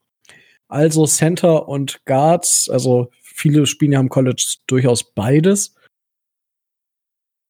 Also 0.67 1.05
Center 1.05 1.67
und 1.67 2.05
Guards, 2.05 2.69
also 2.69 3.11
viele 3.33 3.65
spielen 3.65 3.93
ja 3.93 3.99
am 3.99 4.09
College 4.09 4.57
durchaus 4.67 5.03
beides. 5.03 5.75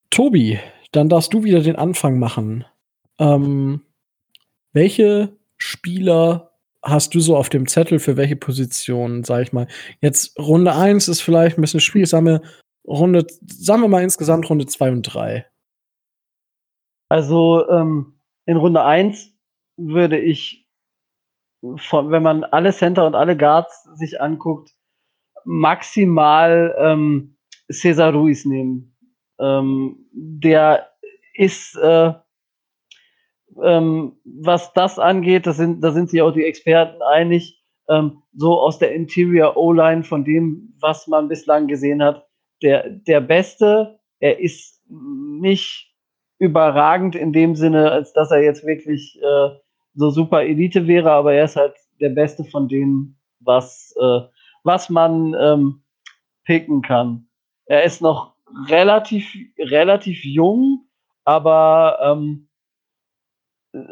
Tobi, 0.10 0.60
dann 0.92 1.10
darfst 1.10 1.34
du 1.34 1.44
wieder 1.44 1.62
den 1.62 1.76
Anfang 1.76 2.20
machen. 2.20 2.66
Ähm, 3.20 3.82
welche 4.74 5.38
Spieler 5.58 6.52
hast 6.84 7.14
du 7.14 7.20
so 7.20 7.38
auf 7.38 7.50
dem 7.50 7.68
Zettel 7.68 8.00
für 8.00 8.18
welche 8.18 8.36
Position, 8.36 9.24
sag 9.24 9.44
ich 9.44 9.54
mal? 9.54 9.68
Jetzt 10.02 10.38
Runde 10.40 10.76
1 10.76 11.08
ist 11.08 11.22
vielleicht 11.22 11.58
ein 11.58 11.62
bisschen 11.62 11.80
schwierig, 11.80 12.10
sagen 12.10 12.26
wir, 12.26 12.42
Runde, 12.88 13.26
sagen 13.46 13.82
wir 13.82 13.88
mal 13.88 14.04
insgesamt 14.04 14.50
Runde 14.50 14.66
2 14.66 14.92
und 14.92 15.04
3. 15.04 15.46
Also 17.10 17.70
ähm, 17.70 18.20
in 18.46 18.58
Runde 18.58 18.84
1 18.84 19.34
würde 19.78 20.20
ich, 20.20 20.68
von, 21.76 22.10
wenn 22.12 22.24
man 22.24 22.44
alle 22.44 22.74
Center 22.74 23.06
und 23.06 23.16
alle 23.16 23.38
Guards 23.38 23.84
sich 23.96 24.20
anguckt, 24.20 24.72
maximal 25.46 26.76
ähm, 26.78 27.38
Cesar 27.72 28.14
Ruiz 28.14 28.46
nehmen. 28.46 28.96
Ähm, 29.40 30.08
der 30.12 30.88
ist, 31.34 31.76
äh, 31.78 32.14
ähm, 33.64 34.14
was 34.24 34.74
das 34.74 35.00
angeht, 35.00 35.48
das 35.48 35.58
sind, 35.58 35.84
da 35.84 35.92
sind 35.92 36.10
sich 36.10 36.22
auch 36.22 36.32
die 36.32 36.46
Experten 36.46 37.02
einig, 37.02 37.62
ähm, 37.90 38.22
so 38.34 38.60
aus 38.60 38.80
der 38.80 38.94
Interior 38.94 39.58
O-Line 39.58 40.04
von 40.04 40.24
dem, 40.24 40.74
was 40.80 41.08
man 41.08 41.28
bislang 41.28 41.68
gesehen 41.68 42.02
hat, 42.02 42.28
der, 42.62 42.90
der 42.90 43.22
Beste. 43.22 44.00
Er 44.20 44.40
ist 44.40 44.82
nicht 44.88 45.94
überragend 46.40 47.16
in 47.16 47.34
dem 47.34 47.56
Sinne, 47.56 47.92
als 47.92 48.14
dass 48.14 48.32
er 48.32 48.42
jetzt 48.42 48.66
wirklich 48.66 49.20
äh, 49.22 49.50
so 49.94 50.10
super 50.10 50.44
Elite 50.44 50.88
wäre, 50.88 51.12
aber 51.12 51.34
er 51.34 51.46
ist 51.46 51.56
halt 51.56 51.76
der 52.00 52.10
Beste 52.10 52.44
von 52.44 52.68
dem, 52.68 53.18
was 53.40 53.94
äh, 54.00 54.22
was 54.64 54.90
man 54.90 55.36
ähm, 55.40 55.84
picken 56.44 56.82
kann. 56.82 57.28
Er 57.66 57.84
ist 57.84 58.02
noch 58.02 58.34
relativ, 58.68 59.34
relativ 59.58 60.24
jung, 60.24 60.86
aber 61.24 62.00
ähm, 62.02 62.50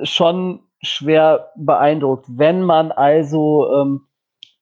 schon 0.03 0.61
schwer 0.81 1.51
beeindruckt. 1.55 2.25
Wenn 2.29 2.63
man 2.63 2.91
also 2.91 3.71
ähm, 3.73 4.07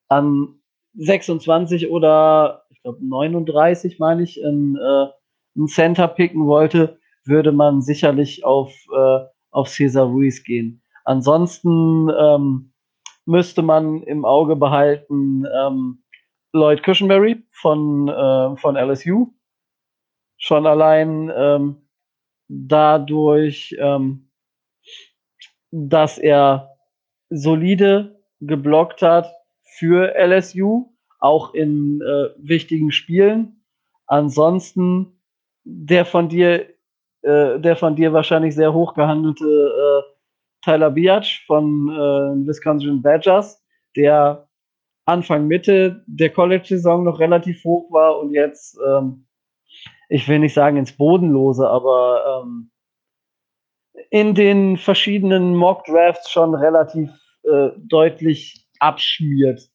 an 0.08 0.60
26 0.96 1.90
oder 1.90 2.66
ich 2.70 2.82
glaube 2.82 3.06
39, 3.06 4.00
meine 4.00 4.24
ich, 4.24 4.42
in, 4.42 4.76
äh, 4.78 5.08
ein 5.56 5.68
Center 5.68 6.08
picken 6.08 6.46
wollte, 6.46 7.00
würde 7.26 7.52
man 7.52 7.82
sicherlich 7.82 8.46
auf, 8.46 8.74
äh, 8.96 9.20
auf 9.52 9.70
Cesar 9.70 10.06
Ruiz 10.06 10.44
gehen. 10.44 10.82
Ansonsten 11.04 12.10
ähm, 12.10 12.74
müsste 13.28 13.62
man 13.62 14.02
im 14.04 14.26
Auge 14.26 14.56
behalten 14.56 15.46
ähm, 15.54 16.04
Lloyd 16.54 16.82
Cushenberry 16.84 17.44
von, 17.52 18.08
äh, 18.08 18.56
von 18.58 18.76
LSU. 18.76 19.34
Schon 20.38 20.66
allein 20.66 21.32
ähm, 21.36 21.90
dadurch, 22.48 23.76
ähm, 23.80 24.32
dass 25.72 26.18
er 26.18 26.78
solide 27.30 28.22
geblockt 28.40 29.02
hat 29.02 29.30
für 29.78 30.16
LSU, 30.16 30.94
auch 31.20 31.54
in 31.54 32.02
äh, 32.02 32.30
wichtigen 32.38 32.92
Spielen. 32.92 33.66
Ansonsten 34.06 35.20
der 35.66 36.06
von 36.06 36.30
dir, 36.30 36.70
äh, 37.24 37.60
der 37.60 37.76
von 37.76 37.96
dir 37.96 38.14
wahrscheinlich 38.14 38.56
sehr 38.56 38.74
hoch 38.74 38.94
gehandelte 38.94 39.46
äh, 39.46 40.17
Tyler 40.68 40.92
Biatch 40.92 41.46
von 41.46 41.88
äh, 41.88 42.46
Wisconsin 42.46 43.02
Badgers, 43.02 43.64
der 43.96 44.50
Anfang 45.06 45.48
Mitte 45.48 46.04
der 46.08 46.30
College-Saison 46.30 47.06
noch 47.06 47.20
relativ 47.22 47.64
hoch 47.64 47.90
war 47.94 48.20
und 48.20 48.34
jetzt, 48.34 48.78
ähm, 48.86 49.26
ich 50.10 50.28
will 50.28 50.40
nicht 50.40 50.54
sagen 50.54 50.76
ins 50.76 50.92
Bodenlose, 50.92 51.70
aber 51.70 52.44
ähm, 52.44 52.70
in 54.10 54.36
den 54.36 54.76
verschiedenen 54.76 55.56
Mock-Drafts 55.56 56.30
schon 56.30 56.54
relativ 56.54 57.12
äh, 57.44 57.70
deutlich 57.78 58.68
abschmiert. 58.80 59.70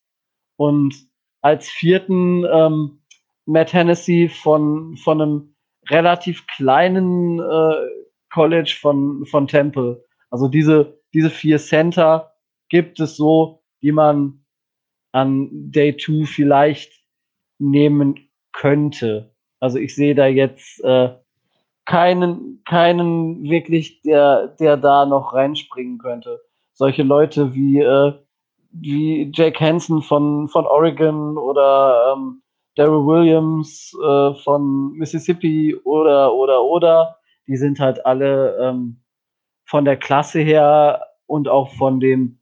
Und 0.56 0.94
als 1.40 1.70
vierten 1.70 2.44
ähm, 2.44 3.00
Matt 3.46 3.72
Hennessy 3.72 4.28
von, 4.28 4.98
von 4.98 5.22
einem 5.22 5.54
relativ 5.88 6.46
kleinen 6.48 7.40
äh, 7.40 7.88
College 8.28 8.76
von, 8.78 9.24
von 9.24 9.46
Temple. 9.46 10.04
Also 10.32 10.48
diese, 10.48 10.98
diese 11.12 11.28
vier 11.28 11.58
Center 11.58 12.32
gibt 12.70 12.98
es 13.00 13.16
so, 13.16 13.62
die 13.82 13.92
man 13.92 14.44
an 15.12 15.50
Day 15.52 15.94
2 15.94 16.24
vielleicht 16.24 16.90
nehmen 17.58 18.30
könnte. 18.52 19.34
Also 19.60 19.78
ich 19.78 19.94
sehe 19.94 20.14
da 20.14 20.26
jetzt 20.26 20.82
äh, 20.82 21.10
keinen, 21.84 22.62
keinen 22.64 23.42
wirklich, 23.42 24.00
der, 24.00 24.48
der 24.48 24.78
da 24.78 25.04
noch 25.04 25.34
reinspringen 25.34 25.98
könnte. 25.98 26.40
Solche 26.72 27.02
Leute 27.02 27.54
wie, 27.54 27.80
äh, 27.80 28.14
wie 28.70 29.30
Jake 29.34 29.60
Hansen 29.60 30.00
von, 30.00 30.48
von 30.48 30.64
Oregon 30.64 31.36
oder 31.36 32.14
ähm, 32.14 32.42
Daryl 32.76 33.04
Williams 33.04 33.94
äh, 34.02 34.34
von 34.42 34.92
Mississippi 34.92 35.76
oder, 35.84 36.32
oder, 36.32 36.62
oder, 36.64 37.16
die 37.46 37.58
sind 37.58 37.78
halt 37.80 38.06
alle 38.06 38.56
ähm, 38.58 39.01
von 39.64 39.84
der 39.84 39.96
Klasse 39.96 40.40
her 40.40 41.06
und 41.26 41.48
auch 41.48 41.72
von 41.74 42.00
dem, 42.00 42.40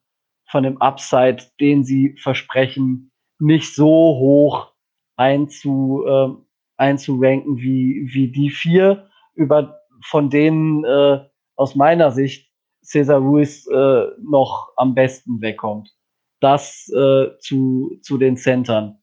von 0.50 0.62
dem 0.62 0.80
Upside, 0.80 1.44
den 1.60 1.84
sie 1.84 2.16
versprechen, 2.18 3.12
nicht 3.38 3.74
so 3.74 3.86
hoch, 3.86 4.72
einzu, 5.16 6.04
äh, 6.06 6.28
einzuranken 6.76 7.58
wie, 7.58 8.08
wie 8.12 8.28
die 8.28 8.50
vier, 8.50 9.08
über, 9.34 9.80
von 10.04 10.30
denen 10.30 10.84
äh, 10.84 11.20
aus 11.56 11.74
meiner 11.74 12.10
Sicht 12.10 12.50
Cesar 12.82 13.18
Ruiz 13.18 13.66
äh, 13.66 14.06
noch 14.22 14.72
am 14.76 14.94
besten 14.94 15.40
wegkommt. 15.40 15.94
Das 16.40 16.88
äh, 16.88 17.38
zu, 17.38 17.98
zu 18.02 18.16
den 18.16 18.36
Centern. 18.36 18.98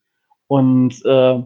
Und 0.48 1.06
äh, 1.06 1.44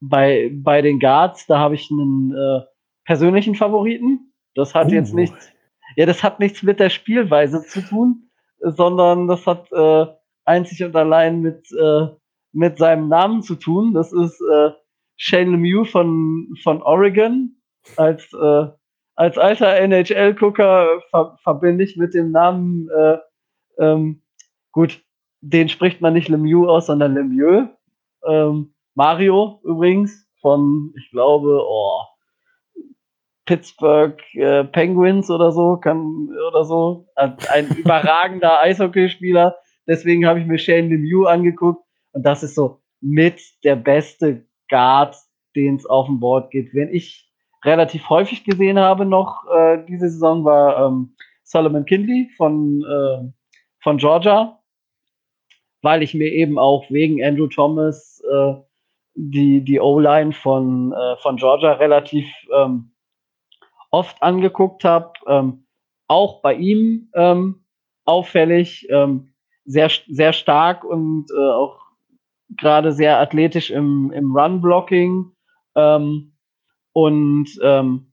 bei, 0.00 0.50
bei 0.52 0.82
den 0.82 0.98
Guards, 0.98 1.46
da 1.46 1.58
habe 1.58 1.76
ich 1.76 1.90
einen 1.90 2.32
äh, 2.32 2.62
persönlichen 3.04 3.54
Favoriten. 3.54 4.32
Das 4.54 4.74
hat 4.74 4.88
uh. 4.88 4.94
jetzt 4.94 5.14
nichts, 5.14 5.52
ja, 5.94 6.06
das 6.06 6.22
hat 6.22 6.40
nichts 6.40 6.62
mit 6.62 6.80
der 6.80 6.90
Spielweise 6.90 7.62
zu 7.62 7.80
tun, 7.80 8.30
sondern 8.60 9.28
das 9.28 9.46
hat 9.46 9.70
äh, 9.72 10.06
einzig 10.44 10.82
und 10.84 10.96
allein 10.96 11.40
mit, 11.40 11.70
äh, 11.72 12.06
mit 12.52 12.78
seinem 12.78 13.08
Namen 13.08 13.42
zu 13.42 13.54
tun. 13.54 13.94
Das 13.94 14.12
ist 14.12 14.40
äh, 14.40 14.70
Shane 15.16 15.52
Lemieux 15.52 15.90
von, 15.90 16.48
von 16.62 16.82
Oregon. 16.82 17.56
Als, 17.96 18.32
äh, 18.32 18.66
als 19.14 19.38
alter 19.38 19.76
NHL-Gucker 19.76 21.02
ver 21.10 21.38
verbinde 21.42 21.84
ich 21.84 21.96
mit 21.96 22.14
dem 22.14 22.32
Namen, 22.32 22.88
äh, 22.90 23.18
ähm, 23.78 24.22
gut, 24.72 25.00
den 25.40 25.68
spricht 25.68 26.00
man 26.00 26.14
nicht 26.14 26.28
Lemieux 26.28 26.68
aus, 26.68 26.86
sondern 26.86 27.14
Lemieux. 27.14 27.68
Ähm, 28.26 28.74
Mario 28.94 29.60
übrigens 29.62 30.26
von, 30.40 30.92
ich 30.96 31.10
glaube, 31.10 31.60
oh, 31.62 31.95
Pittsburgh 33.46 34.20
äh, 34.34 34.64
Penguins 34.64 35.30
oder 35.30 35.52
so, 35.52 35.76
kann 35.76 36.28
oder 36.48 36.64
so. 36.64 37.06
Ein 37.14 37.68
überragender 37.76 38.60
Eishockeyspieler. 38.60 39.56
Deswegen 39.86 40.26
habe 40.26 40.40
ich 40.40 40.46
mir 40.46 40.58
Shane 40.58 40.88
Lemieux 40.88 41.26
angeguckt. 41.26 41.82
Und 42.12 42.24
das 42.24 42.42
ist 42.42 42.54
so 42.54 42.80
mit 43.00 43.40
der 43.64 43.76
beste 43.76 44.44
Guard, 44.68 45.16
den 45.54 45.76
es 45.76 45.86
auf 45.86 46.06
dem 46.06 46.18
Board 46.18 46.50
gibt. 46.50 46.74
Wenn 46.74 46.92
ich 46.92 47.30
relativ 47.64 48.08
häufig 48.10 48.44
gesehen 48.44 48.78
habe 48.78 49.06
noch 49.06 49.44
äh, 49.54 49.78
diese 49.88 50.08
Saison, 50.08 50.44
war 50.44 50.86
ähm, 50.86 51.14
Solomon 51.44 51.84
Kindley 51.84 52.28
von, 52.36 52.82
äh, 52.82 53.30
von 53.80 53.98
Georgia, 53.98 54.58
weil 55.82 56.02
ich 56.02 56.14
mir 56.14 56.32
eben 56.32 56.58
auch 56.58 56.90
wegen 56.90 57.22
Andrew 57.24 57.46
Thomas 57.46 58.22
äh, 58.28 58.54
die, 59.14 59.62
die 59.62 59.80
O-Line 59.80 60.32
von, 60.32 60.92
äh, 60.92 61.16
von 61.18 61.36
Georgia 61.36 61.72
relativ 61.74 62.26
ähm, 62.52 62.90
oft 63.90 64.22
angeguckt 64.22 64.84
habe. 64.84 65.12
Ähm, 65.26 65.66
auch 66.08 66.40
bei 66.40 66.54
ihm 66.54 67.10
ähm, 67.14 67.64
auffällig, 68.04 68.86
ähm, 68.90 69.32
sehr, 69.64 69.90
sehr 70.08 70.32
stark 70.32 70.84
und 70.84 71.26
äh, 71.30 71.50
auch 71.50 71.80
gerade 72.56 72.92
sehr 72.92 73.18
athletisch 73.18 73.70
im, 73.70 74.12
im 74.12 74.36
Run-Blocking. 74.36 75.32
Ähm, 75.74 76.32
und 76.92 77.48
ähm, 77.62 78.12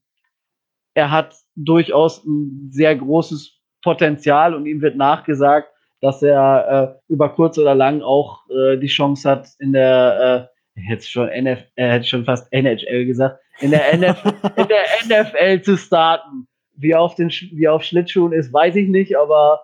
er 0.96 1.12
hat 1.12 1.36
durchaus 1.56 2.24
ein 2.26 2.70
sehr 2.72 2.96
großes 2.96 3.60
Potenzial 3.82 4.56
und 4.56 4.66
ihm 4.66 4.82
wird 4.82 4.96
nachgesagt, 4.96 5.70
dass 6.02 6.22
er 6.22 7.00
äh, 7.08 7.12
über 7.12 7.30
kurz 7.30 7.58
oder 7.58 7.76
lang 7.76 8.02
auch 8.02 8.42
äh, 8.50 8.78
die 8.78 8.88
Chance 8.88 9.30
hat, 9.30 9.50
in 9.60 9.72
der 9.72 10.50
äh, 10.50 10.53
hätte 10.76 11.06
schon 11.06 11.30
NF, 11.30 11.64
äh, 11.76 11.90
hätte 11.90 12.08
schon 12.08 12.26
fast 12.26 12.52
NHL 12.52 13.06
gesagt, 13.06 13.40
in 13.60 13.72
der, 13.72 13.94
NF, 13.94 14.24
in 14.58 14.68
der 14.68 14.84
NFL 15.06 15.62
zu 15.62 15.78
starten. 15.78 16.48
Wie 16.76 16.96
auf 16.96 17.16
den, 17.16 17.30
wie 17.30 17.68
auf 17.68 17.84
Schlittschuhen 17.84 18.34
ist, 18.34 18.52
weiß 18.52 18.76
ich 18.76 18.90
nicht, 18.90 19.16
aber 19.16 19.62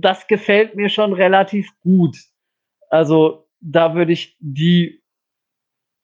das 0.00 0.26
gefällt 0.28 0.76
mir 0.76 0.88
schon 0.88 1.12
relativ 1.12 1.68
gut. 1.80 2.16
Also, 2.88 3.48
da 3.60 3.94
würde 3.94 4.12
ich 4.12 4.36
die, 4.38 5.02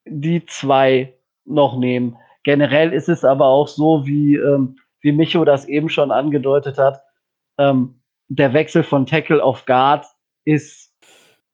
die 0.05 0.45
zwei 0.47 1.17
noch 1.45 1.79
nehmen. 1.79 2.17
Generell 2.43 2.93
ist 2.93 3.09
es 3.09 3.25
aber 3.25 3.47
auch 3.47 3.69
so, 3.69 4.05
wie, 4.05 4.35
ähm, 4.35 4.77
wie 5.01 5.13
Micho 5.13 5.45
das 5.45 5.67
eben 5.67 5.89
schon 5.89 6.11
angedeutet 6.11 6.79
hat, 6.79 7.03
ähm, 7.59 8.03
der 8.29 8.53
Wechsel 8.53 8.83
von 8.83 9.07
Tackle 9.07 9.43
auf 9.43 9.67
Guard 9.67 10.07
ist 10.45 10.92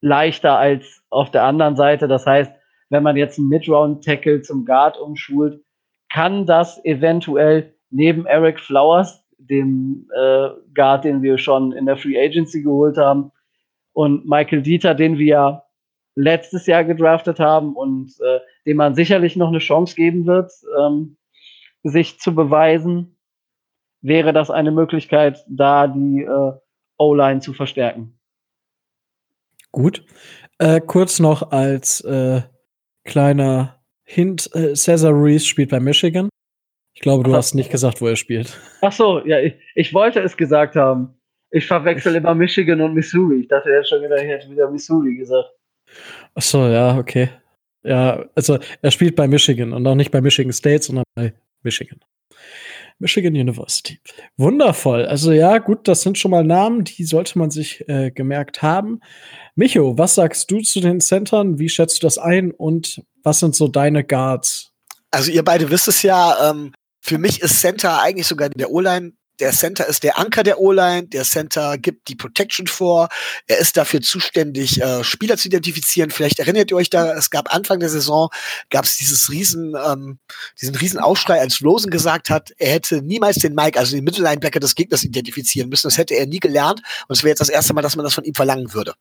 leichter 0.01 0.57
als 0.57 1.03
auf 1.09 1.31
der 1.31 1.43
anderen 1.43 1.75
Seite. 1.75 2.07
Das 2.07 2.25
heißt, 2.25 2.51
wenn 2.89 3.03
man 3.03 3.17
jetzt 3.17 3.37
einen 3.37 3.49
Mid-Round-Tackle 3.49 4.41
zum 4.41 4.65
Guard 4.65 4.97
umschult, 4.97 5.61
kann 6.11 6.45
das 6.45 6.83
eventuell 6.85 7.75
neben 7.91 8.25
Eric 8.25 8.59
Flowers, 8.59 9.23
dem 9.37 10.07
äh, 10.15 10.49
Guard, 10.73 11.05
den 11.05 11.21
wir 11.21 11.37
schon 11.37 11.71
in 11.71 11.85
der 11.85 11.97
Free 11.97 12.19
Agency 12.19 12.61
geholt 12.63 12.97
haben, 12.97 13.31
und 13.93 14.27
Michael 14.27 14.61
Dieter, 14.61 14.95
den 14.95 15.17
wir 15.17 15.63
letztes 16.15 16.67
Jahr 16.67 16.83
gedraftet 16.83 17.39
haben 17.39 17.75
und 17.75 18.11
äh, 18.21 18.39
dem 18.65 18.77
man 18.77 18.95
sicherlich 18.95 19.35
noch 19.35 19.49
eine 19.49 19.59
Chance 19.59 19.95
geben 19.95 20.25
wird, 20.25 20.51
ähm, 20.79 21.17
sich 21.83 22.19
zu 22.19 22.35
beweisen, 22.35 23.17
wäre 24.01 24.33
das 24.33 24.51
eine 24.51 24.71
Möglichkeit, 24.71 25.43
da 25.47 25.87
die 25.87 26.23
äh, 26.23 26.53
O-Line 26.97 27.39
zu 27.39 27.53
verstärken. 27.53 28.18
Gut. 29.71 30.05
Äh, 30.57 30.81
kurz 30.81 31.19
noch 31.19 31.51
als 31.51 32.01
äh, 32.01 32.41
kleiner 33.05 33.81
Hint: 34.03 34.49
äh, 34.53 34.75
Cesar 34.75 35.11
Ruiz 35.11 35.45
spielt 35.45 35.69
bei 35.69 35.79
Michigan. 35.79 36.29
Ich 36.93 37.01
glaube, 37.01 37.23
du 37.23 37.31
Ach, 37.31 37.37
hast 37.37 37.55
nicht 37.55 37.71
gesagt, 37.71 38.01
wo 38.01 38.07
er 38.07 38.15
spielt. 38.15 38.59
Ach 38.81 38.91
so, 38.91 39.25
ja, 39.25 39.39
ich, 39.39 39.55
ich 39.75 39.93
wollte 39.93 40.19
es 40.19 40.35
gesagt 40.35 40.75
haben. 40.75 41.15
Ich 41.51 41.65
verwechsel 41.65 42.15
immer 42.15 42.35
Michigan 42.35 42.81
und 42.81 42.93
Missouri. 42.93 43.41
Ich 43.41 43.47
dachte, 43.47 43.69
er 43.69 43.77
hätte 43.77 43.87
schon 43.87 44.03
wieder, 44.03 44.21
ich 44.21 44.27
hätte 44.27 44.49
wieder 44.49 44.69
Missouri 44.69 45.15
gesagt. 45.15 45.49
Ach 46.35 46.41
so, 46.41 46.67
ja, 46.67 46.97
okay. 46.97 47.29
Ja, 47.83 48.25
also 48.35 48.59
er 48.81 48.91
spielt 48.91 49.15
bei 49.15 49.27
Michigan 49.27 49.73
und 49.73 49.87
auch 49.87 49.95
nicht 49.95 50.11
bei 50.11 50.21
Michigan 50.21 50.51
State, 50.51 50.83
sondern 50.83 51.05
bei 51.15 51.33
Michigan. 51.63 51.99
Michigan 52.99 53.33
University. 53.33 53.99
Wundervoll. 54.37 55.05
Also 55.05 55.31
ja, 55.31 55.57
gut, 55.57 55.87
das 55.87 56.01
sind 56.01 56.17
schon 56.17 56.31
mal 56.31 56.43
Namen, 56.43 56.83
die 56.83 57.05
sollte 57.05 57.39
man 57.39 57.49
sich 57.49 57.87
äh, 57.87 58.11
gemerkt 58.11 58.61
haben. 58.61 58.99
Micho, 59.55 59.97
was 59.97 60.15
sagst 60.15 60.51
du 60.51 60.59
zu 60.59 60.81
den 60.81 60.99
Centern? 61.01 61.59
Wie 61.59 61.69
schätzt 61.69 62.01
du 62.01 62.07
das 62.07 62.17
ein 62.17 62.51
und 62.51 63.01
was 63.23 63.39
sind 63.39 63.55
so 63.55 63.67
deine 63.67 64.03
Guards? 64.03 64.71
Also 65.11 65.31
ihr 65.31 65.43
beide 65.43 65.71
wisst 65.71 65.87
es 65.87 66.03
ja, 66.03 66.51
ähm, 66.51 66.73
für 67.01 67.17
mich 67.17 67.41
ist 67.41 67.59
Center 67.59 68.01
eigentlich 68.01 68.27
sogar 68.27 68.49
der 68.49 68.69
O-Line 68.69 69.13
der 69.39 69.51
Center 69.51 69.87
ist 69.87 70.03
der 70.03 70.17
Anker 70.17 70.43
der 70.43 70.59
O-Line, 70.59 71.07
der 71.07 71.23
Center 71.23 71.77
gibt 71.77 72.07
die 72.07 72.15
Protection 72.15 72.67
vor, 72.67 73.09
er 73.47 73.57
ist 73.59 73.77
dafür 73.77 74.01
zuständig, 74.01 74.81
äh, 74.81 75.03
Spieler 75.03 75.37
zu 75.37 75.47
identifizieren. 75.47 76.11
Vielleicht 76.11 76.39
erinnert 76.39 76.71
ihr 76.71 76.77
euch 76.77 76.89
da, 76.89 77.13
es 77.13 77.29
gab 77.29 77.53
Anfang 77.53 77.79
der 77.79 77.89
Saison, 77.89 78.29
gab 78.69 78.85
es 78.85 78.97
dieses 78.97 79.29
riesen, 79.29 79.75
ähm, 79.75 80.19
diesen 80.61 80.75
riesen 80.75 80.99
Aufschrei, 80.99 81.39
als 81.39 81.63
Rosen 81.63 81.89
gesagt 81.89 82.29
hat, 82.29 82.51
er 82.57 82.73
hätte 82.73 83.01
niemals 83.01 83.37
den 83.37 83.55
Mike, 83.55 83.79
also 83.79 83.95
den 83.95 84.03
Mittellinebacker 84.03 84.59
des 84.59 84.75
Gegners 84.75 85.03
identifizieren 85.03 85.69
müssen. 85.69 85.87
Das 85.87 85.97
hätte 85.97 86.15
er 86.15 86.27
nie 86.27 86.39
gelernt 86.39 86.81
und 87.07 87.15
es 87.15 87.23
wäre 87.23 87.31
jetzt 87.31 87.41
das 87.41 87.49
erste 87.49 87.73
Mal, 87.73 87.81
dass 87.81 87.95
man 87.95 88.03
das 88.03 88.13
von 88.13 88.23
ihm 88.23 88.35
verlangen 88.35 88.73
würde. 88.73 88.93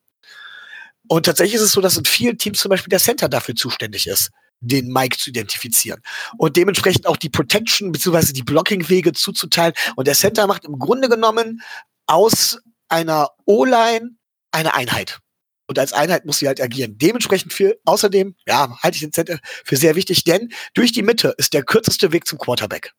Und 1.09 1.26
tatsächlich 1.26 1.55
ist 1.55 1.62
es 1.62 1.72
so, 1.72 1.80
dass 1.80 1.97
in 1.97 2.05
vielen 2.05 2.36
Teams 2.36 2.61
zum 2.61 2.68
Beispiel 2.68 2.91
der 2.91 2.99
Center 2.99 3.28
dafür 3.28 3.55
zuständig 3.55 4.07
ist 4.07 4.30
den 4.61 4.92
Mike 4.92 5.18
zu 5.18 5.30
identifizieren 5.30 6.00
und 6.36 6.56
dementsprechend 6.56 7.06
auch 7.06 7.16
die 7.16 7.28
Protection 7.28 7.92
bzw. 7.92 8.32
die 8.32 8.42
Blocking-Wege 8.42 9.12
zuzuteilen. 9.12 9.74
Und 9.96 10.06
der 10.06 10.14
Center 10.14 10.46
macht 10.46 10.64
im 10.64 10.78
Grunde 10.78 11.09
genommen 11.09 11.62
aus 12.06 12.59
einer 12.88 13.30
O-Line 13.44 14.16
eine 14.50 14.74
Einheit. 14.74 15.20
Und 15.66 15.78
als 15.78 15.92
Einheit 15.92 16.24
muss 16.24 16.38
sie 16.38 16.46
halt 16.46 16.61
agieren. 16.61 16.96
Dementsprechend 16.96 17.52
für, 17.52 17.76
außerdem, 17.84 18.34
ja, 18.46 18.78
halte 18.82 18.96
ich 18.96 19.02
den 19.02 19.12
Center 19.12 19.38
für 19.64 19.76
sehr 19.76 19.94
wichtig, 19.94 20.24
denn 20.24 20.48
durch 20.72 20.92
die 20.92 21.02
Mitte 21.02 21.34
ist 21.36 21.52
der 21.52 21.62
kürzeste 21.62 22.11
Weg 22.12 22.26
zum 22.26 22.38
Quarterback. 22.38 22.92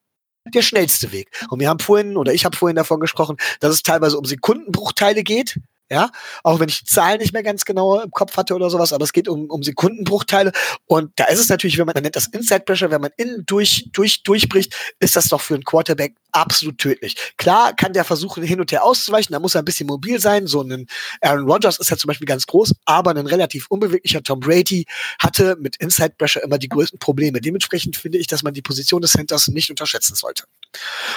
Der 0.45 0.61
schnellste 0.61 1.11
Weg. 1.11 1.29
Und 1.49 1.59
wir 1.59 1.67
haben 1.67 1.79
vorhin, 1.79 2.15
oder 2.15 2.33
ich 2.33 2.45
habe 2.45 2.55
vorhin 2.55 2.75
davon 2.75 2.99
gesprochen, 2.99 3.37
dass 3.59 3.73
es 3.73 3.83
teilweise 3.83 4.17
um 4.17 4.25
Sekundenbruchteile 4.25 5.23
geht, 5.23 5.59
ja, 5.91 6.11
auch 6.43 6.59
wenn 6.59 6.69
ich 6.69 6.79
die 6.79 6.85
Zahlen 6.85 7.19
nicht 7.19 7.33
mehr 7.33 7.43
ganz 7.43 7.65
genau 7.65 7.99
im 7.99 8.11
Kopf 8.11 8.37
hatte 8.37 8.53
oder 8.53 8.69
sowas, 8.69 8.93
aber 8.93 9.03
es 9.03 9.13
geht 9.13 9.27
um, 9.27 9.49
um 9.49 9.63
Sekundenbruchteile. 9.63 10.51
Und 10.85 11.11
da 11.15 11.25
ist 11.25 11.39
es 11.39 11.49
natürlich, 11.49 11.77
wenn 11.77 11.85
man, 11.85 11.95
man 11.95 12.03
nennt 12.03 12.15
das 12.15 12.27
Inside 12.27 12.61
Pressure, 12.61 12.91
wenn 12.91 13.01
man 13.01 13.11
innen 13.17 13.43
durch, 13.45 13.89
durch, 13.91 14.21
durchbricht, 14.23 14.75
ist 14.99 15.15
das 15.15 15.29
doch 15.29 15.41
für 15.41 15.55
einen 15.55 15.63
Quarterback 15.63 16.15
absolut 16.31 16.77
tödlich. 16.77 17.15
Klar 17.37 17.75
kann 17.75 17.93
der 17.93 18.03
versuchen, 18.03 18.43
hin 18.43 18.59
und 18.59 18.71
her 18.71 18.83
auszuweichen, 18.83 19.33
da 19.33 19.39
muss 19.39 19.55
er 19.55 19.63
ein 19.63 19.65
bisschen 19.65 19.87
mobil 19.87 20.19
sein. 20.19 20.45
So 20.45 20.61
ein 20.61 20.87
Aaron 21.21 21.49
Rodgers 21.49 21.79
ist 21.79 21.89
ja 21.89 21.97
zum 21.97 22.07
Beispiel 22.07 22.27
ganz 22.27 22.45
groß, 22.45 22.73
aber 22.85 23.11
ein 23.11 23.25
relativ 23.25 23.65
unbeweglicher 23.69 24.21
Tom 24.21 24.39
Brady 24.39 24.85
hatte 25.19 25.57
mit 25.59 25.75
Inside 25.77 26.13
Pressure 26.17 26.43
immer 26.43 26.59
die 26.59 26.69
größten 26.69 26.99
Probleme. 26.99 27.41
Dementsprechend 27.41 27.97
finde 27.97 28.19
ich, 28.19 28.27
dass 28.27 28.43
man 28.43 28.53
die 28.53 28.61
Position 28.61 29.01
des 29.01 29.13
Centers 29.13 29.47
nicht 29.47 29.69
unterschätzen 29.69 30.15
sollte. 30.15 30.43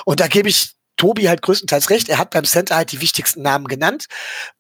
Und 0.04 0.20
da 0.20 0.28
gebe 0.28 0.48
ich 0.48 0.72
Tobi 0.96 1.28
halt 1.28 1.42
größtenteils 1.42 1.90
recht. 1.90 2.08
Er 2.08 2.18
hat 2.18 2.30
beim 2.30 2.44
Center 2.44 2.76
halt 2.76 2.92
die 2.92 3.00
wichtigsten 3.00 3.42
Namen 3.42 3.66
genannt. 3.66 4.06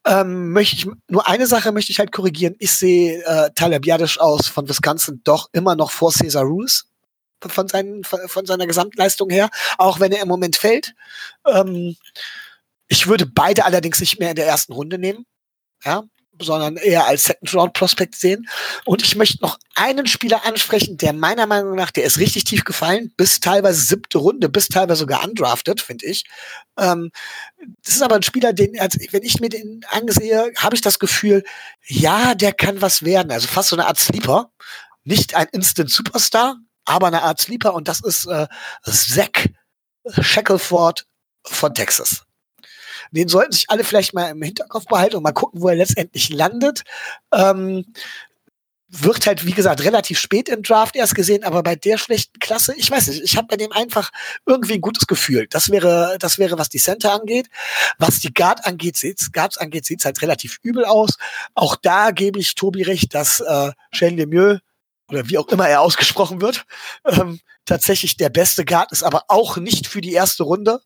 Ähm, 0.06 0.52
möchte 0.52 0.76
ich, 0.76 0.86
nur 1.08 1.28
eine 1.28 1.46
Sache 1.46 1.72
möchte 1.72 1.92
ich 1.92 1.98
halt 1.98 2.12
korrigieren. 2.12 2.56
Ich 2.58 2.72
sehe 2.72 3.22
äh, 3.24 3.50
Tyler 3.54 3.80
Biadisch 3.80 4.18
aus 4.18 4.48
von 4.48 4.68
Wisconsin 4.68 5.20
doch 5.24 5.48
immer 5.52 5.76
noch 5.76 5.90
vor 5.90 6.12
Cesar 6.12 6.44
Rules 6.44 6.86
von, 7.44 7.68
seinen, 7.68 8.04
von 8.04 8.46
seiner 8.46 8.66
Gesamtleistung 8.66 9.30
her, 9.30 9.50
auch 9.78 10.00
wenn 10.00 10.12
er 10.12 10.22
im 10.22 10.28
Moment 10.28 10.56
fällt. 10.56 10.94
Ähm, 11.46 11.96
ich 12.88 13.06
würde 13.06 13.26
beide 13.26 13.64
allerdings 13.64 14.00
nicht 14.00 14.18
mehr 14.18 14.30
in 14.30 14.36
der 14.36 14.46
ersten 14.46 14.72
Runde 14.72 14.98
nehmen. 14.98 15.26
Ja, 15.84 16.04
sondern 16.40 16.76
eher 16.76 17.06
als 17.06 17.24
Second-Round-Prospect 17.24 18.14
sehen. 18.14 18.48
Und 18.84 19.02
ich 19.02 19.16
möchte 19.16 19.42
noch 19.42 19.58
einen 19.74 20.06
Spieler 20.06 20.44
ansprechen, 20.44 20.96
der 20.96 21.12
meiner 21.12 21.46
Meinung 21.46 21.74
nach, 21.74 21.90
der 21.90 22.04
ist 22.04 22.18
richtig 22.18 22.44
tief 22.44 22.64
gefallen, 22.64 23.12
bis 23.16 23.40
teilweise 23.40 23.80
siebte 23.80 24.18
Runde, 24.18 24.48
bis 24.48 24.68
teilweise 24.68 25.00
sogar 25.00 25.24
undrafted, 25.24 25.80
finde 25.80 26.06
ich. 26.06 26.24
Ähm, 26.78 27.10
das 27.84 27.96
ist 27.96 28.02
aber 28.02 28.16
ein 28.16 28.22
Spieler, 28.22 28.52
den, 28.52 28.78
also 28.80 28.98
wenn 29.10 29.22
ich 29.22 29.40
mir 29.40 29.48
den 29.48 29.84
ansehe, 29.88 30.52
habe 30.56 30.74
ich 30.74 30.80
das 30.80 30.98
Gefühl, 30.98 31.44
ja, 31.86 32.34
der 32.34 32.52
kann 32.52 32.80
was 32.80 33.02
werden. 33.02 33.30
Also 33.32 33.48
fast 33.48 33.70
so 33.70 33.76
eine 33.76 33.86
Art 33.86 33.98
Sleeper. 33.98 34.50
Nicht 35.04 35.34
ein 35.34 35.48
Instant 35.52 35.90
Superstar, 35.90 36.56
aber 36.84 37.08
eine 37.08 37.22
Art 37.22 37.40
Sleeper 37.40 37.74
und 37.74 37.88
das 37.88 38.00
ist 38.00 38.26
äh, 38.26 38.46
Zach 38.84 39.48
Shackleford 40.20 41.06
von 41.44 41.74
Texas. 41.74 42.24
Den 43.12 43.28
sollten 43.28 43.52
sich 43.52 43.68
alle 43.68 43.84
vielleicht 43.84 44.14
mal 44.14 44.30
im 44.30 44.42
Hinterkopf 44.42 44.86
behalten 44.86 45.16
und 45.16 45.22
mal 45.22 45.32
gucken, 45.32 45.62
wo 45.62 45.68
er 45.68 45.76
letztendlich 45.76 46.30
landet. 46.30 46.82
Ähm, 47.32 47.84
wird 48.94 49.26
halt, 49.26 49.46
wie 49.46 49.52
gesagt, 49.52 49.82
relativ 49.84 50.18
spät 50.18 50.50
im 50.50 50.62
Draft 50.62 50.96
erst 50.96 51.14
gesehen, 51.14 51.44
aber 51.44 51.62
bei 51.62 51.76
der 51.76 51.96
schlechten 51.96 52.38
Klasse, 52.40 52.74
ich 52.76 52.90
weiß 52.90 53.08
nicht, 53.08 53.22
ich 53.22 53.38
habe 53.38 53.48
bei 53.48 53.56
dem 53.56 53.72
einfach 53.72 54.10
irgendwie 54.44 54.74
ein 54.74 54.82
gutes 54.82 55.06
Gefühl. 55.06 55.46
Das 55.48 55.70
wäre, 55.70 56.16
das 56.20 56.38
wäre, 56.38 56.58
was 56.58 56.68
die 56.68 56.78
Center 56.78 57.14
angeht. 57.14 57.48
Was 57.98 58.20
die 58.20 58.34
Guard 58.34 58.66
angeht, 58.66 58.98
sieht's, 58.98 59.32
Guards 59.32 59.56
angeht, 59.56 59.86
sieht's 59.86 60.04
halt 60.04 60.20
relativ 60.20 60.58
übel 60.62 60.84
aus. 60.84 61.16
Auch 61.54 61.76
da 61.76 62.10
gebe 62.10 62.38
ich 62.38 62.54
Tobi 62.54 62.82
recht, 62.82 63.14
dass 63.14 63.40
äh, 63.40 63.72
Shane 63.92 64.16
Lemieux 64.16 64.60
oder 65.08 65.28
wie 65.28 65.38
auch 65.38 65.48
immer 65.48 65.68
er 65.68 65.80
ausgesprochen 65.80 66.42
wird, 66.42 66.64
ähm, 67.06 67.40
tatsächlich 67.64 68.16
der 68.16 68.28
beste 68.28 68.64
Guard 68.64 68.92
ist, 68.92 69.02
aber 69.02 69.24
auch 69.28 69.56
nicht 69.56 69.86
für 69.86 70.00
die 70.00 70.12
erste 70.12 70.42
Runde. 70.42 70.80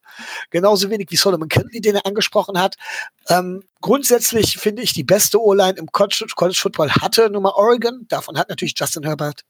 Genauso 0.51 0.91
wenig 0.91 1.09
wie 1.11 1.17
Solomon 1.17 1.49
Kentley, 1.49 1.81
den 1.81 1.97
er 1.97 2.07
angesprochen 2.07 2.59
hat. 2.59 2.77
Ähm, 3.29 3.63
grundsätzlich 3.81 4.59
finde 4.59 4.83
ich 4.83 4.93
die 4.93 5.05
beste 5.05 5.43
O-Line 5.43 5.79
im 5.79 5.87
College, 5.93 6.27
Football 6.55 6.91
hatte 6.91 7.31
Nummer 7.31 7.57
Oregon. 7.57 8.07
Davon 8.09 8.39
hat 8.39 8.49
natürlich 8.49 8.75
Justin 8.77 9.05
Herbert 9.05 9.43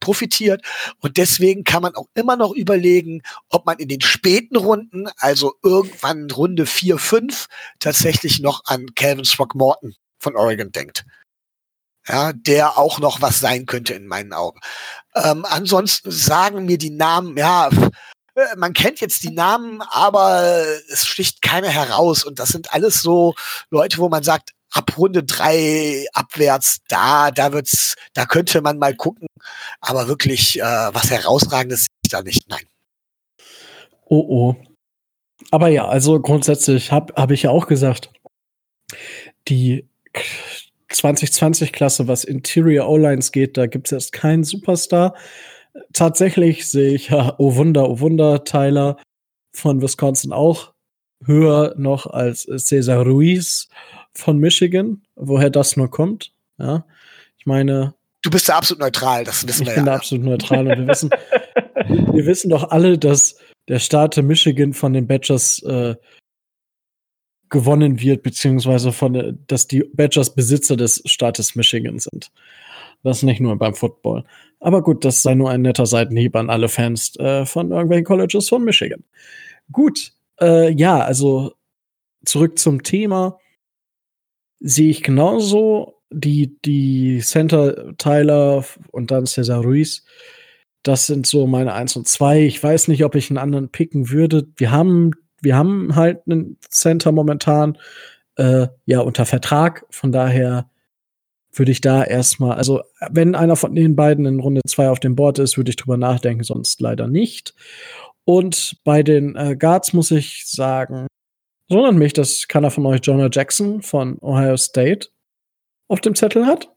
profitiert. 0.00 0.62
Und 1.00 1.16
deswegen 1.16 1.64
kann 1.64 1.82
man 1.82 1.94
auch 1.94 2.06
immer 2.14 2.36
noch 2.36 2.52
überlegen, 2.52 3.22
ob 3.48 3.66
man 3.66 3.78
in 3.78 3.88
den 3.88 4.00
späten 4.00 4.56
Runden, 4.56 5.08
also 5.18 5.54
irgendwann 5.62 6.30
Runde 6.30 6.66
4, 6.66 6.98
5, 6.98 7.46
tatsächlich 7.80 8.38
noch 8.40 8.62
an 8.66 8.94
Calvin 8.94 9.24
Throckmorton 9.24 9.94
von 10.20 10.36
Oregon 10.36 10.70
denkt 10.72 11.04
ja, 12.08 12.32
der 12.32 12.78
auch 12.78 12.98
noch 12.98 13.20
was 13.20 13.40
sein 13.40 13.66
könnte 13.66 13.94
in 13.94 14.06
meinen 14.06 14.32
Augen. 14.32 14.60
Ähm, 15.14 15.44
ansonsten 15.48 16.10
sagen 16.10 16.64
mir 16.64 16.78
die 16.78 16.90
Namen, 16.90 17.36
ja, 17.36 17.68
äh, 17.68 18.56
man 18.56 18.72
kennt 18.72 19.00
jetzt 19.00 19.22
die 19.22 19.30
Namen, 19.30 19.82
aber 19.90 20.64
es 20.90 21.06
sticht 21.06 21.42
keiner 21.42 21.68
heraus. 21.68 22.24
Und 22.24 22.38
das 22.38 22.50
sind 22.50 22.72
alles 22.72 23.02
so 23.02 23.34
Leute, 23.70 23.98
wo 23.98 24.08
man 24.08 24.22
sagt, 24.22 24.52
ab 24.70 24.96
Runde 24.98 25.24
drei 25.24 26.06
abwärts, 26.12 26.78
da, 26.88 27.30
da 27.30 27.52
wird's, 27.52 27.94
da 28.14 28.26
könnte 28.26 28.60
man 28.60 28.78
mal 28.78 28.94
gucken. 28.94 29.26
Aber 29.80 30.08
wirklich 30.08 30.58
äh, 30.60 30.62
was 30.62 31.10
herausragendes 31.10 31.80
sehe 31.80 31.88
ich 32.04 32.10
da 32.10 32.22
nicht. 32.22 32.48
Nein. 32.48 32.66
Oh 34.04 34.24
oh. 34.28 34.56
Aber 35.50 35.68
ja, 35.68 35.86
also 35.86 36.20
grundsätzlich 36.20 36.92
habe 36.92 37.14
hab 37.14 37.30
ich 37.30 37.42
ja 37.42 37.50
auch 37.50 37.66
gesagt, 37.66 38.10
die 39.48 39.88
2020-Klasse, 40.90 42.08
was 42.08 42.24
Interior 42.24 42.88
O-Lines 42.88 43.32
geht, 43.32 43.56
da 43.56 43.66
gibt 43.66 43.88
es 43.88 43.92
erst 43.92 44.12
keinen 44.12 44.44
Superstar. 44.44 45.14
Tatsächlich 45.92 46.66
sehe 46.66 46.94
ich 46.94 47.08
ja, 47.10 47.34
oh 47.38 47.56
Wunder, 47.56 47.88
oh 47.88 48.00
Wunder, 48.00 48.44
Tyler 48.44 48.96
von 49.52 49.82
Wisconsin 49.82 50.32
auch 50.32 50.72
höher 51.24 51.74
noch 51.76 52.06
als 52.06 52.48
Cesar 52.58 53.02
Ruiz 53.04 53.68
von 54.12 54.38
Michigan, 54.38 55.02
woher 55.16 55.50
das 55.50 55.76
nur 55.76 55.90
kommt. 55.90 56.32
Ja, 56.58 56.84
ich 57.38 57.46
meine. 57.46 57.94
Du 58.22 58.30
bist 58.30 58.48
da 58.48 58.56
absolut 58.56 58.80
neutral, 58.80 59.24
das 59.24 59.46
wissen 59.46 59.66
wir 59.66 59.66
ja. 59.66 59.72
Ich 59.72 59.76
bin 59.76 59.86
da 59.86 59.94
absolut 59.94 60.24
neutral 60.24 60.66
und 60.66 60.78
wir 60.78 60.86
wissen, 60.86 61.10
wir 62.12 62.26
wissen 62.26 62.50
doch 62.50 62.70
alle, 62.70 62.98
dass 62.98 63.36
der 63.68 63.78
Staat 63.78 64.16
Michigan 64.16 64.72
von 64.72 64.92
den 64.92 65.06
Badgers 65.06 65.62
äh, 65.62 65.94
gewonnen 67.50 68.00
wird, 68.00 68.22
beziehungsweise 68.22 68.92
von, 68.92 69.38
dass 69.46 69.66
die 69.66 69.84
Badgers 69.92 70.34
Besitzer 70.34 70.76
des 70.76 71.02
Staates 71.06 71.54
Michigan 71.54 71.98
sind. 71.98 72.30
Das 73.02 73.22
nicht 73.22 73.40
nur 73.40 73.56
beim 73.56 73.74
Football. 73.74 74.24
Aber 74.60 74.82
gut, 74.82 75.04
das 75.04 75.22
sei 75.22 75.34
nur 75.34 75.50
ein 75.50 75.62
netter 75.62 75.86
Seitenhieb 75.86 76.34
an 76.34 76.50
alle 76.50 76.68
Fans 76.68 77.16
äh, 77.16 77.46
von 77.46 77.70
irgendwelchen 77.70 78.04
Colleges 78.04 78.48
von 78.48 78.64
Michigan. 78.64 79.04
Gut, 79.70 80.12
äh, 80.40 80.72
ja, 80.72 80.98
also 80.98 81.52
zurück 82.24 82.58
zum 82.58 82.82
Thema. 82.82 83.38
Sehe 84.60 84.90
ich 84.90 85.02
genauso 85.02 86.00
die, 86.10 86.58
die 86.64 87.20
Center 87.20 87.96
Tyler 87.96 88.64
und 88.90 89.10
dann 89.10 89.26
Cesar 89.26 89.62
Ruiz. 89.62 90.04
Das 90.82 91.06
sind 91.06 91.26
so 91.26 91.46
meine 91.46 91.74
1 91.74 91.96
und 91.96 92.08
2. 92.08 92.42
Ich 92.46 92.62
weiß 92.62 92.88
nicht, 92.88 93.04
ob 93.04 93.14
ich 93.14 93.30
einen 93.30 93.38
anderen 93.38 93.70
picken 93.70 94.10
würde. 94.10 94.48
Wir 94.56 94.70
haben 94.72 95.12
wir 95.40 95.56
haben 95.56 95.96
halt 95.96 96.20
einen 96.26 96.58
Center 96.68 97.12
momentan 97.12 97.78
äh, 98.36 98.68
ja 98.86 99.00
unter 99.00 99.26
Vertrag. 99.26 99.84
Von 99.90 100.12
daher 100.12 100.70
würde 101.52 101.72
ich 101.72 101.80
da 101.80 102.04
erstmal, 102.04 102.56
also 102.56 102.82
wenn 103.10 103.34
einer 103.34 103.56
von 103.56 103.74
den 103.74 103.96
beiden 103.96 104.26
in 104.26 104.40
Runde 104.40 104.60
2 104.66 104.90
auf 104.90 105.00
dem 105.00 105.16
Board 105.16 105.38
ist, 105.38 105.56
würde 105.56 105.70
ich 105.70 105.76
drüber 105.76 105.96
nachdenken, 105.96 106.44
sonst 106.44 106.80
leider 106.80 107.08
nicht. 107.08 107.54
Und 108.24 108.76
bei 108.84 109.02
den 109.02 109.36
äh, 109.36 109.56
Guards 109.56 109.92
muss 109.92 110.10
ich 110.10 110.44
sagen, 110.46 111.06
wundert 111.68 111.94
mich, 111.94 112.12
dass 112.12 112.46
keiner 112.46 112.70
von 112.70 112.86
euch 112.86 113.00
Jonah 113.02 113.30
Jackson 113.32 113.82
von 113.82 114.18
Ohio 114.20 114.56
State 114.56 115.08
auf 115.88 116.00
dem 116.00 116.14
Zettel 116.14 116.46
hat. 116.46 116.70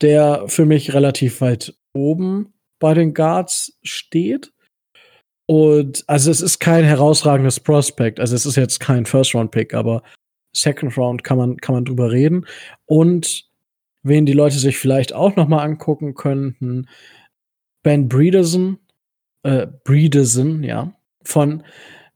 Der 0.00 0.44
für 0.48 0.66
mich 0.66 0.92
relativ 0.94 1.40
weit 1.40 1.74
oben 1.92 2.54
bei 2.78 2.94
den 2.94 3.14
Guards 3.14 3.78
steht. 3.82 4.52
Und 5.46 6.04
also 6.06 6.30
es 6.30 6.40
ist 6.40 6.58
kein 6.58 6.84
herausragendes 6.84 7.60
Prospect. 7.60 8.18
Also 8.18 8.34
es 8.34 8.46
ist 8.46 8.56
jetzt 8.56 8.80
kein 8.80 9.04
First-Round-Pick, 9.04 9.74
aber 9.74 10.02
Second 10.54 10.96
Round 10.96 11.24
kann 11.24 11.36
man, 11.36 11.56
kann 11.58 11.74
man 11.74 11.84
drüber 11.84 12.10
reden. 12.10 12.46
Und 12.86 13.44
wen 14.02 14.26
die 14.26 14.32
Leute 14.32 14.58
sich 14.58 14.78
vielleicht 14.78 15.12
auch 15.12 15.36
noch 15.36 15.48
mal 15.48 15.62
angucken 15.62 16.14
könnten, 16.14 16.88
Ben 17.82 18.08
Breederson, 18.08 18.78
äh, 19.42 19.66
Breederson, 19.84 20.62
ja, 20.62 20.94
von 21.22 21.62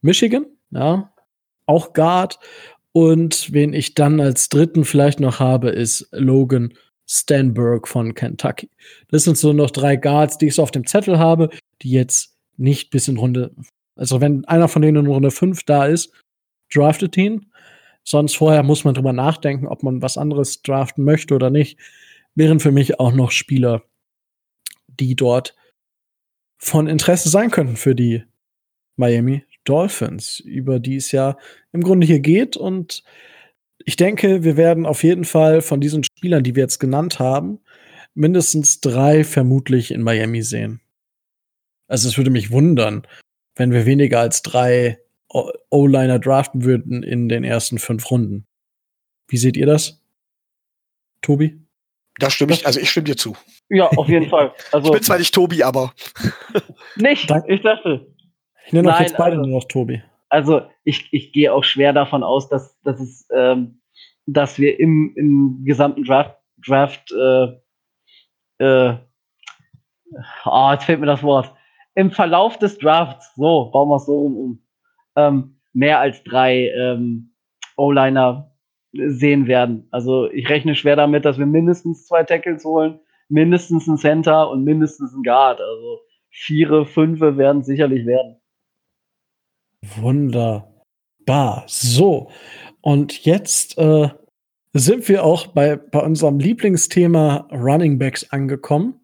Michigan, 0.00 0.46
ja, 0.70 1.12
auch 1.66 1.92
Guard. 1.92 2.38
Und 2.92 3.52
wen 3.52 3.74
ich 3.74 3.94
dann 3.94 4.20
als 4.20 4.48
dritten 4.48 4.84
vielleicht 4.84 5.20
noch 5.20 5.40
habe, 5.40 5.68
ist 5.68 6.08
Logan 6.12 6.72
Stanberg 7.06 7.88
von 7.88 8.14
Kentucky. 8.14 8.70
Das 9.10 9.24
sind 9.24 9.36
so 9.36 9.52
noch 9.52 9.70
drei 9.70 9.96
Guards, 9.96 10.38
die 10.38 10.48
ich 10.48 10.54
so 10.54 10.62
auf 10.62 10.70
dem 10.70 10.86
Zettel 10.86 11.18
habe, 11.18 11.50
die 11.82 11.90
jetzt 11.90 12.37
nicht 12.58 12.90
bis 12.90 13.08
in 13.08 13.16
Runde, 13.16 13.54
also 13.96 14.20
wenn 14.20 14.44
einer 14.44 14.68
von 14.68 14.82
denen 14.82 15.06
in 15.06 15.10
Runde 15.10 15.30
5 15.30 15.62
da 15.64 15.86
ist, 15.86 16.12
draftet 16.72 17.16
ihn. 17.16 17.50
Sonst 18.04 18.36
vorher 18.36 18.62
muss 18.62 18.84
man 18.84 18.94
drüber 18.94 19.12
nachdenken, 19.12 19.66
ob 19.66 19.82
man 19.82 20.02
was 20.02 20.16
anderes 20.16 20.62
draften 20.62 21.04
möchte 21.04 21.34
oder 21.34 21.50
nicht. 21.50 21.78
Wären 22.34 22.60
für 22.60 22.72
mich 22.72 23.00
auch 23.00 23.12
noch 23.12 23.30
Spieler, 23.30 23.82
die 24.86 25.16
dort 25.16 25.54
von 26.58 26.86
Interesse 26.86 27.28
sein 27.28 27.50
könnten 27.50 27.76
für 27.76 27.94
die 27.94 28.24
Miami 28.96 29.44
Dolphins, 29.64 30.40
über 30.40 30.80
die 30.80 30.96
es 30.96 31.12
ja 31.12 31.36
im 31.72 31.82
Grunde 31.82 32.06
hier 32.06 32.20
geht. 32.20 32.56
Und 32.56 33.04
ich 33.84 33.96
denke, 33.96 34.42
wir 34.42 34.56
werden 34.56 34.86
auf 34.86 35.02
jeden 35.02 35.24
Fall 35.24 35.60
von 35.60 35.80
diesen 35.80 36.02
Spielern, 36.04 36.42
die 36.42 36.56
wir 36.56 36.62
jetzt 36.62 36.78
genannt 36.78 37.18
haben, 37.18 37.60
mindestens 38.14 38.80
drei 38.80 39.24
vermutlich 39.24 39.90
in 39.90 40.02
Miami 40.02 40.42
sehen. 40.42 40.80
Also 41.88 42.08
es 42.08 42.16
würde 42.16 42.30
mich 42.30 42.50
wundern, 42.50 43.06
wenn 43.56 43.72
wir 43.72 43.86
weniger 43.86 44.20
als 44.20 44.42
drei 44.42 44.98
O-Liner 45.30 46.18
draften 46.18 46.64
würden 46.64 47.02
in 47.02 47.28
den 47.28 47.44
ersten 47.44 47.78
fünf 47.78 48.10
Runden. 48.10 48.46
Wie 49.26 49.36
seht 49.36 49.56
ihr 49.56 49.66
das? 49.66 50.02
Tobi? 51.22 51.60
Da 52.18 52.30
stimme 52.30 52.52
ich, 52.52 52.66
also 52.66 52.80
ich 52.80 52.90
stimme 52.90 53.04
dir 53.04 53.16
zu. 53.16 53.36
Ja, 53.68 53.88
auf 53.88 54.08
jeden 54.08 54.28
Fall. 54.30 54.52
Also, 54.72 54.88
ich 54.88 54.92
bin 54.92 55.02
zwar 55.02 55.18
nicht 55.18 55.34
Tobi, 55.34 55.62
aber. 55.62 55.92
nicht, 56.96 57.30
ich 57.46 57.62
dachte. 57.62 58.06
Ich 58.66 58.72
nenne 58.72 58.88
euch 58.88 59.00
jetzt 59.00 59.16
beide 59.16 59.36
also, 59.36 59.48
nur 59.48 59.60
noch 59.60 59.68
Tobi. 59.68 60.02
Also 60.30 60.62
ich, 60.84 61.08
ich 61.12 61.32
gehe 61.32 61.52
auch 61.52 61.64
schwer 61.64 61.92
davon 61.92 62.22
aus, 62.22 62.48
dass, 62.48 62.78
dass, 62.82 63.00
es, 63.00 63.26
ähm, 63.34 63.80
dass 64.26 64.58
wir 64.58 64.78
im, 64.78 65.14
im 65.16 65.64
gesamten 65.64 66.04
Draft, 66.04 66.36
Draft 66.58 67.10
äh, 67.12 67.44
äh, 68.58 68.98
oh, 70.44 70.70
jetzt 70.72 70.84
fehlt 70.84 71.00
mir 71.00 71.06
das 71.06 71.22
Wort 71.22 71.54
im 71.98 72.12
Verlauf 72.12 72.56
des 72.56 72.78
Drafts, 72.78 73.34
so, 73.34 73.72
bauen 73.72 73.88
wir 73.88 73.96
es 73.96 74.06
so 74.06 74.18
um, 74.20 74.62
ähm, 75.16 75.56
mehr 75.72 75.98
als 75.98 76.22
drei 76.22 76.68
ähm, 76.68 77.34
O-Liner 77.76 78.54
sehen 78.92 79.48
werden. 79.48 79.88
Also 79.90 80.30
ich 80.30 80.48
rechne 80.48 80.76
schwer 80.76 80.94
damit, 80.94 81.24
dass 81.24 81.38
wir 81.38 81.46
mindestens 81.46 82.06
zwei 82.06 82.22
Tackles 82.22 82.64
holen, 82.64 83.00
mindestens 83.28 83.88
ein 83.88 83.96
Center 83.96 84.48
und 84.48 84.62
mindestens 84.62 85.12
ein 85.12 85.24
Guard. 85.24 85.60
Also 85.60 85.98
vier, 86.30 86.84
fünf 86.84 87.20
werden 87.20 87.64
sicherlich 87.64 88.06
werden. 88.06 88.36
Wunderbar. 89.96 91.64
So. 91.66 92.30
Und 92.80 93.24
jetzt 93.24 93.76
äh, 93.76 94.08
sind 94.72 95.08
wir 95.08 95.24
auch 95.24 95.48
bei, 95.48 95.74
bei 95.74 95.98
unserem 95.98 96.38
Lieblingsthema 96.38 97.48
Running 97.50 97.98
Backs 97.98 98.30
angekommen. 98.30 99.00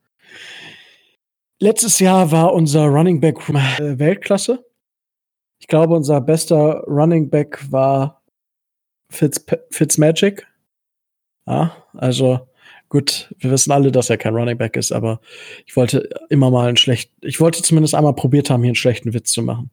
Letztes 1.65 1.99
Jahr 1.99 2.31
war 2.31 2.53
unser 2.53 2.85
Running 2.89 3.21
Back 3.21 3.39
äh, 3.49 3.99
Weltklasse. 3.99 4.67
Ich 5.59 5.67
glaube, 5.67 5.95
unser 5.95 6.21
bester 6.21 6.85
Running 6.87 7.31
Back 7.31 7.59
war 7.73 8.23
Fitz, 9.09 9.43
Fitzmagic. 9.71 10.47
Ja, 11.47 11.75
also 11.95 12.49
gut, 12.91 13.35
wir 13.39 13.51
wissen 13.51 13.73
alle, 13.73 13.91
dass 13.91 14.11
er 14.11 14.19
kein 14.19 14.35
Running 14.35 14.59
Back 14.59 14.77
ist, 14.77 14.93
aber 14.93 15.23
ich 15.65 15.75
wollte 15.75 16.07
immer 16.29 16.51
mal 16.51 16.69
einen 16.69 16.77
schlechten, 16.77 17.15
ich 17.27 17.41
wollte 17.41 17.63
zumindest 17.63 17.95
einmal 17.95 18.15
probiert 18.15 18.51
haben, 18.51 18.61
hier 18.61 18.69
einen 18.69 18.75
schlechten 18.75 19.15
Witz 19.15 19.33
zu 19.33 19.41
machen. 19.41 19.71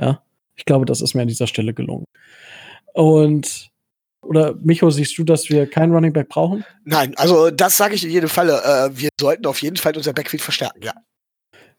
Ja, 0.00 0.22
ich 0.56 0.64
glaube, 0.64 0.86
das 0.86 1.02
ist 1.02 1.12
mir 1.12 1.20
an 1.20 1.28
dieser 1.28 1.46
Stelle 1.46 1.74
gelungen. 1.74 2.06
Und 2.94 3.70
oder 4.22 4.54
Micho, 4.62 4.88
siehst 4.88 5.18
du, 5.18 5.24
dass 5.24 5.50
wir 5.50 5.68
keinen 5.68 5.92
Running 5.92 6.14
Back 6.14 6.30
brauchen? 6.30 6.64
Nein, 6.84 7.12
also 7.18 7.50
das 7.50 7.76
sage 7.76 7.96
ich 7.96 8.04
in 8.04 8.10
jedem 8.10 8.30
Falle. 8.30 8.62
Äh, 8.64 8.98
wir 8.98 9.10
sollten 9.20 9.44
auf 9.44 9.60
jeden 9.60 9.76
Fall 9.76 9.94
unser 9.94 10.14
Backfield 10.14 10.42
verstärken, 10.42 10.82
ja. 10.82 10.94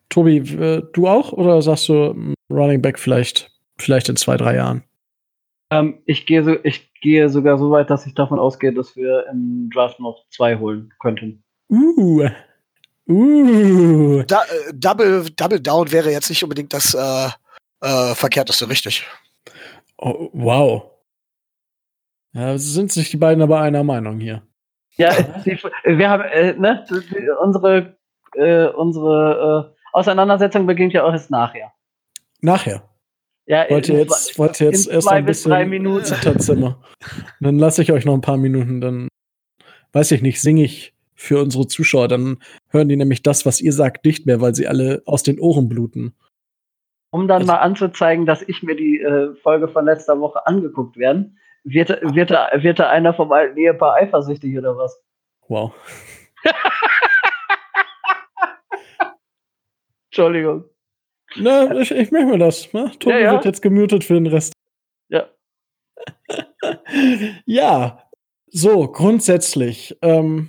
Tobi, 0.10 0.42
du 0.94 1.08
auch 1.08 1.32
oder 1.34 1.62
sagst 1.62 1.90
du 1.90 2.14
mm, 2.14 2.34
Running 2.50 2.82
Back 2.82 3.00
vielleicht, 3.00 3.52
vielleicht 3.78 4.10
in 4.10 4.16
zwei, 4.16 4.38
drei 4.38 4.56
Jahren? 4.56 4.84
Ähm, 5.72 6.00
ich, 6.06 6.26
gehe 6.26 6.44
so, 6.44 6.56
ich 6.64 6.94
gehe 7.02 7.30
sogar 7.30 7.58
so 7.58 7.72
weit, 7.72 7.90
dass 7.90 8.06
ich 8.06 8.14
davon 8.14 8.40
ausgehe, 8.40 8.74
dass 8.74 8.96
wir 8.96 9.26
im 9.32 9.70
Draft 9.74 10.00
noch 10.00 10.26
zwei 10.30 10.58
holen 10.58 10.94
könnten. 11.00 11.44
Uh. 11.70 12.28
Uh. 13.08 14.24
Da, 14.24 14.44
äh, 14.44 14.74
Double, 14.74 15.26
Double 15.36 15.60
Down 15.60 15.92
wäre 15.92 16.12
jetzt 16.12 16.30
nicht 16.30 16.44
unbedingt 16.44 16.74
das 16.74 16.94
äh, 16.94 17.30
äh, 17.82 18.16
Verkehrteste, 18.16 18.70
richtig. 18.70 19.06
Oh, 19.98 20.30
wow. 20.34 20.92
Ja, 22.34 22.58
sind 22.58 22.92
sich 22.92 23.10
die 23.12 23.18
beiden 23.18 23.42
aber 23.42 23.62
einer 23.62 23.84
Meinung 23.84 24.20
hier. 24.20 24.42
Ja, 24.98 25.14
die, 25.46 25.58
wir 25.86 26.10
haben, 26.10 26.24
äh, 26.24 26.54
ne, 26.54 26.86
unsere, 27.42 27.98
äh, 28.34 28.68
unsere 28.68 29.74
äh, 29.74 29.75
Auseinandersetzung 29.96 30.66
beginnt 30.66 30.94
ja 30.94 31.04
auch 31.04 31.12
erst 31.12 31.32
nachher. 31.32 31.72
Nachher? 32.42 32.84
Ja, 33.48 33.66
wollt 33.70 33.90
ihr 33.90 34.00
jetzt, 34.00 34.38
wollt 34.40 34.60
ihr 34.60 34.68
jetzt 34.68 34.88
erst 34.88 35.08
ein 35.08 35.26
bisschen 35.26 35.52
drei 35.52 35.66
Minuten. 35.66 36.40
Zimmer. 36.40 36.82
dann 37.40 37.60
lasse 37.60 37.82
ich 37.82 37.92
euch 37.92 38.06
noch 38.06 38.14
ein 38.14 38.22
paar 38.22 38.38
Minuten, 38.38 38.82
dann 38.82 39.08
weiß 39.94 40.12
ich 40.12 40.22
nicht, 40.22 40.42
singe 40.42 40.64
ich 40.64 40.94
für 41.14 41.42
unsere 41.42 41.68
Zuschauer, 41.68 42.08
dann 42.08 42.40
hören 42.70 42.90
die 42.90 42.98
nämlich 42.98 43.24
das, 43.24 43.46
was 43.46 43.62
ihr 43.62 43.72
sagt, 43.72 44.04
nicht 44.04 44.26
mehr, 44.26 44.42
weil 44.42 44.54
sie 44.54 44.68
alle 44.68 45.02
aus 45.06 45.24
den 45.24 45.40
Ohren 45.40 45.70
bluten. 45.70 46.14
Um 47.12 47.28
dann 47.28 47.44
also, 47.44 47.54
mal 47.54 47.60
anzuzeigen, 47.60 48.26
dass 48.26 48.42
ich 48.42 48.64
mir 48.64 48.76
die 48.76 49.00
äh, 49.00 49.34
Folge 49.36 49.70
von 49.70 49.86
letzter 49.86 50.20
Woche 50.20 50.46
angeguckt 50.46 50.98
werden, 50.98 51.38
wird, 51.64 51.90
wird, 52.02 52.32
da, 52.32 52.50
wird 52.56 52.80
da 52.80 52.90
einer 52.90 53.14
vom 53.14 53.32
alten 53.32 53.58
Ehepaar 53.58 53.96
eifersüchtig 53.96 54.58
oder 54.58 54.78
was? 54.78 55.02
Wow. 55.48 55.74
Entschuldigung. 60.16 60.64
Na, 61.36 61.78
ich, 61.78 61.92
ich 61.92 62.10
merke 62.10 62.28
mir 62.28 62.38
das. 62.38 62.72
Ne? 62.72 62.90
Tobi 63.00 63.16
ja, 63.16 63.20
ja. 63.20 63.32
wird 63.34 63.44
jetzt 63.44 63.62
gemutet 63.62 64.06
für 64.06 64.14
den 64.14 64.28
Rest. 64.28 64.54
Ja. 65.10 65.28
ja, 67.46 68.10
so, 68.48 68.88
grundsätzlich. 68.88 69.98
Ähm, 70.02 70.48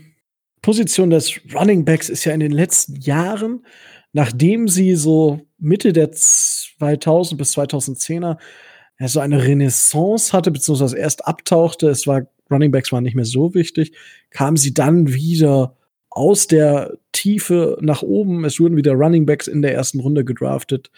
Position 0.63 1.11
des 1.11 1.41
Running 1.53 1.85
Backs 1.85 2.09
ist 2.09 2.25
ja 2.25 2.33
in 2.33 2.39
den 2.39 2.53
letzten 2.53 2.95
Jahren, 3.01 3.67
nachdem 4.13 4.69
sie 4.69 4.95
so 4.95 5.41
Mitte 5.59 5.93
der 5.93 6.13
2000 6.13 7.37
bis 7.37 7.59
2010er 7.59 8.37
ja, 9.01 9.09
so 9.09 9.19
eine 9.19 9.43
Renaissance 9.43 10.33
hatte, 10.33 10.53
beziehungsweise 10.53 10.97
erst 10.97 11.27
abtauchte, 11.27 11.89
es 11.89 12.07
war, 12.07 12.23
Running 12.53 12.71
Backs 12.71 12.93
waren 12.93 13.03
nicht 13.03 13.17
mehr 13.17 13.25
so 13.25 13.53
wichtig, 13.53 13.97
kam 14.31 14.57
sie 14.57 14.75
dann 14.75 15.13
wieder 15.13 15.77
aus 16.09 16.47
der 16.47 16.99
Tiefe 17.17 17.79
nach 17.81 18.03
oben. 18.03 18.45
Es 18.45 18.61
wurden 18.61 18.77
wieder 18.77 18.93
Running 18.93 19.27
Backs 19.27 19.49
in 19.49 19.63
der 19.63 19.75
ersten 19.75 20.01
Runde 20.01 20.25
gedraftet. 20.25 20.91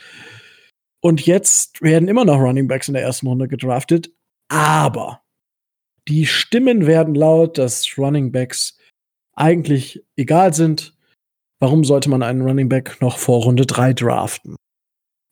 Und 1.00 1.24
jetzt 1.24 1.80
werden 1.80 2.08
immer 2.08 2.24
noch 2.24 2.40
Running 2.40 2.66
Backs 2.66 2.88
in 2.88 2.94
der 2.94 3.04
ersten 3.04 3.28
Runde 3.28 3.46
gedraftet. 3.46 4.10
Aber 4.48 5.22
die 6.08 6.26
Stimmen 6.26 6.86
werden 6.86 7.14
laut, 7.14 7.56
dass 7.58 7.96
Running 7.96 8.32
Backs 8.32 8.76
eigentlich 9.34 10.04
egal 10.16 10.54
sind. 10.54 10.96
Warum 11.60 11.84
sollte 11.84 12.10
man 12.10 12.22
einen 12.22 12.42
Running 12.42 12.68
Back 12.68 13.00
noch 13.00 13.18
vor 13.18 13.42
Runde 13.44 13.66
3 13.66 13.92
draften? 13.92 14.56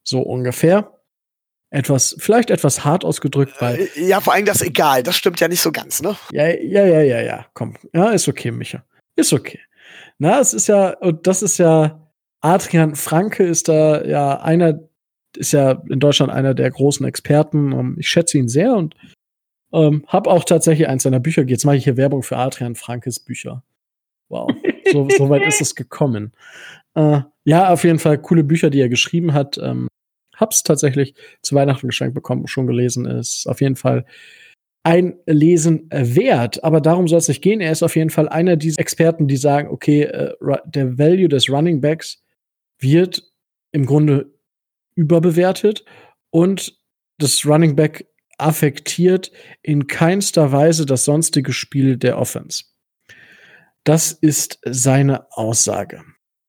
So 0.07 0.21
ungefähr. 0.21 0.93
Etwas, 1.71 2.15
vielleicht 2.19 2.51
etwas 2.51 2.85
hart 2.85 3.05
ausgedrückt, 3.05 3.61
weil. 3.61 3.89
Äh, 3.97 4.07
ja, 4.07 4.21
vor 4.21 4.35
allem 4.35 4.45
das 4.45 4.63
egal, 4.63 5.03
das 5.03 5.17
stimmt 5.17 5.41
ja 5.41 5.49
nicht 5.49 5.61
so 5.61 5.73
ganz, 5.73 6.01
ne? 6.01 6.17
Ja, 6.31 6.47
ja, 6.47 6.87
ja, 6.87 7.01
ja, 7.03 7.21
ja, 7.21 7.47
komm. 7.55 7.75
Ja, 7.93 8.11
ist 8.11 8.29
okay, 8.29 8.53
Micha. 8.53 8.85
Ist 9.17 9.33
okay. 9.33 9.61
Na, 10.18 10.40
es 10.40 10.55
ist 10.55 10.66
ja, 10.68 10.90
und 10.98 11.26
das 11.26 11.43
ist 11.43 11.59
ja, 11.59 12.10
Adrian 12.40 12.94
Franke 12.94 13.44
ist 13.44 13.68
da 13.68 14.02
ja 14.05 14.40
einer, 14.40 14.80
ist 15.36 15.52
ja 15.52 15.82
in 15.90 16.01
Deutschland 16.01 16.32
einer 16.32 16.55
der 16.55 16.70
großen 16.70 17.06
Experten. 17.06 17.72
Ähm, 17.72 17.97
ich 17.98 18.09
schätze 18.09 18.38
ihn 18.38 18.48
sehr 18.48 18.74
und 18.74 18.94
ähm, 19.72 20.05
habe 20.06 20.30
auch 20.30 20.44
tatsächlich 20.44 20.88
eins 20.88 21.02
seiner 21.02 21.20
Bücher. 21.20 21.43
Jetzt 21.47 21.64
mache 21.64 21.76
ich 21.76 21.84
hier 21.84 21.97
Werbung 21.97 22.22
für 22.22 22.36
Adrian 22.36 22.74
Frankes 22.74 23.20
Bücher. 23.20 23.62
Wow, 24.28 24.51
so, 24.90 25.09
so 25.10 25.28
weit 25.28 25.47
ist 25.47 25.60
es 25.60 25.74
gekommen. 25.74 26.32
Äh, 26.94 27.20
ja, 27.44 27.72
auf 27.72 27.84
jeden 27.84 27.98
Fall 27.98 28.18
coole 28.18 28.43
Bücher, 28.43 28.70
die 28.70 28.80
er 28.80 28.88
geschrieben 28.88 29.34
hat. 29.34 29.59
Ähm, 29.59 29.88
hab's 30.34 30.62
tatsächlich 30.62 31.14
zu 31.43 31.55
Weihnachten 31.55 31.86
geschenkt 31.86 32.14
bekommen, 32.14 32.47
schon 32.47 32.66
gelesen. 32.66 33.06
Ist 33.06 33.47
auf 33.47 33.60
jeden 33.60 33.76
Fall 33.76 34.05
ein 34.87 35.19
Lesen 35.27 35.89
wert. 35.91 36.63
Aber 36.63 36.81
darum 36.81 37.09
soll 37.09 37.19
es 37.19 37.27
nicht 37.27 37.43
gehen. 37.43 37.61
Er 37.61 37.73
ist 37.73 37.83
auf 37.83 37.97
jeden 37.97 38.11
Fall 38.11 38.29
einer 38.29 38.55
dieser 38.55 38.79
Experten, 38.79 39.27
die 39.27 39.37
sagen, 39.37 39.69
okay, 39.69 40.03
äh, 40.03 40.33
der 40.65 40.97
Value 40.97 41.29
des 41.29 41.51
Running 41.51 41.81
Backs 41.81 42.23
wird 42.79 43.25
im 43.73 43.85
Grunde 43.85 44.33
überbewertet 44.95 45.85
und 46.31 46.79
das 47.19 47.45
Running 47.45 47.75
Back 47.75 48.07
affektiert 48.39 49.33
in 49.61 49.89
keinster 49.89 50.53
Weise 50.53 50.87
das 50.87 51.05
sonstige 51.05 51.53
Spiel 51.53 51.97
der 51.97 52.17
Offense. 52.19 52.63
Das 53.83 54.13
ist 54.13 54.61
seine 54.65 55.33
Aussage. 55.33 56.05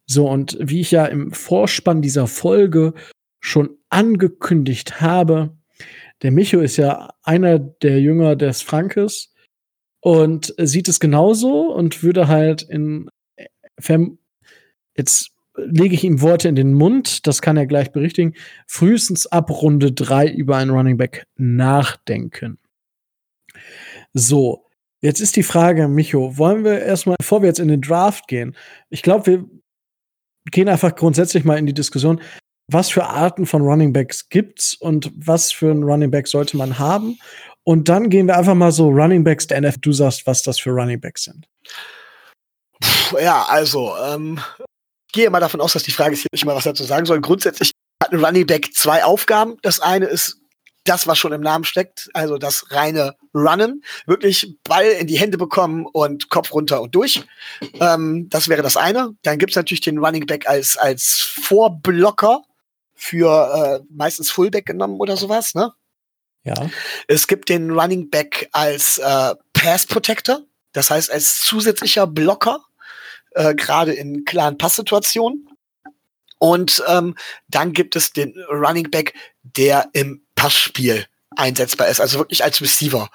So, 0.05 0.29
und 0.29 0.59
wie 0.61 0.81
ich 0.81 0.91
ja 0.91 1.05
im 1.05 1.31
Vorspann 1.31 2.03
dieser 2.03 2.27
Folge 2.27 2.93
schon 3.39 3.77
angekündigt 3.89 5.01
habe, 5.01 5.57
der 6.21 6.31
Micho 6.31 6.59
ist 6.59 6.77
ja 6.77 7.09
einer 7.23 7.59
der 7.59 8.01
Jünger 8.01 8.35
des 8.35 8.61
Frankes 8.61 9.33
und 10.01 10.53
sieht 10.57 10.87
es 10.87 10.99
genauso 10.99 11.73
und 11.73 12.03
würde 12.03 12.27
halt 12.27 12.63
in 12.63 13.09
jetzt 14.95 15.31
lege 15.57 15.95
ich 15.95 16.03
ihm 16.03 16.21
Worte 16.21 16.47
in 16.47 16.55
den 16.55 16.73
Mund, 16.73 17.25
das 17.27 17.41
kann 17.41 17.57
er 17.57 17.65
gleich 17.65 17.91
berichtigen, 17.91 18.33
frühestens 18.67 19.27
ab 19.27 19.49
Runde 19.49 19.91
3 19.91 20.29
über 20.29 20.57
einen 20.57 20.71
Running 20.71 20.97
Back 20.97 21.25
nachdenken. 21.35 22.59
So, 24.13 24.67
jetzt 25.01 25.19
ist 25.19 25.35
die 25.35 25.43
Frage, 25.43 25.87
Micho, 25.87 26.37
wollen 26.37 26.63
wir 26.63 26.81
erstmal, 26.81 27.15
bevor 27.17 27.41
wir 27.41 27.47
jetzt 27.47 27.59
in 27.59 27.67
den 27.67 27.81
Draft 27.81 28.27
gehen, 28.27 28.55
ich 28.89 29.01
glaube, 29.01 29.25
wir 29.25 29.45
gehen 30.51 30.69
einfach 30.69 30.95
grundsätzlich 30.95 31.43
mal 31.43 31.57
in 31.57 31.65
die 31.65 31.73
Diskussion, 31.73 32.21
was 32.67 32.89
für 32.89 33.05
Arten 33.05 33.45
von 33.45 33.61
Running 33.61 33.93
Backs 33.93 34.29
gibt's 34.29 34.73
und 34.73 35.11
was 35.15 35.51
für 35.51 35.71
ein 35.71 35.83
Running 35.83 36.11
Back 36.11 36.27
sollte 36.27 36.57
man 36.57 36.79
haben. 36.79 37.17
Und 37.63 37.89
dann 37.89 38.09
gehen 38.09 38.27
wir 38.27 38.37
einfach 38.37 38.55
mal 38.55 38.71
so 38.71 38.89
Running 38.89 39.23
Backs 39.23 39.47
der 39.47 39.61
NFL. 39.61 39.79
Du 39.81 39.93
sagst, 39.93 40.25
was 40.25 40.43
das 40.43 40.59
für 40.59 40.71
Running 40.71 40.99
Backs 40.99 41.23
sind. 41.23 41.47
Puh, 42.79 43.17
ja, 43.19 43.45
also, 43.47 43.93
ähm, 44.05 44.39
ich 45.07 45.13
gehe 45.13 45.29
mal 45.29 45.39
davon 45.39 45.61
aus, 45.61 45.73
dass 45.73 45.83
die 45.83 45.91
Frage 45.91 46.13
ist 46.13 46.21
hier 46.21 46.29
nicht 46.31 46.45
mal 46.45 46.55
was 46.55 46.65
dazu 46.65 46.83
sagen 46.83 47.05
soll. 47.05 47.21
Grundsätzlich 47.21 47.71
hat 48.03 48.11
ein 48.11 48.23
Running 48.23 48.45
Back 48.45 48.73
zwei 48.73 49.03
Aufgaben. 49.03 49.57
Das 49.61 49.79
eine 49.79 50.05
ist 50.05 50.37
das, 50.87 51.07
was 51.07 51.17
schon 51.17 51.33
im 51.33 51.41
Namen 51.41 51.65
steckt, 51.65 52.09
also 52.13 52.37
das 52.37 52.71
reine 52.71 53.15
Runnen, 53.33 53.83
wirklich 54.05 54.55
Ball 54.63 54.85
in 54.85 55.07
die 55.07 55.19
Hände 55.19 55.37
bekommen 55.37 55.85
und 55.85 56.29
Kopf 56.29 56.53
runter 56.53 56.81
und 56.81 56.95
durch. 56.95 57.25
Ähm, 57.79 58.27
das 58.29 58.47
wäre 58.47 58.61
das 58.61 58.77
eine. 58.77 59.11
Dann 59.23 59.37
gibt's 59.37 59.55
natürlich 59.55 59.81
den 59.81 59.97
Running 59.97 60.25
Back 60.25 60.47
als, 60.47 60.77
als 60.77 61.19
Vorblocker 61.43 62.43
für 62.97 63.81
äh, 63.81 63.85
meistens 63.89 64.31
Fullback 64.31 64.65
genommen 64.65 64.99
oder 64.99 65.15
sowas, 65.15 65.53
ne? 65.55 65.71
Ja. 66.43 66.69
Es 67.07 67.27
gibt 67.27 67.49
den 67.49 67.71
Running 67.71 68.09
Back 68.09 68.49
als 68.51 68.97
äh, 68.97 69.35
Pass 69.53 69.85
Protector, 69.85 70.41
das 70.71 70.89
heißt 70.89 71.11
als 71.11 71.41
zusätzlicher 71.41 72.07
Blocker, 72.07 72.65
äh, 73.31 73.53
gerade 73.53 73.93
in 73.93 74.25
klaren 74.25 74.57
Passsituationen. 74.57 75.49
Und 76.39 76.83
ähm, 76.87 77.15
dann 77.47 77.73
gibt 77.73 77.95
es 77.95 78.13
den 78.13 78.33
Running 78.49 78.89
Back, 78.91 79.13
der 79.41 79.89
im 79.93 80.25
Passspiel 80.35 81.05
einsetzbar 81.35 81.87
ist, 81.87 81.99
also 81.99 82.19
wirklich 82.19 82.43
als 82.43 82.61
Receiver. 82.61 83.09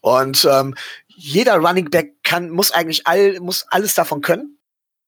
Und 0.00 0.46
ähm, 0.50 0.74
jeder 1.06 1.56
Running 1.56 1.90
Back 1.90 2.22
kann, 2.22 2.50
muss 2.50 2.70
eigentlich 2.70 3.06
all, 3.06 3.38
muss 3.40 3.66
alles 3.68 3.94
davon 3.94 4.22
können. 4.22 4.58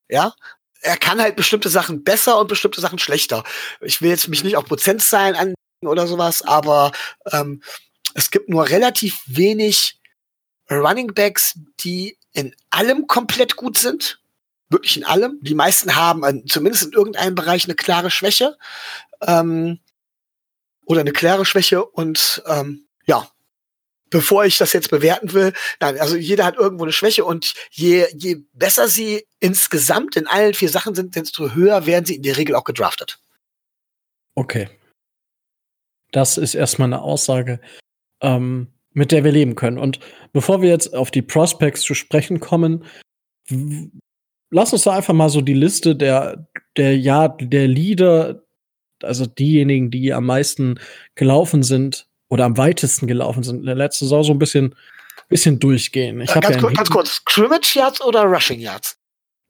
Ja, 0.09 0.35
er 0.83 0.97
kann 0.97 1.21
halt 1.21 1.37
bestimmte 1.37 1.69
Sachen 1.69 2.05
besser 2.05 2.39
und 2.39 2.49
bestimmte 2.49 2.81
Sachen 2.81 2.99
schlechter. 2.99 3.45
Ich 3.81 4.03
will 4.03 4.11
jetzt 4.11 4.29
mich 4.29 4.45
nicht 4.45 4.57
auf 4.57 4.67
Prozentzahlen 4.67 5.37
an 5.37 5.55
oder 5.83 6.07
sowas, 6.07 6.43
aber 6.43 6.93
ähm, 7.31 7.63
es 8.15 8.31
gibt 8.31 8.49
nur 8.49 8.69
relativ 8.69 9.23
wenig 9.27 10.01
Running 10.71 11.15
Backs, 11.15 11.59
die 11.81 12.19
in 12.33 12.55
allem 12.71 13.07
komplett 13.07 13.57
gut 13.57 13.79
sind. 13.79 14.21
Wirklich 14.69 14.97
in 14.97 15.05
allem. 15.05 15.39
Die 15.43 15.55
meisten 15.55 15.97
haben 15.97 16.25
an, 16.25 16.45
zumindest 16.47 16.85
in 16.85 16.93
irgendeinem 16.93 17.35
Bereich 17.35 17.65
eine 17.65 17.75
klare 17.75 18.11
Schwäche. 18.11 18.57
Ähm, 19.21 19.81
oder 20.85 21.01
eine 21.01 21.13
klare 21.13 21.45
Schwäche 21.45 21.85
und 21.85 22.43
ähm, 22.47 22.87
ja, 23.07 23.29
bevor 24.13 24.45
ich 24.45 24.59
das 24.59 24.73
jetzt 24.73 24.91
bewerten 24.91 25.33
will, 25.33 25.53
nein, 25.81 25.99
also 25.99 26.17
jeder 26.17 26.45
hat 26.45 26.57
irgendwo 26.57 26.85
eine 26.85 26.93
Schwäche 26.93 27.25
und 27.25 27.55
je, 27.71 28.07
je 28.15 28.45
besser 28.53 28.87
sie 28.87 29.27
insgesamt 29.41 30.15
in 30.15 30.29
allen 30.29 30.55
vier 30.55 30.69
Sachen 30.69 30.95
sind, 30.95 31.17
desto 31.17 31.55
höher 31.55 31.87
werden 31.87 32.05
sie 32.05 32.17
in 32.17 32.23
der 32.23 32.37
Regel 32.37 32.55
auch 32.55 32.65
gedraftet. 32.65 33.19
Okay. 34.37 34.69
Das 36.13 36.37
ist 36.37 36.55
erstmal 36.55 36.89
eine 36.89 37.03
Aussage, 37.03 37.61
ähm, 38.21 38.69
mit 38.93 39.11
der 39.11 39.25
wir 39.25 39.33
leben 39.33 39.55
können. 39.55 39.79
Und 39.79 39.99
bevor 40.33 40.61
wir 40.61 40.69
jetzt 40.69 40.95
auf 40.95 41.11
die 41.11 41.23
Prospects 41.23 41.81
zu 41.83 41.95
sprechen 41.95 42.39
kommen, 42.39 42.85
lass 44.51 44.75
uns 44.75 44.85
da 44.85 44.93
einfach 44.95 45.15
mal 45.15 45.31
so 45.31 45.41
die 45.41 45.55
Liste 45.55 45.97
der, 45.97 46.47
der, 46.77 46.99
ja, 46.99 47.29
der 47.29 47.67
Leader, 47.67 48.45
also 49.03 49.25
diejenigen, 49.25 49.91
die 49.91 50.13
am 50.13 50.27
meisten 50.27 50.79
gelaufen 51.15 51.63
sind 51.63 52.12
oder 52.33 52.47
am 52.47 52.57
weitesten 52.57 53.07
gelaufen 53.07 53.43
sind 53.43 53.59
in 53.61 53.67
der 53.67 53.75
letzten 53.75 54.07
Saison, 54.07 54.25
so 54.25 54.33
ein 54.33 54.39
bisschen, 54.39 54.75
bisschen 55.29 55.61
durchgehen. 55.61 56.19
Ich 56.23 56.31
äh, 56.35 56.41
ganz, 56.41 56.55
ja 56.55 56.61
kurz, 56.63 56.75
ganz 56.75 56.89
kurz, 56.89 57.11
Scrimmage 57.17 57.75
Yards 57.75 58.01
oder 58.01 58.23
Rushing 58.23 58.59
Yards? 58.59 58.97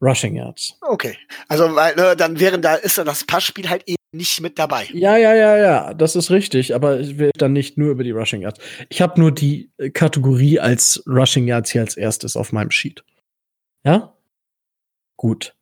Rushing 0.01 0.35
Yards. 0.35 0.77
Okay. 0.81 1.15
Also, 1.47 1.73
weil, 1.73 1.95
ne, 1.95 2.13
dann 2.17 2.41
wären 2.41 2.61
da, 2.61 2.75
ist 2.75 2.97
dann 2.97 3.05
das 3.05 3.23
Passspiel 3.23 3.69
halt 3.69 3.83
eben 3.85 3.95
nicht 4.11 4.41
mit 4.41 4.59
dabei. 4.59 4.89
Ja, 4.91 5.15
ja, 5.15 5.33
ja, 5.33 5.55
ja, 5.55 5.93
das 5.93 6.17
ist 6.17 6.29
richtig, 6.29 6.75
aber 6.75 6.99
ich 6.99 7.17
will 7.17 7.31
dann 7.37 7.53
nicht 7.53 7.77
nur 7.77 7.89
über 7.89 8.03
die 8.03 8.11
Rushing 8.11 8.41
Yards. 8.41 8.59
Ich 8.89 9.01
habe 9.01 9.17
nur 9.17 9.31
die 9.31 9.71
Kategorie 9.93 10.59
als 10.59 11.01
Rushing 11.07 11.47
Yards 11.47 11.71
hier 11.71 11.81
als 11.81 11.95
erstes 11.95 12.35
auf 12.35 12.51
meinem 12.51 12.71
Sheet. 12.71 13.05
Ja? 13.85 14.13
Gut. 15.15 15.55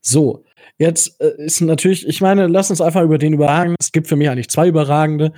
So, 0.00 0.44
jetzt 0.78 1.20
äh, 1.20 1.44
ist 1.44 1.60
natürlich, 1.60 2.06
ich 2.06 2.20
meine, 2.20 2.46
lass 2.46 2.70
uns 2.70 2.80
einfach 2.80 3.02
über 3.02 3.18
den 3.18 3.32
überragen. 3.32 3.74
Es 3.80 3.90
gibt 3.90 4.06
für 4.06 4.14
mich 4.14 4.30
eigentlich 4.30 4.48
zwei 4.48 4.68
überragende. 4.68 5.32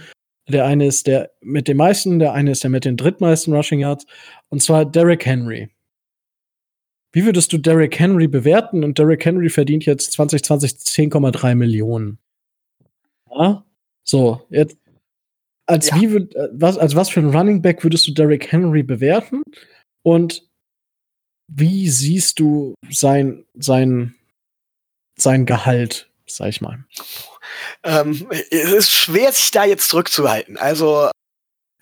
Der 0.51 0.64
eine 0.66 0.86
ist 0.86 1.06
der 1.06 1.31
mit 1.40 1.68
den 1.68 1.77
meisten, 1.77 2.18
der 2.18 2.32
eine 2.32 2.51
ist 2.51 2.62
der 2.62 2.70
mit 2.70 2.85
den 2.85 2.97
drittmeisten 2.97 3.55
Rushing 3.55 3.81
Yards. 3.81 4.06
Und 4.48 4.62
zwar 4.62 4.85
Derrick 4.85 5.24
Henry. 5.24 5.70
Wie 7.12 7.24
würdest 7.24 7.52
du 7.52 7.59
Derrick 7.59 7.98
Henry 7.98 8.28
bewerten? 8.28 8.85
Und 8.85 8.98
Derrick 8.98 9.24
Henry 9.24 9.48
verdient 9.48 9.85
jetzt 9.86 10.12
2020 10.12 10.72
10,3 10.72 11.55
Millionen. 11.55 12.18
Ja? 13.31 13.64
So, 14.05 14.43
jetzt 14.51 14.77
als 15.70 15.90
ja. 15.90 16.01
wie 16.01 16.10
würd, 16.10 16.35
äh, 16.35 16.48
was, 16.52 16.77
als 16.78 16.97
was 16.97 17.09
für 17.09 17.20
ein 17.20 17.31
Running 17.31 17.62
Back 17.62 17.85
würdest 17.85 18.06
du 18.06 18.12
Derrick 18.12 18.51
Henry 18.51 18.82
bewerten? 18.82 19.43
Und 20.02 20.48
wie 21.47 21.89
siehst 21.89 22.40
du 22.40 22.74
sein, 22.90 23.44
sein, 23.55 24.14
sein 25.16 25.47
Gehalt, 25.47 26.10
sag 26.27 26.48
ich 26.48 26.60
mal? 26.60 26.85
Ähm, 27.83 28.27
es 28.51 28.73
ist 28.73 28.93
schwer, 28.93 29.33
sich 29.33 29.51
da 29.51 29.65
jetzt 29.65 29.89
zurückzuhalten. 29.89 30.57
Also, 30.57 31.11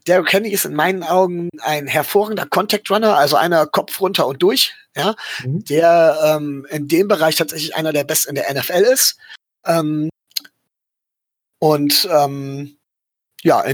Derrick 0.06 0.32
Henry 0.32 0.50
ist 0.50 0.64
in 0.64 0.74
meinen 0.74 1.02
Augen 1.02 1.50
ein 1.60 1.86
hervorragender 1.86 2.46
Contact 2.46 2.90
Runner, 2.90 3.16
also 3.16 3.36
einer 3.36 3.66
Kopf 3.66 4.00
runter 4.00 4.26
und 4.26 4.42
durch, 4.42 4.74
ja, 4.96 5.14
mhm. 5.44 5.64
der 5.64 6.18
ähm, 6.24 6.66
in 6.70 6.88
dem 6.88 7.08
Bereich 7.08 7.36
tatsächlich 7.36 7.74
einer 7.74 7.92
der 7.92 8.04
besten 8.04 8.30
in 8.30 8.34
der 8.36 8.52
NFL 8.52 8.84
ist. 8.92 9.18
Ähm, 9.66 10.08
und 11.58 12.08
ähm, 12.10 12.78
ja, 13.42 13.64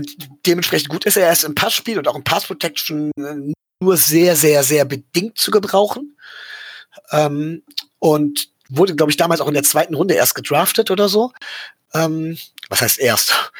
dementsprechend 0.46 0.88
gut 0.88 1.04
ist 1.06 1.16
er. 1.16 1.26
Er 1.26 1.32
ist 1.32 1.44
im 1.44 1.54
Passspiel 1.54 1.98
und 1.98 2.08
auch 2.08 2.16
im 2.16 2.24
Pass 2.24 2.46
Protection 2.46 3.10
äh, 3.16 3.52
nur 3.80 3.96
sehr, 3.96 4.36
sehr, 4.36 4.62
sehr 4.64 4.84
bedingt 4.84 5.38
zu 5.38 5.50
gebrauchen. 5.50 6.16
Ähm, 7.10 7.62
und 7.98 8.48
wurde, 8.68 8.96
glaube 8.96 9.10
ich, 9.10 9.16
damals 9.16 9.40
auch 9.40 9.48
in 9.48 9.54
der 9.54 9.62
zweiten 9.62 9.94
Runde 9.94 10.14
erst 10.14 10.34
gedraftet 10.34 10.90
oder 10.90 11.08
so. 11.08 11.32
Ähm, 11.92 12.38
was 12.68 12.80
heißt 12.80 12.98
erst? 12.98 13.52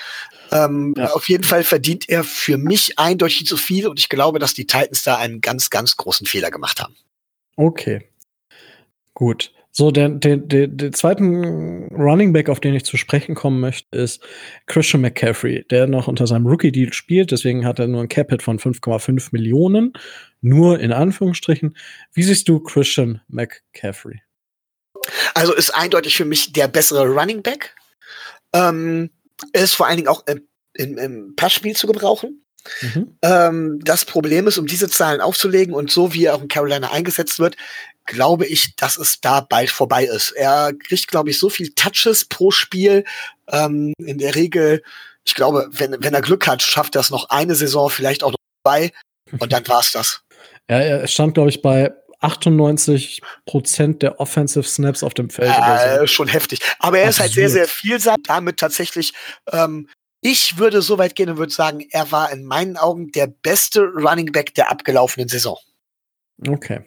Ähm, 0.50 0.94
ja. 0.96 1.10
Auf 1.12 1.28
jeden 1.28 1.44
Fall 1.44 1.64
verdient 1.64 2.08
er 2.08 2.24
für 2.24 2.58
mich 2.58 2.98
eindeutig 2.98 3.46
zu 3.46 3.56
viel 3.56 3.86
und 3.86 3.98
ich 3.98 4.08
glaube, 4.08 4.38
dass 4.38 4.54
die 4.54 4.66
Titans 4.66 5.02
da 5.02 5.16
einen 5.16 5.40
ganz, 5.40 5.70
ganz 5.70 5.96
großen 5.96 6.26
Fehler 6.26 6.50
gemacht 6.50 6.80
haben. 6.80 6.96
Okay. 7.56 8.08
Gut. 9.14 9.52
So, 9.76 9.90
der, 9.90 10.08
der, 10.08 10.36
der, 10.36 10.68
der 10.68 10.92
zweiten 10.92 11.88
Running 11.92 12.32
Back, 12.32 12.48
auf 12.48 12.60
den 12.60 12.74
ich 12.74 12.84
zu 12.84 12.96
sprechen 12.96 13.34
kommen 13.34 13.58
möchte, 13.58 13.96
ist 13.96 14.22
Christian 14.66 15.02
McCaffrey, 15.02 15.66
der 15.68 15.88
noch 15.88 16.06
unter 16.06 16.28
seinem 16.28 16.46
Rookie-Deal 16.46 16.92
spielt. 16.92 17.32
Deswegen 17.32 17.66
hat 17.66 17.80
er 17.80 17.88
nur 17.88 18.02
ein 18.02 18.08
Cap-Hit 18.08 18.42
von 18.42 18.60
5,5 18.60 19.30
Millionen. 19.32 19.92
Nur 20.40 20.78
in 20.78 20.92
Anführungsstrichen. 20.92 21.76
Wie 22.12 22.22
siehst 22.22 22.48
du 22.48 22.60
Christian 22.60 23.20
McCaffrey? 23.26 24.20
Also 25.34 25.54
ist 25.54 25.70
eindeutig 25.70 26.16
für 26.16 26.24
mich 26.24 26.52
der 26.52 26.68
bessere 26.68 27.06
Running 27.06 27.42
Back. 27.42 27.74
Ähm, 28.52 29.10
ist 29.52 29.74
vor 29.74 29.86
allen 29.86 29.96
Dingen 29.96 30.08
auch 30.08 30.26
im, 30.26 30.46
im, 30.74 30.98
im 30.98 31.36
Passspiel 31.36 31.74
zu 31.74 31.86
gebrauchen. 31.86 32.44
Mhm. 32.80 33.18
Ähm, 33.22 33.80
das 33.82 34.04
Problem 34.04 34.46
ist, 34.46 34.58
um 34.58 34.66
diese 34.66 34.88
Zahlen 34.88 35.20
aufzulegen 35.20 35.74
und 35.74 35.90
so 35.90 36.14
wie 36.14 36.26
er 36.26 36.34
auch 36.34 36.42
in 36.42 36.48
Carolina 36.48 36.90
eingesetzt 36.90 37.38
wird, 37.38 37.56
glaube 38.06 38.46
ich, 38.46 38.76
dass 38.76 38.96
es 38.96 39.20
da 39.20 39.40
bald 39.40 39.70
vorbei 39.70 40.04
ist. 40.04 40.30
Er 40.32 40.72
kriegt, 40.72 41.08
glaube 41.08 41.30
ich, 41.30 41.38
so 41.38 41.48
viel 41.48 41.74
Touches 41.74 42.24
pro 42.24 42.50
Spiel. 42.50 43.04
Ähm, 43.50 43.92
in 43.98 44.18
der 44.18 44.34
Regel, 44.34 44.82
ich 45.24 45.34
glaube, 45.34 45.68
wenn, 45.70 45.96
wenn 46.00 46.14
er 46.14 46.22
Glück 46.22 46.46
hat, 46.46 46.62
schafft 46.62 46.94
er 46.96 47.00
es 47.00 47.10
noch 47.10 47.30
eine 47.30 47.54
Saison, 47.54 47.90
vielleicht 47.90 48.22
auch 48.22 48.30
noch 48.30 48.36
zwei. 48.66 48.92
Und 49.38 49.52
dann 49.52 49.66
war's 49.68 49.92
das. 49.92 50.20
Ja, 50.70 50.78
er 50.78 51.06
stand, 51.08 51.34
glaube 51.34 51.50
ich, 51.50 51.60
bei 51.60 51.92
98 52.24 53.20
Prozent 53.46 54.02
der 54.02 54.20
Offensive 54.20 54.64
Snaps 54.64 55.02
auf 55.02 55.14
dem 55.14 55.30
Feld. 55.30 55.48
Ja, 55.48 56.00
so. 56.00 56.06
schon 56.06 56.28
heftig. 56.28 56.60
Aber 56.78 56.98
er 56.98 57.08
Absurd. 57.08 57.14
ist 57.14 57.20
halt 57.20 57.32
sehr, 57.32 57.50
sehr 57.50 57.68
vielsam. 57.68 58.16
Damit 58.24 58.58
tatsächlich, 58.58 59.12
ähm, 59.52 59.88
ich 60.20 60.58
würde 60.58 60.82
so 60.82 60.98
weit 60.98 61.14
gehen 61.14 61.28
und 61.28 61.36
würde 61.36 61.52
sagen, 61.52 61.86
er 61.90 62.10
war 62.10 62.32
in 62.32 62.44
meinen 62.44 62.76
Augen 62.76 63.12
der 63.12 63.26
beste 63.26 63.82
Running 63.82 64.32
Back 64.32 64.54
der 64.54 64.70
abgelaufenen 64.70 65.28
Saison. 65.28 65.58
Okay. 66.48 66.80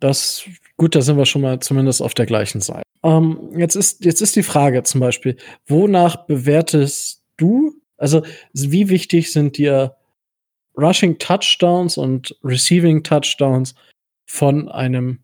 Das, 0.00 0.44
gut, 0.76 0.94
da 0.94 1.02
sind 1.02 1.16
wir 1.16 1.26
schon 1.26 1.42
mal 1.42 1.60
zumindest 1.60 2.02
auf 2.02 2.14
der 2.14 2.26
gleichen 2.26 2.60
Seite. 2.60 2.82
Ähm, 3.02 3.52
jetzt, 3.56 3.76
ist, 3.76 4.04
jetzt 4.04 4.20
ist 4.20 4.36
die 4.36 4.42
Frage 4.42 4.82
zum 4.82 5.00
Beispiel, 5.00 5.36
wonach 5.66 6.26
bewertest 6.26 7.22
du, 7.36 7.74
also 7.98 8.22
wie 8.52 8.88
wichtig 8.88 9.32
sind 9.32 9.58
dir 9.58 9.96
Rushing 10.76 11.18
Touchdowns 11.18 11.96
und 11.96 12.36
Receiving 12.42 13.02
Touchdowns 13.02 13.74
von 14.26 14.68
einem 14.68 15.20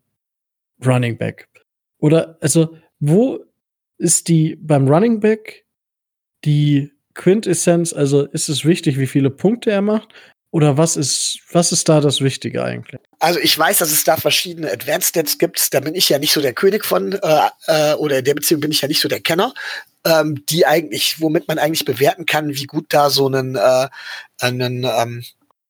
Running 0.83 1.17
Back? 1.17 1.49
Oder, 1.99 2.37
also, 2.41 2.77
wo 2.99 3.45
ist 3.97 4.27
die 4.27 4.55
beim 4.55 4.87
Running 4.87 5.19
Back 5.19 5.65
die 6.43 6.91
Quintessenz? 7.13 7.93
Also, 7.93 8.25
ist 8.25 8.49
es 8.49 8.65
wichtig, 8.65 8.97
wie 8.97 9.07
viele 9.07 9.29
Punkte 9.29 9.71
er 9.71 9.81
macht? 9.81 10.09
Oder 10.53 10.77
was 10.77 10.97
ist, 10.97 11.39
was 11.51 11.71
ist 11.71 11.89
da 11.89 11.99
das 11.99 12.21
Wichtige 12.21 12.63
eigentlich? 12.63 13.01
Also 13.17 13.39
ich 13.39 13.57
weiß, 13.57 13.79
dass 13.79 13.91
es 13.91 14.03
da 14.03 14.17
verschiedene 14.17 14.71
Advanced 14.71 15.09
Stats 15.09 15.39
gibt. 15.39 15.73
Da 15.73 15.79
bin 15.79 15.95
ich 15.95 16.09
ja 16.09 16.19
nicht 16.19 16.31
so 16.31 16.41
der 16.41 16.53
König 16.53 16.85
von, 16.85 17.13
äh, 17.13 17.49
äh, 17.65 17.93
oder 17.95 18.19
in 18.19 18.25
der 18.25 18.35
Beziehung 18.35 18.61
bin 18.61 18.69
ich 18.69 18.79
ja 18.79 18.87
nicht 18.87 18.99
so 18.99 19.09
der 19.09 19.19
Kenner, 19.19 19.55
ähm, 20.05 20.45
die 20.45 20.67
eigentlich, 20.67 21.19
womit 21.19 21.47
man 21.47 21.57
eigentlich 21.57 21.85
bewerten 21.85 22.27
kann, 22.27 22.53
wie 22.53 22.67
gut 22.67 22.85
da 22.89 23.09
so 23.09 23.25
einen, 23.25 23.55
äh, 23.55 23.87
einen 24.41 24.83
ähm, 24.83 25.23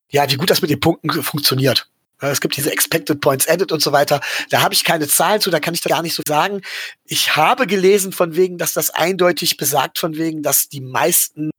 ja, 0.10 0.30
wie 0.30 0.36
gut 0.36 0.50
das 0.50 0.62
mit 0.62 0.70
den 0.70 0.82
Punkten 0.82 1.10
funktioniert. 1.24 1.88
Es 2.32 2.42
gibt 2.42 2.56
diese 2.58 2.72
Expected 2.72 3.22
Points 3.22 3.48
Added 3.48 3.72
und 3.72 3.82
so 3.82 3.92
weiter. 3.92 4.22
Da 4.50 4.62
habe 4.62 4.74
ich 4.74 4.84
keine 4.84 5.08
Zahlen 5.08 5.42
zu, 5.42 5.50
da 5.50 5.60
kann 5.60 5.74
ich 5.74 5.82
da 5.82 5.90
gar 5.90 6.02
nicht 6.02 6.16
so 6.16 6.24
sagen. 6.28 6.62
Ich 7.06 7.36
habe 7.36 7.68
gelesen 7.68 8.12
von 8.12 8.36
wegen, 8.36 8.58
dass 8.58 8.74
das 8.74 8.90
eindeutig 8.90 9.58
besagt 9.58 10.00
von 10.00 10.18
wegen, 10.18 10.42
dass 10.42 10.70
die 10.70 10.82
meisten, 10.82 11.52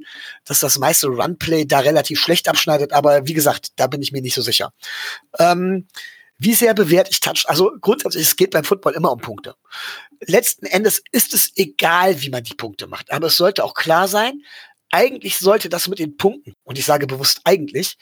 dass 0.44 0.60
das 0.60 0.78
meiste 0.78 1.08
Runplay 1.08 1.66
da 1.66 1.80
relativ 1.80 2.20
schlecht 2.20 2.48
abschneidet. 2.48 2.92
Aber 2.92 3.26
wie 3.26 3.34
gesagt, 3.34 3.68
da 3.76 3.86
bin 3.86 4.02
ich 4.02 4.12
mir 4.12 4.22
nicht 4.22 4.34
so 4.34 4.42
sicher. 4.42 4.72
Ähm, 5.38 5.86
wie 6.38 6.54
sehr 6.54 6.74
bewerte 6.74 7.10
ich 7.10 7.20
Touch? 7.20 7.44
Also 7.46 7.72
grundsätzlich, 7.80 8.26
es 8.26 8.36
geht 8.36 8.50
beim 8.50 8.64
Football 8.64 8.94
immer 8.94 9.12
um 9.12 9.20
Punkte. 9.20 9.54
Letzten 10.20 10.66
Endes 10.66 11.02
ist 11.12 11.32
es 11.32 11.52
egal, 11.56 12.20
wie 12.22 12.30
man 12.30 12.42
die 12.42 12.54
Punkte 12.54 12.86
macht. 12.86 13.12
Aber 13.12 13.28
es 13.28 13.36
sollte 13.36 13.62
auch 13.64 13.74
klar 13.74 14.08
sein, 14.08 14.42
eigentlich 14.90 15.38
sollte 15.38 15.68
das 15.68 15.88
mit 15.88 15.98
den 15.98 16.16
Punkten, 16.16 16.54
und 16.64 16.78
ich 16.78 16.84
sage 16.84 17.06
bewusst 17.06 17.40
eigentlich, 17.44 17.96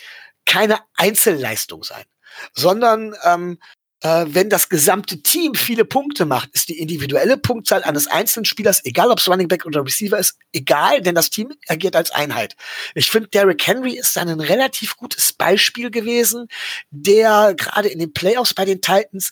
keine 0.44 0.78
Einzelleistung 0.94 1.84
sein 1.84 2.04
sondern 2.54 3.14
ähm, 3.24 3.58
äh, 4.02 4.26
wenn 4.28 4.50
das 4.50 4.68
gesamte 4.68 5.22
Team 5.22 5.54
viele 5.54 5.84
Punkte 5.84 6.26
macht, 6.26 6.50
ist 6.52 6.68
die 6.68 6.80
individuelle 6.80 7.36
Punktzahl 7.38 7.84
eines 7.84 8.08
einzelnen 8.08 8.44
Spielers, 8.44 8.84
egal 8.84 9.10
ob 9.10 9.18
es 9.18 9.28
Running 9.28 9.46
Back 9.46 9.64
oder 9.64 9.84
Receiver 9.84 10.18
ist, 10.18 10.36
egal, 10.52 11.00
denn 11.00 11.14
das 11.14 11.30
Team 11.30 11.52
agiert 11.68 11.94
als 11.94 12.10
Einheit. 12.10 12.56
Ich 12.94 13.10
finde, 13.10 13.28
Derrick 13.28 13.64
Henry 13.64 13.96
ist 13.96 14.16
dann 14.16 14.28
ein 14.28 14.40
relativ 14.40 14.96
gutes 14.96 15.32
Beispiel 15.32 15.90
gewesen, 15.90 16.48
der 16.90 17.54
gerade 17.56 17.88
in 17.88 18.00
den 18.00 18.12
Playoffs 18.12 18.54
bei 18.54 18.64
den 18.64 18.80
Titans 18.80 19.30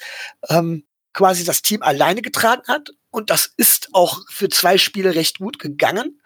ähm, 0.48 0.84
quasi 1.12 1.44
das 1.44 1.62
Team 1.62 1.82
alleine 1.82 2.22
getragen 2.22 2.62
hat. 2.68 2.90
Und 3.10 3.30
das 3.30 3.52
ist 3.56 3.88
auch 3.92 4.20
für 4.28 4.48
zwei 4.48 4.78
Spiele 4.78 5.16
recht 5.16 5.40
gut 5.40 5.58
gegangen. 5.58 6.22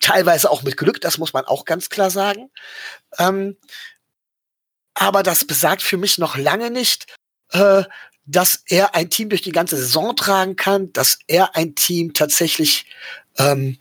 Teilweise 0.00 0.48
auch 0.50 0.62
mit 0.62 0.76
Glück, 0.76 1.00
das 1.00 1.18
muss 1.18 1.32
man 1.32 1.44
auch 1.44 1.64
ganz 1.64 1.88
klar 1.88 2.10
sagen. 2.10 2.50
Ähm, 3.18 3.56
aber 5.00 5.22
das 5.22 5.46
besagt 5.46 5.80
für 5.80 5.96
mich 5.96 6.18
noch 6.18 6.36
lange 6.36 6.70
nicht, 6.70 7.06
äh, 7.52 7.84
dass 8.26 8.62
er 8.66 8.94
ein 8.94 9.08
Team 9.08 9.30
durch 9.30 9.40
die 9.40 9.50
ganze 9.50 9.76
Saison 9.76 10.14
tragen 10.14 10.56
kann, 10.56 10.92
dass 10.92 11.18
er 11.26 11.56
ein 11.56 11.74
Team 11.74 12.12
tatsächlich 12.12 12.84
ähm, 13.38 13.78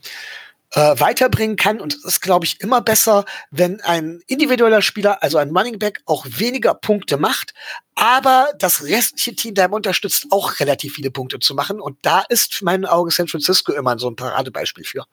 äh, 0.74 1.00
weiterbringen 1.00 1.56
kann. 1.56 1.80
Und 1.80 1.96
es 1.96 2.06
ist, 2.06 2.22
glaube 2.22 2.46
ich, 2.46 2.62
immer 2.62 2.82
besser, 2.82 3.26
wenn 3.52 3.82
ein 3.82 4.22
individueller 4.28 4.82
Spieler, 4.82 5.24
also 5.24 5.38
ein 5.38 5.56
Running 5.56 5.80
Back, 5.80 6.02
auch 6.06 6.26
weniger 6.28 6.74
Punkte 6.74 7.18
macht, 7.18 7.54
aber 7.96 8.50
das 8.58 8.84
restliche 8.84 9.36
Team 9.36 9.56
darum 9.56 9.74
unterstützt, 9.74 10.28
auch 10.30 10.60
relativ 10.60 10.94
viele 10.94 11.12
Punkte 11.12 11.40
zu 11.40 11.54
machen. 11.54 11.82
Und 11.82 11.98
da 12.04 12.24
ist 12.30 12.56
für 12.56 12.66
meinen 12.66 12.86
Augen 12.86 13.10
San 13.12 13.28
Francisco 13.28 13.74
immer 13.74 13.98
so 14.00 14.10
ein 14.10 14.16
Paradebeispiel 14.16 14.86
für. 14.86 15.06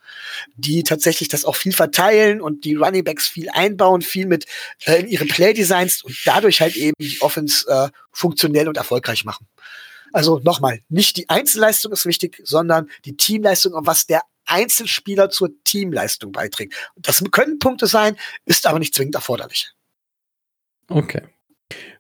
Die 0.57 0.85
tatsächlich 0.85 1.29
das 1.29 1.45
auch 1.45 1.57
viel 1.57 1.73
verteilen 1.73 2.41
und 2.41 2.65
die 2.65 2.77
Running 2.77 3.03
Backs 3.03 3.27
viel 3.27 3.49
einbauen, 3.51 4.03
viel 4.03 4.27
mit 4.27 4.47
äh, 4.85 5.01
in 5.01 5.09
ihre 5.09 5.25
Playdesigns 5.25 6.03
und 6.05 6.17
dadurch 6.25 6.61
halt 6.61 6.77
eben 6.77 6.95
die 6.99 7.21
Offense 7.23 7.67
äh, 7.69 7.89
funktionell 8.13 8.69
und 8.69 8.77
erfolgreich 8.77 9.25
machen. 9.25 9.49
Also 10.13 10.41
nochmal, 10.45 10.81
nicht 10.89 11.17
die 11.17 11.29
Einzelleistung 11.29 11.93
ist 11.93 12.07
wichtig, 12.07 12.41
sondern 12.45 12.89
die 13.05 13.17
Teamleistung 13.17 13.73
und 13.75 13.87
was 13.87 14.07
der 14.07 14.23
Einzelspieler 14.47 15.31
zur 15.31 15.51
Teamleistung 15.65 16.33
beiträgt. 16.33 16.75
Das 16.97 17.23
können 17.31 17.59
Punkte 17.59 17.87
sein, 17.87 18.17
ist 18.45 18.67
aber 18.67 18.79
nicht 18.79 18.95
zwingend 18.95 19.15
erforderlich. 19.15 19.73
Okay. 20.89 21.23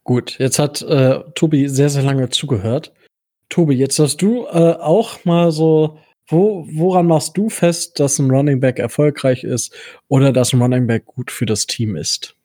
Gut, 0.04 0.38
jetzt 0.38 0.58
hat 0.58 0.82
äh, 0.82 1.20
Tobi 1.34 1.68
sehr, 1.68 1.88
sehr 1.88 2.04
lange 2.04 2.28
zugehört. 2.28 2.92
Tobi, 3.48 3.74
jetzt 3.74 3.98
hast 3.98 4.22
du 4.22 4.46
äh, 4.46 4.76
auch 4.78 5.24
mal 5.24 5.50
so, 5.50 5.98
wo, 6.28 6.66
woran 6.70 7.06
machst 7.06 7.36
du 7.36 7.48
fest, 7.48 7.98
dass 8.00 8.18
ein 8.18 8.30
Running 8.30 8.60
Back 8.60 8.78
erfolgreich 8.78 9.44
ist 9.44 9.74
oder 10.08 10.32
dass 10.32 10.52
ein 10.52 10.62
Running 10.62 10.86
Back 10.86 11.06
gut 11.06 11.30
für 11.30 11.46
das 11.46 11.66
Team 11.66 11.96
ist? 11.96 12.36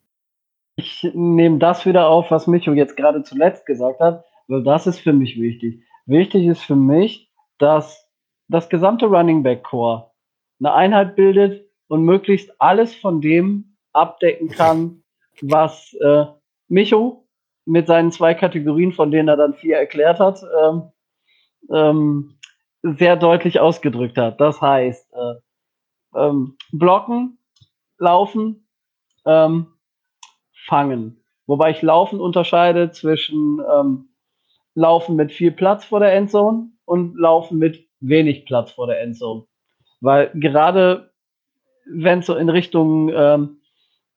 Ich 0.75 1.07
nehme 1.13 1.59
das 1.59 1.85
wieder 1.85 2.07
auf, 2.07 2.31
was 2.31 2.47
Micho 2.47 2.73
jetzt 2.73 2.97
gerade 2.97 3.23
zuletzt 3.23 3.65
gesagt 3.65 3.99
hat, 3.99 4.23
weil 4.47 4.63
das 4.63 4.87
ist 4.87 4.99
für 4.99 5.13
mich 5.13 5.39
wichtig. 5.39 5.83
Wichtig 6.05 6.45
ist 6.45 6.61
für 6.61 6.75
mich, 6.75 7.29
dass 7.57 8.00
das 8.51 8.69
gesamte 8.69 9.05
Running 9.05 9.43
Back 9.43 9.63
Core 9.63 10.11
eine 10.59 10.73
Einheit 10.73 11.15
bildet 11.15 11.65
und 11.87 12.03
möglichst 12.03 12.51
alles 12.61 12.93
von 12.93 13.19
dem 13.21 13.77
abdecken 13.93 14.49
kann, 14.49 15.03
was 15.41 15.93
äh, 16.01 16.25
Micho 16.67 17.27
mit 17.65 17.87
seinen 17.87 18.11
zwei 18.11 18.33
Kategorien, 18.33 18.93
von 18.93 19.11
denen 19.11 19.27
er 19.27 19.37
dann 19.37 19.55
vier 19.55 19.77
erklärt 19.77 20.19
hat, 20.19 20.43
ähm, 20.63 20.91
ähm, 21.71 22.37
sehr 22.83 23.15
deutlich 23.15 23.59
ausgedrückt 23.59 24.17
hat. 24.17 24.39
Das 24.39 24.61
heißt, 24.61 25.11
äh, 25.13 26.19
ähm, 26.19 26.57
blocken, 26.71 27.39
laufen, 27.97 28.67
ähm, 29.25 29.67
fangen. 30.65 31.23
Wobei 31.47 31.71
ich 31.71 31.81
Laufen 31.81 32.19
unterscheide 32.19 32.91
zwischen 32.91 33.61
ähm, 33.73 34.09
Laufen 34.73 35.15
mit 35.15 35.31
viel 35.31 35.51
Platz 35.51 35.85
vor 35.85 35.99
der 35.99 36.13
Endzone 36.13 36.71
und 36.85 37.17
Laufen 37.17 37.57
mit 37.57 37.90
wenig 38.01 38.45
Platz 38.45 38.71
vor 38.71 38.87
der 38.87 39.01
Endzone. 39.01 39.45
Weil 40.01 40.31
gerade 40.33 41.11
wenn 41.85 42.19
es 42.19 42.25
so 42.25 42.35
in 42.35 42.49
Richtung 42.49 43.11
ähm, 43.13 43.61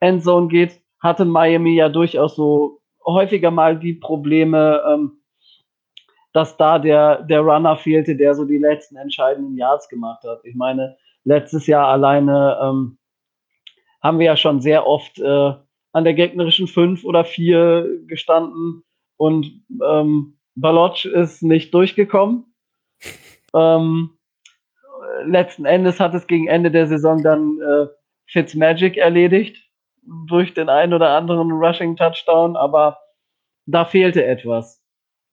Endzone 0.00 0.48
geht, 0.48 0.80
hatte 1.00 1.24
Miami 1.24 1.74
ja 1.74 1.88
durchaus 1.88 2.36
so 2.36 2.80
häufiger 3.04 3.50
mal 3.50 3.78
die 3.78 3.94
Probleme, 3.94 4.82
ähm, 4.88 5.20
dass 6.32 6.56
da 6.56 6.78
der, 6.78 7.22
der 7.22 7.40
Runner 7.40 7.76
fehlte, 7.76 8.16
der 8.16 8.34
so 8.34 8.44
die 8.44 8.58
letzten 8.58 8.96
entscheidenden 8.96 9.56
Yards 9.56 9.88
gemacht 9.88 10.24
hat. 10.24 10.40
Ich 10.44 10.54
meine, 10.54 10.96
letztes 11.24 11.66
Jahr 11.66 11.88
alleine 11.88 12.58
ähm, 12.60 12.98
haben 14.02 14.18
wir 14.18 14.26
ja 14.26 14.36
schon 14.36 14.60
sehr 14.60 14.86
oft 14.86 15.18
äh, 15.18 15.52
an 15.92 16.04
der 16.04 16.14
gegnerischen 16.14 16.66
5 16.66 17.04
oder 17.04 17.24
4 17.24 18.04
gestanden 18.06 18.82
und 19.16 19.64
ähm, 19.82 20.38
Baloch 20.56 21.04
ist 21.04 21.42
nicht 21.42 21.72
durchgekommen. 21.72 22.53
Ähm, 23.54 24.18
letzten 25.24 25.64
Endes 25.64 26.00
hat 26.00 26.14
es 26.14 26.26
gegen 26.26 26.48
Ende 26.48 26.70
der 26.70 26.86
Saison 26.86 27.22
dann 27.22 27.58
äh, 27.60 27.86
Fitzmagic 28.26 28.96
erledigt 28.96 29.70
durch 30.26 30.54
den 30.54 30.68
einen 30.68 30.92
oder 30.92 31.10
anderen 31.10 31.52
Rushing 31.52 31.96
Touchdown, 31.96 32.56
aber 32.56 32.98
da 33.66 33.84
fehlte 33.84 34.24
etwas. 34.24 34.82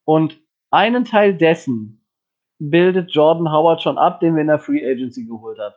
Und 0.05 0.39
einen 0.71 1.05
Teil 1.05 1.35
dessen 1.35 2.05
bildet 2.59 3.11
Jordan 3.11 3.51
Howard 3.51 3.81
schon 3.81 3.97
ab, 3.97 4.19
den 4.19 4.35
wir 4.35 4.41
in 4.41 4.47
der 4.47 4.59
Free 4.59 4.85
Agency 4.85 5.25
geholt 5.25 5.59
hat. 5.59 5.75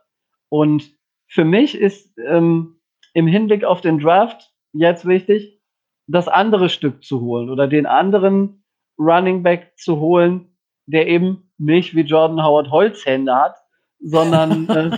Und 0.49 0.95
für 1.27 1.43
mich 1.43 1.75
ist 1.75 2.17
ähm, 2.19 2.79
im 3.13 3.27
Hinblick 3.27 3.63
auf 3.63 3.81
den 3.81 3.99
Draft 3.99 4.53
jetzt 4.73 5.05
wichtig, 5.05 5.59
das 6.07 6.27
andere 6.27 6.69
Stück 6.69 7.03
zu 7.03 7.21
holen 7.21 7.49
oder 7.49 7.67
den 7.67 7.85
anderen 7.85 8.63
Running 8.99 9.41
Back 9.41 9.73
zu 9.77 9.99
holen, 9.99 10.54
der 10.85 11.07
eben 11.07 11.51
nicht 11.57 11.95
wie 11.95 12.01
Jordan 12.01 12.43
Howard 12.43 12.71
Holzhände 12.71 13.35
hat, 13.35 13.55
sondern 13.99 14.69
äh, 14.69 14.97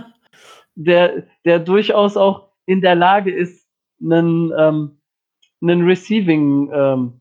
der, 0.74 1.26
der 1.44 1.58
durchaus 1.58 2.16
auch 2.16 2.48
in 2.66 2.80
der 2.80 2.94
Lage 2.94 3.32
ist, 3.34 3.66
einen, 4.02 4.52
ähm, 4.56 5.00
einen 5.60 5.84
Receiving 5.86 6.70
ähm, 6.72 7.20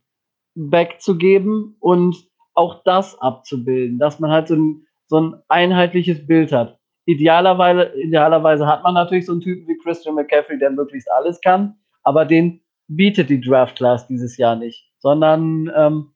Back 0.56 1.02
zu 1.02 1.18
geben 1.18 1.76
und 1.80 2.15
auch 2.53 2.84
das 2.84 3.19
abzubilden, 3.22 3.99
dass 3.99 4.19
man 4.19 4.31
halt 4.31 4.48
so 4.48 4.56
ein, 4.56 4.88
so 5.07 5.19
ein 5.19 5.35
einheitliches 5.48 6.26
Bild 6.26 6.52
hat. 6.52 6.80
Idealerweise, 7.06 7.94
idealerweise 7.95 8.68
hat 8.68 8.84
man 8.84 8.95
natürlich 8.95 9.27
so 9.27 9.31
einen 9.34 9.41
Typen 9.41 9.68
wie 9.68 9.77
Christian 9.77 10.15
McCaffrey, 10.15 10.57
der 10.60 10.72
möglichst 10.72 11.10
alles 11.11 11.39
kann, 11.41 11.76
aber 12.03 12.26
den 12.26 12.61
bietet 12.88 13.30
die 13.30 13.39
Draft 13.39 13.77
Class 13.77 14.07
dieses 14.07 14.38
Jahr 14.38 14.56
nicht, 14.56 14.91
sondern 14.98 15.72
ähm, 15.76 16.11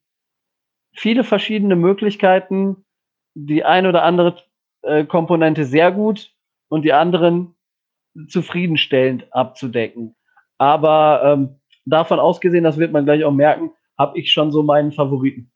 viele 0.93 1.23
verschiedene 1.23 1.75
Möglichkeiten, 1.75 2.85
die 3.33 3.63
ein 3.63 3.85
oder 3.85 4.03
andere 4.03 4.37
äh, 4.81 5.05
Komponente 5.05 5.65
sehr 5.65 5.91
gut 5.91 6.33
und 6.69 6.83
die 6.83 6.93
anderen 6.93 7.55
zufriedenstellend 8.27 9.31
abzudecken. 9.33 10.15
Aber 10.57 11.21
ähm, 11.23 11.59
davon 11.85 12.19
ausgesehen, 12.19 12.63
das 12.63 12.77
wird 12.77 12.91
man 12.91 13.05
gleich 13.05 13.23
auch 13.23 13.31
merken, 13.31 13.71
habe 13.97 14.19
ich 14.19 14.31
schon 14.31 14.51
so 14.51 14.63
meinen 14.63 14.91
Favoriten. 14.91 15.51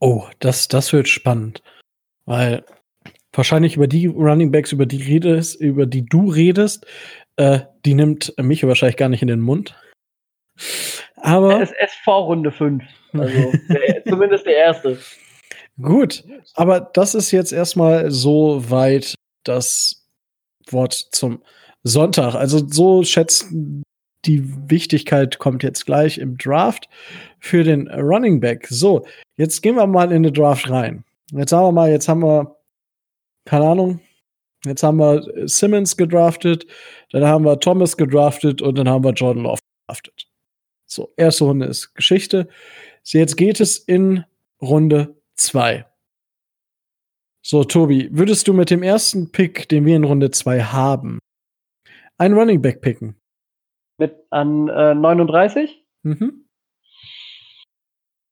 Oh, 0.00 0.26
das, 0.40 0.68
das 0.68 0.92
wird 0.92 1.08
spannend. 1.08 1.62
Weil 2.24 2.64
wahrscheinlich 3.32 3.76
über 3.76 3.86
die 3.86 4.06
Running 4.06 4.50
Backs, 4.50 4.72
über 4.72 4.86
die 4.86 5.02
redest, 5.02 5.60
über 5.60 5.86
die 5.86 6.04
du 6.04 6.30
redest, 6.30 6.86
äh, 7.36 7.60
die 7.84 7.94
nimmt 7.94 8.34
mich 8.38 8.66
wahrscheinlich 8.66 8.96
gar 8.96 9.08
nicht 9.08 9.22
in 9.22 9.28
den 9.28 9.40
Mund. 9.40 9.78
Aber. 11.16 11.60
Es 11.60 11.70
ist 11.70 11.94
vor 12.04 12.24
Runde 12.24 12.50
5. 12.50 12.82
Also 13.12 13.52
der, 13.68 14.04
zumindest 14.08 14.46
der 14.46 14.56
erste. 14.56 14.98
Gut, 15.80 16.24
aber 16.54 16.80
das 16.80 17.14
ist 17.14 17.30
jetzt 17.30 17.52
erstmal 17.52 18.10
so 18.10 18.70
weit 18.70 19.14
das 19.44 20.06
Wort 20.70 20.92
zum 20.92 21.42
Sonntag. 21.82 22.34
Also 22.34 22.66
so 22.66 23.02
schätzt 23.02 23.46
die 24.24 24.70
Wichtigkeit 24.70 25.38
kommt 25.38 25.62
jetzt 25.62 25.84
gleich 25.84 26.18
im 26.18 26.36
Draft 26.38 26.88
für 27.40 27.64
den 27.64 27.88
Running 27.88 28.40
Back. 28.40 28.66
So, 28.68 29.04
jetzt 29.36 29.62
gehen 29.62 29.74
wir 29.74 29.86
mal 29.86 30.12
in 30.12 30.22
den 30.22 30.32
Draft 30.32 30.70
rein. 30.70 31.04
Jetzt 31.32 31.50
sagen 31.50 31.66
wir 31.66 31.72
mal, 31.72 31.90
jetzt 31.90 32.08
haben 32.08 32.22
wir, 32.22 32.56
keine 33.44 33.66
Ahnung, 33.66 34.00
jetzt 34.64 34.82
haben 34.82 34.98
wir 34.98 35.48
Simmons 35.48 35.96
gedraftet, 35.96 36.66
dann 37.10 37.24
haben 37.24 37.44
wir 37.44 37.58
Thomas 37.58 37.96
gedraftet 37.96 38.62
und 38.62 38.76
dann 38.76 38.88
haben 38.88 39.04
wir 39.04 39.12
Jordan 39.12 39.42
Love 39.42 39.60
gedraftet. 39.86 40.28
So, 40.86 41.12
erste 41.16 41.44
Runde 41.44 41.66
ist 41.66 41.94
Geschichte. 41.94 42.48
So, 43.04 43.18
jetzt 43.18 43.36
geht 43.36 43.60
es 43.60 43.78
in 43.78 44.24
Runde 44.60 45.20
2. 45.34 45.84
So, 47.44 47.64
Tobi, 47.64 48.08
würdest 48.12 48.46
du 48.46 48.52
mit 48.52 48.70
dem 48.70 48.84
ersten 48.84 49.32
Pick, 49.32 49.68
den 49.68 49.84
wir 49.84 49.96
in 49.96 50.04
Runde 50.04 50.30
2 50.30 50.62
haben, 50.62 51.18
einen 52.16 52.34
Running 52.34 52.62
Back 52.62 52.80
picken? 52.80 53.16
Mit 53.98 54.14
an 54.30 54.68
äh, 54.68 54.94
39? 54.94 55.84
Mhm. 56.04 56.48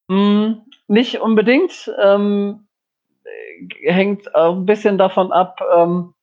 Mm, 0.08 0.52
nicht 0.86 1.20
unbedingt. 1.20 1.92
Ähm, 2.00 2.68
hängt 3.82 4.32
auch 4.34 4.54
ein 4.54 4.66
bisschen 4.66 4.98
davon 4.98 5.32
ab, 5.32 5.60
ähm, 5.76 6.14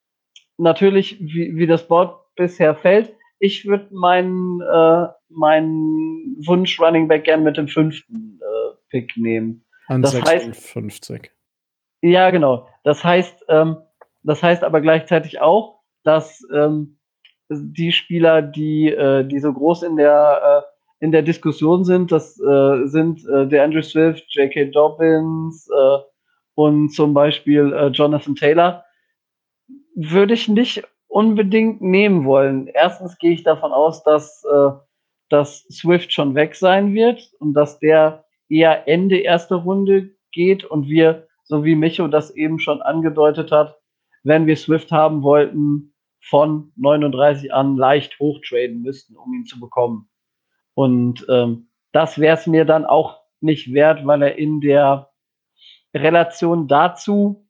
natürlich, 0.58 1.20
wie, 1.20 1.58
wie 1.58 1.68
das 1.68 1.88
Board 1.88 2.18
bisher 2.36 2.76
fällt. 2.76 3.14
Ich 3.40 3.66
würde 3.66 3.88
meinen 3.92 4.62
äh, 4.62 5.08
meinen 5.30 6.38
Wunsch 6.46 6.80
Running 6.80 7.08
Back 7.08 7.26
gern 7.26 7.44
mit 7.44 7.58
dem 7.58 7.68
fünften 7.68 8.40
äh, 8.42 8.76
Pick 8.90 9.16
nehmen. 9.18 9.64
An 9.88 10.02
das 10.02 10.12
56. 10.12 11.20
Heißt, 11.20 11.32
ja, 12.02 12.30
genau. 12.30 12.68
Das 12.84 13.04
heißt, 13.04 13.46
ähm, 13.50 13.78
das 14.24 14.44
heißt 14.44 14.64
aber 14.64 14.82
gleichzeitig 14.82 15.40
auch, 15.40 15.80
dass 16.04 16.46
ähm, 16.54 16.98
die 17.50 17.92
Spieler, 17.92 18.42
die, 18.42 18.90
äh, 18.90 19.26
die 19.26 19.40
so 19.40 19.54
groß 19.54 19.84
in 19.84 19.96
der, 19.96 20.66
äh, 21.00 21.06
in 21.06 21.12
der 21.12 21.22
Diskussion 21.22 21.86
sind, 21.86 22.12
das 22.12 22.40
äh, 22.40 22.88
sind 22.88 23.26
äh, 23.28 23.48
der 23.48 23.64
Andrew 23.64 23.82
Swift, 23.82 24.26
J.K. 24.30 24.66
Dobbins 24.66 25.70
äh, 25.70 25.98
und 26.56 26.90
zum 26.90 27.14
Beispiel 27.14 27.72
äh, 27.74 27.88
Jonathan 27.88 28.36
Taylor, 28.36 28.84
würde 29.96 30.34
ich 30.34 30.48
nicht 30.48 30.84
unbedingt 31.18 31.82
nehmen 31.82 32.26
wollen. 32.26 32.68
Erstens 32.68 33.18
gehe 33.18 33.32
ich 33.32 33.42
davon 33.42 33.72
aus, 33.72 34.04
dass, 34.04 34.44
äh, 34.44 34.70
dass 35.30 35.64
Swift 35.64 36.14
schon 36.14 36.36
weg 36.36 36.54
sein 36.54 36.94
wird 36.94 37.32
und 37.40 37.56
dass 37.56 37.80
der 37.80 38.24
eher 38.50 38.88
Ende 38.88 39.18
erste 39.18 39.56
Runde 39.56 40.12
geht 40.32 40.64
und 40.64 40.88
wir, 40.90 41.28
so 41.44 41.66
wie 41.66 41.74
Micho 41.74 42.08
das 42.08 42.30
eben 42.36 42.60
schon 42.60 42.84
angedeutet 42.84 43.52
hat, 43.52 43.80
wenn 44.22 44.46
wir 44.46 44.56
Swift 44.56 44.92
haben 44.92 45.24
wollten, 45.24 45.96
von 46.22 46.72
39 46.76 47.52
an 47.52 47.78
leicht 47.78 48.20
hochtraden 48.20 48.84
müssten, 48.84 49.18
um 49.18 49.34
ihn 49.34 49.46
zu 49.46 49.60
bekommen. 49.60 50.08
Und 50.76 51.26
ähm, 51.30 51.72
das 51.94 52.20
wäre 52.20 52.38
es 52.38 52.46
mir 52.46 52.66
dann 52.66 52.86
auch 52.86 53.22
nicht 53.42 53.74
wert, 53.74 54.06
weil 54.06 54.22
er 54.22 54.36
in 54.36 54.62
der 54.62 55.10
Relation 55.96 56.68
dazu 56.68 57.50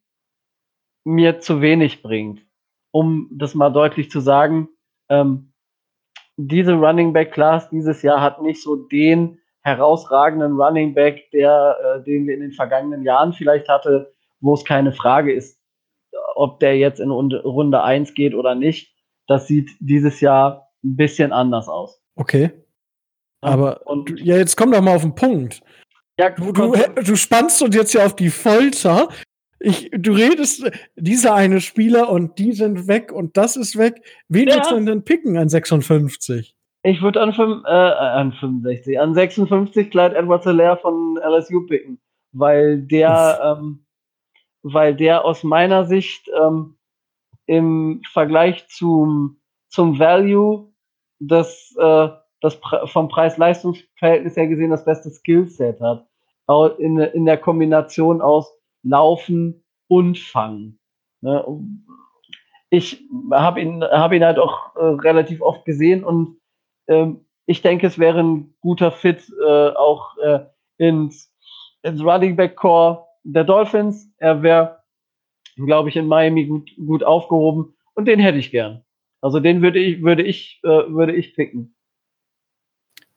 mir 1.04 1.40
zu 1.40 1.60
wenig 1.60 2.00
bringt. 2.00 2.47
Um 2.90 3.28
das 3.32 3.54
mal 3.54 3.70
deutlich 3.70 4.10
zu 4.10 4.20
sagen, 4.20 4.68
ähm, 5.08 5.52
diese 6.36 6.74
Running 6.74 7.12
Back 7.12 7.32
Class 7.32 7.68
dieses 7.70 8.02
Jahr 8.02 8.20
hat 8.20 8.42
nicht 8.42 8.62
so 8.62 8.76
den 8.76 9.38
herausragenden 9.62 10.52
Running 10.60 10.94
Back, 10.94 11.30
der, 11.32 11.76
äh, 11.82 12.04
den 12.04 12.26
wir 12.26 12.34
in 12.34 12.40
den 12.40 12.52
vergangenen 12.52 13.02
Jahren 13.02 13.32
vielleicht 13.32 13.68
hatte, 13.68 14.12
wo 14.40 14.54
es 14.54 14.64
keine 14.64 14.92
Frage 14.92 15.32
ist, 15.32 15.60
ob 16.34 16.60
der 16.60 16.78
jetzt 16.78 17.00
in 17.00 17.10
Runde 17.10 17.82
1 17.82 18.14
geht 18.14 18.34
oder 18.34 18.54
nicht. 18.54 18.94
Das 19.26 19.46
sieht 19.46 19.70
dieses 19.80 20.20
Jahr 20.20 20.70
ein 20.84 20.96
bisschen 20.96 21.32
anders 21.32 21.68
aus. 21.68 22.00
Okay. 22.14 22.50
Aber 23.40 23.86
und, 23.86 24.18
ja, 24.20 24.36
jetzt 24.36 24.56
komm 24.56 24.72
doch 24.72 24.80
mal 24.80 24.96
auf 24.96 25.02
den 25.02 25.14
Punkt. 25.14 25.60
Ja, 26.18 26.30
du, 26.30 26.52
du, 26.52 26.72
du 26.72 27.16
spannst 27.16 27.62
uns 27.62 27.74
jetzt 27.76 27.92
ja 27.92 28.04
auf 28.06 28.16
die 28.16 28.30
Folter. 28.30 29.08
Ich, 29.60 29.90
du 29.92 30.12
redest, 30.12 30.70
dieser 30.96 31.34
eine 31.34 31.60
Spieler 31.60 32.10
und 32.10 32.38
die 32.38 32.52
sind 32.52 32.86
weg 32.86 33.12
und 33.12 33.36
das 33.36 33.56
ist 33.56 33.76
weg. 33.76 34.02
Wen 34.28 34.48
ja. 34.48 34.54
würdest 34.54 34.70
du 34.70 34.80
denn 34.80 35.04
picken 35.04 35.36
an 35.36 35.48
56? 35.48 36.54
Ich 36.84 37.02
würde 37.02 37.20
an, 37.20 37.32
äh, 37.64 37.68
an 37.68 38.32
65, 38.32 39.00
an 39.00 39.14
56 39.14 39.90
Clyde 39.90 40.16
Edwards 40.16 40.44
Hilaire 40.44 40.76
von 40.76 41.18
LSU 41.18 41.66
picken, 41.66 42.00
weil 42.32 42.80
der, 42.80 43.58
ähm, 43.58 43.84
weil 44.62 44.94
der 44.94 45.24
aus 45.24 45.42
meiner 45.42 45.86
Sicht 45.86 46.30
ähm, 46.40 46.76
im 47.46 48.00
Vergleich 48.12 48.68
zum, 48.68 49.40
zum 49.68 49.98
Value 49.98 50.72
das, 51.18 51.74
äh, 51.78 52.08
das 52.40 52.60
vom 52.84 53.08
Preis-Leistungs-Verhältnis 53.08 54.36
her 54.36 54.46
gesehen 54.46 54.70
das 54.70 54.84
beste 54.84 55.10
Skillset 55.10 55.80
hat. 55.80 56.06
In, 56.78 56.96
in 56.98 57.26
der 57.26 57.36
Kombination 57.36 58.22
aus 58.22 58.57
Laufen 58.82 59.64
und 59.88 60.18
Fangen. 60.18 60.78
Ne? 61.20 61.44
Ich 62.70 63.02
habe 63.32 63.60
ihn, 63.60 63.82
hab 63.82 64.12
ihn 64.12 64.24
halt 64.24 64.38
auch 64.38 64.76
äh, 64.76 64.80
relativ 64.80 65.40
oft 65.40 65.64
gesehen 65.64 66.04
und 66.04 66.38
ähm, 66.86 67.24
ich 67.46 67.62
denke, 67.62 67.86
es 67.86 67.98
wäre 67.98 68.20
ein 68.20 68.54
guter 68.60 68.92
Fit 68.92 69.32
äh, 69.42 69.70
auch 69.70 70.16
äh, 70.18 70.40
ins, 70.76 71.34
ins 71.82 72.02
Running 72.02 72.36
Back 72.36 72.56
Core 72.56 73.06
der 73.24 73.44
Dolphins. 73.44 74.12
Er 74.18 74.42
wäre, 74.42 74.80
glaube 75.56 75.88
ich, 75.88 75.96
in 75.96 76.06
Miami 76.06 76.46
gut, 76.46 76.70
gut 76.76 77.02
aufgehoben 77.02 77.74
und 77.94 78.06
den 78.06 78.20
hätte 78.20 78.38
ich 78.38 78.50
gern. 78.50 78.84
Also 79.20 79.40
den 79.40 79.62
würde 79.62 79.78
ich, 79.78 80.02
würde 80.02 80.22
ich, 80.22 80.60
äh, 80.62 80.68
würde 80.68 81.14
ich 81.14 81.34
picken. 81.34 81.74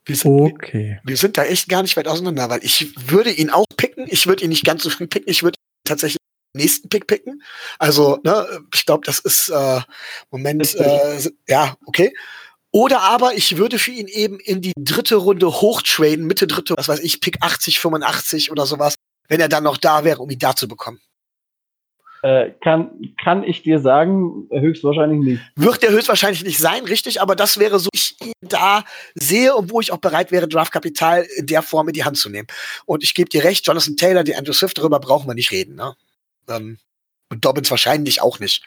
Wir 0.06 0.16
sind, 0.16 0.40
okay. 0.40 1.00
wir, 1.04 1.12
wir, 1.12 1.18
sind 1.18 1.38
da 1.38 1.44
echt 1.44 1.70
gar 1.70 1.84
nicht 1.84 1.96
weit 1.96 2.08
auseinander, 2.08 2.50
weil 2.50 2.64
ich 2.64 2.94
würde 3.10 3.32
ihn 3.32 3.50
auch 3.50 3.66
picken. 3.78 4.08
Ich 4.10 4.26
würde 4.26 4.44
ihn 4.44 4.50
nicht 4.50 4.66
ganz 4.66 4.84
so 4.84 4.90
früh 4.90 5.08
picken. 5.08 5.30
Ich 5.30 5.44
würde 5.44 5.58
tatsächlich 5.84 6.18
den 6.56 6.62
nächsten 6.62 6.90
Pick 6.90 7.08
picken. 7.08 7.44
Also, 7.80 8.20
ne, 8.24 8.66
ich 8.74 8.86
glaube, 8.86 9.06
das 9.06 9.20
ist 9.20 9.50
äh, 9.50 9.82
Moment, 10.32 10.76
äh, 10.76 11.30
ja, 11.48 11.76
okay. 11.86 12.14
Oder 12.72 13.02
aber 13.02 13.36
ich 13.36 13.58
würde 13.58 13.78
für 13.78 13.92
ihn 13.92 14.08
eben 14.08 14.40
in 14.40 14.62
die 14.62 14.74
dritte 14.78 15.18
Runde 15.18 15.48
hochtraden, 15.48 16.26
Mitte 16.26 16.48
dritte, 16.48 16.76
was 16.78 16.88
weiß 16.88 17.02
ich, 17.02 17.20
Pick 17.20 17.38
80, 17.42 17.80
85 17.80 18.52
oder 18.52 18.66
sowas, 18.66 18.96
wenn 19.28 19.42
er 19.42 19.50
dann 19.50 19.64
noch 19.64 19.78
da 19.78 20.04
wäre, 20.06 20.22
um 20.22 20.30
ihn 20.30 20.40
da 20.40 20.56
zu 20.56 20.68
bekommen. 20.68 21.02
Äh, 22.24 22.52
kann, 22.64 23.14
kann 23.24 23.44
ich 23.44 23.64
dir 23.64 23.80
sagen, 23.80 24.48
höchstwahrscheinlich 24.52 25.20
nicht. 25.20 25.42
Wird 25.56 25.84
er 25.84 25.92
höchstwahrscheinlich 25.92 26.44
nicht 26.44 26.60
sein, 26.60 26.86
richtig, 26.86 27.20
aber 27.20 27.36
das 27.36 27.58
wäre 27.58 27.80
so, 27.80 27.90
ich 27.94 28.16
ihn 28.22 28.34
da 28.42 28.84
sehe 29.16 29.56
und 29.56 29.72
wo 29.72 29.82
ich 29.82 29.92
auch 29.92 29.98
bereit 29.98 30.32
wäre, 30.32 30.48
Draftkapital 30.48 31.26
in 31.38 31.48
der 31.48 31.64
Form 31.64 31.88
in 31.88 31.94
die 31.94 32.04
Hand 32.04 32.18
zu 32.18 32.30
nehmen. 32.30 32.48
Und 32.86 33.04
ich 33.04 33.16
gebe 33.16 33.30
dir 33.30 33.44
recht, 33.44 33.66
Jonathan 33.66 33.98
Taylor, 33.98 34.24
die 34.24 34.36
Andrew 34.36 34.54
Swift, 34.54 34.78
darüber 34.78 35.00
brauchen 35.00 35.28
wir 35.28 35.34
nicht 35.34 35.52
reden. 35.52 35.76
Ne? 35.76 35.96
Ähm, 36.48 36.78
und 37.30 37.44
Dobbins 37.44 37.72
wahrscheinlich 37.72 38.22
auch 38.22 38.40
nicht. 38.40 38.64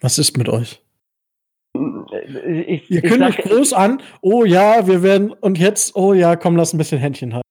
Was 0.00 0.18
ist 0.18 0.36
mit 0.36 0.48
euch? 0.48 0.80
Ich, 2.36 2.88
Ihr 2.88 3.02
kündigt 3.02 3.38
groß 3.38 3.72
an, 3.72 4.00
oh 4.20 4.44
ja, 4.44 4.86
wir 4.86 5.02
werden, 5.02 5.32
und 5.32 5.58
jetzt, 5.58 5.96
oh 5.96 6.12
ja, 6.12 6.36
komm, 6.36 6.56
lass 6.56 6.72
ein 6.72 6.78
bisschen 6.78 7.00
Händchen 7.00 7.34
halten. 7.34 7.43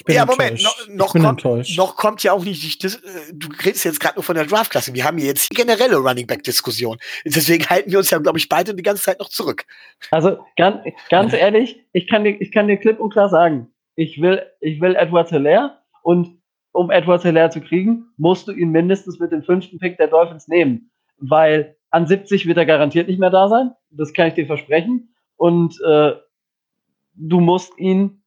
Ich 0.00 0.04
bin 0.06 0.16
ja, 0.16 0.24
Moment, 0.24 0.62
noch, 0.62 0.88
noch, 0.88 1.12
kommt, 1.12 1.76
noch, 1.76 1.96
kommt, 1.96 2.22
ja 2.22 2.32
auch 2.32 2.42
nicht, 2.42 2.82
das, 2.82 2.94
äh, 2.94 3.34
du 3.34 3.48
redest 3.62 3.84
jetzt 3.84 4.00
gerade 4.00 4.14
nur 4.14 4.24
von 4.24 4.34
der 4.34 4.46
Draftklasse. 4.46 4.94
Wir 4.94 5.04
haben 5.04 5.18
hier 5.18 5.26
jetzt 5.26 5.50
die 5.52 5.54
generelle 5.54 5.96
Running 5.96 6.26
Back-Diskussion. 6.26 6.96
Deswegen 7.26 7.66
halten 7.66 7.90
wir 7.90 7.98
uns 7.98 8.08
ja, 8.08 8.16
glaube 8.16 8.38
ich, 8.38 8.48
beide 8.48 8.74
die 8.74 8.82
ganze 8.82 9.02
Zeit 9.02 9.18
noch 9.18 9.28
zurück. 9.28 9.66
Also 10.10 10.38
ganz, 10.56 10.78
ganz 11.10 11.34
ehrlich, 11.34 11.84
ich 11.92 12.08
kann, 12.08 12.24
dir, 12.24 12.40
ich 12.40 12.50
kann 12.50 12.66
dir 12.66 12.78
klipp 12.78 12.98
und 12.98 13.12
klar 13.12 13.28
sagen, 13.28 13.68
ich 13.94 14.22
will, 14.22 14.40
ich 14.60 14.80
will 14.80 14.96
Edward 14.96 15.28
Hilaire 15.28 15.76
und 16.02 16.40
um 16.72 16.90
Edward 16.90 17.20
Hilaire 17.20 17.50
zu 17.50 17.60
kriegen, 17.60 18.06
musst 18.16 18.48
du 18.48 18.52
ihn 18.52 18.70
mindestens 18.70 19.18
mit 19.18 19.32
dem 19.32 19.42
fünften 19.42 19.78
Pick 19.80 19.98
der 19.98 20.06
Dolphins 20.06 20.48
nehmen. 20.48 20.90
Weil 21.18 21.76
an 21.90 22.06
70 22.06 22.46
wird 22.46 22.56
er 22.56 22.64
garantiert 22.64 23.06
nicht 23.06 23.20
mehr 23.20 23.28
da 23.28 23.50
sein. 23.50 23.72
Das 23.90 24.14
kann 24.14 24.28
ich 24.28 24.34
dir 24.34 24.46
versprechen. 24.46 25.14
Und 25.36 25.78
äh, 25.86 26.12
du 27.16 27.40
musst 27.40 27.78
ihn 27.78 28.19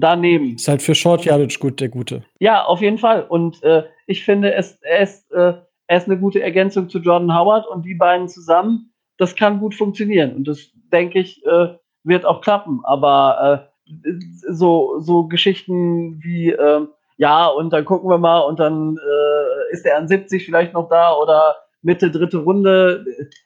da 0.00 0.16
nehmen. 0.16 0.54
Ist 0.54 0.68
halt 0.68 0.82
für 0.82 0.94
Short 0.94 1.24
Yardage 1.24 1.58
gut, 1.58 1.80
der 1.80 1.88
Gute. 1.88 2.24
Ja, 2.38 2.64
auf 2.64 2.80
jeden 2.80 2.98
Fall. 2.98 3.24
Und 3.24 3.62
äh, 3.62 3.84
ich 4.06 4.24
finde, 4.24 4.54
es, 4.54 4.78
er, 4.82 5.00
ist, 5.00 5.30
äh, 5.32 5.54
er 5.86 5.96
ist 5.96 6.06
eine 6.06 6.18
gute 6.18 6.42
Ergänzung 6.42 6.88
zu 6.88 6.98
Jordan 6.98 7.36
Howard 7.36 7.66
und 7.66 7.84
die 7.84 7.94
beiden 7.94 8.28
zusammen, 8.28 8.92
das 9.16 9.34
kann 9.34 9.60
gut 9.60 9.74
funktionieren. 9.74 10.36
Und 10.36 10.48
das, 10.48 10.70
denke 10.92 11.18
ich, 11.18 11.44
äh, 11.44 11.74
wird 12.04 12.24
auch 12.24 12.40
klappen. 12.40 12.80
Aber 12.84 13.70
äh, 13.86 14.12
so, 14.48 14.98
so 15.00 15.26
Geschichten 15.26 16.22
wie, 16.22 16.50
äh, 16.50 16.86
ja, 17.16 17.46
und 17.46 17.72
dann 17.72 17.84
gucken 17.84 18.08
wir 18.10 18.18
mal 18.18 18.40
und 18.40 18.60
dann 18.60 18.96
äh, 18.96 19.72
ist 19.72 19.84
er 19.84 19.98
an 19.98 20.08
70 20.08 20.44
vielleicht 20.44 20.72
noch 20.72 20.88
da 20.88 21.14
oder 21.14 21.56
Mitte, 21.82 22.10
dritte 22.10 22.38
Runde. 22.38 23.04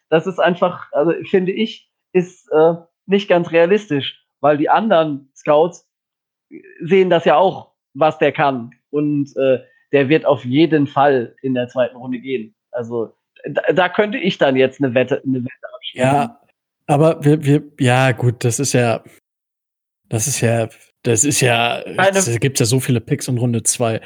Das 0.08 0.26
ist 0.26 0.38
einfach, 0.38 0.92
also 0.92 1.12
finde 1.30 1.52
ich, 1.52 1.90
ist 2.12 2.50
äh, 2.52 2.74
nicht 3.06 3.28
ganz 3.28 3.50
realistisch, 3.50 4.24
weil 4.40 4.58
die 4.58 4.68
anderen 4.68 5.30
Scouts 5.34 5.88
sehen 6.80 7.10
das 7.10 7.24
ja 7.24 7.36
auch, 7.36 7.72
was 7.94 8.18
der 8.18 8.32
kann. 8.32 8.72
Und 8.90 9.36
äh, 9.36 9.60
der 9.92 10.08
wird 10.08 10.24
auf 10.24 10.44
jeden 10.44 10.86
Fall 10.86 11.34
in 11.42 11.54
der 11.54 11.68
zweiten 11.68 11.96
Runde 11.96 12.18
gehen. 12.18 12.54
Also 12.70 13.12
da, 13.44 13.72
da 13.72 13.88
könnte 13.88 14.18
ich 14.18 14.38
dann 14.38 14.56
jetzt 14.56 14.82
eine 14.82 14.94
Wette, 14.94 15.22
eine 15.24 15.44
Wette 15.44 15.74
abschließen. 15.74 16.06
Ja, 16.06 16.40
aber 16.86 17.24
wir, 17.24 17.44
wir, 17.44 17.62
ja, 17.78 18.12
gut, 18.12 18.44
das 18.44 18.58
ist 18.58 18.72
ja, 18.72 19.02
das 20.08 20.26
ist 20.26 20.40
ja, 20.40 20.68
das 21.02 21.24
ist 21.24 21.40
ja, 21.40 21.80
es 21.80 22.38
gibt 22.40 22.60
ja 22.60 22.66
so 22.66 22.80
viele 22.80 23.00
Picks 23.00 23.28
in 23.28 23.38
Runde 23.38 23.62
2. 23.62 24.00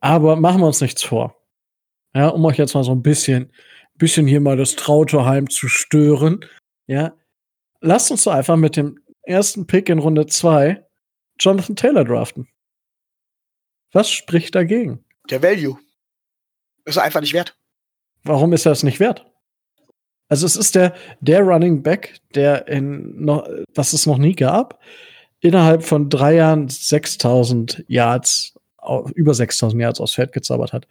Aber 0.00 0.36
machen 0.36 0.60
wir 0.60 0.66
uns 0.66 0.80
nichts 0.80 1.02
vor. 1.02 1.36
Ja, 2.14 2.28
um 2.28 2.44
euch 2.44 2.56
jetzt 2.56 2.74
mal 2.74 2.84
so 2.84 2.92
ein 2.92 3.02
bisschen, 3.02 3.52
bisschen 3.94 4.26
hier 4.26 4.40
mal 4.40 4.56
das 4.56 4.76
Trauterheim 4.76 5.50
zu 5.50 5.68
stören. 5.68 6.40
Ja, 6.86 7.14
lasst 7.80 8.10
uns 8.10 8.24
doch 8.24 8.32
einfach 8.32 8.56
mit 8.56 8.76
dem 8.76 8.98
ersten 9.22 9.66
Pick 9.66 9.88
in 9.88 9.98
Runde 9.98 10.26
2 10.26 10.85
Jonathan 11.38 11.76
Taylor 11.76 12.04
draften. 12.04 12.48
Was 13.92 14.10
spricht 14.10 14.54
dagegen? 14.54 15.04
Der 15.30 15.42
Value. 15.42 15.78
Ist 16.84 16.96
er 16.96 17.02
einfach 17.02 17.20
nicht 17.20 17.32
wert. 17.32 17.56
Warum 18.22 18.52
ist 18.52 18.66
er 18.66 18.72
es 18.72 18.82
nicht 18.82 19.00
wert? 19.00 19.24
Also 20.28 20.46
es 20.46 20.56
ist 20.56 20.74
der, 20.74 20.94
der 21.20 21.40
Running 21.40 21.82
Back, 21.82 22.18
der 22.34 22.66
in 22.68 23.24
noch, 23.24 23.48
was 23.74 23.92
es 23.92 24.06
noch 24.06 24.18
nie 24.18 24.34
gab, 24.34 24.80
innerhalb 25.40 25.84
von 25.84 26.10
drei 26.10 26.34
Jahren 26.34 26.68
6000 26.68 27.84
Yards, 27.86 28.54
über 29.14 29.34
6000 29.34 29.80
Yards 29.80 30.00
aufs 30.00 30.14
Feld 30.14 30.32
gezaubert 30.32 30.72
hat. 30.72 30.88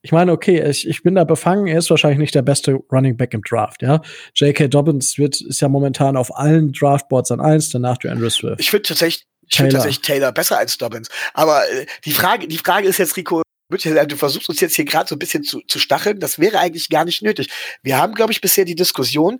Ich 0.00 0.12
meine, 0.12 0.32
okay, 0.32 0.62
ich, 0.68 0.88
ich 0.88 1.02
bin 1.02 1.16
da 1.16 1.24
befangen, 1.24 1.66
er 1.66 1.78
ist 1.78 1.90
wahrscheinlich 1.90 2.20
nicht 2.20 2.34
der 2.34 2.42
beste 2.42 2.74
Running 2.90 3.16
Back 3.16 3.34
im 3.34 3.42
Draft, 3.42 3.82
ja. 3.82 4.00
J.K. 4.34 4.68
Dobbins 4.68 5.18
wird, 5.18 5.40
ist 5.40 5.60
ja 5.60 5.68
momentan 5.68 6.16
auf 6.16 6.34
allen 6.36 6.72
Draftboards 6.72 7.32
an 7.32 7.40
eins, 7.40 7.70
danach 7.70 7.98
der 7.98 8.12
Andrew 8.12 8.30
Swift. 8.30 8.60
Ich 8.60 8.70
finde 8.70 8.84
tatsächlich, 8.84 9.26
ich 9.50 9.56
finde 9.56 9.72
tatsächlich 9.74 10.02
Taylor 10.02 10.32
besser 10.32 10.58
als 10.58 10.78
Dobbins. 10.78 11.08
Aber 11.34 11.68
äh, 11.70 11.86
die 12.04 12.12
Frage, 12.12 12.48
die 12.48 12.58
Frage 12.58 12.86
ist 12.88 12.98
jetzt, 12.98 13.16
Rico, 13.16 13.42
du 13.70 14.16
versuchst 14.16 14.48
uns 14.48 14.60
jetzt 14.60 14.76
hier 14.76 14.86
gerade 14.86 15.08
so 15.08 15.14
ein 15.14 15.18
bisschen 15.18 15.44
zu, 15.44 15.60
zu 15.68 15.78
stacheln. 15.78 16.20
Das 16.20 16.38
wäre 16.38 16.58
eigentlich 16.58 16.88
gar 16.88 17.04
nicht 17.04 17.22
nötig. 17.22 17.48
Wir 17.82 17.98
haben, 17.98 18.14
glaube 18.14 18.32
ich, 18.32 18.40
bisher 18.40 18.64
die 18.64 18.74
Diskussion, 18.74 19.38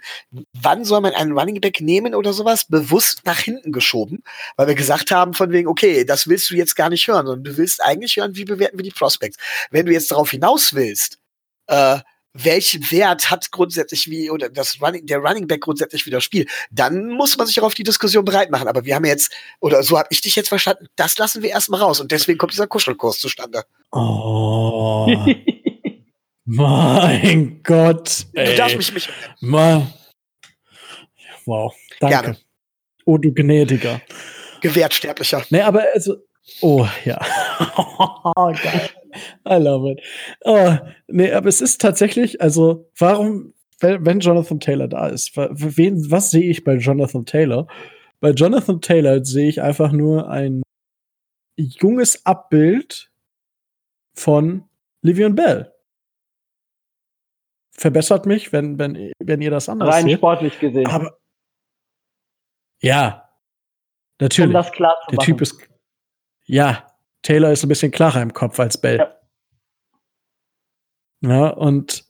wann 0.52 0.84
soll 0.84 1.00
man 1.00 1.14
einen 1.14 1.36
Running 1.36 1.60
Back 1.60 1.80
nehmen 1.80 2.14
oder 2.14 2.32
sowas, 2.32 2.66
bewusst 2.66 3.22
nach 3.24 3.38
hinten 3.38 3.72
geschoben, 3.72 4.22
weil 4.56 4.66
wir 4.66 4.74
gesagt 4.74 5.10
haben 5.10 5.32
von 5.32 5.50
wegen, 5.50 5.68
okay, 5.68 6.04
das 6.04 6.28
willst 6.28 6.50
du 6.50 6.56
jetzt 6.56 6.76
gar 6.76 6.90
nicht 6.90 7.08
hören, 7.08 7.26
sondern 7.26 7.44
du 7.44 7.56
willst 7.56 7.82
eigentlich 7.82 8.16
hören, 8.16 8.36
wie 8.36 8.44
bewerten 8.44 8.78
wir 8.78 8.84
die 8.84 8.90
Prospects. 8.90 9.38
Wenn 9.70 9.86
du 9.86 9.92
jetzt 9.92 10.10
darauf 10.10 10.30
hinaus 10.30 10.74
willst, 10.74 11.18
äh, 11.68 11.98
welchen 12.34 12.90
Wert 12.90 13.30
hat 13.30 13.50
grundsätzlich 13.50 14.08
wie 14.08 14.30
oder 14.30 14.48
das 14.48 14.80
Running, 14.80 15.06
der 15.06 15.18
Running 15.18 15.46
Back 15.46 15.62
grundsätzlich 15.62 16.04
für 16.04 16.10
das 16.10 16.24
Spiel, 16.24 16.46
dann 16.70 17.08
muss 17.08 17.36
man 17.36 17.46
sich 17.46 17.58
auch 17.60 17.64
auf 17.64 17.74
die 17.74 17.82
Diskussion 17.82 18.24
bereit 18.24 18.50
machen. 18.50 18.68
Aber 18.68 18.84
wir 18.84 18.94
haben 18.94 19.04
jetzt, 19.04 19.32
oder 19.60 19.82
so 19.82 19.98
habe 19.98 20.08
ich 20.10 20.20
dich 20.20 20.36
jetzt 20.36 20.48
verstanden, 20.48 20.86
das 20.96 21.18
lassen 21.18 21.42
wir 21.42 21.50
erstmal 21.50 21.80
raus 21.80 22.00
und 22.00 22.12
deswegen 22.12 22.38
kommt 22.38 22.52
dieser 22.52 22.66
Kuschelkurs 22.66 23.18
zustande. 23.18 23.64
Oh. 23.92 25.08
mein 26.44 27.62
Gott. 27.62 28.26
Du 28.34 28.56
darfst 28.56 28.76
mich, 28.76 28.92
mich 28.92 29.08
Mal. 29.40 29.86
Wow. 31.46 31.74
Danke. 32.00 32.14
Gerne. 32.14 32.38
Oh, 33.04 33.16
du 33.16 33.32
Gnädiger. 33.32 34.02
gewährt 34.60 34.92
Sterblicher. 34.92 35.44
Nee, 35.50 35.62
aber 35.62 35.84
also. 35.94 36.16
Oh, 36.60 36.86
ja. 37.04 37.18
Geil. 38.36 38.90
I 39.48 39.54
love 39.54 39.90
it. 39.90 40.00
Oh, 40.44 40.76
nee, 41.08 41.32
aber 41.32 41.48
es 41.48 41.60
ist 41.60 41.80
tatsächlich, 41.80 42.40
also, 42.40 42.90
warum, 42.98 43.54
wenn 43.80 44.20
Jonathan 44.20 44.60
Taylor 44.60 44.88
da 44.88 45.08
ist, 45.08 45.36
wen, 45.36 46.10
was 46.10 46.30
sehe 46.30 46.50
ich 46.50 46.64
bei 46.64 46.74
Jonathan 46.74 47.24
Taylor? 47.24 47.66
Bei 48.20 48.30
Jonathan 48.30 48.80
Taylor 48.80 49.24
sehe 49.24 49.48
ich 49.48 49.62
einfach 49.62 49.92
nur 49.92 50.28
ein 50.28 50.62
junges 51.56 52.24
Abbild 52.26 53.10
von 54.14 54.68
Livian 55.02 55.34
Bell. 55.34 55.72
Verbessert 57.70 58.26
mich, 58.26 58.52
wenn, 58.52 58.78
wenn, 58.78 59.12
wenn 59.20 59.40
ihr 59.40 59.52
das 59.52 59.68
anders 59.68 59.94
Rein 59.94 60.04
seht. 60.04 60.18
sportlich 60.18 60.58
gesehen. 60.58 60.86
Aber 60.88 61.16
ja, 62.80 63.28
um 64.20 64.24
natürlich. 64.24 64.52
das 64.52 64.72
klar 64.72 64.96
zu 65.04 65.10
Der 65.10 65.16
machen. 65.16 65.26
Typ 65.26 65.40
ist. 65.40 65.68
Ja, 66.46 66.86
Taylor 67.28 67.52
ist 67.52 67.62
ein 67.62 67.68
bisschen 67.68 67.90
klarer 67.90 68.22
im 68.22 68.32
Kopf 68.32 68.58
als 68.58 68.78
Bell. 68.78 68.96
Ja. 68.96 69.14
Ja, 71.20 71.48
und 71.48 72.06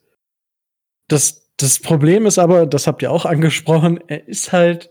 das, 1.09 1.51
das 1.57 1.81
Problem 1.81 2.25
ist 2.25 2.39
aber, 2.39 2.67
das 2.67 2.87
habt 2.87 3.03
ihr 3.03 3.11
auch 3.11 3.25
angesprochen, 3.25 3.99
er 4.07 4.29
ist 4.29 4.53
halt. 4.53 4.91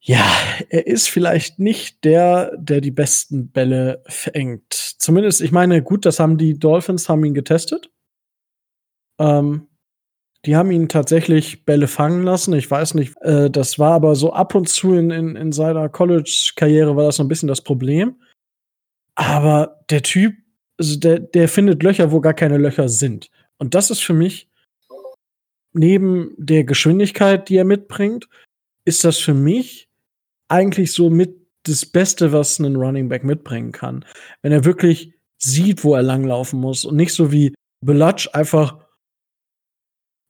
Ja, 0.00 0.26
er 0.70 0.88
ist 0.88 1.08
vielleicht 1.08 1.60
nicht 1.60 2.04
der, 2.04 2.56
der 2.56 2.80
die 2.80 2.90
besten 2.90 3.52
Bälle 3.52 4.02
fängt. 4.08 4.72
Zumindest, 4.72 5.40
ich 5.40 5.52
meine, 5.52 5.84
gut, 5.84 6.04
das 6.04 6.18
haben 6.18 6.36
die 6.36 6.58
Dolphins 6.58 7.08
haben 7.08 7.24
ihn 7.24 7.34
getestet. 7.34 7.92
Ähm, 9.20 9.68
die 10.46 10.56
haben 10.56 10.72
ihn 10.72 10.88
tatsächlich 10.88 11.64
Bälle 11.64 11.86
fangen 11.86 12.24
lassen. 12.24 12.54
Ich 12.54 12.68
weiß 12.68 12.94
nicht, 12.94 13.14
äh, 13.20 13.50
das 13.50 13.78
war 13.78 13.92
aber 13.92 14.16
so 14.16 14.32
ab 14.32 14.56
und 14.56 14.68
zu 14.68 14.94
in, 14.94 15.10
in, 15.12 15.36
in 15.36 15.52
seiner 15.52 15.88
College-Karriere 15.88 16.96
war 16.96 17.04
das 17.04 17.16
so 17.16 17.22
ein 17.22 17.28
bisschen 17.28 17.46
das 17.46 17.60
Problem. 17.60 18.16
Aber 19.20 19.84
der 19.90 20.02
Typ, 20.02 20.34
also 20.78 20.98
der, 20.98 21.20
der 21.20 21.48
findet 21.48 21.82
Löcher, 21.82 22.10
wo 22.10 22.20
gar 22.20 22.32
keine 22.32 22.56
Löcher 22.56 22.88
sind. 22.88 23.30
Und 23.58 23.74
das 23.74 23.90
ist 23.90 24.00
für 24.00 24.14
mich, 24.14 24.48
neben 25.72 26.34
der 26.38 26.64
Geschwindigkeit, 26.64 27.48
die 27.48 27.56
er 27.56 27.64
mitbringt, 27.64 28.28
ist 28.86 29.04
das 29.04 29.18
für 29.18 29.34
mich 29.34 29.88
eigentlich 30.48 30.92
so 30.92 31.10
mit 31.10 31.36
das 31.64 31.84
Beste, 31.84 32.32
was 32.32 32.58
ein 32.58 32.76
Running 32.76 33.10
Back 33.10 33.22
mitbringen 33.22 33.72
kann. 33.72 34.06
Wenn 34.40 34.52
er 34.52 34.64
wirklich 34.64 35.12
sieht, 35.36 35.84
wo 35.84 35.94
er 35.94 36.02
langlaufen 36.02 36.58
muss 36.58 36.86
und 36.86 36.96
nicht 36.96 37.12
so 37.12 37.30
wie 37.30 37.54
Belatsch 37.84 38.28
einfach 38.32 38.78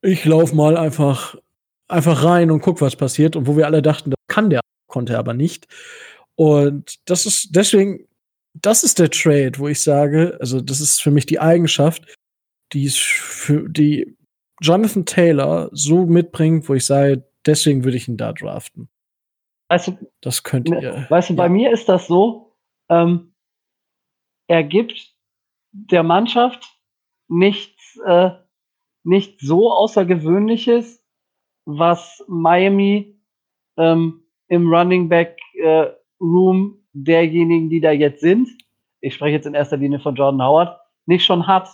ich 0.03 0.25
lauf 0.25 0.53
mal 0.53 0.77
einfach, 0.77 1.37
einfach 1.89 2.25
rein 2.25 2.51
und 2.51 2.61
guck, 2.61 2.81
was 2.81 2.97
passiert. 2.97 3.37
Und 3.37 3.47
wo 3.47 3.57
wir 3.57 3.67
alle 3.67 3.83
dachten, 3.83 4.11
das 4.11 4.19
kann 4.29 4.51
der, 4.51 4.61
konnte 4.87 5.15
er 5.15 5.19
aber 5.19 5.35
nicht. 5.35 5.67
Und 6.37 6.97
das 7.09 7.27
ist 7.27 7.55
deswegen, 7.55 8.07
das 8.63 8.85
ist 8.85 8.99
der 8.99 9.11
Trade, 9.11 9.53
wo 9.59 9.69
ich 9.69 9.83
sage, 9.83 10.37
also 10.41 10.61
das 10.61 10.81
ist 10.81 11.03
für 11.03 11.11
mich 11.11 11.27
die 11.27 11.41
Eigenschaft, 11.41 12.15
die 12.73 12.87
es 12.87 12.97
für 12.97 13.69
die 13.69 14.17
Jonathan 14.61 15.07
Taylor 15.07 15.71
so 15.73 16.07
mitbringt, 16.07 16.69
wo 16.69 16.75
ich 16.75 16.87
sage, 16.87 17.25
deswegen 17.47 17.85
würde 17.85 17.97
ich 17.97 18.09
ihn 18.09 18.17
da 18.17 18.33
draften. 18.33 18.89
Weißt 19.69 19.89
du, 19.89 19.99
Das 20.21 20.43
könnt 20.43 20.69
ihr. 20.69 21.07
Weißt 21.09 21.31
du, 21.31 21.37
bei 21.37 21.45
ja. 21.45 21.49
mir 21.49 21.73
ist 21.73 21.89
das 21.89 22.07
so, 22.07 22.57
ähm, 22.89 23.35
er 24.49 24.65
gibt 24.65 25.15
der 25.71 26.03
Mannschaft 26.03 26.65
nichts, 27.29 27.99
äh, 28.05 28.31
nichts 29.05 29.43
so 29.47 29.73
Außergewöhnliches, 29.73 31.03
was 31.65 32.23
Miami 32.27 33.21
ähm, 33.77 34.25
im 34.49 34.69
Running 34.69 35.09
Back 35.09 35.39
äh, 35.55 35.87
Room 36.21 36.80
derjenigen, 36.93 37.71
die 37.71 37.81
da 37.81 37.91
jetzt 37.91 38.21
sind, 38.21 38.49
ich 39.01 39.15
spreche 39.15 39.37
jetzt 39.37 39.47
in 39.47 39.55
erster 39.55 39.77
Linie 39.77 40.01
von 40.01 40.15
Jordan 40.15 40.43
Howard, 40.43 40.79
nicht 41.07 41.25
schon 41.25 41.47
hat. 41.47 41.69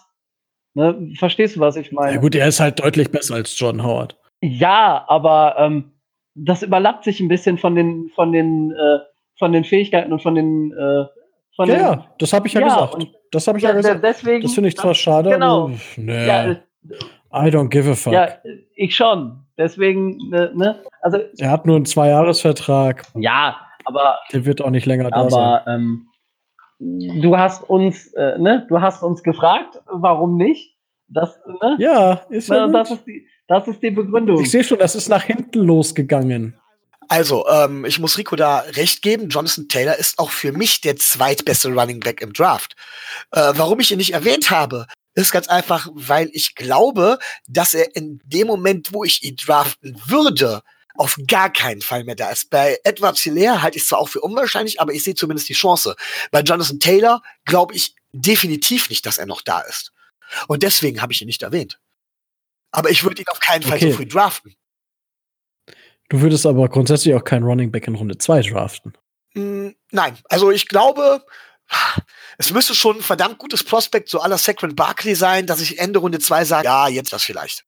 Ne? 0.75 1.11
Verstehst 1.19 1.57
du, 1.57 1.61
was 1.61 1.77
ich 1.77 1.91
meine? 1.93 2.13
Ja, 2.15 2.21
gut, 2.21 2.35
er 2.35 2.47
ist 2.49 2.61
halt 2.61 2.79
deutlich 2.81 3.11
besser 3.11 3.35
als 3.35 3.59
John 3.59 3.83
Howard. 3.83 4.17
Ja, 4.43 5.05
aber 5.09 5.57
ähm, 5.59 5.93
das 6.35 6.63
überlappt 6.63 7.05
sich 7.05 7.19
ein 7.21 7.29
bisschen 7.29 7.57
von 7.59 7.75
den 7.75 8.11
von 8.15 8.31
den 8.33 8.73
äh, 8.73 8.99
von 9.39 9.53
den 9.53 9.65
Fähigkeiten 9.65 10.13
und 10.13 10.23
von 10.23 10.35
den 10.35 10.73
äh, 10.73 11.05
von 11.57 11.69
Ja, 11.69 11.75
den, 11.75 11.81
ja, 11.81 12.07
das 12.19 12.33
habe 12.35 12.47
ich 12.47 12.53
ja, 12.53 12.61
Ja, 12.61 12.67
gesagt. 12.67 13.07
Das 13.33 13.49
habe 13.49 13.59
ich 13.59 13.65
ja, 13.65 13.71
ja, 13.71 13.77
gesagt. 13.77 14.05
deswegen 14.05 14.43
Das 14.43 14.55
finde 14.55 14.69
ich 14.69 14.77
zwar 14.77 14.95
schade, 14.95 15.31
genau. 15.31 15.65
aber 15.65 15.75
nee, 15.97 16.27
ja, 16.27 16.45
äh, 16.51 16.57
I 17.33 17.49
don't 17.51 17.69
give 17.69 17.91
a 17.91 17.95
fuck. 17.95 18.13
ja, 18.13 18.29
ich 18.77 18.95
schon. 18.95 19.41
Deswegen 19.59 20.19
ne, 20.29 20.53
ne? 20.55 20.83
also 21.01 21.19
Er 21.39 21.51
hat 21.51 21.65
nur 21.67 21.77
einen 21.77 21.87
Zweijahresvertrag. 21.87 23.05
ja, 23.15 23.57
aber 23.87 24.19
Der 24.33 24.45
wird 24.45 24.61
auch 24.61 24.71
nicht 24.71 24.87
länger 24.87 25.11
da 25.11 25.31
sein. 25.31 25.41
aber 25.41 25.67
ähm, 25.67 26.09
du 26.79 27.37
hast 27.37 27.63
uns 27.69 28.13
äh, 28.15 28.39
ne, 28.39 28.67
du 28.69 28.81
hast 28.81 29.03
uns 29.03 29.23
gefragt, 29.23 29.81
warum 29.87 30.37
nicht? 30.37 30.77
Das 31.09 31.39
ne? 31.63 31.77
Ja, 31.79 32.13
ist 32.31 32.49
ja 32.49 32.67
Ne, 32.67 32.73
das 32.73 32.91
ist 32.91 33.07
die 33.07 33.27
das 33.49 33.69
ist 33.69 33.83
die 33.83 33.91
Begründung. 33.91 34.41
Ich 34.41 34.51
sehe 34.51 34.65
schon, 34.65 34.79
das 34.79 34.95
ist 34.97 35.09
nach 35.09 35.23
hinten 35.23 35.61
losgegangen. 35.61 36.59
Also, 37.09 37.47
ähm, 37.49 37.85
ich 37.85 38.01
muss 38.01 38.19
Rico 38.19 38.35
da 38.35 38.59
recht 38.59 39.03
geben. 39.03 39.29
Jonathan 39.29 39.69
Taylor 39.69 39.97
ist 39.97 40.19
auch 40.19 40.31
für 40.31 40.51
mich 40.51 40.81
der 40.81 40.97
zweitbeste 40.97 41.69
Running 41.69 42.01
Back 42.01 42.21
im 42.21 42.33
Draft. 42.33 42.75
Äh, 43.31 43.53
warum 43.55 43.79
ich 43.79 43.93
ihn 43.93 43.99
nicht 43.99 44.15
erwähnt 44.15 44.51
habe, 44.51 44.87
ist 45.15 45.31
ganz 45.31 45.49
einfach, 45.49 45.89
weil 45.95 46.29
ich 46.33 46.57
glaube, 46.57 47.19
dass 47.49 47.75
er 47.75 47.95
in 47.95 48.21
dem 48.25 48.49
Moment, 48.49 48.93
wo 48.93 49.05
ich 49.05 49.23
ihn 49.23 49.37
draften 49.37 49.97
würde, 50.07 50.63
auf 50.99 51.17
gar 51.29 51.53
keinen 51.53 51.81
Fall 51.83 52.05
mehr 52.05 52.15
da 52.17 52.31
ist. 52.31 52.51
Bei 52.51 52.79
Edward 52.85 53.19
Hilaire 53.19 53.63
halte 53.63 53.77
ich 53.77 53.83
es 53.85 53.89
zwar 53.89 53.99
auch 53.99 54.09
für 54.09 54.21
unwahrscheinlich, 54.21 54.81
aber 54.81 54.93
ich 54.93 55.03
sehe 55.05 55.15
zumindest 55.15 55.49
die 55.49 55.55
Chance. 55.55 55.97
Bei 56.31 56.41
Jonathan 56.41 56.81
Taylor 56.81 57.23
glaube 57.45 57.75
ich 57.75 57.95
definitiv 58.13 58.89
nicht, 58.91 59.05
dass 59.07 59.19
er 59.19 59.27
noch 59.27 59.43
da 59.43 59.61
ist. 59.61 59.93
Und 60.49 60.63
deswegen 60.63 61.03
habe 61.03 61.13
ich 61.13 61.21
ihn 61.21 61.27
nicht 61.27 61.43
erwähnt. 61.43 61.79
Aber 62.73 62.91
ich 62.91 63.05
würde 63.05 63.23
ihn 63.23 63.29
auf 63.29 63.41
keinen 63.41 63.63
Fall 63.63 63.77
Okay. 63.77 63.91
so 63.91 63.97
früh 63.97 64.07
draften. 64.07 64.55
Du 66.09 66.21
würdest 66.21 66.47
aber 66.47 66.69
grundsätzlich 66.69 67.15
auch 67.15 67.25
keinen 67.25 67.45
Running 67.45 67.71
Back 67.73 67.87
in 67.89 67.95
Runde 67.95 68.17
2 68.19 68.43
draften. 68.43 68.97
Mm, 69.35 69.71
Nein, 69.91 70.19
also 70.29 70.51
ich 70.51 70.69
glaube, 70.69 71.25
es 72.39 72.53
müsste 72.53 72.75
schon 72.75 72.97
ein 72.99 73.03
verdammt 73.03 73.39
gutes 73.39 73.65
Prospekt 73.65 74.09
so 74.09 74.21
aller 74.21 74.39
Sacred 74.39 74.77
Barkley 74.77 75.15
sein, 75.15 75.47
dass 75.47 75.61
ich 75.61 75.79
Ende 75.79 75.99
Runde 75.99 76.19
2 76.21 76.45
sage, 76.45 76.67
ja, 76.67 76.89
jetzt 76.89 77.13
das 77.13 77.25
vielleicht. 77.25 77.65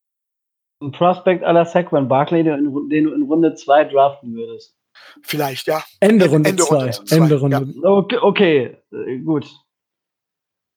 Ein 0.80 0.92
Prospect 0.92 1.42
aller 1.42 1.64
Saquon 1.66 2.06
Barkley, 2.08 2.44
den, 2.44 2.64
du 2.64 2.80
in- 2.80 2.88
den 2.88 3.04
du 3.04 3.12
in 3.14 3.22
Runde 3.22 3.54
2 3.54 3.84
draften 3.84 4.34
würdest. 4.34 4.76
Vielleicht, 5.22 5.66
ja. 5.66 5.82
Ende 6.00 6.28
Runde 6.28 6.50
Ende 6.50 6.62
2. 6.62 6.76
Runde 6.76 6.90
zwei, 6.92 7.16
Ende 7.16 7.34
ja. 7.34 7.40
Runde. 7.40 7.74
Okay, 7.88 8.18
okay 8.20 8.76
äh, 8.92 9.18
gut. 9.18 9.46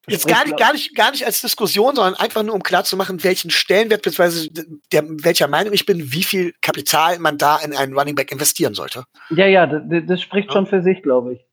Jetzt 0.07 0.27
gar 0.27 0.43
nicht, 0.45 0.57
gar 0.57 0.73
nicht, 0.73 0.95
gar 0.95 1.11
nicht 1.11 1.25
als 1.25 1.41
Diskussion, 1.41 1.95
sondern 1.95 2.15
einfach 2.15 2.41
nur, 2.41 2.55
um 2.55 2.63
klarzumachen, 2.63 3.23
welchen 3.23 3.51
Stellenwert, 3.51 4.03
der, 4.05 5.03
welcher 5.23 5.47
Meinung 5.47 5.73
ich 5.73 5.85
bin, 5.85 6.11
wie 6.11 6.23
viel 6.23 6.53
Kapital 6.61 7.19
man 7.19 7.37
da 7.37 7.57
in 7.59 7.75
einen 7.75 7.95
Running 7.97 8.15
Back 8.15 8.31
investieren 8.31 8.73
sollte. 8.73 9.03
Ja, 9.29 9.45
ja, 9.45 9.67
das, 9.67 9.83
das 10.07 10.21
spricht 10.21 10.47
Ja. 10.49 10.53
schon 10.53 10.65
für 10.65 10.81
sich, 10.81 11.03
glaube 11.03 11.33
ich. 11.35 11.45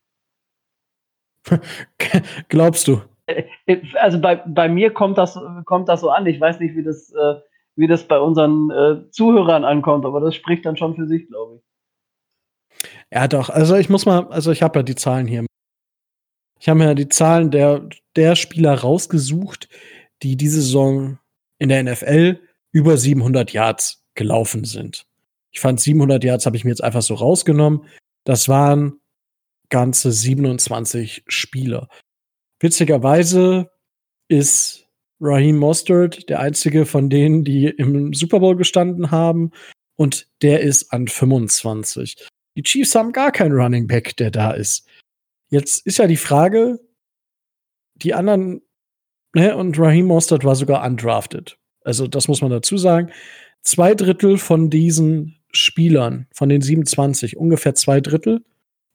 Glaubst 2.49 2.87
du? 2.87 3.01
Äh, 3.27 3.43
Also 3.95 4.19
bei, 4.19 4.37
bei 4.47 4.67
mir 4.67 4.91
kommt 4.93 5.19
das, 5.19 5.37
kommt 5.65 5.87
das 5.87 6.01
so 6.01 6.09
an. 6.09 6.25
Ich 6.25 6.39
weiß 6.41 6.59
nicht, 6.59 6.75
wie 6.75 6.83
das, 6.83 7.11
äh, 7.11 7.35
wie 7.79 7.87
das 7.87 8.07
bei 8.07 8.19
unseren 8.19 8.69
äh, 8.71 9.09
Zuhörern 9.09 9.63
ankommt, 9.63 10.05
aber 10.05 10.19
das 10.19 10.35
spricht 10.35 10.65
dann 10.65 10.75
schon 10.75 10.95
für 10.95 11.07
sich, 11.07 11.27
glaube 11.27 11.55
ich. 11.55 12.89
Ja, 13.11 13.27
doch. 13.27 13.49
Also 13.49 13.75
ich 13.75 13.89
muss 13.89 14.05
mal, 14.05 14.27
also 14.27 14.51
ich 14.51 14.61
habe 14.61 14.79
ja 14.79 14.83
die 14.83 14.95
Zahlen 14.95 15.27
hier. 15.27 15.45
Ich 16.59 16.67
habe 16.67 16.77
mir 16.77 16.87
ja 16.87 16.93
die 16.93 17.07
Zahlen 17.07 17.51
der, 17.51 17.87
der 18.17 18.35
Spieler 18.35 18.75
rausgesucht, 18.75 19.69
die 20.21 20.35
diese 20.35 20.61
Saison 20.61 21.19
in 21.57 21.69
der 21.69 21.83
NFL 21.83 22.41
über 22.71 22.97
700 22.97 23.53
Yards 23.53 24.03
gelaufen 24.13 24.65
sind. 24.65 25.05
Ich 25.51 25.61
fand 25.61 25.79
700 25.79 26.23
Yards 26.23 26.45
habe 26.45 26.57
ich 26.57 26.65
mir 26.65 26.71
jetzt 26.71 26.83
einfach 26.83 27.01
so 27.01 27.13
rausgenommen. 27.13 27.85
Das 28.25 28.49
waren 28.49 28.99
ganze 29.69 30.11
27 30.11 31.23
Spieler. 31.27 31.87
Witzigerweise 32.59 33.71
ist 34.27 34.88
Raheem 35.19 35.57
Mostert 35.57 36.29
der 36.29 36.39
einzige 36.39 36.85
von 36.85 37.09
denen, 37.09 37.43
die 37.43 37.67
im 37.67 38.13
Super 38.13 38.39
Bowl 38.39 38.55
gestanden 38.55 39.11
haben. 39.11 39.51
Und 39.95 40.27
der 40.41 40.61
ist 40.61 40.93
an 40.93 41.07
25. 41.07 42.27
Die 42.55 42.63
Chiefs 42.63 42.95
haben 42.95 43.11
gar 43.11 43.31
keinen 43.31 43.53
Running 43.53 43.87
Back, 43.87 44.15
der 44.17 44.31
da 44.31 44.51
ist. 44.51 44.87
Jetzt 45.49 45.85
ist 45.85 45.97
ja 45.97 46.07
die 46.07 46.17
Frage, 46.17 46.79
die 47.95 48.13
anderen, 48.13 48.61
ne, 49.33 49.55
und 49.55 49.77
Raheem 49.77 50.05
Mostert 50.05 50.43
war 50.43 50.55
sogar 50.55 50.85
undrafted. 50.85 51.57
Also, 51.83 52.07
das 52.07 52.27
muss 52.27 52.41
man 52.41 52.51
dazu 52.51 52.77
sagen. 52.77 53.11
Zwei 53.61 53.93
Drittel 53.95 54.37
von 54.37 54.69
diesen 54.69 55.39
Spielern, 55.51 56.27
von 56.33 56.49
den 56.49 56.61
27, 56.61 57.35
ungefähr 57.35 57.75
zwei 57.75 57.99
Drittel, 57.99 58.43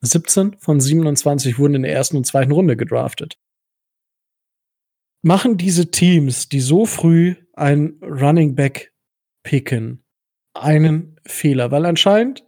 17 0.01 0.57
von 0.59 0.81
27 0.81 1.59
wurden 1.59 1.75
in 1.77 1.83
der 1.83 1.93
ersten 1.93 2.17
und 2.17 2.27
zweiten 2.27 2.53
Runde 2.53 2.77
gedraftet. 2.77 3.39
Machen 5.25 5.57
diese 5.57 5.91
Teams, 5.91 6.51
die 6.51 6.61
so 6.61 6.85
früh 6.85 7.35
ein 7.55 7.99
Running 8.03 8.55
Back 8.55 8.93
picken, 9.43 10.05
einen 10.53 11.19
Fehler? 11.27 11.71
Weil 11.71 11.87
anscheinend 11.87 12.45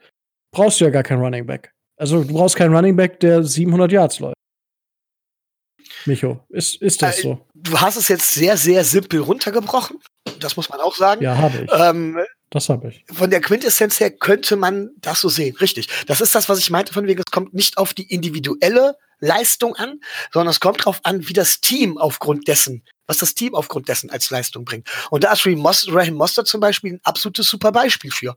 brauchst 0.53 0.79
du 0.79 0.85
ja 0.85 0.91
gar 0.91 1.03
keinen 1.03 1.23
Running 1.23 1.47
Back. 1.47 1.73
Also 1.97 2.23
du 2.23 2.35
brauchst 2.35 2.55
keinen 2.55 2.77
Running 2.77 2.95
Back, 2.95 3.19
der 3.21 3.43
700 3.43 3.91
Yards 3.93 4.21
läuft. 4.21 4.37
Micho, 6.05 6.45
ist, 6.51 6.83
ist 6.83 7.01
das 7.01 7.21
äh, 7.21 7.23
so? 7.23 7.47
Du 7.55 7.81
hast 7.81 7.97
es 7.97 8.09
jetzt 8.09 8.35
sehr, 8.35 8.59
sehr 8.59 8.85
simpel 8.85 9.21
runtergebrochen. 9.21 9.99
Das 10.41 10.59
muss 10.59 10.69
man 10.69 10.81
auch 10.81 10.95
sagen. 10.95 11.23
Ja, 11.23 11.39
habe 11.39 11.65
ich. 11.65 11.71
Ähm, 11.73 12.19
das 12.51 12.69
habe 12.69 12.89
ich. 12.89 13.05
Von 13.11 13.31
der 13.31 13.41
Quintessenz 13.41 14.01
her 14.01 14.11
könnte 14.11 14.55
man 14.57 14.91
das 14.99 15.23
so 15.23 15.31
sehen. 15.31 15.57
Richtig. 15.57 15.89
Das 16.09 16.21
ist 16.21 16.35
das, 16.35 16.51
was 16.51 16.59
ich 16.59 16.69
meinte, 16.69 16.93
von 16.93 17.07
wegen, 17.07 17.23
es 17.27 17.33
kommt 17.33 17.55
nicht 17.55 17.79
auf 17.79 17.95
die 17.95 18.13
individuelle 18.13 18.99
Leistung 19.21 19.75
an, 19.77 20.01
sondern 20.33 20.51
es 20.51 20.61
kommt 20.61 20.81
darauf 20.81 21.01
an, 21.05 21.29
wie 21.29 21.33
das 21.33 21.61
Team 21.61 21.99
aufgrund 21.99 22.49
dessen, 22.49 22.85
was 23.07 23.19
das 23.19 23.35
Team 23.35 23.55
aufgrund 23.55 23.89
dessen 23.89 24.11
als 24.11 24.31
Leistung 24.31 24.65
bringt. 24.65 24.89
Und 25.11 25.25
da 25.25 25.33
ist 25.33 25.47
Raheem 25.47 26.15
Mostert 26.15 26.47
zum 26.47 26.61
Beispiel 26.61 26.95
ein 26.95 27.01
absolutes 27.05 27.49
super 27.49 27.73
Beispiel 27.73 28.11
für, 28.11 28.37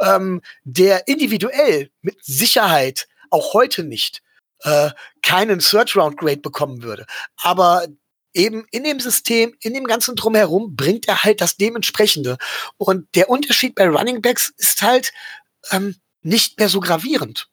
ähm, 0.00 0.42
der 0.64 1.08
individuell 1.08 1.90
mit 2.02 2.16
Sicherheit 2.24 3.08
auch 3.30 3.54
heute 3.54 3.84
nicht 3.84 4.22
äh, 4.62 4.90
keinen 5.22 5.60
Third 5.60 5.94
Round 5.96 6.18
Grade 6.18 6.40
bekommen 6.40 6.82
würde. 6.82 7.06
Aber 7.36 7.86
eben 8.34 8.66
in 8.70 8.84
dem 8.84 9.00
System, 9.00 9.54
in 9.60 9.74
dem 9.74 9.84
ganzen 9.84 10.16
Drumherum 10.16 10.76
bringt 10.76 11.08
er 11.08 11.24
halt 11.24 11.40
das 11.40 11.56
dementsprechende. 11.56 12.38
Und 12.76 13.08
der 13.14 13.30
Unterschied 13.30 13.74
bei 13.74 13.88
Running 13.88 14.22
Backs 14.22 14.52
ist 14.56 14.82
halt 14.82 15.12
ähm, 15.70 15.96
nicht 16.22 16.58
mehr 16.58 16.68
so 16.68 16.80
gravierend. 16.80 17.48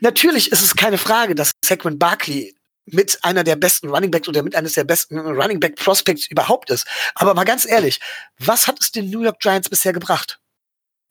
Natürlich 0.00 0.52
ist 0.52 0.62
es 0.62 0.76
keine 0.76 0.98
Frage, 0.98 1.34
dass 1.34 1.52
Saquon 1.64 1.98
Barkley 1.98 2.54
mit 2.86 3.22
einer 3.22 3.44
der 3.44 3.56
besten 3.56 3.88
Running 3.88 4.10
Backs 4.10 4.28
oder 4.28 4.42
mit 4.42 4.54
eines 4.54 4.74
der 4.74 4.84
besten 4.84 5.18
Running 5.18 5.60
Back 5.60 5.76
Prospects 5.76 6.26
überhaupt 6.30 6.70
ist. 6.70 6.86
Aber 7.14 7.34
mal 7.34 7.44
ganz 7.44 7.66
ehrlich, 7.66 8.00
was 8.38 8.66
hat 8.66 8.80
es 8.80 8.90
den 8.90 9.10
New 9.10 9.22
York 9.22 9.40
Giants 9.40 9.68
bisher 9.68 9.92
gebracht? 9.92 10.40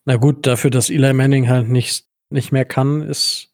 Na 0.04 0.16
gut, 0.16 0.46
dafür, 0.46 0.70
dass 0.70 0.90
Eli 0.90 1.12
Manning 1.12 1.48
halt 1.48 1.68
nicht, 1.68 2.06
nicht 2.30 2.52
mehr 2.52 2.64
kann, 2.64 3.02
ist. 3.02 3.48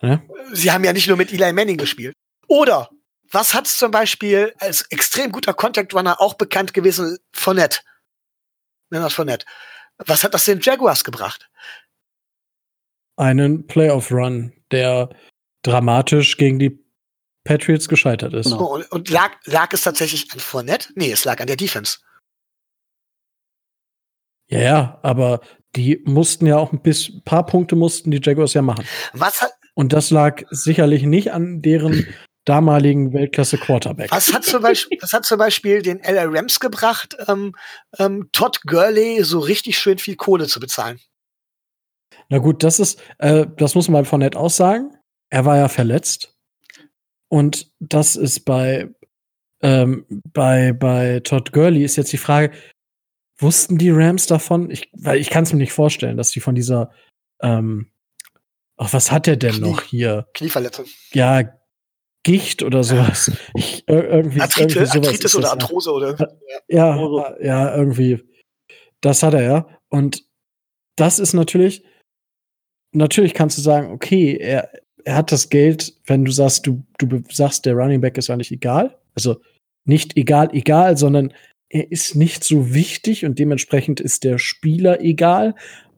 Ja. 0.00 0.22
Sie 0.52 0.70
haben 0.70 0.84
ja 0.84 0.92
nicht 0.92 1.08
nur 1.08 1.16
mit 1.16 1.32
Eli 1.32 1.52
Manning 1.52 1.76
gespielt. 1.76 2.14
Oder 2.46 2.90
was 3.30 3.54
hat 3.54 3.66
es 3.66 3.78
zum 3.78 3.90
Beispiel 3.90 4.54
als 4.58 4.82
extrem 4.90 5.32
guter 5.32 5.54
Contact 5.54 5.94
Runner 5.94 6.20
auch 6.20 6.34
bekannt 6.34 6.74
gewesen, 6.74 7.18
Fournette? 7.32 7.80
Es 8.90 9.14
Fournette. 9.14 9.44
Was 9.98 10.22
hat 10.22 10.34
das 10.34 10.44
den 10.44 10.60
Jaguars 10.60 11.02
gebracht? 11.04 11.48
Einen 13.16 13.66
Playoff-Run, 13.66 14.52
der 14.70 15.10
dramatisch 15.62 16.36
gegen 16.36 16.58
die 16.58 16.84
Patriots 17.44 17.88
gescheitert 17.88 18.32
ist. 18.34 18.46
Genau. 18.46 18.74
Und, 18.74 18.90
und, 18.90 19.10
lag, 19.10 19.32
lag 19.44 19.72
es 19.72 19.82
tatsächlich 19.82 20.32
an 20.32 20.40
Fournette? 20.40 20.88
Nee, 20.94 21.12
es 21.12 21.24
lag 21.24 21.40
an 21.40 21.46
der 21.46 21.56
Defense. 21.56 21.98
Ja, 24.48 24.60
ja, 24.60 24.98
aber 25.02 25.40
die 25.76 26.02
mussten 26.04 26.46
ja 26.46 26.58
auch 26.58 26.72
ein 26.72 26.82
bis, 26.82 27.24
paar 27.24 27.46
Punkte 27.46 27.76
mussten 27.76 28.10
die 28.10 28.20
Jaguars 28.22 28.54
ja 28.54 28.62
machen. 28.62 28.86
Was 29.12 29.40
hat, 29.40 29.52
und 29.74 29.92
das 29.92 30.10
lag 30.10 30.42
sicherlich 30.50 31.02
nicht 31.02 31.32
an 31.32 31.62
deren 31.62 32.06
damaligen 32.44 33.12
Weltklasse 33.12 33.58
Quarterback. 33.58 34.10
Was 34.10 34.32
hat 34.32 34.44
zum 34.44 34.62
Beispiel, 34.62 34.98
was 35.00 35.12
hat 35.12 35.24
zum 35.24 35.38
Beispiel 35.38 35.82
den 35.82 36.00
LA 36.00 36.24
Rams 36.24 36.60
gebracht, 36.60 37.16
ähm, 37.26 37.54
ähm, 37.98 38.28
Todd 38.32 38.60
Gurley 38.66 39.24
so 39.24 39.38
richtig 39.38 39.78
schön 39.78 39.98
viel 39.98 40.16
Kohle 40.16 40.46
zu 40.46 40.60
bezahlen? 40.60 41.00
Na 42.28 42.38
gut, 42.38 42.62
das 42.62 42.80
ist, 42.80 43.00
äh, 43.18 43.46
das 43.56 43.74
muss 43.74 43.88
man 43.88 44.00
beim 44.00 44.04
Fournette 44.04 44.38
auch 44.38 44.50
sagen. 44.50 44.96
Er 45.30 45.44
war 45.44 45.56
ja 45.56 45.68
verletzt. 45.68 46.36
Und 47.28 47.72
das 47.80 48.16
ist 48.16 48.44
bei, 48.44 48.88
ähm, 49.62 50.06
bei, 50.32 50.72
bei 50.72 51.20
Todd 51.20 51.52
Gurley 51.52 51.84
ist 51.84 51.96
jetzt 51.96 52.12
die 52.12 52.18
Frage, 52.18 52.52
wussten 53.38 53.78
die 53.78 53.90
Rams 53.90 54.26
davon? 54.26 54.70
Ich, 54.70 54.90
weil 54.92 55.18
ich 55.18 55.30
kann 55.30 55.44
es 55.44 55.52
mir 55.52 55.58
nicht 55.58 55.72
vorstellen, 55.72 56.16
dass 56.16 56.30
die 56.30 56.40
von 56.40 56.54
dieser, 56.54 56.92
ähm, 57.42 57.90
ach, 58.76 58.92
was 58.92 59.10
hat 59.10 59.26
er 59.26 59.36
denn 59.36 59.54
Knie, 59.54 59.70
noch 59.70 59.82
hier? 59.82 60.28
Knieverletzung. 60.34 60.86
Ja, 61.12 61.42
Gicht 62.22 62.62
oder 62.62 62.84
sowas. 62.84 63.30
Ich, 63.54 63.84
irgendwie, 63.86 64.40
Arthritis, 64.40 64.94
irgendwie 64.94 64.96
sowas 64.96 64.96
Arthritis 64.96 65.36
oder 65.36 65.50
Arthrose 65.50 65.92
oder? 65.92 66.38
Ja, 66.68 67.36
ja, 67.40 67.76
irgendwie. 67.76 68.22
Das 69.00 69.22
hat 69.22 69.34
er 69.34 69.42
ja. 69.42 69.68
Und 69.90 70.24
das 70.96 71.18
ist 71.18 71.34
natürlich, 71.34 71.84
natürlich 72.94 73.34
kannst 73.34 73.58
du 73.58 73.62
sagen, 73.62 73.92
okay, 73.92 74.36
er, 74.36 74.70
er 75.04 75.16
hat 75.16 75.32
das 75.32 75.50
Geld, 75.50 75.94
wenn 76.06 76.24
du 76.24 76.32
sagst, 76.32 76.66
du, 76.66 76.82
du 76.98 77.22
sagst, 77.30 77.66
der 77.66 77.74
Running 77.74 78.00
Back 78.00 78.18
ist 78.18 78.30
eigentlich 78.30 78.52
egal. 78.52 78.96
Also 79.14 79.36
nicht 79.84 80.16
egal, 80.16 80.50
egal, 80.52 80.96
sondern 80.96 81.32
er 81.68 81.90
ist 81.90 82.14
nicht 82.14 82.44
so 82.44 82.72
wichtig 82.72 83.24
und 83.24 83.38
dementsprechend 83.38 84.00
ist 84.00 84.24
der 84.24 84.38
Spieler 84.38 85.00
egal 85.00 85.54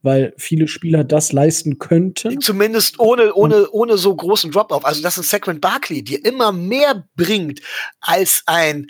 weil 0.06 0.32
viele 0.38 0.68
Spieler 0.68 1.04
das 1.04 1.32
leisten 1.32 1.78
könnten. 1.78 2.40
Zumindest 2.40 2.98
ohne, 3.00 3.34
ohne, 3.34 3.68
ohne 3.70 3.98
so 3.98 4.14
großen 4.14 4.52
Drop-off. 4.52 4.84
Also 4.84 5.02
das 5.02 5.18
ist 5.18 5.28
Sacramento 5.28 5.68
Barkley, 5.68 6.02
die 6.02 6.14
immer 6.14 6.52
mehr 6.52 7.04
bringt 7.16 7.60
als 8.00 8.44
ein, 8.46 8.86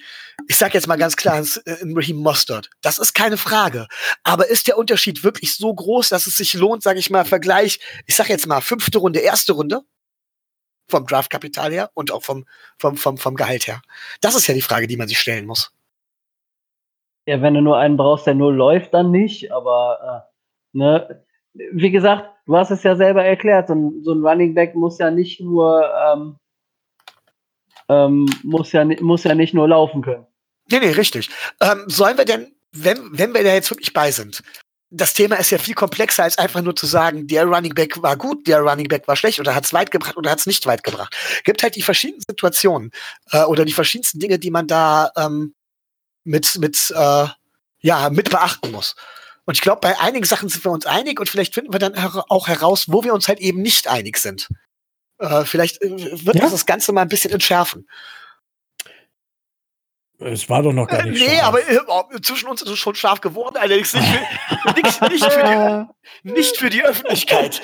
ich 0.48 0.56
sag 0.56 0.74
jetzt 0.74 0.86
mal 0.86 0.97
ganz 0.97 1.16
klar, 1.16 1.39
äh, 1.39 1.77
Raheem 1.82 2.18
Mostert. 2.18 2.70
Das 2.82 2.98
ist 2.98 3.14
keine 3.14 3.36
Frage. 3.36 3.89
Aber 4.24 4.48
ist 4.48 4.66
der 4.68 4.78
Unterschied 4.78 5.24
wirklich 5.24 5.55
so 5.55 5.73
groß, 5.73 6.09
dass 6.09 6.27
es 6.27 6.36
sich 6.36 6.55
lohnt, 6.55 6.82
sage 6.82 6.98
ich 6.98 7.10
mal, 7.10 7.24
Vergleich, 7.24 7.81
ich 8.06 8.16
sag 8.16 8.28
jetzt 8.28 8.47
mal, 8.47 8.60
fünfte 8.60 8.98
Runde, 8.98 9.20
erste 9.20 9.52
Runde? 9.52 9.82
Vom 10.89 11.05
Draftkapital 11.05 11.73
her 11.73 11.90
und 11.94 12.12
auch 12.12 12.23
vom, 12.23 12.47
vom, 12.78 12.97
vom, 12.97 13.18
vom 13.18 13.35
Gehalt 13.35 13.66
her. 13.66 13.82
Das 14.20 14.36
ist 14.36 14.47
ja 14.47 14.55
die 14.55 14.62
Frage, 14.62 14.86
die 14.86 14.97
man 14.97 15.09
sich 15.09 15.18
stellen 15.18 15.47
muss. 15.47 15.73
Ja, 17.27 17.43
wenn 17.43 17.55
du 17.55 17.60
nur 17.60 17.77
einen 17.77 17.97
brauchst, 17.97 18.27
der 18.27 18.35
nur 18.35 18.52
läuft, 18.52 18.94
dann 18.94 19.10
nicht, 19.10 19.51
aber 19.51 20.27
äh 20.27 20.36
Ne? 20.77 21.24
Wie 21.55 21.90
gesagt, 21.90 22.28
du 22.44 22.55
hast 22.55 22.70
es 22.70 22.82
ja 22.82 22.97
selber 22.97 23.24
erklärt, 23.24 23.68
so 23.68 23.74
ein, 23.74 24.02
so 24.02 24.12
ein 24.12 24.23
Running 24.23 24.55
Back 24.55 24.74
muss 24.74 24.98
ja 24.98 25.10
nicht 25.10 25.40
nur 25.40 25.90
ähm, 26.06 26.36
ähm, 27.89 28.27
muss, 28.43 28.73
ja, 28.73 28.85
muss 29.01 29.24
ja 29.24 29.35
nicht 29.35 29.55
nur 29.55 29.66
laufen 29.66 30.02
können. 30.02 30.27
Nee, 30.71 30.81
nee, 30.81 30.91
richtig. 30.91 31.31
Ähm, 31.61 31.85
sollen 31.87 32.19
wir 32.19 32.25
denn, 32.25 32.55
wenn, 32.73 33.19
wenn 33.19 33.35
wir 33.35 33.45
da 33.45 33.55
jetzt 33.55 33.71
wirklich 33.71 33.93
bei 33.93 34.11
sind, 34.11 34.43
das 34.91 35.15
Thema 35.15 35.37
ist 35.37 35.51
ja 35.51 35.59
viel 35.59 35.75
komplexer 35.75 36.23
als 36.23 36.39
einfach 36.39 36.63
nur 36.63 36.77
zu 36.77 36.87
sagen, 36.87 37.27
der 37.27 37.45
Running 37.45 37.75
Back 37.75 38.01
war 38.03 38.17
gut, 38.17 38.47
der 38.47 38.61
Running 38.61 38.89
Back 38.89 39.09
war 39.09 39.17
schlecht 39.17 39.41
oder 39.41 39.55
hat 39.55 39.65
es 39.65 39.73
weit 39.73 39.91
gebracht 39.91 40.17
oder 40.17 40.31
hat 40.31 40.39
es 40.39 40.47
nicht 40.47 40.65
weit 40.67 40.85
gebracht. 40.85 41.15
Gibt 41.45 41.63
halt 41.63 41.75
die 41.75 41.83
verschiedenen 41.83 42.23
Situationen 42.29 42.93
äh, 43.33 43.43
oder 43.43 43.65
die 43.65 43.73
verschiedensten 43.73 44.21
Dinge, 44.21 44.39
die 44.39 44.51
man 44.51 44.67
da 44.67 45.11
ähm, 45.17 45.55
mit, 46.25 46.57
mit, 46.59 46.93
äh, 46.95 47.27
ja, 47.81 48.11
mit 48.11 48.31
beachten 48.31 48.71
muss. 48.71 48.95
Und 49.45 49.55
ich 49.55 49.61
glaube, 49.61 49.81
bei 49.81 49.99
einigen 49.99 50.25
Sachen 50.25 50.49
sind 50.49 50.65
wir 50.65 50.73
uns 50.73 50.87
einig 50.87 51.21
und 51.21 51.29
vielleicht 51.29 51.55
finden 51.55 51.73
wir 51.73 51.79
dann 51.79 51.95
auch 51.97 52.49
heraus, 52.49 52.87
wo 52.89 53.05
wir 53.05 53.15
uns 53.15 53.29
halt 53.29 53.41
eben 53.41 53.63
nicht 53.63 53.89
einig 53.89 54.19
sind. 54.19 54.49
Äh, 55.19 55.45
vielleicht 55.45 55.83
äh, 55.83 55.91
wird 56.25 56.37
ja? 56.37 56.43
das 56.43 56.53
das 56.53 56.67
Ganze 56.67 56.93
mal 56.93 57.03
ein 57.03 57.09
bisschen 57.09 57.33
entschärfen. 57.33 57.89
Es 60.19 60.49
war 60.49 60.63
doch 60.63 60.73
noch 60.73 60.87
gar 60.87 61.05
nicht 61.05 61.21
äh, 61.21 61.27
Nee, 61.27 61.37
scharf. 61.37 61.47
aber 61.49 61.69
äh, 61.69 61.79
oh, 61.87 62.05
zwischen 62.23 62.49
uns 62.49 62.63
ist 62.63 62.71
es 62.71 62.79
schon 62.79 62.95
scharf 62.95 63.21
geworden, 63.21 63.57
allerdings 63.57 63.93
nicht 63.95 64.07
für, 64.07 64.73
nicht, 64.75 65.03
nicht, 65.03 65.33
für 65.33 65.89
die, 66.23 66.31
nicht 66.33 66.57
für 66.57 66.71
die 66.71 66.85
Öffentlichkeit. 66.85 67.61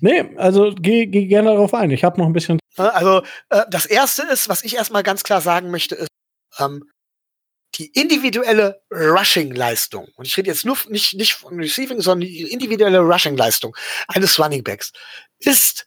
Nee, 0.00 0.34
also 0.36 0.74
geh, 0.74 1.06
geh 1.06 1.26
gerne 1.26 1.50
darauf 1.50 1.72
ein. 1.74 1.90
Ich 1.92 2.02
habe 2.02 2.18
noch 2.18 2.26
ein 2.26 2.32
bisschen. 2.32 2.58
Äh, 2.76 2.82
also, 2.82 3.22
äh, 3.50 3.62
das 3.70 3.86
erste 3.86 4.22
ist, 4.22 4.48
was 4.48 4.64
ich 4.64 4.74
erstmal 4.76 5.02
ganz 5.04 5.22
klar 5.22 5.40
sagen 5.40 5.70
möchte, 5.70 5.94
ist, 5.94 6.08
ähm, 6.58 6.90
die 7.76 7.86
individuelle 7.88 8.80
Rushing-Leistung, 8.90 10.08
und 10.16 10.26
ich 10.26 10.36
rede 10.36 10.48
jetzt 10.48 10.64
nur 10.64 10.76
nicht, 10.88 11.14
nicht 11.14 11.34
von 11.34 11.58
Receiving, 11.60 12.00
sondern 12.00 12.26
die 12.26 12.50
individuelle 12.50 13.00
Rushing-Leistung 13.00 13.76
eines 14.08 14.38
Running 14.40 14.64
Backs, 14.64 14.92
ist 15.38 15.86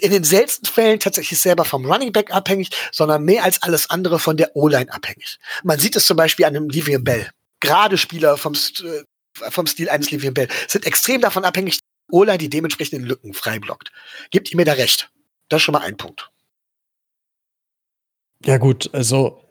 in 0.00 0.10
den 0.10 0.24
seltensten 0.24 0.66
Fällen 0.66 1.00
tatsächlich 1.00 1.40
selber 1.40 1.64
vom 1.64 1.84
Running 1.84 2.12
Back 2.12 2.32
abhängig, 2.32 2.70
sondern 2.92 3.24
mehr 3.24 3.44
als 3.44 3.62
alles 3.62 3.90
andere 3.90 4.18
von 4.18 4.36
der 4.36 4.54
O-Line 4.56 4.92
abhängig. 4.92 5.38
Man 5.62 5.78
sieht 5.78 5.96
es 5.96 6.06
zum 6.06 6.16
Beispiel 6.16 6.44
an 6.44 6.56
einem 6.56 6.68
Livian 6.68 7.04
Bell. 7.04 7.30
Gerade 7.60 7.98
Spieler 7.98 8.36
vom, 8.36 8.54
äh, 8.54 9.02
vom 9.50 9.66
Stil 9.66 9.88
eines 9.88 10.10
Livian 10.10 10.34
Bell 10.34 10.48
sind 10.68 10.86
extrem 10.86 11.20
davon 11.20 11.44
abhängig, 11.44 11.80
O-Line 12.10 12.38
die 12.38 12.50
dementsprechenden 12.50 13.06
Lücken 13.06 13.34
frei 13.34 13.58
blockt. 13.58 13.90
Gibt 14.30 14.50
ihr 14.50 14.56
mir 14.56 14.64
da 14.64 14.72
recht? 14.72 15.10
Das 15.48 15.58
ist 15.58 15.64
schon 15.64 15.72
mal 15.72 15.82
ein 15.82 15.96
Punkt. 15.96 16.30
Ja 18.44 18.58
gut, 18.58 18.90
also 18.92 19.44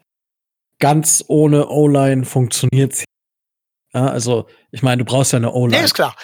ganz 0.79 1.23
ohne 1.27 1.67
O-Line 1.69 2.25
funktioniert 2.25 3.03
ja, 3.93 4.07
also, 4.07 4.47
ich 4.71 4.83
meine, 4.83 5.03
du 5.03 5.05
brauchst 5.05 5.33
ja 5.33 5.37
eine 5.37 5.51
O-Line. 5.51 5.79
Nee, 5.79 5.85
ist 5.85 5.93
klar. 5.93 6.15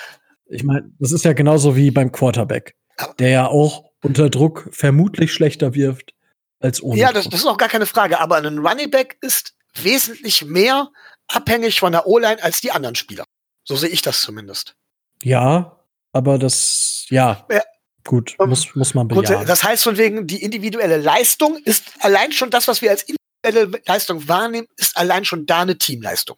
Ich 0.45 0.63
meine, 0.63 0.89
das 0.99 1.11
ist 1.11 1.25
ja 1.25 1.33
genauso 1.33 1.75
wie 1.75 1.91
beim 1.91 2.11
Quarterback, 2.11 2.75
der 3.19 3.29
ja 3.29 3.47
auch 3.47 3.86
unter 4.03 4.29
Druck 4.29 4.69
vermutlich 4.71 5.33
schlechter 5.33 5.73
wirft 5.73 6.13
als 6.59 6.81
ohne. 6.81 6.99
Ja, 6.99 7.11
das, 7.13 7.25
das 7.29 7.41
ist 7.41 7.45
auch 7.47 7.57
gar 7.57 7.69
keine 7.69 7.85
Frage. 7.85 8.19
Aber 8.19 8.37
ein 8.37 8.57
Running 8.59 8.89
Back 8.91 9.17
ist 9.21 9.53
wesentlich 9.75 10.45
mehr 10.45 10.89
abhängig 11.27 11.79
von 11.79 11.91
der 11.91 12.07
O-Line 12.07 12.41
als 12.43 12.61
die 12.61 12.71
anderen 12.71 12.95
Spieler. 12.95 13.25
So 13.63 13.75
sehe 13.75 13.89
ich 13.89 14.01
das 14.01 14.21
zumindest. 14.21 14.75
Ja, 15.23 15.79
aber 16.13 16.37
das, 16.39 17.05
ja, 17.09 17.45
Ja. 17.51 17.61
gut, 18.05 18.35
Ähm, 18.39 18.49
muss, 18.49 18.73
muss 18.75 18.93
man 18.93 19.07
Gut, 19.09 19.25
bejahen. 19.25 19.45
das 19.45 19.63
heißt 19.63 19.83
von 19.83 19.97
wegen, 19.97 20.25
die 20.25 20.41
individuelle 20.41 20.97
Leistung 20.97 21.57
ist 21.65 21.83
allein 21.99 22.31
schon 22.31 22.49
das, 22.49 22.67
was 22.67 22.81
wir 22.81 22.91
als 22.91 23.03
individuelle 23.03 23.81
Leistung 23.85 24.27
wahrnehmen, 24.27 24.67
ist 24.77 24.95
allein 24.97 25.25
schon 25.25 25.45
da 25.45 25.61
eine 25.61 25.77
Teamleistung. 25.77 26.37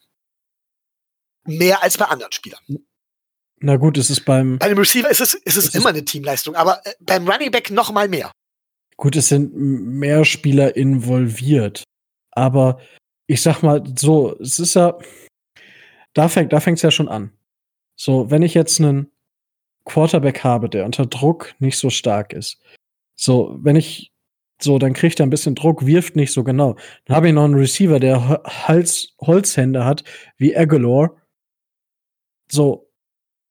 Mehr 1.46 1.82
als 1.84 1.98
bei 1.98 2.06
anderen 2.06 2.32
Spielern. 2.32 2.60
Na 3.62 3.76
gut, 3.78 3.98
es 3.98 4.10
ist 4.10 4.26
beim, 4.26 4.58
Bei 4.60 4.70
dem 4.70 4.78
Receiver 4.78 5.10
ist 5.10 5.20
es, 5.22 5.34
ist 5.34 5.42
es 5.46 5.58
Es 5.58 5.66
ist- 5.68 5.76
immer 5.76 5.90
eine 5.90 6.06
Teamleistung, 6.06 6.56
aber 6.56 6.82
äh, 6.86 6.94
beim 7.02 7.28
Running 7.30 7.52
Back 7.52 7.72
noch 7.72 7.92
mal 7.92 8.08
mehr. 8.08 8.32
gut, 8.98 9.16
es 9.16 9.30
sind 9.30 9.54
mehr 9.56 10.26
Spieler 10.26 10.76
involviert. 10.76 11.84
Aber 12.32 12.80
ich 13.28 13.42
sag 13.42 13.62
mal 13.64 13.84
so, 13.98 14.38
es 14.40 14.60
ist 14.60 14.76
ja, 14.76 14.98
da 16.14 16.28
fängt, 16.30 16.52
da 16.54 16.60
fängt's 16.60 16.82
ja 16.82 16.92
schon 16.92 17.08
an. 17.10 17.32
So, 17.96 18.30
wenn 18.32 18.42
ich 18.44 18.54
jetzt 18.54 18.80
einen 18.80 19.12
Quarterback 19.86 20.44
habe, 20.44 20.70
der 20.70 20.86
unter 20.86 21.06
Druck 21.06 21.54
nicht 21.60 21.78
so 21.78 21.90
stark 21.90 22.34
ist. 22.34 22.60
So, 23.16 23.58
wenn 23.62 23.76
ich, 23.76 24.12
so, 24.62 24.80
dann 24.80 24.94
kriegt 24.94 25.20
er 25.20 25.26
ein 25.26 25.30
bisschen 25.30 25.56
Druck, 25.56 25.86
wirft 25.86 26.16
nicht 26.16 26.32
so 26.34 26.44
genau. 26.44 26.76
Dann 27.06 27.16
habe 27.16 27.28
ich 27.28 27.34
noch 27.34 27.44
einen 27.46 27.56
Receiver, 27.56 28.00
der 28.00 28.42
Hals, 28.46 29.16
Holzhände 29.22 29.84
hat, 29.86 30.04
wie 30.38 30.56
Aguilar. 30.56 31.16
So, 32.52 32.89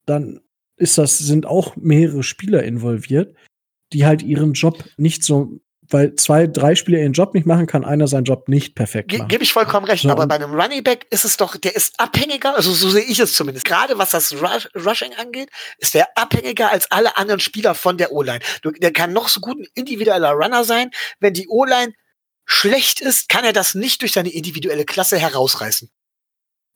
dann 0.09 0.41
ist 0.77 0.99
das, 0.99 1.19
sind 1.19 1.47
auch 1.47 1.77
mehrere 1.77 2.23
Spieler 2.23 2.63
involviert, 2.63 3.35
die 3.93 4.07
halt 4.07 4.23
ihren 4.23 4.53
Job 4.53 4.85
nicht 4.97 5.25
so, 5.25 5.61
weil 5.89 6.15
zwei, 6.15 6.47
drei 6.47 6.75
Spieler 6.75 6.99
ihren 6.99 7.15
Job 7.15 7.35
nicht 7.35 7.47
machen, 7.47 7.67
kann 7.67 7.85
einer 7.85 8.07
seinen 8.07 8.25
Job 8.25 8.49
nicht 8.49 8.75
perfekt 8.75 9.09
Ge 9.09 9.19
machen. 9.19 9.29
Gebe 9.29 9.43
ich 9.43 9.53
vollkommen 9.53 9.87
recht. 9.87 10.03
So, 10.03 10.11
aber 10.11 10.27
bei 10.27 10.37
einem 10.37 10.53
Running 10.53 10.85
Back 10.85 11.07
ist 11.11 11.25
es 11.25 11.37
doch, 11.37 11.57
der 11.57 11.75
ist 11.75 11.99
abhängiger, 11.99 12.55
also 12.55 12.73
so 12.73 12.91
sehe 12.91 13.03
ich 13.03 13.19
es 13.19 13.33
zumindest. 13.33 13.65
Gerade 13.65 13.99
was 13.99 14.11
das 14.11 14.33
Rush 14.35 14.69
Rushing 14.75 15.15
angeht, 15.15 15.49
ist 15.79 15.95
der 15.95 16.17
abhängiger 16.17 16.71
als 16.71 16.91
alle 16.91 17.17
anderen 17.17 17.41
Spieler 17.41 17.75
von 17.75 17.97
der 17.97 18.13
O-Line. 18.13 18.41
Der 18.79 18.93
kann 18.93 19.13
noch 19.13 19.29
so 19.29 19.41
gut 19.41 19.59
ein 19.59 19.67
individueller 19.75 20.33
Runner 20.33 20.65
sein. 20.65 20.91
Wenn 21.21 21.33
die 21.33 21.49
O-Line 21.49 21.93
schlecht 22.45 23.01
ist, 23.01 23.29
kann 23.29 23.45
er 23.45 23.53
das 23.53 23.75
nicht 23.75 24.03
durch 24.03 24.13
seine 24.13 24.31
individuelle 24.31 24.85
Klasse 24.85 25.19
herausreißen. 25.19 25.91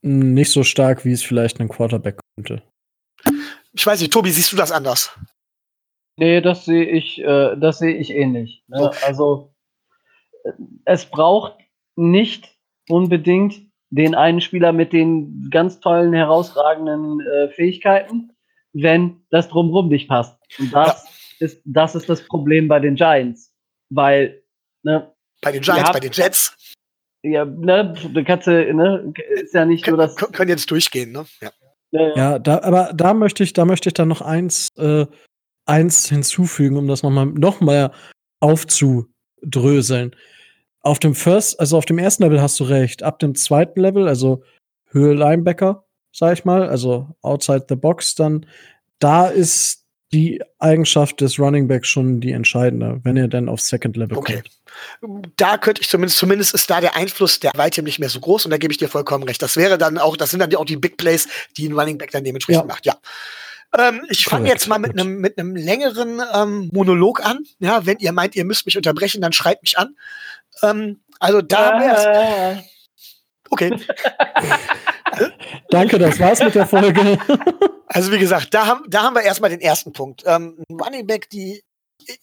Nicht 0.03 0.51
so 0.51 0.65
stark, 0.65 1.05
wie 1.05 1.13
es 1.13 1.23
vielleicht 1.23 1.61
ein 1.61 1.69
Quarterback 1.69 2.19
könnte. 2.37 2.63
Ich 3.74 3.86
weiß 3.86 4.01
nicht, 4.01 4.12
Tobi, 4.12 4.31
siehst 4.31 4.53
du 4.53 4.57
das 4.57 4.73
anders? 4.73 5.11
Nee, 6.16 6.40
das 6.40 6.65
sehe 6.66 6.85
ich, 6.85 7.20
äh, 7.23 7.57
das 7.57 7.78
sehe 7.78 7.97
ich 7.97 8.11
ähnlich. 8.11 8.65
Ne? 8.69 8.78
So. 8.78 8.90
Also 9.07 9.55
äh, 10.44 10.51
es 10.85 11.07
braucht 11.07 11.57
nicht 11.97 12.55
unbedingt 12.89 13.61
den 13.90 14.15
einen 14.15 14.40
Spieler 14.40 14.73
mit 14.73 14.93
den 14.93 15.49
ganz 15.51 15.81
tollen, 15.81 16.12
herausragenden 16.12 17.20
äh, 17.20 17.49
Fähigkeiten, 17.49 18.32
wenn 18.73 19.23
das 19.31 19.49
drumherum 19.49 19.89
nicht 19.89 20.09
passt. 20.09 20.36
Und 20.59 20.73
das 20.73 21.07
ist, 21.40 21.61
das 21.65 21.94
ist 21.94 22.09
das 22.09 22.27
Problem 22.27 22.69
bei 22.69 22.81
den 22.81 22.94
Giants. 22.94 23.55
Weil, 23.90 24.43
ne, 24.82 25.12
Bei 25.43 25.53
den 25.53 25.62
Giants, 25.62 25.89
Ja. 25.89 25.93
bei 25.93 26.01
den 26.01 26.12
Jets, 26.12 26.57
ja, 27.23 27.44
ne, 27.44 27.94
kannst, 28.27 28.47
ja, 28.47 28.73
ne, 28.73 29.12
ist 29.35 29.55
ja 29.55 29.65
nicht 29.65 29.85
so, 29.86 29.97
dass. 29.97 30.16
können 30.16 30.49
jetzt 30.49 30.70
durchgehen, 30.70 31.12
ne? 31.12 31.27
Ja. 31.40 31.51
Äh, 31.93 32.19
Ja, 32.19 32.39
da, 32.39 32.62
aber 32.62 32.93
da 32.94 33.14
möchte 33.14 33.43
ich, 33.43 33.52
da 33.52 33.64
möchte 33.64 33.89
ich 33.89 33.94
dann 33.94 34.09
noch 34.09 34.20
eins, 34.23 34.69
äh, 34.78 35.06
eins 35.66 36.09
hinzufügen, 36.09 36.77
um 36.77 36.89
das 36.89 37.02
nochmal 37.02 37.27
noch 37.27 37.60
mal 37.60 37.93
aufzudröseln. 38.40 40.16
Auf 40.81 40.98
dem 40.98 41.14
First, 41.14 41.60
also 41.60 41.78
auf 41.78 41.85
dem 41.85 41.98
ersten 41.98 42.24
Level 42.24 42.43
hast 42.43 42.59
du 42.59 42.64
recht. 42.64 43.02
Ab 43.02 43.19
dem 43.20 43.35
zweiten 43.35 43.81
Level, 43.81 44.09
also 44.09 44.43
Höhe 44.90 45.14
Linebacker, 45.14 45.85
sag 46.12 46.35
ich 46.35 46.44
mal, 46.44 46.69
also 46.69 47.09
outside 47.23 47.66
the 47.69 47.77
box, 47.77 48.14
dann 48.14 48.47
da 48.98 49.27
ist 49.28 49.86
die 50.12 50.43
Eigenschaft 50.59 51.20
des 51.20 51.39
Running 51.39 51.69
Backs 51.69 51.89
schon 51.89 52.20
die 52.20 52.32
entscheidende, 52.32 53.01
wenn 53.05 53.16
er 53.16 53.28
dann 53.28 53.48
aufs 53.48 53.69
Second 53.69 53.97
Level 53.97 54.19
Okay. 54.19 54.43
kommt. 54.43 54.61
Da 55.36 55.59
könnte 55.59 55.81
ich 55.82 55.89
zumindest, 55.89 56.19
zumindest 56.19 56.55
ist 56.55 56.69
da 56.70 56.81
der 56.81 56.97
Einfluss 56.97 57.40
der 57.40 57.53
weitem 57.57 57.85
nicht 57.85 57.99
mehr 57.99 58.09
so 58.09 58.20
groß 58.20 58.44
und 58.47 58.51
da 58.51 58.59
gebe 58.59 58.73
ich 58.73 58.78
dir 58.78 58.89
vollkommen 58.89 59.24
recht. 59.24 59.43
Das 59.43 59.57
wäre 59.57 59.78
dann 59.78 59.99
auch, 59.99 60.16
das 60.16 60.31
sind 60.31 60.40
dann 60.40 60.55
auch 60.57 60.65
die 60.65 60.77
Big 60.77 60.97
Plays, 60.97 61.28
die 61.57 61.69
ein 61.69 61.78
Running 61.78 61.99
Back 61.99 62.11
dann 62.11 62.24
dementsprechend 62.24 62.62
Ja. 62.62 62.66
macht, 62.66 62.86
ja. 62.86 62.97
Ähm, 63.78 64.05
ich 64.11 64.24
fange 64.27 64.49
jetzt 64.49 64.69
mal 64.69 64.78
mit 64.78 64.93
einem 64.93 65.19
mit 65.19 65.39
einem 65.39 65.57
längeren 65.57 66.20
ähm, 66.35 66.69
Monolog 66.73 67.24
an. 67.24 67.39
Ja, 67.59 67.86
wenn 67.86 67.99
ihr 67.99 68.12
meint, 68.12 68.36
ihr 68.36 68.44
müsst 68.44 68.66
mich 68.66 68.77
unterbrechen, 68.77 69.23
dann 69.23 69.32
schreibt 69.32 69.62
mich 69.62 69.78
an. 69.78 69.97
Ähm, 70.62 71.01
also 71.19 71.40
da 71.40 71.81
wär's. 71.81 72.05
äh, 72.59 72.62
Okay. 73.51 73.70
Danke, 75.70 75.99
das 75.99 76.19
war's 76.19 76.40
mit 76.40 76.55
der 76.55 76.66
Folge. 76.66 77.19
Also 77.86 78.11
wie 78.12 78.19
gesagt, 78.19 78.55
da 78.55 78.66
haben, 78.66 78.85
da 78.89 79.03
haben 79.03 79.15
wir 79.15 79.23
erstmal 79.23 79.51
den 79.51 79.61
ersten 79.61 79.93
Punkt. 79.93 80.23
Ähm, 80.27 80.57
Running 80.70 81.07
Back, 81.07 81.28
die 81.28 81.62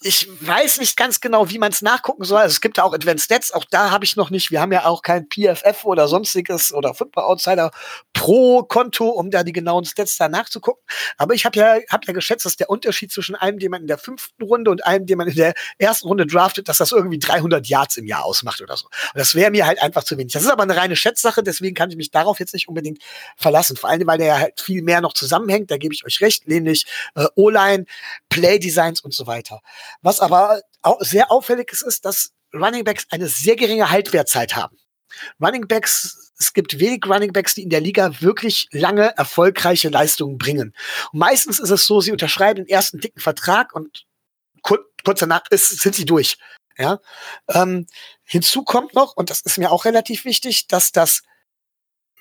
ich 0.02 0.28
weiß 0.42 0.80
nicht 0.80 0.98
ganz 0.98 1.20
genau, 1.20 1.50
wie 1.50 1.60
man 1.60 1.72
es 1.72 1.82
nachgucken 1.82 2.24
soll. 2.24 2.40
Also 2.40 2.54
es 2.54 2.62
gibt 2.62 2.78
ja 2.78 2.84
auch 2.84 2.94
Advanced 2.94 3.26
Stats, 3.26 3.52
auch 3.52 3.66
da 3.66 3.92
habe 3.92 4.06
ich 4.06 4.16
noch 4.16 4.30
nicht. 4.30 4.52
Wir 4.52 4.62
haben 4.62 4.72
ja 4.72 4.86
auch 4.86 5.02
kein 5.02 5.28
PFF 5.28 5.86
oder 5.86 6.08
sonstiges 6.08 6.74
oder 6.74 6.94
Football 6.94 7.24
Outsider 7.26 7.72
Pro 8.14 8.64
Konto, 8.64 9.10
um 9.10 9.32
da 9.32 9.44
die 9.44 9.54
genauen 9.54 9.86
Stats 9.86 10.18
da 10.18 10.30
nachzugucken. 10.30 10.84
Aber 11.18 11.34
ich 11.34 11.46
habe 11.46 11.58
ja, 11.58 11.78
hab 11.90 12.06
ja 12.06 12.14
geschätzt, 12.14 12.46
dass 12.46 12.56
der 12.56 12.70
Unterschied 12.70 13.12
zwischen 13.12 13.36
einem, 13.36 13.60
den 13.60 13.72
man 13.72 13.82
in 13.82 13.88
der 13.88 13.98
fünften 13.98 14.44
Runde 14.44 14.72
und 14.72 14.86
einem, 14.86 15.06
den 15.06 15.18
man 15.18 15.28
in 15.28 15.36
der 15.36 15.54
ersten 15.78 16.08
Runde 16.08 16.26
draftet, 16.26 16.70
dass 16.70 16.78
das 16.78 16.92
irgendwie 16.92 17.20
300 17.20 17.68
Yards 17.68 17.98
im 17.98 18.06
Jahr 18.06 18.26
ausmacht 18.26 18.62
oder 18.62 18.78
so. 18.78 18.86
Und 18.86 19.20
das 19.20 19.36
wäre 19.36 19.52
mir 19.52 19.66
halt 19.66 19.82
einfach 19.82 20.04
zu 20.04 20.18
wenig. 20.18 20.34
Das 20.34 20.44
ist 20.44 20.50
aber 20.50 20.64
eine 20.64 20.76
reine 20.76 20.96
Schätzsache, 20.96 21.44
deswegen 21.44 21.76
kann 21.76 21.90
ich 21.90 21.98
mich 21.98 22.12
darauf 22.12 22.40
jetzt 22.40 22.54
nicht 22.54 22.68
unbedingt 22.68 23.02
verlassen. 23.38 23.78
Vor 23.78 23.90
allem, 23.90 24.06
weil 24.08 24.18
der 24.18 24.28
ja 24.28 24.40
halt 24.40 24.60
viel 24.60 24.82
mehr 24.82 25.02
noch 25.02 25.14
zusammenhängt. 25.14 25.72
Da 25.72 25.78
gebe 25.78 25.94
ich 25.94 26.06
euch 26.06 26.22
recht, 26.22 26.48
nämlich 26.48 26.86
äh, 27.16 27.26
O-Line, 27.36 27.86
Play-Designs 28.30 29.02
und 29.02 29.14
so 29.14 29.28
weiter. 29.28 29.62
Was 30.02 30.20
aber 30.20 30.62
auch 30.82 31.02
sehr 31.02 31.32
auffällig 31.32 31.72
ist, 31.72 31.82
ist, 31.82 32.06
dass 32.06 32.32
Running 32.54 32.84
Backs 32.84 33.06
eine 33.10 33.28
sehr 33.28 33.56
geringe 33.56 33.90
Haltwertzeit 33.90 34.56
haben. 34.56 34.78
Running 35.42 35.68
Backs, 35.68 36.34
es 36.38 36.54
gibt 36.54 36.80
wenig 36.80 37.06
Running 37.06 37.34
Backs, 37.34 37.56
die 37.56 37.64
in 37.64 37.70
der 37.70 37.82
Liga 37.82 38.22
wirklich 38.22 38.68
lange 38.72 39.16
erfolgreiche 39.18 39.90
Leistungen 39.90 40.38
bringen. 40.38 40.74
Und 41.12 41.20
meistens 41.20 41.60
ist 41.60 41.72
es 41.72 41.86
so, 41.86 42.02
sie 42.02 42.12
unterschreiben 42.12 42.66
den 42.66 42.68
ersten 42.68 43.00
dicken 43.00 43.20
Vertrag 43.20 43.74
und 43.74 44.06
kur 44.62 44.80
kurz 45.04 45.20
danach 45.22 45.44
ist, 45.50 45.80
sind 45.80 45.96
sie 45.96 46.06
durch. 46.06 46.38
Ja? 46.78 47.00
Ähm, 47.50 47.88
hinzu 48.24 48.64
kommt 48.64 48.94
noch, 48.94 49.16
und 49.16 49.30
das 49.30 49.42
ist 49.42 49.58
mir 49.58 49.72
auch 49.72 49.86
relativ 49.86 50.26
wichtig, 50.26 50.68
dass 50.68 50.92
das 50.92 51.24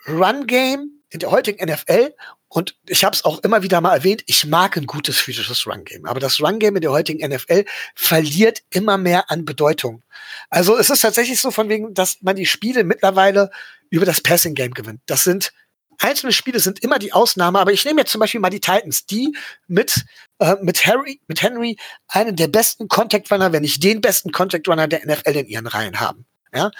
Run-Game 0.07 1.03
in 1.11 1.19
der 1.19 1.31
heutigen 1.31 1.65
NFL 1.65 2.15
und 2.49 2.77
ich 2.87 3.05
habe 3.05 3.15
es 3.15 3.25
auch 3.25 3.41
immer 3.45 3.63
wieder 3.63 3.81
mal 3.81 3.95
erwähnt, 3.95 4.23
ich 4.27 4.47
mag 4.47 4.77
ein 4.77 4.87
gutes 4.87 5.19
physisches 5.19 5.67
Run-Game. 5.67 6.07
Aber 6.07 6.19
das 6.19 6.41
Run-Game 6.41 6.77
in 6.77 6.83
der 6.83 6.93
heutigen 6.93 7.27
NFL 7.27 7.65
verliert 7.95 8.63
immer 8.71 8.97
mehr 8.97 9.31
an 9.31 9.45
Bedeutung. 9.45 10.03
Also 10.49 10.77
es 10.77 10.89
ist 10.89 11.01
tatsächlich 11.03 11.41
so 11.41 11.51
von 11.51 11.69
wegen, 11.69 11.93
dass 11.93 12.23
man 12.23 12.37
die 12.37 12.47
Spiele 12.47 12.85
mittlerweile 12.85 13.51
über 13.91 14.07
das 14.07 14.23
Passing-Game 14.23 14.73
gewinnt. 14.73 15.01
Das 15.07 15.25
sind 15.25 15.53
einzelne 15.99 16.33
Spiele 16.33 16.61
sind 16.61 16.83
immer 16.83 16.99
die 16.99 17.13
Ausnahme, 17.13 17.59
aber 17.59 17.73
ich 17.73 17.85
nehme 17.85 18.01
jetzt 18.01 18.13
zum 18.13 18.21
Beispiel 18.21 18.41
mal 18.41 18.51
die 18.51 18.61
Titans, 18.61 19.05
die 19.07 19.37
mit, 19.67 20.05
äh, 20.39 20.55
mit 20.63 20.87
Harry, 20.87 21.21
mit 21.27 21.43
Henry 21.43 21.77
einen 22.07 22.37
der 22.37 22.49
besten 22.49 22.89
Contact 22.89 23.31
Runner, 23.31 23.53
wenn 23.53 23.63
nicht 23.63 23.83
den 23.83 24.01
besten 24.01 24.33
Contact 24.33 24.69
Runner 24.69 24.89
der 24.89 25.05
NFL 25.05 25.37
in 25.37 25.47
ihren 25.47 25.67
Reihen 25.67 26.01
haben. 26.01 26.25
Ja? 26.55 26.71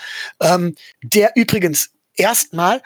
Ähm, 0.41 0.77
der 1.03 1.33
übrigens 1.35 1.91
erstmal 2.15 2.83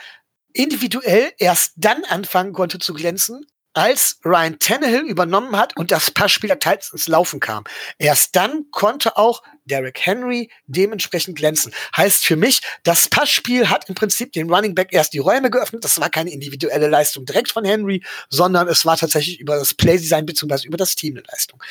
individuell 0.54 1.32
erst 1.38 1.72
dann 1.76 2.04
anfangen 2.04 2.52
konnte 2.52 2.78
zu 2.78 2.94
glänzen, 2.94 3.46
als 3.74 4.18
Ryan 4.24 4.58
Tannehill 4.58 5.02
übernommen 5.02 5.56
hat 5.56 5.76
und 5.76 5.90
das 5.90 6.10
Passspiel 6.10 6.48
der 6.48 6.58
Titans 6.58 6.92
ins 6.92 7.08
Laufen 7.08 7.40
kam. 7.40 7.64
Erst 7.98 8.36
dann 8.36 8.66
konnte 8.70 9.16
auch 9.16 9.42
Derrick 9.64 10.00
Henry 10.04 10.50
dementsprechend 10.66 11.36
glänzen. 11.36 11.72
Heißt 11.96 12.24
für 12.24 12.36
mich, 12.36 12.60
das 12.82 13.08
Passspiel 13.08 13.70
hat 13.70 13.88
im 13.88 13.94
Prinzip 13.94 14.32
den 14.32 14.52
Running 14.52 14.74
Back 14.74 14.88
erst 14.92 15.14
die 15.14 15.18
Räume 15.18 15.50
geöffnet. 15.50 15.84
Das 15.84 15.98
war 16.00 16.10
keine 16.10 16.30
individuelle 16.30 16.88
Leistung 16.88 17.24
direkt 17.24 17.50
von 17.50 17.64
Henry, 17.64 18.02
sondern 18.28 18.68
es 18.68 18.84
war 18.84 18.96
tatsächlich 18.96 19.40
über 19.40 19.56
das 19.56 19.74
Playdesign 19.74 20.26
bzw. 20.26 20.66
über 20.66 20.76
das 20.76 20.94
Team 20.94 21.14
eine 21.16 21.24
Leistung. 21.30 21.62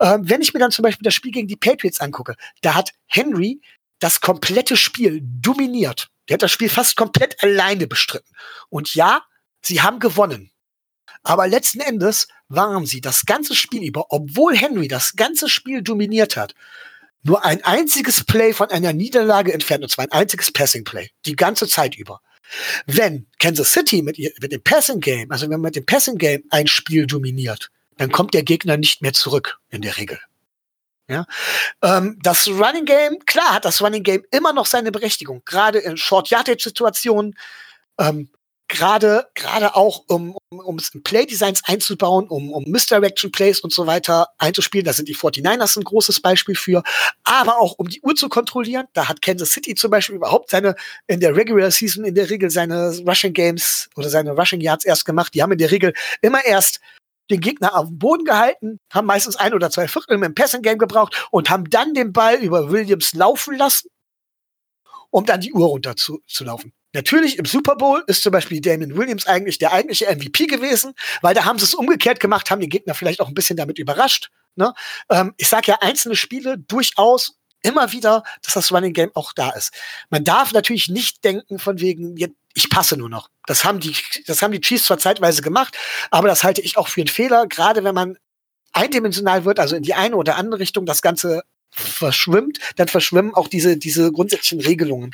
Ähm, 0.00 0.28
wenn 0.28 0.42
ich 0.42 0.52
mir 0.52 0.60
dann 0.60 0.70
zum 0.70 0.82
Beispiel 0.82 1.04
das 1.04 1.14
Spiel 1.14 1.32
gegen 1.32 1.48
die 1.48 1.56
Patriots 1.56 2.00
angucke, 2.00 2.34
da 2.60 2.74
hat 2.74 2.92
Henry 3.06 3.60
das 4.00 4.20
komplette 4.20 4.76
Spiel 4.76 5.20
dominiert. 5.22 6.10
Der 6.28 6.34
hat 6.34 6.42
das 6.42 6.52
Spiel 6.52 6.68
fast 6.68 6.96
komplett 6.96 7.42
alleine 7.42 7.86
bestritten. 7.86 8.34
Und 8.68 8.94
ja, 8.94 9.22
sie 9.62 9.80
haben 9.82 9.98
gewonnen. 9.98 10.50
Aber 11.22 11.48
letzten 11.48 11.80
Endes 11.80 12.28
waren 12.48 12.86
sie 12.86 13.00
das 13.00 13.26
ganze 13.26 13.54
Spiel 13.54 13.82
über, 13.82 14.06
obwohl 14.10 14.56
Henry 14.56 14.88
das 14.88 15.16
ganze 15.16 15.48
Spiel 15.48 15.82
dominiert 15.82 16.36
hat, 16.36 16.54
nur 17.22 17.44
ein 17.44 17.62
einziges 17.64 18.24
Play 18.24 18.52
von 18.52 18.70
einer 18.70 18.92
Niederlage 18.92 19.52
entfernt, 19.52 19.82
und 19.82 19.90
zwar 19.90 20.04
ein 20.04 20.12
einziges 20.12 20.52
Passing 20.52 20.84
Play, 20.84 21.10
die 21.26 21.36
ganze 21.36 21.66
Zeit 21.66 21.96
über. 21.96 22.20
Wenn 22.86 23.26
Kansas 23.38 23.72
City 23.72 24.02
mit, 24.02 24.18
ihr, 24.18 24.32
mit 24.40 24.52
dem 24.52 24.62
Passing 24.62 25.00
Game, 25.00 25.30
also 25.30 25.44
wenn 25.44 25.60
man 25.60 25.62
mit 25.62 25.76
dem 25.76 25.84
Passing 25.84 26.16
Game 26.16 26.44
ein 26.50 26.66
Spiel 26.66 27.06
dominiert, 27.06 27.70
dann 27.96 28.10
kommt 28.10 28.32
der 28.32 28.44
Gegner 28.44 28.76
nicht 28.76 29.02
mehr 29.02 29.12
zurück, 29.12 29.58
in 29.70 29.82
der 29.82 29.98
Regel. 29.98 30.18
Ja? 31.08 31.26
Ähm, 31.82 32.18
das 32.22 32.46
Running 32.48 32.84
Game, 32.84 33.18
klar 33.26 33.54
hat 33.54 33.64
das 33.64 33.80
Running 33.82 34.02
Game 34.02 34.24
immer 34.30 34.52
noch 34.52 34.66
seine 34.66 34.92
Berechtigung, 34.92 35.42
gerade 35.44 35.78
in 35.78 35.96
Short 35.96 36.30
Yardage 36.30 36.62
Situationen, 36.64 37.34
Ähm, 37.98 38.30
gerade 38.68 39.26
gerade 39.34 39.74
auch 39.76 40.04
um 40.08 40.36
um, 40.50 40.60
um 40.60 40.78
Playdesigns 41.04 41.62
einzubauen, 41.64 42.28
um 42.28 42.52
um 42.52 42.64
Misdirection 42.64 43.32
Plays 43.32 43.60
und 43.60 43.72
so 43.72 43.86
weiter 43.86 44.28
einzuspielen. 44.38 44.84
Da 44.84 44.92
sind 44.92 45.08
die 45.08 45.16
49ers 45.16 45.78
ein 45.78 45.84
großes 45.84 46.20
Beispiel 46.20 46.54
für, 46.54 46.82
aber 47.24 47.58
auch 47.58 47.74
um 47.78 47.88
die 47.88 48.00
Uhr 48.02 48.14
zu 48.14 48.28
kontrollieren. 48.28 48.86
Da 48.92 49.08
hat 49.08 49.22
Kansas 49.22 49.50
City 49.52 49.74
zum 49.74 49.90
Beispiel 49.90 50.16
überhaupt 50.16 50.50
seine 50.50 50.74
in 51.06 51.20
der 51.20 51.34
Regular 51.36 51.70
Season 51.70 52.04
in 52.04 52.14
der 52.14 52.30
Regel 52.30 52.50
seine 52.50 52.90
Rushing 53.06 53.32
Games 53.32 53.88
oder 53.96 54.10
seine 54.10 54.32
Rushing 54.32 54.60
Yards 54.60 54.84
erst 54.84 55.04
gemacht. 55.06 55.34
Die 55.34 55.42
haben 55.42 55.52
in 55.52 55.58
der 55.58 55.70
Regel 55.70 55.94
immer 56.20 56.44
erst 56.44 56.80
den 57.30 57.40
Gegner 57.40 57.76
auf 57.76 57.88
dem 57.88 57.98
Boden 57.98 58.24
gehalten, 58.24 58.80
haben 58.92 59.06
meistens 59.06 59.36
ein 59.36 59.54
oder 59.54 59.70
zwei 59.70 59.88
Viertel 59.88 60.22
im 60.22 60.34
Passing 60.34 60.62
Game 60.62 60.78
gebraucht 60.78 61.28
und 61.30 61.50
haben 61.50 61.68
dann 61.70 61.94
den 61.94 62.12
Ball 62.12 62.36
über 62.36 62.70
Williams 62.70 63.14
laufen 63.14 63.56
lassen, 63.56 63.88
um 65.10 65.24
dann 65.24 65.40
die 65.40 65.52
Uhr 65.52 65.66
runter 65.66 65.96
zu, 65.96 66.20
zu 66.26 66.44
laufen. 66.44 66.72
Natürlich 66.94 67.38
im 67.38 67.44
Super 67.44 67.76
Bowl 67.76 68.02
ist 68.06 68.22
zum 68.22 68.32
Beispiel 68.32 68.60
Damon 68.60 68.96
Williams 68.96 69.26
eigentlich 69.26 69.58
der 69.58 69.72
eigentliche 69.72 70.06
MVP 70.06 70.46
gewesen, 70.46 70.94
weil 71.20 71.34
da 71.34 71.44
haben 71.44 71.58
sie 71.58 71.66
es 71.66 71.74
umgekehrt 71.74 72.18
gemacht, 72.18 72.50
haben 72.50 72.60
den 72.60 72.70
Gegner 72.70 72.94
vielleicht 72.94 73.20
auch 73.20 73.28
ein 73.28 73.34
bisschen 73.34 73.56
damit 73.56 73.78
überrascht. 73.78 74.30
Ne? 74.56 74.72
Ähm, 75.10 75.34
ich 75.36 75.48
sage 75.48 75.70
ja 75.70 75.78
einzelne 75.80 76.16
Spiele 76.16 76.58
durchaus 76.58 77.37
immer 77.62 77.92
wieder, 77.92 78.22
dass 78.42 78.54
das 78.54 78.72
Running 78.72 78.92
Game 78.92 79.10
auch 79.14 79.32
da 79.32 79.50
ist. 79.50 79.72
Man 80.10 80.24
darf 80.24 80.52
natürlich 80.52 80.88
nicht 80.88 81.24
denken 81.24 81.58
von 81.58 81.80
wegen, 81.80 82.16
ich 82.54 82.70
passe 82.70 82.96
nur 82.96 83.08
noch. 83.08 83.30
Das 83.46 83.64
haben 83.64 83.80
die, 83.80 83.94
das 84.26 84.42
haben 84.42 84.52
die 84.52 84.60
Chiefs 84.60 84.84
zwar 84.84 84.98
zeitweise 84.98 85.42
gemacht, 85.42 85.76
aber 86.10 86.28
das 86.28 86.44
halte 86.44 86.60
ich 86.60 86.76
auch 86.76 86.88
für 86.88 87.00
einen 87.00 87.08
Fehler, 87.08 87.46
gerade 87.46 87.84
wenn 87.84 87.94
man 87.94 88.18
eindimensional 88.72 89.44
wird, 89.44 89.60
also 89.60 89.76
in 89.76 89.82
die 89.82 89.94
eine 89.94 90.16
oder 90.16 90.36
andere 90.36 90.60
Richtung 90.60 90.86
das 90.86 91.02
Ganze 91.02 91.42
verschwimmt, 91.70 92.58
dann 92.76 92.88
verschwimmen 92.88 93.34
auch 93.34 93.48
diese, 93.48 93.76
diese 93.76 94.10
grundsätzlichen 94.12 94.60
Regelungen. 94.60 95.12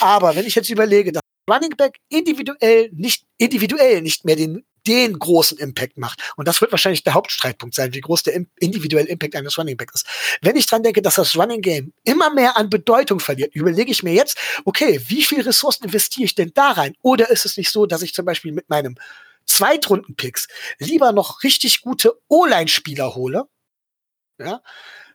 Aber 0.00 0.36
wenn 0.36 0.46
ich 0.46 0.54
jetzt 0.54 0.70
überlege, 0.70 1.12
dass 1.12 1.22
Running 1.50 1.76
Back 1.76 1.98
individuell 2.08 2.90
nicht, 2.92 3.24
individuell 3.38 4.02
nicht 4.02 4.24
mehr 4.24 4.36
den, 4.36 4.64
den 4.86 5.18
großen 5.18 5.58
Impact 5.58 5.98
macht. 5.98 6.20
Und 6.36 6.48
das 6.48 6.60
wird 6.60 6.72
wahrscheinlich 6.72 7.02
der 7.02 7.14
Hauptstreitpunkt 7.14 7.74
sein, 7.74 7.94
wie 7.94 8.00
groß 8.00 8.22
der 8.22 8.40
individuelle 8.58 9.08
Impact 9.08 9.36
eines 9.36 9.58
Running 9.58 9.76
Backs 9.76 10.02
ist. 10.02 10.06
Wenn 10.42 10.56
ich 10.56 10.66
dran 10.66 10.82
denke, 10.82 11.02
dass 11.02 11.16
das 11.16 11.36
Running 11.36 11.60
Game 11.60 11.92
immer 12.04 12.32
mehr 12.32 12.56
an 12.56 12.70
Bedeutung 12.70 13.20
verliert, 13.20 13.54
überlege 13.54 13.90
ich 13.90 14.02
mir 14.02 14.12
jetzt, 14.12 14.38
okay, 14.64 15.00
wie 15.08 15.22
viel 15.22 15.42
Ressourcen 15.42 15.84
investiere 15.84 16.26
ich 16.26 16.34
denn 16.34 16.52
da 16.54 16.72
rein? 16.72 16.94
Oder 17.02 17.30
ist 17.30 17.44
es 17.44 17.56
nicht 17.56 17.70
so, 17.70 17.86
dass 17.86 18.02
ich 18.02 18.14
zum 18.14 18.24
Beispiel 18.24 18.52
mit 18.52 18.68
meinem 18.68 18.96
Zweitrunden-Picks 19.46 20.48
lieber 20.78 21.12
noch 21.12 21.42
richtig 21.42 21.82
gute 21.82 22.18
O-Line-Spieler 22.28 23.14
hole, 23.14 23.44
ja, 24.38 24.60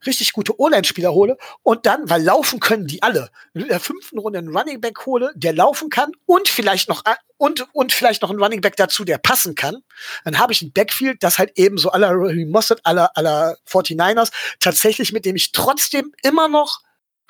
richtig 0.06 0.34
gute 0.34 0.60
O-Line-Spieler 0.60 1.14
hole 1.14 1.38
und 1.64 1.86
dann, 1.86 2.10
weil 2.10 2.24
laufen 2.24 2.60
können 2.60 2.88
die 2.88 3.04
alle, 3.04 3.30
in 3.54 3.68
der 3.68 3.80
fünften 3.80 4.18
Runde 4.18 4.40
einen 4.40 4.56
Running 4.56 4.82
Back 4.82 5.06
hole, 5.06 5.32
der 5.36 5.54
laufen 5.54 5.90
kann 5.90 6.12
und 6.26 6.48
vielleicht 6.48 6.90
noch 6.90 7.04
und 7.38 7.68
und 7.74 7.92
vielleicht 7.92 8.22
noch 8.22 8.30
einen 8.30 8.42
Running 8.42 8.62
Back 8.62 8.76
dazu, 8.76 9.04
der 9.04 9.18
passen 9.18 9.56
kann, 9.56 9.84
dann 10.24 10.40
habe 10.40 10.54
ich 10.54 10.62
ein 10.62 10.72
Backfield, 10.72 11.24
das 11.24 11.40
halt 11.40 11.58
eben 11.58 11.78
so 11.78 11.92
aller 11.92 12.14
Mossad, 12.46 12.82
aller 12.84 13.16
aller 13.16 13.58
49ers 13.68 14.32
tatsächlich 14.60 15.12
mit 15.12 15.26
dem 15.26 15.36
ich 15.36 15.52
trotzdem 15.52 16.14
immer 16.24 16.48
noch 16.48 16.82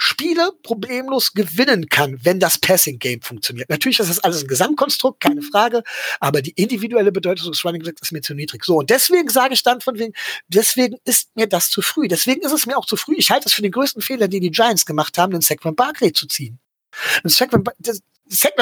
Spiele 0.03 0.51
problemlos 0.63 1.33
gewinnen 1.33 1.87
kann, 1.87 2.17
wenn 2.23 2.39
das 2.39 2.57
Passing 2.57 2.97
Game 2.97 3.21
funktioniert. 3.21 3.69
Natürlich 3.69 3.99
ist 3.99 4.09
das 4.09 4.17
alles 4.17 4.41
ein 4.41 4.47
Gesamtkonstrukt, 4.47 5.19
keine 5.19 5.43
Frage, 5.43 5.83
aber 6.19 6.41
die 6.41 6.49
individuelle 6.51 7.11
Bedeutung 7.11 7.51
des 7.51 7.63
Running 7.63 7.83
Backs 7.83 8.01
ist 8.01 8.11
mir 8.11 8.21
zu 8.21 8.33
niedrig. 8.33 8.65
So, 8.65 8.77
und 8.77 8.89
deswegen 8.89 9.29
sage 9.29 9.53
ich 9.53 9.61
dann 9.61 9.79
von 9.79 9.99
wegen, 9.99 10.13
deswegen 10.47 10.97
ist 11.05 11.35
mir 11.35 11.45
das 11.45 11.69
zu 11.69 11.83
früh. 11.83 12.07
Deswegen 12.07 12.41
ist 12.41 12.51
es 12.51 12.65
mir 12.65 12.79
auch 12.79 12.87
zu 12.87 12.95
früh. 12.95 13.13
Ich 13.15 13.29
halte 13.29 13.47
es 13.47 13.53
für 13.53 13.61
den 13.61 13.71
größten 13.71 14.01
Fehler, 14.01 14.27
den 14.27 14.41
die 14.41 14.49
Giants 14.49 14.87
gemacht 14.87 15.19
haben, 15.19 15.33
den 15.33 15.41
Saquon 15.41 15.75
Barkley 15.75 16.11
zu 16.13 16.25
ziehen. 16.25 16.59
Den 17.23 17.29
Saquon, 17.29 17.63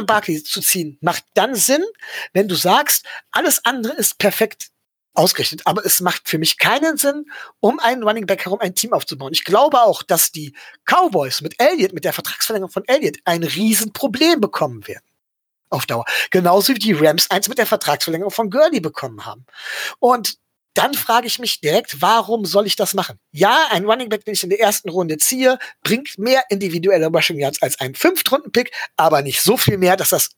Barkley 0.06 0.44
zu 0.44 0.60
ziehen 0.60 0.98
macht 1.00 1.24
dann 1.36 1.56
Sinn, 1.56 1.86
wenn 2.34 2.50
du 2.50 2.56
sagst, 2.56 3.06
alles 3.32 3.64
andere 3.64 3.94
ist 3.94 4.18
perfekt 4.18 4.72
ausgerichtet. 5.14 5.62
Aber 5.66 5.86
es 5.86 6.02
macht 6.02 6.30
für 6.30 6.38
mich 6.38 6.58
keinen 6.58 6.98
Sinn, 6.98 7.26
um 7.60 7.80
einen 7.80 8.04
Running 8.04 8.26
Back 8.26 8.46
herum 8.46 8.60
ein 8.60 8.76
Team 8.76 8.94
aufzubauen. 8.94 9.34
Ich 9.34 9.44
glaube 9.44 9.82
auch, 9.82 10.04
dass 10.04 10.32
die 10.32 10.56
Cowboys 10.86 11.42
mit 11.42 11.60
Elliott, 11.60 11.94
mit 11.94 12.06
der 12.06 12.14
Vertragsverlängerung 12.14 12.72
von 12.72 12.86
Elliott, 12.88 13.18
ein 13.26 13.44
Riesenproblem 13.44 14.40
bekommen 14.42 14.88
werden. 14.88 15.04
Auf 15.72 15.86
Dauer. 15.86 16.06
Genauso 16.32 16.74
wie 16.74 16.80
die 16.80 16.94
Rams 16.94 17.30
eins 17.30 17.48
mit 17.48 17.60
der 17.60 17.68
Vertragsverlängerung 17.68 18.32
von 18.32 18.50
Gurley 18.50 18.80
bekommen 18.80 19.26
haben. 19.26 19.46
Und 20.00 20.38
dann 20.74 20.94
frage 20.94 21.28
ich 21.28 21.40
mich 21.40 21.62
direkt, 21.62 22.02
warum 22.02 22.46
soll 22.46 22.66
ich 22.66 22.76
das 22.76 22.94
machen? 22.94 23.20
Ja, 23.32 23.68
ein 23.70 23.86
Running 23.86 24.10
Back, 24.10 24.26
den 24.26 24.34
ich 24.34 24.44
in 24.44 24.50
der 24.50 24.60
ersten 24.60 24.90
Runde 24.90 25.18
ziehe, 25.18 25.60
bringt 25.84 26.18
mehr 26.18 26.44
individuelle 26.50 27.08
Rushing 27.08 27.38
Yards 27.38 27.62
als 27.62 27.80
ein 27.80 27.96
Fünftrunden-Pick, 27.96 28.72
aber 28.96 29.22
nicht 29.22 29.42
so 29.42 29.58
viel 29.58 29.78
mehr, 29.78 29.96
dass 29.96 30.10
das 30.10 30.30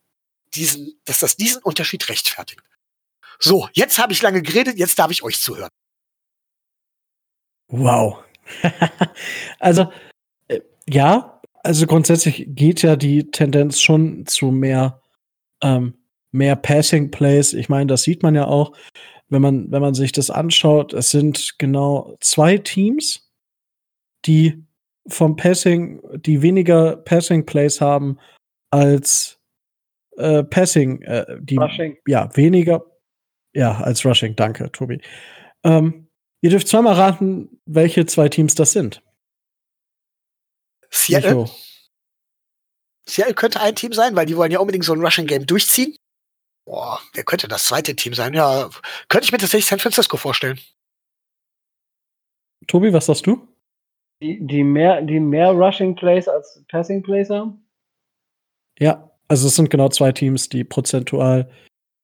diesen, 0.53 0.99
dass 1.05 1.19
das 1.19 1.35
diesen 1.35 1.61
Unterschied 1.61 2.09
rechtfertigt. 2.09 2.61
So, 3.43 3.67
jetzt 3.73 3.97
habe 3.97 4.13
ich 4.13 4.21
lange 4.21 4.41
geredet, 4.41 4.77
jetzt 4.77 4.97
darf 4.99 5.11
ich 5.11 5.23
euch 5.23 5.39
zuhören. 5.39 5.69
Wow. 7.67 8.23
also, 9.59 9.91
äh, 10.47 10.61
ja, 10.87 11.41
also 11.63 11.87
grundsätzlich 11.87 12.45
geht 12.49 12.81
ja 12.83 12.95
die 12.95 13.31
Tendenz 13.31 13.81
schon 13.81 14.25
zu 14.27 14.51
mehr, 14.51 15.01
ähm, 15.63 15.97
mehr 16.31 16.55
Passing 16.55 17.09
Plays. 17.09 17.53
Ich 17.53 17.69
meine, 17.69 17.87
das 17.87 18.03
sieht 18.03 18.23
man 18.23 18.35
ja 18.35 18.45
auch, 18.45 18.73
wenn 19.29 19.41
man, 19.41 19.71
wenn 19.71 19.81
man 19.81 19.93
sich 19.93 20.11
das 20.11 20.29
anschaut. 20.29 20.93
Es 20.93 21.09
sind 21.09 21.55
genau 21.57 22.17
zwei 22.19 22.57
Teams, 22.57 23.31
die 24.25 24.63
vom 25.07 25.35
Passing, 25.35 26.01
die 26.13 26.41
weniger 26.41 26.97
Passing 26.97 27.45
Plays 27.45 27.81
haben 27.81 28.19
als 28.69 29.39
äh, 30.17 30.43
Passing, 30.43 31.01
äh, 31.03 31.25
die 31.39 31.57
Rushing. 31.57 31.97
ja 32.05 32.29
weniger 32.35 32.90
ja, 33.53 33.79
als 33.81 34.05
Rushing. 34.05 34.35
Danke, 34.35 34.71
Tobi. 34.71 35.01
Ähm, 35.63 36.07
ihr 36.41 36.49
dürft 36.49 36.67
zweimal 36.67 36.95
raten, 36.95 37.61
welche 37.65 38.05
zwei 38.05 38.29
Teams 38.29 38.55
das 38.55 38.71
sind. 38.71 39.01
Seattle. 40.89 41.49
Seattle 43.07 43.33
könnte 43.33 43.61
ein 43.61 43.75
Team 43.75 43.93
sein, 43.93 44.15
weil 44.15 44.25
die 44.25 44.37
wollen 44.37 44.51
ja 44.51 44.59
unbedingt 44.59 44.85
so 44.85 44.93
ein 44.93 45.01
Rushing-Game 45.01 45.45
durchziehen. 45.45 45.95
Boah, 46.65 46.99
wer 47.13 47.23
könnte 47.23 47.47
das 47.47 47.65
zweite 47.65 47.95
Team 47.95 48.13
sein? 48.13 48.33
Ja, 48.33 48.69
könnte 49.09 49.25
ich 49.25 49.31
mir 49.31 49.37
tatsächlich 49.37 49.65
San 49.65 49.79
Francisco 49.79 50.17
vorstellen. 50.17 50.59
Tobi, 52.67 52.93
was 52.93 53.07
sagst 53.07 53.25
du? 53.25 53.47
Die, 54.21 54.45
die, 54.45 54.63
mehr, 54.63 55.01
die 55.01 55.19
mehr 55.19 55.51
Rushing 55.51 55.95
Plays 55.95 56.27
als 56.27 56.63
Passing 56.69 57.01
Plays 57.01 57.29
haben? 57.29 57.67
Ja, 58.77 59.11
also 59.27 59.47
es 59.47 59.55
sind 59.55 59.69
genau 59.69 59.89
zwei 59.89 60.11
Teams, 60.11 60.47
die 60.49 60.63
prozentual 60.63 61.51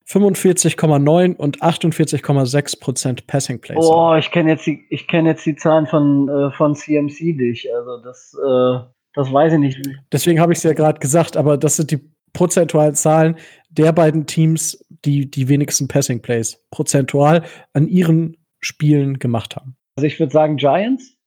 45,9 0.10 1.36
und 1.36 1.62
48,6 1.62 2.80
Prozent 2.80 3.28
Passing 3.28 3.60
Plays. 3.60 3.78
Oh, 3.82 4.16
ich 4.16 4.32
kenne 4.32 4.52
jetzt 4.52 4.66
die, 4.66 4.86
ich 4.90 5.08
kenne 5.08 5.30
jetzt 5.30 5.46
die 5.46 5.56
Zahlen 5.56 5.86
von 5.86 6.30
äh, 6.30 6.52
von 6.52 6.76
CMC 6.76 7.36
nicht. 7.36 7.70
Also 7.74 8.02
das, 8.04 8.34
äh, 8.34 8.80
das 9.14 9.34
weiß 9.34 9.54
ich 9.54 9.60
nicht. 9.60 9.80
Deswegen 10.12 10.40
habe 10.40 10.54
ich 10.54 10.60
es 10.60 10.64
ja 10.64 10.74
gerade 10.74 11.00
gesagt, 11.00 11.36
aber 11.36 11.58
das 11.58 11.76
sind 11.76 11.92
die 11.92 12.00
prozentualen 12.32 12.96
Zahlen 12.96 13.36
der 13.70 13.92
beiden 13.92 14.28
Teams, 14.28 14.86
die 15.04 15.30
die 15.30 15.50
wenigsten 15.50 15.88
Passing 15.88 16.22
Plays 16.22 16.64
prozentual 16.72 17.44
an 17.74 17.88
ihren 17.88 18.38
Spielen 18.60 19.20
gemacht 19.20 19.56
haben. 19.56 19.76
Also 19.98 20.08
ich 20.08 20.20
würde 20.20 20.32
sagen 20.32 20.58
Giants. 20.58 21.18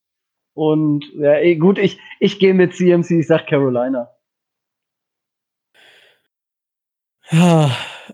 Und 0.54 1.04
ja, 1.14 1.34
eh, 1.38 1.56
gut, 1.56 1.78
ich, 1.78 1.98
ich 2.18 2.38
gehe 2.38 2.54
mit 2.54 2.74
CMC, 2.74 3.10
ich 3.20 3.26
sag 3.26 3.46
Carolina. 3.46 4.10
Ja, 7.30 7.70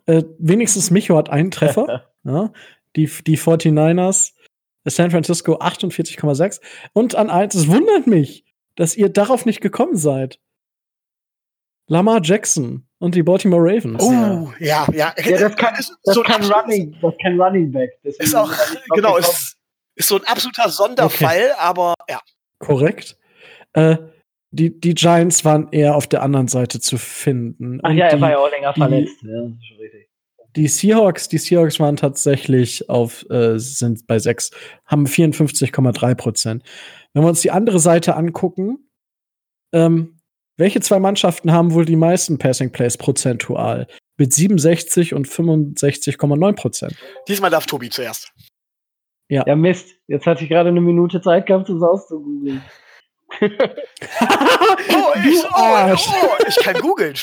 äh, 0.07 0.23
wenigstens 0.39 0.91
Micho 0.91 1.17
hat 1.17 1.31
einen 1.31 1.51
Treffer. 1.51 2.11
ja, 2.25 2.53
die, 2.97 3.11
die 3.27 3.39
49ers, 3.39 4.33
San 4.85 5.11
Francisco 5.11 5.59
48,6. 5.59 6.61
Und 6.93 7.15
an 7.15 7.31
eins, 7.31 7.55
es 7.55 7.69
wundert 7.69 8.07
mich, 8.07 8.45
dass 8.77 8.97
ihr 8.97 9.09
darauf 9.09 9.47
nicht 9.47 9.61
gekommen 9.61 9.97
seid. 9.97 10.39
Lamar 11.89 12.21
Jackson 12.23 12.87
und 12.99 13.15
die 13.15 13.23
Baltimore 13.23 13.63
Ravens. 13.63 14.03
Oh, 14.03 14.53
ja, 14.59 14.87
ja. 14.93 15.15
ja 15.17 15.39
das 15.39 15.57
kann, 15.57 15.75
das 15.77 16.15
so 16.15 16.23
kann 16.23 16.43
Running, 16.45 16.97
das 17.01 17.15
kann 17.23 17.41
Running 17.41 17.71
Back. 17.71 17.91
Das 18.03 18.17
ist 18.17 18.35
auch, 18.35 18.53
genau, 18.95 19.17
ist, 19.17 19.57
ist 19.95 20.09
so 20.09 20.17
ein 20.17 20.25
absoluter 20.25 20.69
Sonderfall, 20.69 21.51
okay. 21.51 21.53
aber 21.59 21.95
ja. 22.09 22.21
Korrekt. 22.59 23.17
Äh, 23.75 23.99
die, 24.51 24.79
die 24.81 24.95
Giants 24.95 25.45
waren 25.45 25.69
eher 25.73 25.97
auf 25.97 26.07
der 26.07 26.23
anderen 26.23 26.49
Seite 26.49 26.81
zu 26.81 26.99
finden. 26.99 27.81
Ach 27.83 27.91
Und 27.91 27.97
ja, 27.97 28.07
er 28.07 28.21
war 28.21 28.31
ja 28.31 28.39
auch 28.39 28.51
länger 28.51 28.73
die, 28.73 28.81
verletzt. 28.81 29.23
Ja, 29.23 29.51
die 30.57 30.69
Seahawks, 30.69 31.29
die 31.29 31.39
Seahawks 31.39 31.79
waren 31.79 31.97
tatsächlich 31.97 32.89
auf, 32.89 33.29
äh, 33.31 33.59
sind 33.59 34.07
bei 34.07 34.19
sechs, 34.19 34.51
haben 34.87 35.07
54,3 35.07 36.15
Prozent. 36.15 36.63
Wenn 37.13 37.23
wir 37.23 37.29
uns 37.29 37.43
die 37.43 37.51
andere 37.51 37.79
Seite 37.79 38.17
angucken, 38.17 38.89
ähm, 39.73 40.21
welche 40.57 40.81
zwei 40.81 40.99
Mannschaften 40.99 41.53
haben 41.53 41.75
wohl 41.75 41.85
die 41.85 41.97
meisten 41.97 42.39
Passing 42.39 42.73
Plays 42.73 42.97
prozentual? 42.97 43.87
Mit 44.17 44.33
67 44.33 45.13
und 45.13 45.29
65,9 45.29 46.55
Prozent. 46.55 46.97
Diesmal 47.29 47.51
darf 47.51 47.67
Tobi 47.67 47.91
zuerst. 47.91 48.33
Ja. 49.29 49.45
Ja, 49.47 49.57
Mist. 49.57 49.95
Jetzt 50.07 50.25
hatte 50.25 50.45
ich 50.45 50.49
gerade 50.49 50.71
eine 50.71 50.81
Minute 50.81 51.21
Zeit 51.21 51.45
gehabt, 51.45 51.69
um 51.69 51.77
es 51.77 51.83
auszugoogeln. 51.83 52.63
oh, 53.41 55.13
ich, 55.25 55.45
oh, 55.45 55.95
oh, 55.97 56.45
ich 56.47 56.57
kann 56.57 56.81
googeln. 56.81 57.15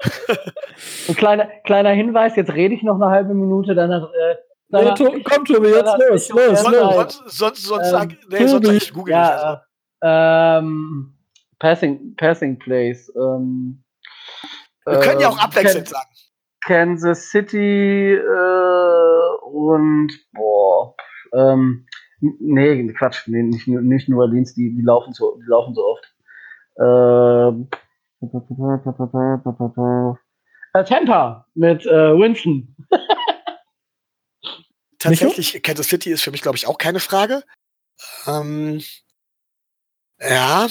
Ein 1.08 1.16
kleiner, 1.16 1.46
kleiner 1.64 1.90
Hinweis, 1.90 2.36
jetzt 2.36 2.52
rede 2.52 2.74
ich 2.74 2.82
noch 2.82 2.96
eine 2.96 3.10
halbe 3.10 3.34
Minute, 3.34 3.74
danach. 3.74 4.04
Äh, 4.04 4.36
danach 4.68 4.98
nee, 4.98 5.22
komm, 5.22 5.44
Tobi, 5.44 5.68
jetzt 5.68 5.96
los, 5.98 6.28
los, 6.30 6.62
los. 6.68 7.22
Sonst, 7.26 7.62
sonst, 7.64 7.86
ähm, 7.86 7.90
sag, 7.90 8.08
nee, 8.28 8.46
sonst 8.46 8.66
sag 8.66 8.74
ich 8.74 8.92
Google 8.92 9.12
ja, 9.12 9.34
nicht. 9.34 9.44
Also. 9.44 9.60
Ähm, 10.66 11.14
Passing, 11.58 12.14
Passing 12.16 12.58
Plays. 12.58 13.12
Ähm, 13.16 13.84
Wir 14.84 15.00
können 15.00 15.20
ja 15.20 15.28
auch 15.28 15.38
ähm, 15.38 15.44
abwechselnd 15.44 15.88
sagen. 15.88 16.08
Kansas 16.64 17.30
City 17.30 18.14
äh, 18.14 19.46
und 19.46 20.12
boah, 20.32 20.94
ähm, 21.34 21.86
nee, 22.40 22.92
Quatsch, 22.92 23.26
nee, 23.26 23.42
nicht, 23.42 23.66
nicht 23.66 24.08
New 24.08 24.20
Orleans, 24.20 24.54
die, 24.54 24.74
die 24.74 24.82
laufen 24.82 25.12
so, 25.12 25.36
die 25.36 25.48
laufen 25.48 25.74
so 25.74 25.84
oft. 25.84 26.14
Ähm, 26.78 27.68
äh, 30.74 30.84
Tampa 30.84 31.46
mit 31.54 31.86
äh, 31.86 32.18
Winston. 32.18 32.74
Tatsächlich, 34.98 35.62
Kansas 35.62 35.88
City 35.88 36.10
ist 36.10 36.22
für 36.22 36.30
mich, 36.30 36.42
glaube 36.42 36.56
ich, 36.56 36.66
auch 36.66 36.78
keine 36.78 37.00
Frage. 37.00 37.42
Ähm, 38.26 38.80
ja, 40.20 40.66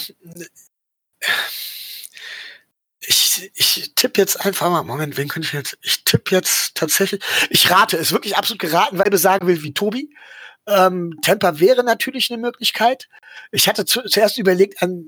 ich, 3.00 3.52
ich 3.56 3.96
tippe 3.96 4.22
jetzt 4.22 4.46
einfach 4.46 4.70
mal, 4.70 4.84
Moment, 4.84 5.18
wen 5.18 5.28
könnte 5.28 5.48
ich 5.48 5.54
jetzt, 5.54 5.78
ich 5.82 6.04
tippe 6.04 6.34
jetzt 6.36 6.76
tatsächlich, 6.76 7.22
ich 7.50 7.70
rate, 7.70 7.98
es 7.98 8.12
wirklich 8.12 8.36
absolut 8.38 8.60
geraten, 8.60 8.98
weil 8.98 9.14
ich 9.14 9.22
sagen 9.22 9.48
will 9.48 9.62
wie 9.64 9.74
Tobi. 9.74 10.16
Ähm, 10.66 11.20
Tampa 11.22 11.60
wäre 11.60 11.84
natürlich 11.84 12.32
eine 12.32 12.42
Möglichkeit. 12.42 13.10
Ich 13.52 13.68
hatte 13.68 13.86
zu, 13.86 14.02
zuerst 14.04 14.38
überlegt, 14.38 14.82
an, 14.82 15.08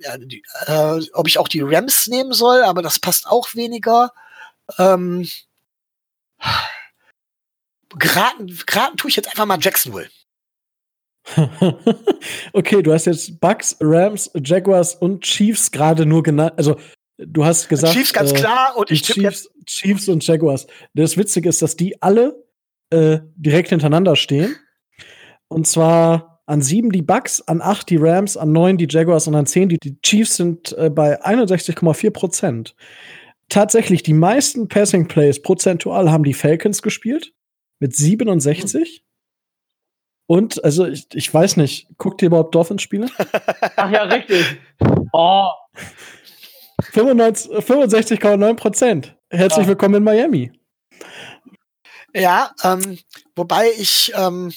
äh, 0.67 0.99
ob 1.13 1.27
ich 1.27 1.37
auch 1.37 1.47
die 1.47 1.61
Rams 1.61 2.07
nehmen 2.07 2.33
soll, 2.33 2.63
aber 2.63 2.81
das 2.81 2.99
passt 2.99 3.27
auch 3.27 3.55
weniger. 3.55 4.11
Ähm, 4.77 5.27
geraten, 7.97 8.59
geraten 8.65 8.97
tue 8.97 9.09
ich 9.09 9.15
jetzt 9.15 9.29
einfach 9.29 9.45
mal 9.45 9.59
Jacksonville. 9.61 10.09
okay, 12.53 12.83
du 12.83 12.93
hast 12.93 13.05
jetzt 13.05 13.39
Bucks, 13.39 13.77
Rams, 13.79 14.29
Jaguars 14.35 14.95
und 14.95 15.23
Chiefs 15.23 15.71
gerade 15.71 16.05
nur 16.05 16.21
genannt. 16.21 16.53
Also 16.57 16.77
du 17.17 17.45
hast 17.45 17.69
gesagt. 17.69 17.93
Chiefs 17.93 18.13
ganz 18.13 18.31
äh, 18.31 18.35
klar 18.35 18.75
und 18.77 18.91
ich 18.91 19.03
Chiefs, 19.03 19.49
Chiefs 19.65 20.07
und 20.07 20.25
Jaguars. 20.25 20.67
Das 20.93 21.17
Witzige 21.17 21.49
ist, 21.49 21.61
dass 21.61 21.75
die 21.75 22.01
alle 22.01 22.43
äh, 22.91 23.19
direkt 23.35 23.69
hintereinander 23.69 24.15
stehen. 24.15 24.55
Und 25.47 25.67
zwar 25.67 26.41
an 26.45 26.61
sieben 26.61 26.91
die 26.91 27.01
Bucks, 27.01 27.41
an 27.41 27.61
acht 27.61 27.89
die 27.89 27.97
Rams, 27.97 28.37
an 28.37 28.51
neun 28.51 28.77
die 28.77 28.87
Jaguars 28.89 29.27
und 29.27 29.35
an 29.35 29.45
zehn 29.45 29.69
die, 29.69 29.79
die 29.79 29.99
Chiefs 30.01 30.35
sind 30.35 30.77
äh, 30.77 30.89
bei 30.89 31.21
61,4 31.23 32.11
Prozent. 32.11 32.75
Tatsächlich, 33.49 34.03
die 34.03 34.13
meisten 34.13 34.67
Passing 34.67 35.07
Plays 35.07 35.41
prozentual 35.41 36.11
haben 36.11 36.23
die 36.23 36.33
Falcons 36.33 36.81
gespielt 36.81 37.33
mit 37.79 37.95
67. 37.95 39.03
Und, 40.27 40.63
also, 40.63 40.87
ich, 40.87 41.07
ich 41.13 41.31
weiß 41.31 41.57
nicht, 41.57 41.87
guckt 41.97 42.21
ihr 42.23 42.27
überhaupt 42.27 42.55
Dolphins-Spiele? 42.55 43.07
Ach 43.75 43.91
ja, 43.91 44.03
richtig. 44.03 44.57
Oh. 45.11 45.49
65,9 46.81 48.53
Prozent. 48.55 49.15
Herzlich 49.29 49.65
ja. 49.65 49.69
willkommen 49.69 49.95
in 49.95 50.03
Miami. 50.03 50.51
Ja, 52.15 52.51
ähm, 52.63 52.97
wobei 53.35 53.69
ich 53.77 54.11
ähm, 54.15 54.51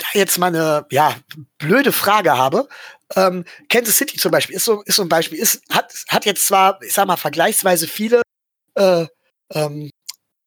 da 0.00 0.18
jetzt 0.18 0.38
mal 0.38 0.48
eine 0.48 0.86
ja, 0.90 1.16
blöde 1.58 1.92
Frage 1.92 2.36
habe. 2.36 2.68
Ähm, 3.16 3.44
Kansas 3.68 3.96
City 3.96 4.16
zum 4.18 4.30
Beispiel 4.30 4.56
ist 4.56 4.64
so, 4.64 4.82
ist 4.82 4.96
so 4.96 5.02
ein 5.02 5.08
Beispiel, 5.08 5.38
ist, 5.38 5.62
hat, 5.70 5.92
hat 6.08 6.26
jetzt 6.26 6.46
zwar, 6.46 6.80
ich 6.82 6.92
sag 6.92 7.06
mal, 7.06 7.16
vergleichsweise 7.16 7.88
viele 7.88 8.22
äh, 8.76 9.06
ähm, 9.52 9.90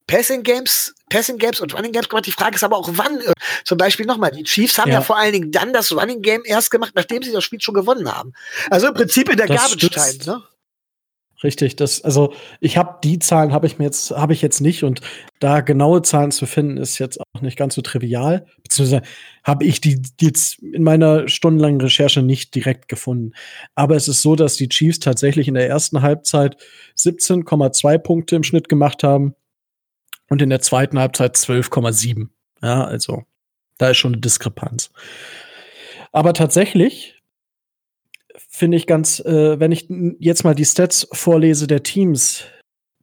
Passing 0.08 0.44
Games, 0.44 0.94
Passing 1.10 1.38
Games 1.38 1.60
und 1.60 1.74
Running 1.74 1.92
Games 1.92 2.10
gemacht. 2.10 2.26
Die 2.26 2.32
Frage 2.32 2.56
ist 2.56 2.64
aber 2.64 2.78
auch, 2.78 2.90
wann. 2.94 3.20
Äh, 3.20 3.34
zum 3.64 3.78
Beispiel 3.78 4.06
nochmal, 4.06 4.32
die 4.32 4.44
Chiefs 4.44 4.78
haben 4.78 4.90
ja. 4.90 4.96
ja. 4.96 5.02
vor 5.02 5.18
allen 5.18 5.34
Dingen 5.34 5.52
dann 5.52 5.74
das 5.74 5.92
Running 5.92 6.22
Game 6.22 6.44
erst 6.46 6.72
gemacht, 6.72 6.94
nachdem 6.96 7.24
sie 7.24 7.32
das 7.32 7.44
Spiel 7.44 7.62
schon 7.62 7.74
gewonnen 7.74 8.14
haben. 8.14 8.34
Also 8.70 8.88
im 8.88 8.94
Prinzip 8.94 9.30
in 9.30 9.38
der 9.38 9.48
das 9.48 9.58
Garbage 9.58 9.90
Time, 9.90 10.26
ne? 10.26 10.44
Richtig, 11.44 11.76
das 11.76 12.02
also 12.04 12.34
ich 12.62 12.78
habe 12.78 13.00
die 13.04 13.20
Zahlen 13.20 13.52
habe 13.52 13.68
ich 13.68 13.78
mir 13.78 13.86
jetzt 13.86 14.12
habe 14.12 14.32
ich 14.32 14.42
jetzt 14.42 14.62
nicht 14.62 14.84
und 14.84 15.02
da 15.40 15.60
genaue 15.60 16.02
Zahlen 16.02 16.32
zu 16.32 16.46
finden 16.46 16.78
ist 16.78 17.00
jetzt 17.00 17.20
auch 17.20 17.42
nicht 17.42 17.58
ganz 17.58 17.76
so 17.76 17.82
trivial, 17.82 18.46
beziehungsweise 18.64 19.02
habe 19.44 19.66
ich 19.66 19.82
die, 19.82 20.02
die 20.02 20.26
jetzt 20.28 20.60
in 20.60 20.84
meiner 20.84 21.28
stundenlangen 21.28 21.82
Recherche 21.82 22.22
nicht 22.22 22.56
direkt 22.56 22.88
gefunden. 22.88 23.34
Aber 23.76 23.96
es 23.98 24.08
ist 24.08 24.22
so, 24.22 24.36
dass 24.38 24.56
die 24.56 24.70
Chiefs 24.70 25.00
tatsächlich 25.00 25.50
in 25.50 25.56
der 25.56 25.68
ersten 25.68 26.02
Halbzeit 26.02 26.56
17,2 26.98 27.98
Punkte 27.98 28.38
im 28.38 28.44
Schnitt 28.44 28.70
gemacht 28.70 29.04
haben 29.04 29.36
und 30.30 30.42
in 30.42 30.50
der 30.50 30.62
zweiten 30.62 30.98
Halbzeit 30.98 31.36
12,7. 31.36 32.30
Ja, 32.62 32.86
also 32.86 33.24
da 33.78 33.90
ist 33.90 33.98
schon 33.98 34.14
eine 34.14 34.22
Diskrepanz. 34.22 34.92
Aber 36.14 36.34
tatsächlich 36.34 37.22
finde 38.54 38.78
ich 38.78 38.86
ganz, 38.86 39.20
äh, 39.20 39.60
wenn 39.60 39.72
ich 39.72 39.88
jetzt 40.20 40.44
mal 40.44 40.54
die 40.54 40.66
Stats 40.66 41.08
vorlese 41.12 41.66
der 41.68 41.84
Teams, 41.84 42.44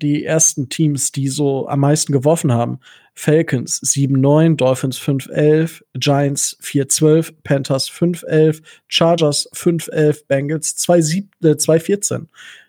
die 0.00 0.24
ersten 0.24 0.68
Teams, 0.68 1.12
die 1.12 1.28
so 1.28 1.68
am 1.68 1.80
meisten 1.80 2.12
geworfen 2.12 2.52
haben. 2.52 2.78
Falcons 3.14 3.82
7-9, 3.82 4.56
Dolphins 4.56 4.98
5-11, 4.98 5.82
Giants 5.94 6.56
4-12, 6.62 7.34
Panthers 7.42 7.90
5-11, 7.90 8.62
Chargers 8.88 9.50
5-11, 9.52 10.26
Bengals 10.26 10.76
2-14. 10.78 12.14
Äh, 12.14 12.26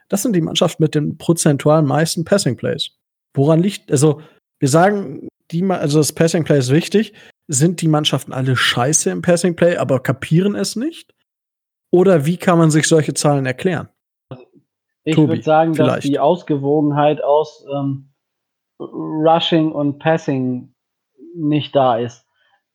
das 0.10 0.24
sind 0.24 0.36
die 0.36 0.42
Mannschaften 0.42 0.84
mit 0.84 0.96
den 0.96 1.18
prozentualen 1.18 1.86
meisten 1.86 2.26
Passing 2.26 2.58
Plays. 2.58 2.90
Woran 3.34 3.62
liegt, 3.62 3.92
also 3.92 4.22
wir 4.60 4.68
sagen, 4.68 5.30
die, 5.52 5.64
also 5.64 6.00
das 6.00 6.12
Passing 6.12 6.44
Play 6.44 6.60
ist 6.60 6.72
wichtig. 6.72 7.14
Sind 7.48 7.82
die 7.82 7.88
Mannschaften 7.88 8.34
alle 8.34 8.58
scheiße 8.58 9.10
im 9.10 9.22
Passing 9.22 9.56
Play, 9.56 9.78
aber 9.78 10.02
kapieren 10.02 10.56
es 10.56 10.76
nicht? 10.76 11.14
Oder 11.92 12.26
wie 12.26 12.38
kann 12.38 12.58
man 12.58 12.72
sich 12.72 12.88
solche 12.88 13.14
Zahlen 13.14 13.46
erklären? 13.46 13.90
Ich 15.04 15.18
würde 15.18 15.42
sagen, 15.42 15.74
vielleicht. 15.74 15.98
dass 15.98 16.04
die 16.04 16.20
Ausgewogenheit 16.20 17.24
aus 17.24 17.66
ähm, 17.74 18.14
Rushing 18.80 19.72
und 19.72 20.00
Passing 20.00 20.74
nicht 21.36 21.76
da 21.76 21.98
ist. 21.98 22.26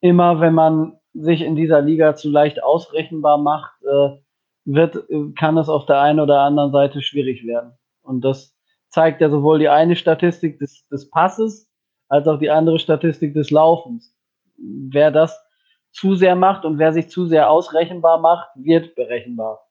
Immer 0.00 0.40
wenn 0.40 0.54
man 0.54 0.98
sich 1.14 1.40
in 1.40 1.56
dieser 1.56 1.80
Liga 1.80 2.14
zu 2.14 2.30
leicht 2.30 2.62
ausrechenbar 2.62 3.38
macht, 3.38 3.72
äh, 3.82 4.16
wird, 4.64 4.98
kann 5.38 5.56
es 5.56 5.68
auf 5.68 5.86
der 5.86 6.00
einen 6.00 6.20
oder 6.20 6.40
anderen 6.40 6.72
Seite 6.72 7.00
schwierig 7.00 7.46
werden. 7.46 7.72
Und 8.02 8.22
das 8.22 8.54
zeigt 8.88 9.20
ja 9.20 9.30
sowohl 9.30 9.58
die 9.58 9.68
eine 9.68 9.96
Statistik 9.96 10.58
des, 10.58 10.86
des 10.88 11.08
Passes 11.10 11.70
als 12.08 12.26
auch 12.28 12.38
die 12.38 12.50
andere 12.50 12.78
Statistik 12.78 13.34
des 13.34 13.50
Laufens. 13.50 14.14
Wer 14.56 15.10
das 15.10 15.38
zu 15.96 16.14
sehr 16.14 16.36
macht 16.36 16.64
und 16.64 16.78
wer 16.78 16.92
sich 16.92 17.08
zu 17.08 17.26
sehr 17.26 17.50
ausrechenbar 17.50 18.20
macht, 18.20 18.48
wird 18.54 18.94
berechenbar. 18.94 19.66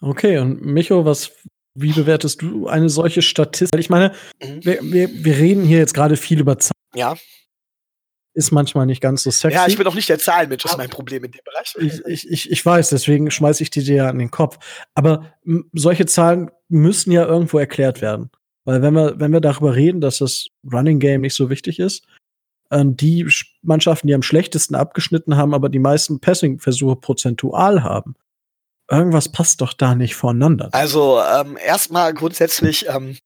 Okay, 0.00 0.38
und 0.38 0.62
Micho, 0.62 1.04
was, 1.04 1.32
wie 1.74 1.92
bewertest 1.92 2.42
du 2.42 2.68
eine 2.68 2.88
solche 2.88 3.22
Statistik? 3.22 3.80
Ich 3.80 3.90
meine, 3.90 4.12
mhm. 4.42 4.64
wir, 4.64 4.78
wir, 4.82 5.08
wir 5.12 5.36
reden 5.36 5.64
hier 5.64 5.78
jetzt 5.78 5.94
gerade 5.94 6.16
viel 6.16 6.40
über 6.40 6.58
Zahlen. 6.58 6.72
Ja. 6.94 7.16
Ist 8.34 8.50
manchmal 8.50 8.84
nicht 8.84 9.00
ganz 9.00 9.22
so 9.22 9.30
sexy. 9.30 9.56
Ja, 9.56 9.66
ich 9.66 9.78
bin 9.78 9.86
auch 9.86 9.94
nicht 9.94 10.10
der 10.10 10.18
Zahlenmensch, 10.18 10.62
das 10.62 10.72
ist 10.72 10.78
mein 10.78 10.90
Problem 10.90 11.24
in 11.24 11.30
dem 11.30 11.40
Bereich. 11.42 11.74
Ich, 11.78 12.04
ich, 12.06 12.30
ich, 12.30 12.50
ich 12.50 12.66
weiß, 12.66 12.90
deswegen 12.90 13.30
schmeiße 13.30 13.62
ich 13.62 13.70
die 13.70 13.82
dir 13.82 13.96
ja 13.96 14.08
an 14.10 14.18
den 14.18 14.30
Kopf. 14.30 14.58
Aber 14.94 15.32
solche 15.72 16.04
Zahlen 16.04 16.50
müssen 16.68 17.12
ja 17.12 17.24
irgendwo 17.24 17.58
erklärt 17.58 18.02
werden. 18.02 18.30
Weil 18.64 18.82
wenn 18.82 18.92
wir, 18.92 19.18
wenn 19.18 19.32
wir 19.32 19.40
darüber 19.40 19.74
reden, 19.74 20.02
dass 20.02 20.18
das 20.18 20.48
Running 20.70 20.98
Game 20.98 21.22
nicht 21.22 21.34
so 21.34 21.48
wichtig 21.48 21.78
ist, 21.78 22.04
äh, 22.70 22.84
die 22.84 23.26
Mannschaften, 23.66 24.06
die 24.06 24.14
am 24.14 24.22
schlechtesten 24.22 24.74
abgeschnitten 24.74 25.36
haben, 25.36 25.54
aber 25.54 25.68
die 25.68 25.78
meisten 25.78 26.20
Passing-Versuche 26.20 26.96
prozentual 26.96 27.82
haben, 27.82 28.14
irgendwas 28.90 29.30
passt 29.30 29.60
doch 29.60 29.72
da 29.72 29.94
nicht 29.94 30.16
voneinander. 30.16 30.68
Also 30.72 31.20
ähm, 31.20 31.56
erstmal 31.56 32.14
grundsätzlich, 32.14 32.86
ähm, 32.88 33.18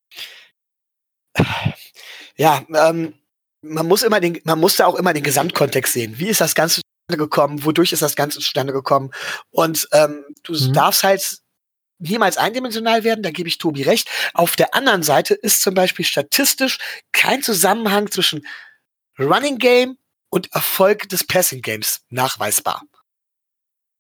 ja, 2.37 2.63
ähm, 2.75 3.15
man 3.63 3.87
muss 3.87 4.03
immer 4.03 4.21
den, 4.21 4.41
man 4.45 4.59
muss 4.59 4.77
da 4.77 4.87
auch 4.87 4.95
immer 4.95 5.13
den 5.13 5.23
Gesamtkontext 5.23 5.93
sehen. 5.93 6.19
Wie 6.19 6.29
ist 6.29 6.41
das 6.41 6.55
Ganze 6.55 6.81
zustande 6.81 7.25
gekommen? 7.25 7.65
Wodurch 7.65 7.93
ist 7.93 8.03
das 8.03 8.17
Ganze 8.17 8.39
zustande 8.39 8.73
gekommen? 8.73 9.11
Und 9.51 9.89
ähm, 9.93 10.25
du 10.43 10.53
mhm. 10.53 10.73
darfst 10.73 11.05
halt 11.05 11.41
niemals 12.01 12.39
eindimensional 12.39 13.05
werden, 13.05 13.23
da 13.23 13.31
gebe 13.31 13.49
ich 13.49 13.59
Tobi 13.59 13.83
recht. 13.83 14.09
Auf 14.33 14.57
der 14.57 14.75
anderen 14.75 15.03
Seite 15.03 15.35
ist 15.35 15.61
zum 15.61 15.75
Beispiel 15.75 16.05
statistisch 16.05 16.79
kein 17.13 17.43
Zusammenhang 17.43 18.11
zwischen 18.11 18.47
Running 19.19 19.59
Game 19.59 19.99
und 20.31 20.53
Erfolg 20.53 21.09
des 21.09 21.27
Passing 21.27 21.63
Games 21.63 22.01
nachweisbar. 22.09 22.83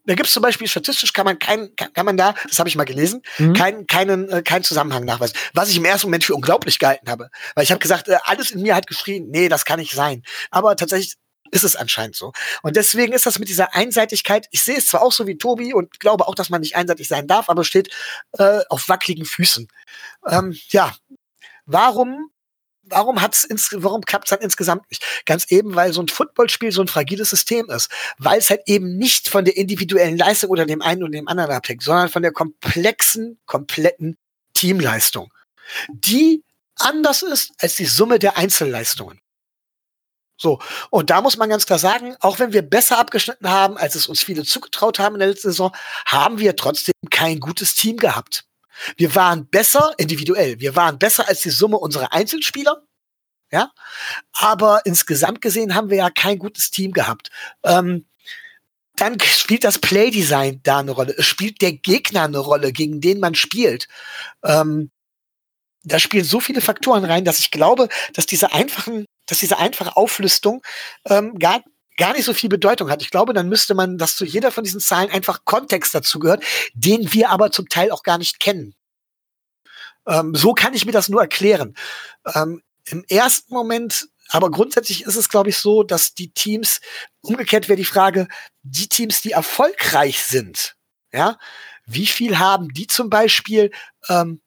Da 0.07 0.15
gibt 0.15 0.29
es 0.29 0.33
zum 0.33 0.43
Beispiel 0.43 0.67
statistisch 0.67 1.13
kann 1.13 1.27
man 1.27 1.39
kein, 1.39 1.77
kann, 1.77 1.93
kann 1.93 2.07
man 2.07 2.17
da, 2.17 2.35
das 2.49 2.59
habe 2.59 2.69
ich 2.69 2.77
mal 2.77 2.85
gelesen, 2.85 3.23
mhm. 3.39 3.53
keinen 3.53 3.87
keinen 3.87 4.29
äh, 4.31 4.43
keinen 4.43 4.65
Zusammenhang 4.65 5.05
nachweisen. 5.05 5.37
Was 5.53 5.69
ich 5.69 5.77
im 5.77 5.85
ersten 5.85 6.07
Moment 6.07 6.25
für 6.25 6.35
unglaublich 6.35 6.79
gehalten 6.79 7.11
habe, 7.11 7.29
weil 7.55 7.65
ich 7.65 7.71
habe 7.71 7.81
gesagt, 7.81 8.09
äh, 8.09 8.17
alles 8.25 8.51
in 8.51 8.63
mir 8.63 8.75
hat 8.75 8.87
geschrien, 8.87 9.29
nee, 9.29 9.49
das 9.49 9.65
kann 9.65 9.79
nicht 9.79 9.93
sein. 9.93 10.23
Aber 10.51 10.75
tatsächlich 10.77 11.17
ist 11.53 11.65
es 11.65 11.77
anscheinend 11.77 12.17
so. 12.17 12.33
Und 12.63 12.77
deswegen 12.77 13.13
ist 13.13 13.27
das 13.27 13.39
mit 13.39 13.49
dieser 13.49 13.75
Einseitigkeit, 13.75 14.47
ich 14.53 14.63
sehe 14.63 14.79
es 14.79 14.87
zwar 14.87 15.03
auch 15.03 15.13
so 15.13 15.27
wie 15.27 15.37
Tobi 15.37 15.75
und 15.75 16.01
glaube 16.01 16.27
auch, 16.29 16.35
dass 16.35 16.49
man 16.49 16.61
nicht 16.61 16.77
einseitig 16.77 17.09
sein 17.09 17.27
darf, 17.27 17.51
aber 17.51 17.65
steht 17.65 17.91
äh, 18.39 18.61
auf 18.69 18.89
wackeligen 18.89 19.27
Füßen. 19.27 19.69
Ähm, 20.29 20.57
ja, 20.69 20.95
Warum 21.73 22.33
warum 22.91 23.23
hat's 23.23 23.45
ins, 23.45 23.71
warum 23.73 24.03
klappt's 24.03 24.31
dann 24.31 24.41
insgesamt 24.41 24.91
nicht? 24.91 25.05
Ganz 25.27 25.51
eben, 25.51 25.75
weil 25.75 25.93
so 25.93 26.03
ein 26.03 26.09
Footballspiel 26.09 26.73
so 26.73 26.83
ein 26.83 26.89
fragiles 26.89 27.31
System 27.31 27.69
ist, 27.71 27.91
weil 28.19 28.39
es 28.39 28.51
halt 28.51 28.63
eben 28.67 28.97
nicht 28.97 29.29
von 29.29 29.45
der 29.45 29.57
individuellen 29.57 30.17
Leistung 30.17 30.51
oder 30.51 30.67
dem 30.67 30.83
einen 30.83 31.03
oder 31.03 31.13
dem 31.13 31.29
anderen 31.29 31.53
abhängt, 31.53 31.83
sondern 31.83 32.09
von 32.09 32.23
der 32.23 32.33
komplexen, 32.33 33.39
kompletten 33.47 34.17
Teamleistung, 34.55 35.33
die 35.89 36.45
anders 36.77 37.23
ist 37.23 37.53
als 37.59 37.77
die 37.77 37.87
Summe 37.87 38.19
der 38.19 38.37
Einzelleistungen. 38.37 39.21
So, 40.37 40.59
und 40.89 41.11
da 41.11 41.21
muss 41.21 41.37
man 41.37 41.51
ganz 41.51 41.67
klar 41.67 41.79
sagen, 41.79 42.17
auch 42.21 42.39
wenn 42.39 42.55
wir 42.55 42.63
besser 42.63 42.99
abgeschnitten 42.99 43.51
haben, 43.51 43.77
als 43.77 43.95
es 43.95 44.07
uns 44.07 44.23
viele 44.23 44.43
zugetraut 44.45 44.99
haben 44.99 45.17
in 45.17 45.19
der 45.19 45.29
letzten 45.29 45.49
Saison, 45.49 45.71
haben 46.07 46.39
wir 46.39 46.57
trotzdem 46.57 46.95
kein 47.11 47.41
gutes 47.41 47.75
Team 47.75 47.99
gehabt. 47.99 48.47
Wir 48.97 49.15
waren 49.15 49.47
besser 49.49 49.95
individuell. 49.99 50.61
Wir 50.61 50.77
waren 50.77 50.99
besser 50.99 51.29
als 51.29 51.41
die 51.41 51.51
Summe 51.51 51.79
unserer 51.79 52.13
Einzelspieler. 52.13 52.83
Ja, 53.53 53.73
aber 54.33 54.83
insgesamt 54.85 55.41
gesehen 55.41 55.75
haben 55.75 55.91
wir 55.91 55.97
ja 55.97 56.11
kein 56.11 56.39
gutes 56.39 56.71
Team 56.71 56.93
gehabt. 56.93 57.31
Ähm, 57.65 58.07
dann 58.95 59.19
spielt 59.19 59.65
das 59.65 59.79
Playdesign 59.79 60.61
da 60.63 60.79
eine 60.79 60.93
Rolle. 60.93 61.15
Es 61.17 61.27
spielt 61.27 61.63
der 61.63 61.73
Gegner 61.73 62.25
eine 62.25 62.39
Rolle, 62.39 62.71
gegen 62.71 63.01
den 63.01 63.19
man 63.19 63.35
spielt. 63.35 63.89
Ähm, 64.45 64.91
da 65.83 65.99
spielen 65.99 66.25
so 66.25 66.39
viele 66.39 66.61
Faktoren 66.61 67.05
rein, 67.05 67.25
dass 67.25 67.39
ich 67.39 67.51
glaube, 67.51 67.89
dass 68.13 68.27
diese 68.27 68.53
einfachen, 68.53 69.07
dass 69.27 69.39
diese 69.39 69.59
einfache 69.59 69.97
Auflistung 69.97 70.63
ähm, 71.07 71.39
gar 71.39 71.63
gar 72.01 72.15
nicht 72.15 72.25
so 72.25 72.33
viel 72.33 72.49
Bedeutung 72.49 72.91
hat. 72.91 73.03
Ich 73.03 73.11
glaube, 73.11 73.35
dann 73.35 73.49
müsste 73.49 73.75
man, 73.75 73.99
dass 73.99 74.17
zu 74.17 74.25
jeder 74.25 74.51
von 74.51 74.65
diesen 74.65 74.81
Zahlen 74.81 75.11
einfach 75.11 75.45
Kontext 75.45 75.95
dazu 75.95 76.19
gehört, 76.19 76.43
den 76.73 77.13
wir 77.13 77.29
aber 77.29 77.53
zum 77.53 77.69
Teil 77.69 77.91
auch 77.93 78.03
gar 78.03 78.17
nicht 78.17 78.41
kennen. 78.41 78.75
Ähm, 80.07 80.35
so 80.35 80.55
kann 80.55 80.73
ich 80.73 80.87
mir 80.87 80.93
das 80.93 81.11
nur 81.11 81.21
erklären. 81.21 81.77
Ähm, 82.35 82.63
Im 82.87 83.05
ersten 83.09 83.53
Moment, 83.53 84.09
aber 84.31 84.51
grundsätzlich 84.51 85.03
ist 85.03 85.17
es, 85.17 85.29
glaube 85.29 85.51
ich, 85.51 85.59
so, 85.59 85.83
dass 85.83 86.15
die 86.15 86.33
Teams, 86.33 86.81
umgekehrt 87.21 87.69
wäre 87.69 87.77
die 87.77 87.85
Frage, 87.85 88.29
die 88.63 88.89
Teams, 88.89 89.21
die 89.21 89.33
erfolgreich 89.33 90.25
sind, 90.25 90.77
ja, 91.13 91.37
wie 91.85 92.07
viel 92.07 92.39
haben 92.39 92.69
die 92.71 92.87
zum 92.87 93.11
Beispiel 93.11 93.73
ähm, 94.09 94.41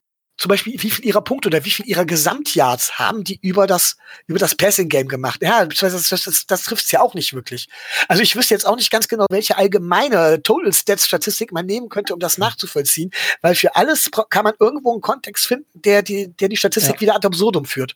zum 0.44 0.50
Beispiel, 0.50 0.74
wie 0.74 0.90
viel 0.90 1.06
ihrer 1.06 1.22
Punkte 1.22 1.48
oder 1.48 1.64
wie 1.64 1.70
viel 1.70 1.88
ihrer 1.88 2.04
Gesamtyards 2.04 3.00
haben 3.00 3.24
die 3.24 3.40
über 3.42 3.66
das, 3.66 3.96
über 4.28 4.40
das 4.40 4.56
Passing-Game 4.56 5.08
gemacht? 5.08 5.42
Ja, 5.42 5.66
das, 5.66 6.10
das, 6.10 6.10
das, 6.10 6.46
das 6.46 6.64
trifft 6.66 6.84
es 6.84 6.92
ja 6.92 7.00
auch 7.00 7.14
nicht 7.14 7.34
wirklich. 7.34 7.70
Also 8.10 8.22
ich 8.22 8.36
wüsste 8.36 8.54
jetzt 8.54 8.68
auch 8.68 8.76
nicht 8.76 8.92
ganz 8.92 9.08
genau, 9.08 9.26
welche 9.30 9.58
allgemeine 9.58 10.44
Total-Stats-Statistik 10.44 11.54
man 11.54 11.66
nehmen 11.66 11.88
könnte, 11.88 12.14
um 12.14 12.20
das 12.20 12.38
nachzuvollziehen, 12.38 13.12
weil 13.42 13.56
für 13.56 13.78
alles 13.78 14.12
kann 14.30 14.44
man 14.44 14.54
irgendwo 14.60 14.92
einen 14.92 15.00
Kontext 15.00 15.48
finden, 15.48 15.70
der 15.76 16.04
die, 16.04 16.36
der 16.36 16.50
die 16.50 16.58
Statistik 16.58 16.96
ja. 16.96 17.00
wieder 17.00 17.16
ad 17.16 17.26
absurdum 17.26 17.64
führt. 17.64 17.96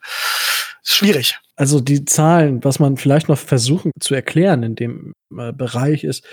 schwierig. 0.82 1.38
Also 1.57 1.82
die 1.82 2.06
Zahlen, 2.06 2.64
was 2.64 2.80
man 2.80 2.95
vielleicht 2.95 3.28
noch 3.28 3.38
versuchen 3.38 3.91
zu 3.99 4.15
erklären 4.15 4.64
in 4.64 4.76
dem 4.76 5.11
äh, 5.38 5.52
Bereich 5.52 6.06
ist, 6.06 6.24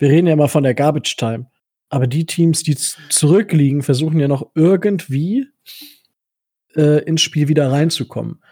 wir 0.00 0.08
reden 0.08 0.26
ja 0.26 0.32
immer 0.32 0.48
von 0.48 0.64
der 0.64 0.74
Garbage 0.74 1.14
Time. 1.16 1.46
Aber 1.88 2.08
die 2.08 2.26
Teams, 2.26 2.64
die 2.64 2.74
zurückliegen, 2.74 3.82
versuchen 3.82 4.18
ja 4.18 4.26
noch 4.26 4.50
irgendwie 4.56 5.51
äh, 6.74 7.04
ins 7.04 7.22
Spiel 7.22 7.48
wieder 7.48 7.70
reinzukommen. 7.70 8.42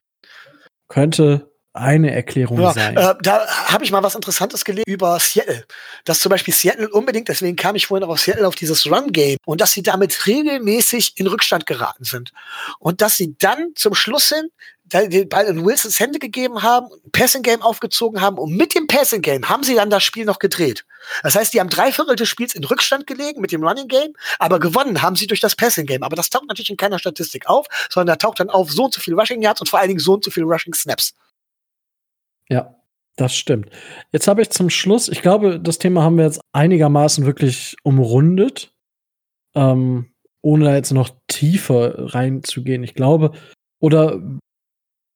Könnte 0.88 1.50
eine 1.72 2.12
Erklärung 2.12 2.60
ja, 2.60 2.72
sein. 2.72 2.96
Äh, 2.96 3.14
da 3.22 3.46
habe 3.46 3.84
ich 3.84 3.92
mal 3.92 4.02
was 4.02 4.16
Interessantes 4.16 4.64
gelesen 4.64 4.84
über 4.88 5.18
Seattle. 5.20 5.64
Dass 6.04 6.18
zum 6.18 6.30
Beispiel 6.30 6.52
Seattle 6.52 6.90
unbedingt, 6.90 7.28
deswegen 7.28 7.56
kam 7.56 7.76
ich 7.76 7.86
vorhin 7.86 8.04
auch 8.04 8.12
auf 8.12 8.20
Seattle 8.20 8.46
auf 8.46 8.56
dieses 8.56 8.86
Run-Game 8.86 9.36
und 9.46 9.60
dass 9.60 9.72
sie 9.72 9.82
damit 9.82 10.26
regelmäßig 10.26 11.12
in 11.16 11.28
Rückstand 11.28 11.66
geraten 11.66 12.04
sind. 12.04 12.32
Und 12.80 13.00
dass 13.00 13.16
sie 13.16 13.36
dann 13.38 13.72
zum 13.76 13.94
Schluss 13.94 14.28
hin 14.30 14.48
den 14.92 15.28
Ball 15.28 15.46
in 15.46 15.64
Wilsons 15.64 15.98
Hände 15.98 16.18
gegeben 16.18 16.62
haben, 16.62 16.88
Passing 17.12 17.42
Game 17.42 17.62
aufgezogen 17.62 18.20
haben 18.20 18.38
und 18.38 18.56
mit 18.56 18.74
dem 18.74 18.86
Passing 18.86 19.22
Game 19.22 19.48
haben 19.48 19.62
sie 19.62 19.74
dann 19.74 19.90
das 19.90 20.02
Spiel 20.02 20.24
noch 20.24 20.38
gedreht. 20.38 20.84
Das 21.22 21.34
heißt, 21.34 21.54
die 21.54 21.60
haben 21.60 21.70
drei 21.70 21.92
Viertel 21.92 22.16
des 22.16 22.28
Spiels 22.28 22.54
in 22.54 22.64
Rückstand 22.64 23.06
gelegen 23.06 23.40
mit 23.40 23.52
dem 23.52 23.64
Running 23.64 23.88
Game, 23.88 24.12
aber 24.38 24.58
gewonnen 24.58 25.02
haben 25.02 25.16
sie 25.16 25.26
durch 25.26 25.40
das 25.40 25.56
Passing 25.56 25.86
Game. 25.86 26.02
Aber 26.02 26.16
das 26.16 26.30
taucht 26.30 26.48
natürlich 26.48 26.70
in 26.70 26.76
keiner 26.76 26.98
Statistik 26.98 27.48
auf, 27.48 27.66
sondern 27.88 28.14
da 28.14 28.16
taucht 28.16 28.40
dann 28.40 28.50
auf 28.50 28.70
so 28.70 28.84
und 28.84 28.94
so 28.94 29.00
viel 29.00 29.14
Rushing 29.14 29.42
Yards 29.42 29.60
und 29.60 29.68
vor 29.68 29.78
allen 29.78 29.88
Dingen 29.88 30.00
so 30.00 30.14
und 30.14 30.24
so 30.24 30.30
viel 30.30 30.44
Rushing 30.44 30.74
Snaps. 30.74 31.14
Ja, 32.48 32.74
das 33.16 33.36
stimmt. 33.36 33.70
Jetzt 34.12 34.28
habe 34.28 34.42
ich 34.42 34.50
zum 34.50 34.70
Schluss, 34.70 35.08
ich 35.08 35.22
glaube, 35.22 35.60
das 35.60 35.78
Thema 35.78 36.02
haben 36.02 36.16
wir 36.16 36.24
jetzt 36.24 36.40
einigermaßen 36.52 37.26
wirklich 37.26 37.76
umrundet, 37.82 38.72
ähm, 39.54 40.12
ohne 40.42 40.64
da 40.64 40.74
jetzt 40.74 40.92
noch 40.92 41.10
tiefer 41.28 42.14
reinzugehen. 42.14 42.82
Ich 42.82 42.94
glaube, 42.94 43.32
oder 43.78 44.20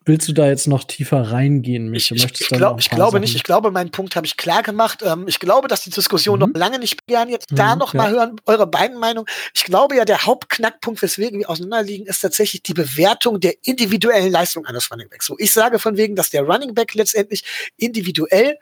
willst 0.05 0.29
du 0.29 0.33
da 0.33 0.47
jetzt 0.47 0.67
noch 0.67 0.85
tiefer 0.85 1.31
reingehen, 1.31 1.89
Michael? 1.89 2.19
Ich, 2.19 2.41
ich, 2.41 2.49
glaub, 2.49 2.79
ich 2.79 2.91
glaube 2.91 3.13
Sachen? 3.13 3.21
nicht. 3.21 3.35
Ich 3.35 3.43
glaube, 3.43 3.71
meinen 3.71 3.91
Punkt 3.91 4.17
habe 4.17 4.27
ich 4.27 4.37
klar 4.37 4.63
gemacht. 4.63 5.03
Ähm, 5.03 5.27
ich 5.27 5.41
glaube, 5.41 5.69
dass 5.69 5.83
die 5.83 5.91
Diskussion 5.91 6.39
mhm. 6.39 6.47
noch 6.47 6.59
lange 6.59 6.79
nicht 6.79 7.07
gern 7.07 7.29
jetzt 7.29 7.51
mhm, 7.51 7.57
da 7.57 7.77
noch 7.77 7.95
ja. 7.95 8.03
mal 8.03 8.11
hören, 8.11 8.41
eure 8.47 8.67
beiden 8.67 8.99
Meinungen. 8.99 9.27
Ich 9.55 9.65
glaube 9.65 9.97
ja, 9.97 10.05
der 10.05 10.27
Hauptknackpunkt, 10.27 11.03
weswegen 11.03 11.39
wir 11.39 11.51
auseinanderliegen, 11.51 12.07
ist 12.07 12.21
tatsächlich 12.21 12.63
die 12.63 12.75
Bewertung 12.75 13.41
der 13.41 13.55
individuellen 13.63 14.31
Leistung 14.31 14.67
eines 14.67 14.91
Running 14.91 15.09
Backs. 15.09 15.31
Wo 15.31 15.37
ich 15.39 15.53
sage 15.53 15.79
von 15.79 15.97
wegen, 15.97 16.17
dass 16.17 16.31
der 16.31 16.43
Running 16.43 16.75
Back 16.75 16.95
letztendlich 16.95 17.45
individuell 17.77 18.59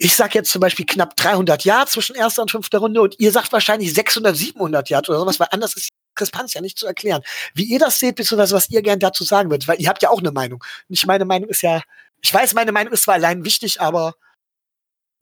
ich 0.00 0.14
sag 0.14 0.34
jetzt 0.36 0.52
zum 0.52 0.60
Beispiel 0.60 0.86
knapp 0.86 1.16
300 1.16 1.64
Yards 1.64 1.92
zwischen 1.92 2.14
erster 2.14 2.42
und 2.42 2.52
fünfter 2.52 2.78
Runde 2.78 3.00
und 3.02 3.16
ihr 3.18 3.32
sagt 3.32 3.52
wahrscheinlich 3.52 3.92
600, 3.92 4.36
700 4.36 4.88
Yards 4.88 5.08
oder 5.08 5.18
sowas, 5.18 5.40
weil 5.40 5.48
anders 5.50 5.74
ist 5.74 5.88
Diskrepanz 6.18 6.54
ja 6.54 6.60
nicht 6.60 6.78
zu 6.78 6.86
erklären. 6.86 7.22
Wie 7.54 7.64
ihr 7.64 7.78
das 7.78 7.98
seht, 7.98 8.16
beziehungsweise 8.16 8.54
was 8.54 8.70
ihr 8.70 8.82
gern 8.82 8.98
dazu 8.98 9.24
sagen 9.24 9.50
würdet, 9.50 9.68
weil 9.68 9.80
ihr 9.80 9.88
habt 9.88 10.02
ja 10.02 10.10
auch 10.10 10.20
eine 10.20 10.32
Meinung. 10.32 10.62
Nicht 10.88 11.06
meine 11.06 11.24
Meinung 11.24 11.48
ist 11.48 11.62
ja, 11.62 11.82
ich 12.20 12.32
weiß, 12.32 12.54
meine 12.54 12.72
Meinung 12.72 12.92
ist 12.92 13.04
zwar 13.04 13.14
allein 13.14 13.44
wichtig, 13.44 13.80
aber 13.80 14.14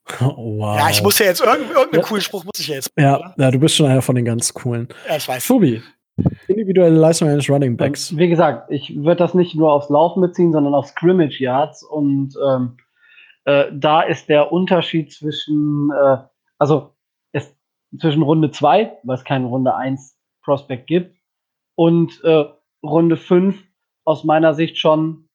Wow. 0.20 0.78
Ja, 0.78 0.90
ich 0.90 1.02
muss 1.02 1.18
ja 1.18 1.26
jetzt 1.26 1.40
irgendeinen 1.40 1.70
irgendeinen 1.70 2.02
ja. 2.02 2.08
coolen 2.08 2.22
Spruch 2.22 2.44
muss 2.44 2.58
ich 2.58 2.68
ja 2.68 2.76
jetzt. 2.76 2.92
Ja, 2.96 3.34
ja, 3.36 3.50
du 3.50 3.58
bist 3.58 3.74
schon 3.74 3.86
einer 3.86 4.02
von 4.02 4.14
den 4.14 4.24
ganz 4.24 4.54
coolen. 4.54 4.88
Ja, 5.08 5.16
ich 5.16 5.26
weiß. 5.26 5.46
Tobi, 5.46 5.82
individuelle 6.46 6.96
Leistung 6.96 7.28
eines 7.28 7.50
Running 7.50 7.76
Backs. 7.76 8.16
Wie 8.16 8.28
gesagt, 8.28 8.70
ich 8.70 8.96
würde 8.96 9.16
das 9.16 9.34
nicht 9.34 9.54
nur 9.54 9.72
aufs 9.72 9.88
Laufen 9.88 10.20
beziehen, 10.20 10.52
sondern 10.52 10.74
auf 10.74 10.86
Scrimmage 10.86 11.40
Yards 11.40 11.82
und 11.82 12.34
ähm, 12.46 12.76
äh, 13.44 13.66
da 13.72 14.02
ist 14.02 14.28
der 14.28 14.52
Unterschied 14.52 15.12
zwischen, 15.12 15.90
äh, 15.90 16.18
also 16.58 16.94
ist 17.32 17.56
zwischen 18.00 18.22
Runde 18.22 18.50
2, 18.50 18.98
weil 19.02 19.16
es 19.16 19.24
keine 19.24 19.46
Runde 19.46 19.74
1 19.74 20.15
Prospect 20.46 20.86
gibt. 20.86 21.14
Und 21.74 22.24
äh, 22.24 22.44
Runde 22.82 23.18
5 23.18 23.62
aus 24.04 24.24
meiner 24.24 24.54
Sicht 24.54 24.78
schon 24.78 25.28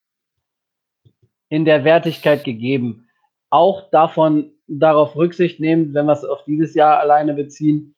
in 1.49 1.65
der 1.65 1.83
Wertigkeit 1.83 2.43
gegeben. 2.43 3.09
Auch 3.49 3.89
davon 3.91 4.53
darauf 4.67 5.15
Rücksicht 5.15 5.59
nehmen, 5.59 5.93
wenn 5.93 6.05
wir 6.05 6.13
es 6.13 6.23
auf 6.23 6.45
dieses 6.45 6.73
Jahr 6.73 6.99
alleine 6.99 7.33
beziehen, 7.33 7.93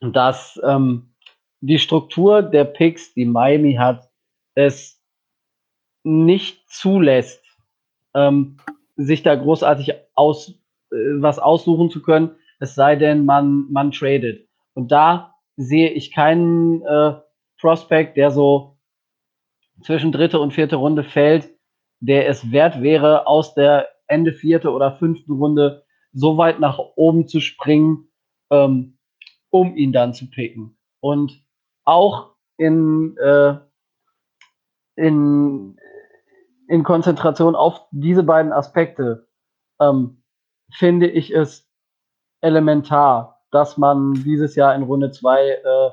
dass 0.00 0.58
ähm, 0.64 1.14
die 1.60 1.78
Struktur 1.78 2.42
der 2.42 2.64
Picks, 2.64 3.12
die 3.12 3.26
Miami 3.26 3.74
hat, 3.74 4.10
es 4.54 4.98
nicht 6.02 6.70
zulässt, 6.70 7.44
ähm, 8.14 8.56
sich 8.96 9.22
da 9.22 9.34
großartig 9.34 9.92
aus, 10.14 10.58
äh, 10.90 10.96
was 11.20 11.38
aussuchen 11.38 11.90
zu 11.90 12.00
können, 12.00 12.36
es 12.58 12.74
sei 12.74 12.96
denn, 12.96 13.26
man, 13.26 13.70
man 13.70 13.92
tradet. 13.92 14.48
Und 14.72 14.90
da 14.90 15.34
sehe 15.56 15.90
ich 15.90 16.12
keinen 16.12 16.82
äh, 16.82 17.14
Prospect, 17.60 18.16
der 18.16 18.30
so 18.30 18.78
zwischen 19.82 20.12
dritte 20.12 20.40
und 20.40 20.52
vierte 20.52 20.76
Runde 20.76 21.04
fällt, 21.04 21.50
der 22.00 22.28
es 22.28 22.50
wert 22.50 22.82
wäre, 22.82 23.26
aus 23.26 23.54
der 23.54 23.88
Ende 24.06 24.32
vierte 24.32 24.70
oder 24.70 24.96
fünften 24.96 25.32
Runde 25.32 25.84
so 26.12 26.36
weit 26.36 26.58
nach 26.60 26.78
oben 26.96 27.28
zu 27.28 27.40
springen, 27.40 28.08
ähm, 28.50 28.98
um 29.50 29.76
ihn 29.76 29.92
dann 29.92 30.14
zu 30.14 30.28
picken. 30.28 30.76
Und 31.00 31.44
auch 31.84 32.34
in, 32.56 33.16
äh, 33.18 33.56
in, 34.96 35.78
in 36.68 36.82
Konzentration 36.82 37.54
auf 37.54 37.86
diese 37.90 38.22
beiden 38.22 38.52
Aspekte 38.52 39.28
ähm, 39.80 40.22
finde 40.72 41.08
ich 41.08 41.34
es 41.34 41.68
elementar, 42.40 43.39
dass 43.50 43.76
man 43.76 44.14
dieses 44.14 44.54
Jahr 44.56 44.74
in 44.74 44.82
Runde 44.82 45.10
2 45.10 45.48
äh, 45.48 45.90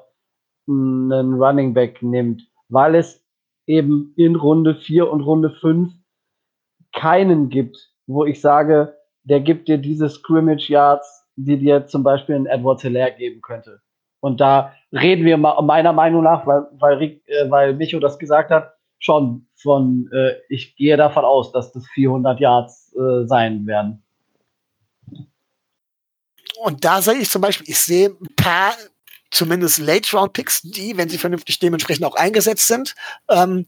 einen 0.67 1.34
Running 1.34 1.73
Back 1.73 2.01
nimmt, 2.01 2.43
weil 2.69 2.95
es 2.95 3.25
eben 3.65 4.13
in 4.15 4.35
Runde 4.35 4.75
4 4.75 5.09
und 5.09 5.21
Runde 5.21 5.49
5 5.49 5.91
keinen 6.93 7.49
gibt, 7.49 7.91
wo 8.05 8.25
ich 8.25 8.41
sage, 8.41 8.95
der 9.23 9.41
gibt 9.41 9.67
dir 9.67 9.77
diese 9.77 10.09
Scrimmage 10.09 10.69
Yards, 10.69 11.25
die 11.35 11.57
dir 11.57 11.85
zum 11.85 12.03
Beispiel 12.03 12.35
ein 12.35 12.45
Edward 12.45 12.81
Hilaire 12.81 13.11
geben 13.11 13.41
könnte. 13.41 13.81
Und 14.19 14.41
da 14.41 14.73
reden 14.91 15.25
wir 15.25 15.38
meiner 15.38 15.93
Meinung 15.93 16.23
nach, 16.23 16.47
weil, 16.47 16.65
weil, 16.79 17.01
äh, 17.25 17.49
weil 17.49 17.75
Micho 17.75 17.99
das 17.99 18.17
gesagt 18.17 18.49
hat, 18.49 18.73
schon 18.99 19.47
von, 19.55 20.09
äh, 20.11 20.34
ich 20.49 20.75
gehe 20.75 20.97
davon 20.97 21.23
aus, 21.23 21.51
dass 21.51 21.71
das 21.71 21.85
400 21.88 22.39
Yards 22.39 22.95
äh, 22.95 23.25
sein 23.27 23.67
werden. 23.67 24.03
Und 26.59 26.84
da 26.84 27.01
sehe 27.01 27.15
ich 27.15 27.29
zum 27.29 27.41
Beispiel, 27.41 27.69
ich 27.69 27.79
sehe 27.79 28.09
ein 28.09 28.35
paar 28.35 28.75
zumindest 29.31 29.79
Late-Round-Picks, 29.79 30.61
die, 30.63 30.97
wenn 30.97 31.09
sie 31.09 31.17
vernünftig 31.17 31.59
dementsprechend 31.59 32.05
auch 32.05 32.15
eingesetzt 32.15 32.67
sind, 32.67 32.95
ähm, 33.29 33.65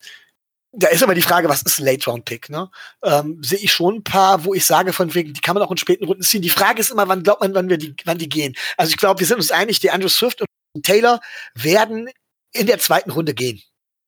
da 0.72 0.88
ist 0.88 1.02
aber 1.02 1.16
die 1.16 1.24
Frage, 1.24 1.50
was 1.50 1.64
ist 1.64 1.80
ein 1.80 1.86
Late-Round-Pick? 1.86 2.50
Ne? 2.50 2.70
Ähm, 3.04 3.42
Sehe 3.42 3.58
ich 3.58 3.74
schon 3.74 3.96
ein 3.96 4.04
paar, 4.04 4.46
wo 4.46 4.54
ich 4.54 4.66
sage, 4.66 4.94
von 4.94 5.14
wegen, 5.16 5.34
die 5.34 5.42
kann 5.42 5.56
man 5.56 5.64
auch 5.64 5.72
in 5.72 5.78
späten 5.78 6.06
Runden 6.06 6.22
ziehen. 6.22 6.44
Die 6.44 6.50
Frage 6.50 6.80
ist 6.80 6.92
immer, 6.92 7.08
wann 7.08 7.24
glaubt 7.24 7.42
man, 7.42 7.56
wann 7.56 7.70
wir 7.70 7.78
die, 7.78 7.96
wann 8.06 8.20
die 8.20 8.30
gehen? 8.30 8.56
Also 8.78 8.92
ich 8.92 8.98
glaube, 8.98 9.20
wir 9.20 9.28
sind 9.28 9.38
uns 9.38 9.52
einig, 9.52 9.80
die 9.80 9.90
Andrew 9.90 10.10
Swift 10.10 10.42
und 10.42 10.86
Taylor 10.86 11.20
werden 11.56 12.10
in 12.52 12.68
der 12.68 12.78
zweiten 12.80 13.10
Runde 13.10 13.34
gehen. 13.34 13.62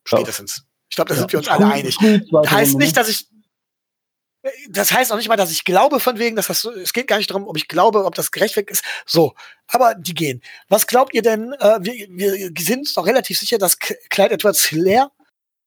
Spätestens. 0.05 0.63
Ich 0.89 0.95
glaube, 0.95 1.09
da 1.09 1.15
ja. 1.15 1.21
sind 1.21 1.31
wir 1.31 1.39
uns 1.39 1.47
alle 1.47 1.65
einig. 1.65 1.97
Heißt 1.99 2.77
nicht, 2.77 2.95
dass 2.95 3.09
ich 3.09 3.27
das 4.69 4.91
heißt 4.91 5.11
auch 5.11 5.17
nicht 5.17 5.27
mal, 5.27 5.35
dass 5.35 5.51
ich 5.51 5.63
glaube 5.63 5.99
von 5.99 6.17
wegen, 6.17 6.35
dass 6.35 6.47
das 6.47 6.61
so, 6.61 6.71
es 6.71 6.93
geht 6.93 7.07
gar 7.07 7.17
nicht 7.17 7.29
darum, 7.29 7.47
ob 7.47 7.57
ich 7.57 7.67
glaube, 7.67 8.05
ob 8.05 8.15
das 8.15 8.31
gerechtfertigt 8.31 8.71
ist. 8.71 8.85
So, 9.05 9.33
aber 9.67 9.95
die 9.95 10.13
gehen. 10.13 10.41
Was 10.69 10.87
glaubt 10.87 11.13
ihr 11.13 11.21
denn? 11.21 11.53
Äh, 11.59 11.79
wir, 11.81 12.07
wir 12.09 12.51
sind 12.63 12.79
uns 12.79 12.93
doch 12.93 13.05
relativ 13.05 13.37
sicher, 13.37 13.57
dass 13.57 13.77
Clyde 13.77 14.31
Edwards 14.31 14.65
Hilaire 14.65 15.11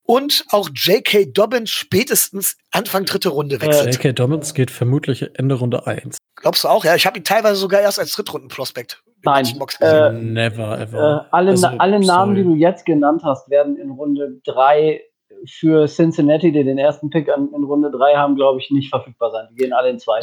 und 0.02 0.44
auch 0.50 0.68
J.K. 0.74 1.26
Dobbins 1.26 1.70
spätestens 1.70 2.56
Anfang 2.70 3.04
dritte 3.04 3.30
Runde 3.30 3.60
wechselt. 3.60 3.94
J.K. 3.94 4.12
Dobbins 4.12 4.54
geht 4.54 4.70
vermutlich 4.70 5.30
Ende 5.34 5.54
Runde 5.54 5.86
1. 5.86 6.18
Glaubst 6.36 6.64
du 6.64 6.68
auch? 6.68 6.84
Ja, 6.84 6.94
ich 6.94 7.06
habe 7.06 7.18
ihn 7.18 7.24
teilweise 7.24 7.56
sogar 7.56 7.80
erst 7.80 7.98
als 7.98 8.12
Drittrunden-Prospekt. 8.12 9.02
Nein, 9.22 9.46
äh, 9.80 10.12
never 10.12 10.78
ever. 10.78 11.26
Äh, 11.26 11.34
alle, 11.34 11.50
also, 11.52 11.66
alle 11.66 12.00
Namen, 12.00 12.34
die 12.34 12.42
du 12.42 12.54
jetzt 12.54 12.84
genannt 12.84 13.22
hast, 13.24 13.48
werden 13.48 13.78
in 13.78 13.90
Runde 13.90 14.40
3 14.44 15.00
für 15.48 15.86
Cincinnati, 15.86 16.52
die 16.52 16.64
den 16.64 16.78
ersten 16.78 17.10
Pick 17.10 17.28
an, 17.28 17.50
in 17.54 17.64
Runde 17.64 17.90
3 17.90 18.16
haben, 18.16 18.36
glaube 18.36 18.60
ich, 18.60 18.70
nicht 18.70 18.90
verfügbar 18.90 19.30
sein. 19.30 19.48
Die 19.50 19.56
gehen 19.56 19.72
alle 19.72 19.90
in 19.90 19.98
zwei. 19.98 20.20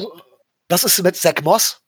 Was 0.69 0.84
ist 0.84 1.02
mit 1.03 1.15
Zach 1.15 1.41
Moss? 1.43 1.81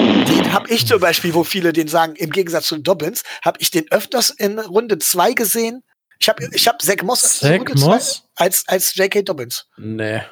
Den 0.00 0.52
habe 0.52 0.70
ich 0.70 0.86
zum 0.86 1.00
Beispiel, 1.00 1.34
wo 1.34 1.44
viele 1.44 1.72
den 1.72 1.88
sagen, 1.88 2.14
im 2.16 2.30
Gegensatz 2.30 2.68
zu 2.68 2.78
Dobbins, 2.78 3.22
habe 3.44 3.58
ich 3.60 3.70
den 3.70 3.90
öfters 3.90 4.30
in 4.30 4.58
Runde 4.58 4.98
2 4.98 5.32
gesehen. 5.32 5.82
Ich 6.18 6.28
habe 6.28 6.46
ich 6.52 6.68
hab 6.68 6.80
Zach 6.80 7.02
Moss, 7.02 7.40
Zach 7.40 7.60
Moss? 7.76 8.28
als, 8.36 8.64
als 8.68 8.94
J.K. 8.94 9.22
Dobbins. 9.22 9.68
Nee. 9.76 10.22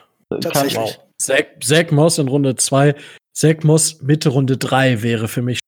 Tatsächlich. 0.40 0.98
Zach, 1.18 1.44
Zach 1.62 1.90
Moss 1.90 2.18
in 2.18 2.28
Runde 2.28 2.54
2. 2.54 2.94
Zach 3.32 3.62
Moss 3.62 4.00
Mitte 4.00 4.28
Runde 4.28 4.56
3 4.56 5.02
wäre 5.02 5.28
für 5.28 5.42
mich, 5.42 5.58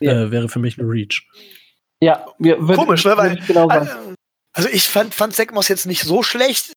ja. 0.00 0.24
äh, 0.24 0.30
wäre 0.30 0.48
für 0.48 0.58
mich 0.58 0.78
ein 0.78 0.86
Reach. 0.86 1.26
Ja, 2.00 2.26
wir, 2.38 2.56
komisch, 2.56 3.04
ne? 3.04 3.16
Weil, 3.16 3.36
genau 3.46 3.68
also 4.54 4.68
ich 4.68 4.88
fand, 4.88 5.14
fand 5.14 5.34
Sekmos 5.34 5.68
jetzt 5.68 5.86
nicht 5.86 6.02
so 6.02 6.22
schlecht. 6.22 6.72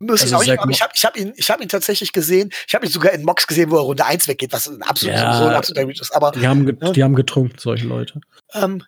Muss 0.00 0.22
also 0.22 0.42
ich, 0.42 0.58
auch, 0.58 0.68
ich 0.68 0.82
habe 0.82 0.92
ich 0.94 1.04
hab 1.04 1.16
ihn, 1.16 1.32
ich 1.36 1.50
hab 1.50 1.60
ihn 1.60 1.68
tatsächlich 1.68 2.12
gesehen. 2.12 2.50
Ich 2.66 2.74
habe 2.74 2.86
ihn 2.86 2.90
sogar 2.90 3.12
in 3.12 3.24
Mox 3.24 3.46
gesehen, 3.46 3.70
wo 3.70 3.76
er 3.76 3.82
Runde 3.82 4.04
1 4.04 4.28
weggeht, 4.28 4.52
was 4.52 4.68
ein 4.68 4.82
absolut, 4.82 5.14
ja, 5.14 5.38
so 5.38 5.44
ein 5.44 5.54
absoluter 5.54 5.88
Reach 5.88 6.00
ist. 6.00 6.14
Aber, 6.14 6.32
die, 6.32 6.46
haben 6.46 6.64
ne? 6.64 6.92
die 6.92 7.02
haben 7.02 7.14
getrunken, 7.14 7.58
solche 7.58 7.86
Leute. 7.86 8.20
Ähm, 8.54 8.82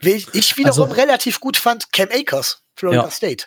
ich, 0.00 0.32
ich 0.34 0.56
wiederum 0.56 0.84
also, 0.84 0.94
relativ 0.94 1.40
gut 1.40 1.56
fand, 1.56 1.92
Cam 1.92 2.08
Akers, 2.10 2.62
Florida 2.76 3.04
ja. 3.04 3.10
State. 3.10 3.46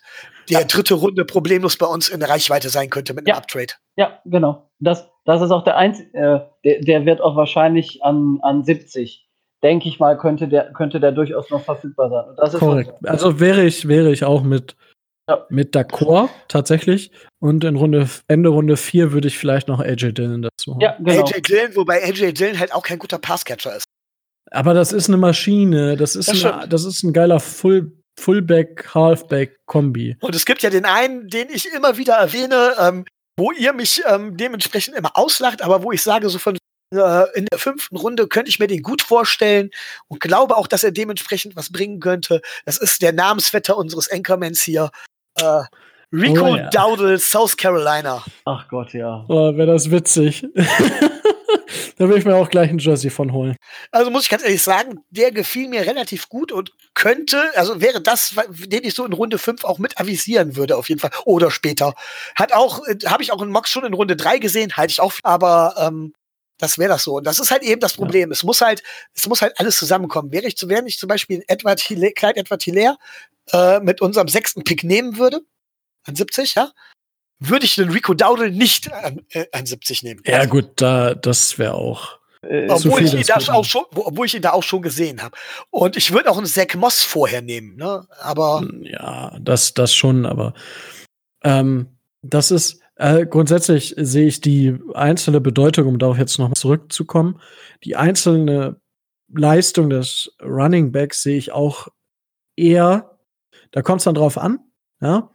Der 0.49 0.61
ja. 0.61 0.65
dritte 0.65 0.93
Runde 0.93 1.25
problemlos 1.25 1.77
bei 1.77 1.85
uns 1.85 2.07
in 2.09 2.19
der 2.19 2.29
Reichweite 2.29 2.69
sein 2.69 2.89
könnte 2.89 3.13
mit 3.13 3.25
einem 3.25 3.35
ja. 3.35 3.37
Uptrade. 3.37 3.73
Ja, 3.97 4.21
genau. 4.25 4.69
Das, 4.79 5.07
das 5.25 5.41
ist 5.41 5.51
auch 5.51 5.63
der 5.63 5.75
einzige, 5.75 6.09
äh, 6.17 6.39
der, 6.63 6.81
der 6.81 7.05
wird 7.05 7.21
auch 7.21 7.35
wahrscheinlich 7.35 8.03
an, 8.03 8.39
an 8.41 8.63
70 8.63 9.26
denke 9.63 9.89
ich 9.89 9.99
mal, 9.99 10.17
könnte 10.17 10.47
der, 10.47 10.71
könnte 10.73 10.99
der 10.99 11.11
durchaus 11.11 11.49
noch 11.49 11.63
verfügbar 11.63 12.09
sein. 12.37 12.59
Korrekt. 12.59 12.93
So. 13.01 13.07
Also 13.07 13.39
wäre 13.39 13.65
ich, 13.65 13.87
wäre 13.87 14.11
ich 14.11 14.23
auch 14.23 14.43
mit, 14.43 14.75
ja. 15.29 15.45
mit 15.49 15.75
D'accord 15.75 16.29
tatsächlich. 16.47 17.11
Und 17.39 17.63
in 17.63 17.75
Runde, 17.75 18.07
Ende 18.27 18.49
Runde 18.49 18.77
4 18.77 19.11
würde 19.11 19.27
ich 19.27 19.37
vielleicht 19.37 19.67
noch 19.67 19.79
AJ 19.79 20.13
Dillon 20.13 20.43
dazu 20.43 20.73
haben. 20.73 20.81
Ja, 20.81 20.95
genau. 20.97 21.25
AJ 21.25 21.41
Dillon, 21.41 21.75
wobei 21.75 22.03
AJ 22.03 22.33
Dillon 22.33 22.59
halt 22.59 22.73
auch 22.73 22.83
kein 22.83 22.99
guter 22.99 23.19
Passcatcher 23.19 23.75
ist. 23.75 23.85
Aber 24.51 24.73
das 24.73 24.93
ist 24.93 25.09
eine 25.09 25.17
Maschine. 25.17 25.97
Das 25.97 26.15
ist, 26.15 26.29
das, 26.29 26.45
eine, 26.45 26.67
das 26.67 26.85
ist 26.85 27.03
ein 27.03 27.13
geiler 27.13 27.39
Full, 27.39 27.91
Fullback, 28.19 28.93
Halfback-Kombi. 28.93 30.17
Und 30.21 30.35
es 30.35 30.45
gibt 30.45 30.63
ja 30.63 30.69
den 30.69 30.85
einen, 30.85 31.27
den 31.27 31.49
ich 31.49 31.71
immer 31.73 31.97
wieder 31.97 32.15
erwähne, 32.15 32.73
ähm, 32.79 33.05
wo 33.37 33.51
ihr 33.51 33.73
mich 33.73 34.01
ähm, 34.07 34.35
dementsprechend 34.37 34.95
immer 34.95 35.11
auslacht, 35.15 35.61
aber 35.61 35.83
wo 35.83 35.91
ich 35.91 36.01
sage, 36.01 36.29
so 36.29 36.39
von 36.39 36.57
in 36.91 37.45
der 37.51 37.59
fünften 37.59 37.97
Runde 37.97 38.27
könnte 38.27 38.49
ich 38.49 38.59
mir 38.59 38.67
den 38.67 38.81
gut 38.81 39.01
vorstellen 39.01 39.71
und 40.07 40.21
glaube 40.21 40.55
auch, 40.55 40.67
dass 40.67 40.83
er 40.83 40.91
dementsprechend 40.91 41.55
was 41.55 41.71
bringen 41.71 41.99
könnte. 41.99 42.41
Das 42.65 42.77
ist 42.77 43.01
der 43.01 43.11
Namensvetter 43.13 43.77
unseres 43.77 44.09
Anchormans 44.09 44.61
hier. 44.61 44.91
Äh, 45.35 45.63
Rico 46.13 46.53
oh, 46.53 46.55
ja. 46.55 46.69
Dowdle, 46.69 47.19
South 47.19 47.57
Carolina. 47.57 48.23
Ach 48.45 48.67
Gott, 48.69 48.93
ja. 48.93 49.25
Oh, 49.27 49.55
wäre 49.57 49.73
das 49.73 49.91
witzig. 49.91 50.45
da 51.97 52.07
will 52.07 52.17
ich 52.17 52.23
mir 52.23 52.35
auch 52.35 52.49
gleich 52.49 52.69
ein 52.69 52.77
Jersey 52.77 53.09
von 53.09 53.33
holen. 53.33 53.57
Also 53.91 54.09
muss 54.09 54.23
ich 54.23 54.29
ganz 54.29 54.43
ehrlich 54.43 54.61
sagen, 54.61 55.01
der 55.09 55.33
gefiel 55.33 55.67
mir 55.67 55.81
relativ 55.81 56.29
gut 56.29 56.53
und 56.53 56.71
könnte, 56.93 57.51
also 57.55 57.81
wäre 57.81 58.01
das, 58.01 58.35
den 58.49 58.85
ich 58.85 58.93
so 58.93 59.05
in 59.05 59.11
Runde 59.11 59.37
5 59.37 59.65
auch 59.65 59.79
mit 59.79 59.99
avisieren 59.99 60.55
würde, 60.55 60.77
auf 60.77 60.87
jeden 60.87 61.01
Fall. 61.01 61.11
Oder 61.25 61.51
später. 61.51 61.93
Hat 62.35 62.53
auch, 62.53 62.87
äh, 62.87 62.95
habe 63.05 63.23
ich 63.23 63.33
auch 63.33 63.41
in 63.41 63.49
Mox 63.49 63.69
schon 63.69 63.85
in 63.85 63.93
Runde 63.93 64.15
3 64.15 64.39
gesehen, 64.39 64.77
halte 64.77 64.91
ich 64.91 65.01
auch, 65.01 65.13
aber 65.23 65.75
ähm, 65.77 66.13
das 66.57 66.77
wäre 66.77 66.89
das 66.89 67.03
so. 67.03 67.17
Und 67.17 67.25
das 67.25 67.39
ist 67.39 67.51
halt 67.51 67.63
eben 67.63 67.79
das 67.79 67.93
Problem. 67.93 68.29
Ja. 68.29 68.33
Es 68.33 68.43
muss 68.43 68.61
halt, 68.61 68.83
es 69.13 69.27
muss 69.27 69.41
halt 69.41 69.59
alles 69.59 69.77
zusammenkommen. 69.77 70.31
Wäre 70.31 70.47
ich, 70.47 70.55
wäre 70.67 70.85
ich 70.87 70.97
zum 70.97 71.07
Beispiel 71.07 71.43
Edward 71.47 71.79
Hilaire, 71.79 72.13
Clyde 72.13 72.37
Edward 72.37 72.63
Hilaire 72.63 72.97
äh, 73.51 73.79
mit 73.79 74.01
unserem 74.01 74.27
sechsten 74.27 74.63
Pick 74.63 74.83
nehmen 74.83 75.17
würde, 75.17 75.41
an 76.05 76.15
70, 76.15 76.55
ja, 76.55 76.71
würde 77.39 77.65
ich 77.65 77.75
den 77.75 77.89
Rico 77.89 78.13
Dowdle 78.13 78.51
nicht 78.51 78.91
an, 78.91 79.21
äh, 79.29 79.45
an 79.51 79.65
70 79.65 80.03
nehmen. 80.03 80.21
Ja, 80.25 80.39
also, 80.39 80.49
gut, 80.49 80.69
da, 80.77 81.13
das 81.13 81.59
wäre 81.59 81.75
auch. 81.75 82.17
Äh, 82.41 82.67
obwohl, 82.69 83.03
ich 83.03 83.13
ihn 83.13 83.23
da 83.25 83.35
auch 83.53 83.65
schon, 83.65 83.83
obwohl 83.93 84.25
ich 84.25 84.35
ihn 84.35 84.41
da 84.41 84.51
auch 84.51 84.63
schon 84.63 84.81
gesehen 84.81 85.21
habe. 85.21 85.35
Und 85.69 85.97
ich 85.97 86.13
würde 86.13 86.29
auch 86.29 86.37
einen 86.37 86.45
Zack 86.45 86.75
Moss 86.75 87.01
vorher 87.01 87.41
nehmen, 87.41 87.75
ne? 87.75 88.07
Aber. 88.19 88.65
Ja, 88.81 89.37
das, 89.39 89.73
das 89.73 89.93
schon, 89.93 90.25
aber 90.25 90.53
ähm, 91.43 91.97
das 92.21 92.51
ist, 92.51 92.81
äh, 92.97 93.25
grundsätzlich 93.25 93.93
sehe 93.97 94.27
ich 94.27 94.41
die 94.41 94.77
einzelne 94.93 95.39
Bedeutung, 95.39 95.87
um 95.87 95.99
darauf 95.99 96.17
jetzt 96.17 96.39
noch 96.39 96.53
zurückzukommen, 96.53 97.39
die 97.83 97.95
einzelne 97.95 98.79
Leistung 99.29 99.89
des 99.89 100.35
Running 100.41 100.91
Backs 100.91 101.21
sehe 101.21 101.37
ich 101.37 101.51
auch 101.51 101.89
eher, 102.55 103.17
da 103.71 103.81
kommt 103.81 104.01
es 104.01 104.05
dann 104.05 104.15
drauf 104.15 104.37
an, 104.37 104.59
ja. 105.01 105.29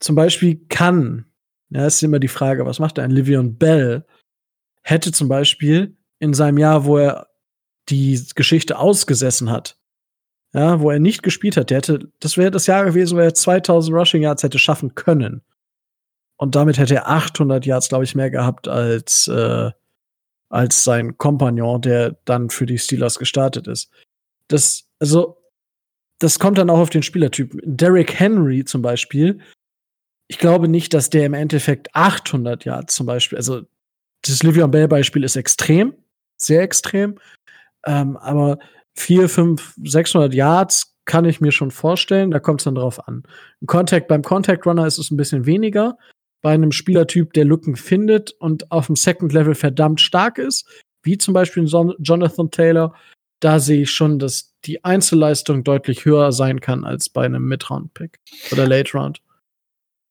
Zum 0.00 0.16
Beispiel 0.16 0.60
kann, 0.68 1.26
ja, 1.70 1.86
ist 1.86 2.02
immer 2.02 2.18
die 2.18 2.28
Frage, 2.28 2.66
was 2.66 2.78
macht 2.78 2.98
ein 2.98 3.10
Livion 3.10 3.56
Bell? 3.56 4.04
Hätte 4.82 5.12
zum 5.12 5.28
Beispiel 5.28 5.96
in 6.18 6.34
seinem 6.34 6.58
Jahr, 6.58 6.84
wo 6.84 6.98
er 6.98 7.28
die 7.88 8.22
Geschichte 8.34 8.78
ausgesessen 8.78 9.50
hat, 9.50 9.78
ja, 10.54 10.80
wo 10.80 10.90
er 10.90 11.00
nicht 11.00 11.22
gespielt 11.22 11.56
hat, 11.56 11.70
der 11.70 11.78
hätte, 11.78 12.12
das 12.20 12.36
wäre 12.36 12.50
das 12.50 12.66
Jahr 12.66 12.84
gewesen, 12.84 13.16
wo 13.16 13.20
er 13.20 13.34
2000 13.34 13.94
Rushing 13.94 14.22
Yards 14.22 14.42
hätte 14.42 14.58
schaffen 14.58 14.94
können. 14.94 15.42
Und 16.36 16.54
damit 16.54 16.78
hätte 16.78 16.94
er 16.94 17.08
800 17.08 17.64
Yards, 17.64 17.88
glaube 17.88 18.04
ich, 18.04 18.14
mehr 18.14 18.30
gehabt 18.30 18.68
als, 18.68 19.28
äh, 19.28 19.70
als 20.48 20.84
sein 20.84 21.16
Kompagnon, 21.18 21.80
der 21.80 22.16
dann 22.24 22.50
für 22.50 22.66
die 22.66 22.78
Steelers 22.78 23.18
gestartet 23.18 23.66
ist. 23.66 23.90
Das, 24.48 24.84
also, 24.98 25.38
das 26.18 26.38
kommt 26.38 26.58
dann 26.58 26.70
auch 26.70 26.78
auf 26.78 26.90
den 26.90 27.02
Spielertyp. 27.02 27.58
Derrick 27.64 28.18
Henry 28.18 28.64
zum 28.64 28.82
Beispiel, 28.82 29.40
ich 30.28 30.38
glaube 30.38 30.68
nicht, 30.68 30.94
dass 30.94 31.10
der 31.10 31.26
im 31.26 31.34
Endeffekt 31.34 31.94
800 31.94 32.64
Yards 32.64 32.94
zum 32.94 33.06
Beispiel, 33.06 33.36
also 33.36 33.62
das 34.22 34.42
Livion 34.42 34.70
Bell 34.70 34.88
Beispiel 34.88 35.22
ist 35.24 35.36
extrem, 35.36 35.94
sehr 36.36 36.62
extrem, 36.62 37.18
ähm, 37.86 38.16
aber 38.16 38.58
4, 38.94 39.28
5, 39.28 39.74
600 39.84 40.32
Yards 40.34 40.96
kann 41.04 41.26
ich 41.26 41.40
mir 41.40 41.52
schon 41.52 41.70
vorstellen, 41.70 42.30
da 42.30 42.40
kommt 42.40 42.60
es 42.60 42.64
dann 42.64 42.76
drauf 42.76 43.06
an. 43.06 43.24
Im 43.60 43.66
Contact, 43.66 44.08
beim 44.08 44.22
Contact 44.22 44.66
Runner 44.66 44.86
ist 44.86 44.98
es 44.98 45.10
ein 45.10 45.16
bisschen 45.16 45.44
weniger, 45.46 45.98
bei 46.44 46.52
einem 46.52 46.72
Spielertyp, 46.72 47.32
der 47.32 47.46
Lücken 47.46 47.74
findet 47.74 48.32
und 48.32 48.70
auf 48.70 48.88
dem 48.88 48.96
Second 48.96 49.32
Level 49.32 49.54
verdammt 49.54 50.02
stark 50.02 50.36
ist, 50.36 50.68
wie 51.02 51.16
zum 51.16 51.32
Beispiel 51.32 51.64
Jonathan 51.64 52.50
Taylor, 52.50 52.94
da 53.40 53.58
sehe 53.58 53.80
ich 53.80 53.90
schon, 53.90 54.18
dass 54.18 54.52
die 54.66 54.84
Einzelleistung 54.84 55.64
deutlich 55.64 56.04
höher 56.04 56.32
sein 56.32 56.60
kann 56.60 56.84
als 56.84 57.08
bei 57.08 57.24
einem 57.24 57.48
Mid-Round-Pick 57.48 58.18
oder 58.52 58.66
Late-Round. 58.66 59.22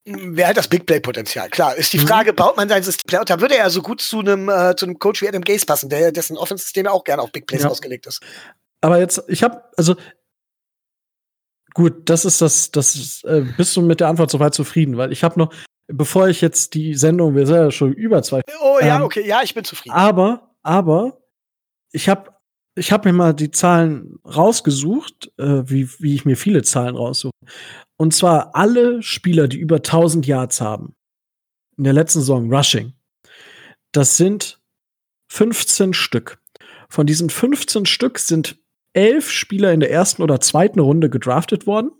Wer 0.05 0.47
hat 0.47 0.57
das 0.57 0.67
Big 0.67 0.87
Play-Potenzial? 0.87 1.51
Klar, 1.51 1.75
ist 1.75 1.93
die 1.93 1.99
mhm. 1.99 2.07
Frage, 2.07 2.31
mhm. 2.31 2.37
baut 2.37 2.57
man 2.57 2.67
sein 2.67 2.81
System 2.81 3.19
und 3.19 3.29
da 3.29 3.39
würde 3.39 3.53
er 3.53 3.65
ja 3.65 3.69
so 3.69 3.83
gut 3.83 4.01
zu 4.01 4.19
einem, 4.19 4.49
äh, 4.49 4.75
zu 4.75 4.87
einem 4.87 4.97
Coach 4.97 5.21
wie 5.21 5.27
Adam 5.27 5.43
Gaze 5.43 5.67
passen, 5.67 5.87
der 5.89 6.11
dessen 6.11 6.35
Offense-System 6.35 6.85
ja 6.85 6.91
auch 6.91 7.03
gerne 7.03 7.21
auf 7.21 7.31
Big 7.31 7.45
Plays 7.45 7.61
ja. 7.61 7.69
ausgelegt 7.69 8.07
ist. 8.07 8.21
Aber 8.81 8.97
jetzt, 8.97 9.21
ich 9.27 9.43
habe, 9.43 9.61
also 9.77 9.95
gut, 11.75 12.09
das 12.09 12.25
ist 12.25 12.41
das, 12.41 12.71
das 12.71 12.95
ist, 12.95 13.23
äh, 13.25 13.45
bist 13.55 13.77
du 13.77 13.83
mit 13.83 13.99
der 13.99 14.07
Antwort 14.07 14.31
soweit 14.31 14.55
zufrieden, 14.55 14.97
weil 14.97 15.11
ich 15.11 15.23
habe 15.23 15.37
noch, 15.37 15.53
bevor 15.87 16.27
ich 16.27 16.41
jetzt 16.41 16.73
die 16.73 16.95
Sendung, 16.95 17.35
wir 17.35 17.45
sind 17.45 17.55
ja 17.55 17.71
schon 17.71 17.93
über 17.93 18.23
zwei. 18.23 18.41
Oh 18.61 18.79
ja, 18.81 18.97
ähm, 18.97 19.03
okay, 19.03 19.27
ja, 19.27 19.41
ich 19.43 19.53
bin 19.53 19.63
zufrieden. 19.63 19.95
Aber, 19.95 20.55
aber, 20.61 21.21
ich 21.91 22.09
habe 22.09 22.33
ich 22.75 22.91
hab 22.91 23.05
mir 23.05 23.13
mal 23.13 23.33
die 23.33 23.51
Zahlen 23.51 24.17
rausgesucht, 24.25 25.31
äh, 25.37 25.69
wie, 25.69 25.87
wie 25.99 26.15
ich 26.15 26.25
mir 26.25 26.35
viele 26.35 26.63
Zahlen 26.63 26.95
raussuche. 26.95 27.33
Und 27.97 28.13
zwar 28.13 28.55
alle 28.55 29.03
Spieler, 29.03 29.47
die 29.47 29.59
über 29.59 29.75
1000 29.77 30.25
Yards 30.25 30.59
haben. 30.59 30.95
In 31.77 31.83
der 31.83 31.93
letzten 31.93 32.19
Saison, 32.19 32.51
Rushing. 32.51 32.93
Das 33.91 34.17
sind 34.17 34.59
15 35.29 35.93
Stück. 35.93 36.39
Von 36.89 37.05
diesen 37.05 37.29
15 37.29 37.85
Stück 37.85 38.19
sind 38.19 38.57
elf 38.93 39.29
Spieler 39.29 39.71
in 39.71 39.79
der 39.79 39.91
ersten 39.91 40.21
oder 40.21 40.39
zweiten 40.39 40.79
Runde 40.79 41.09
gedraftet 41.09 41.67
worden. 41.67 41.91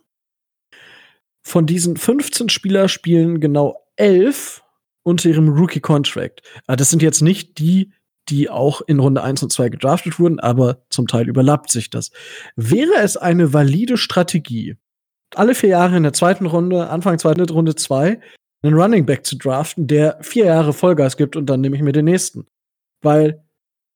Von 1.44 1.66
diesen 1.66 1.98
15 1.98 2.50
Spieler 2.50 2.88
spielen 2.88 3.40
genau 3.40 3.86
elf 3.96 4.64
unter 5.04 5.30
ihrem 5.30 5.50
Rookie-Contract. 5.50 6.42
Ah, 6.68 6.76
das 6.76 6.90
sind 6.90 7.02
jetzt 7.02 7.22
nicht 7.22 7.60
die, 7.60 7.92
die 8.30 8.50
auch 8.50 8.82
in 8.82 9.00
Runde 9.00 9.22
1 9.22 9.44
und 9.44 9.52
2 9.52 9.70
gedraftet 9.70 10.20
wurden, 10.20 10.40
aber 10.40 10.84
zum 10.90 11.08
Teil 11.08 11.28
überlappt 11.28 11.72
sich 11.72 11.90
das. 11.90 12.12
Wäre 12.56 12.96
es 13.02 13.18
eine 13.18 13.54
valide 13.54 13.98
Strategie, 13.98 14.78
alle 15.36 15.56
vier 15.56 15.70
Jahre 15.70 15.98
in 15.98 16.04
der 16.04 16.14
zweiten 16.14 16.46
Runde, 16.46 16.90
Anfang 16.90 17.20
zweiten 17.20 17.42
Runde 17.42 17.76
2, 17.76 18.20
einen 18.62 18.76
Running 18.76 19.06
Back 19.06 19.26
zu 19.26 19.38
draften, 19.38 19.88
der 19.88 20.18
vier 20.22 20.46
Jahre 20.46 20.74
Vollgas 20.74 21.18
gibt 21.18 21.36
und 21.36 21.48
dann 21.48 21.62
nehme 21.62 21.76
ich 21.76 21.82
mir 21.82 21.92
den 21.92 22.06
nächsten. 22.06 22.48
Weil 23.02 23.44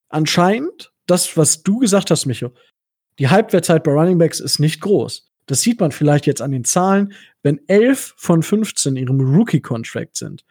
anscheinend, 0.10 0.92
das, 1.06 1.38
was 1.38 1.64
du 1.64 1.80
gesagt 1.80 2.12
hast, 2.12 2.26
Micho, 2.26 2.52
die 3.18 3.30
Halbwertzeit 3.30 3.84
bei 3.84 3.92
Running 3.92 4.18
Backs 4.18 4.42
ist 4.42 4.60
nicht 4.60 4.82
groß. 4.82 5.32
Das 5.48 5.62
sieht 5.62 5.80
man 5.80 5.92
vielleicht 5.92 6.28
jetzt 6.28 6.42
an 6.42 6.52
den 6.52 6.66
Zahlen, 6.66 7.14
wenn 7.42 7.62
elf 7.68 8.14
von 8.18 8.44
15 8.44 8.96
in 8.96 9.04
ihrem 9.04 9.36
Rookie-Contract 9.36 10.16
sind. 10.18 10.46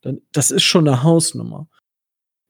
Dann, 0.00 0.22
das 0.32 0.50
ist 0.50 0.62
schon 0.62 0.88
eine 0.88 1.02
Hausnummer. 1.02 1.68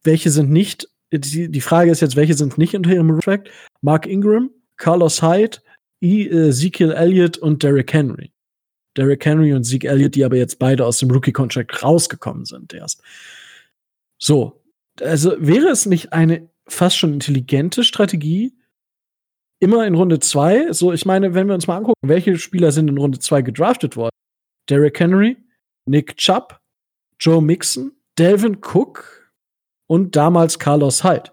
Welche 0.05 0.31
sind 0.31 0.51
nicht, 0.51 0.89
die, 1.11 1.51
die 1.51 1.61
Frage 1.61 1.91
ist 1.91 2.01
jetzt, 2.01 2.15
welche 2.15 2.35
sind 2.35 2.59
nicht 2.59 2.75
unter 2.75 2.93
ihrem 2.93 3.09
Contract? 3.09 3.51
Mark 3.81 4.07
Ingram, 4.07 4.51
Carlos 4.77 5.23
Hyde, 5.23 5.59
e, 6.01 6.27
Ezekiel 6.27 6.93
Elliott 6.93 7.39
und 7.39 7.63
Derrick 7.63 7.93
Henry. 7.93 8.33
Derrick 8.97 9.25
Henry 9.25 9.55
und 9.55 9.65
Zeke 9.65 9.89
Elliott, 9.89 10.15
die 10.15 10.25
aber 10.25 10.37
jetzt 10.37 10.59
beide 10.59 10.85
aus 10.85 10.99
dem 10.99 11.11
Rookie-Contract 11.11 11.83
rausgekommen 11.83 12.45
sind 12.45 12.75
erst. 12.75 13.03
So, 14.19 14.63
also 15.01 15.35
wäre 15.39 15.69
es 15.69 15.87
nicht 15.87 16.13
eine 16.13 16.51
fast 16.67 16.99
schon 16.99 17.15
intelligente 17.15 17.85
Strategie, 17.85 18.58
immer 19.61 19.87
in 19.87 19.95
Runde 19.95 20.21
2, 20.21 20.73
so 20.73 20.93
ich 20.93 21.05
meine, 21.05 21.35
wenn 21.35 21.49
wir 21.49 21.55
uns 21.55 21.67
mal 21.67 21.77
angucken, 21.77 21.99
welche 22.03 22.39
Spieler 22.39 22.73
sind 22.73 22.89
in 22.89 22.99
Runde 22.99 23.19
2 23.19 23.43
gedraftet 23.43 23.97
worden? 23.97 24.15
Derrick 24.69 25.01
Henry, 25.01 25.37
Nick 25.87 26.17
Chubb, 26.17 26.61
Joe 27.19 27.43
Mixon, 27.43 27.93
Delvin 28.19 28.59
Cook 28.61 29.33
und 29.87 30.17
damals 30.17 30.59
Carlos 30.59 31.03
Hyde. 31.05 31.33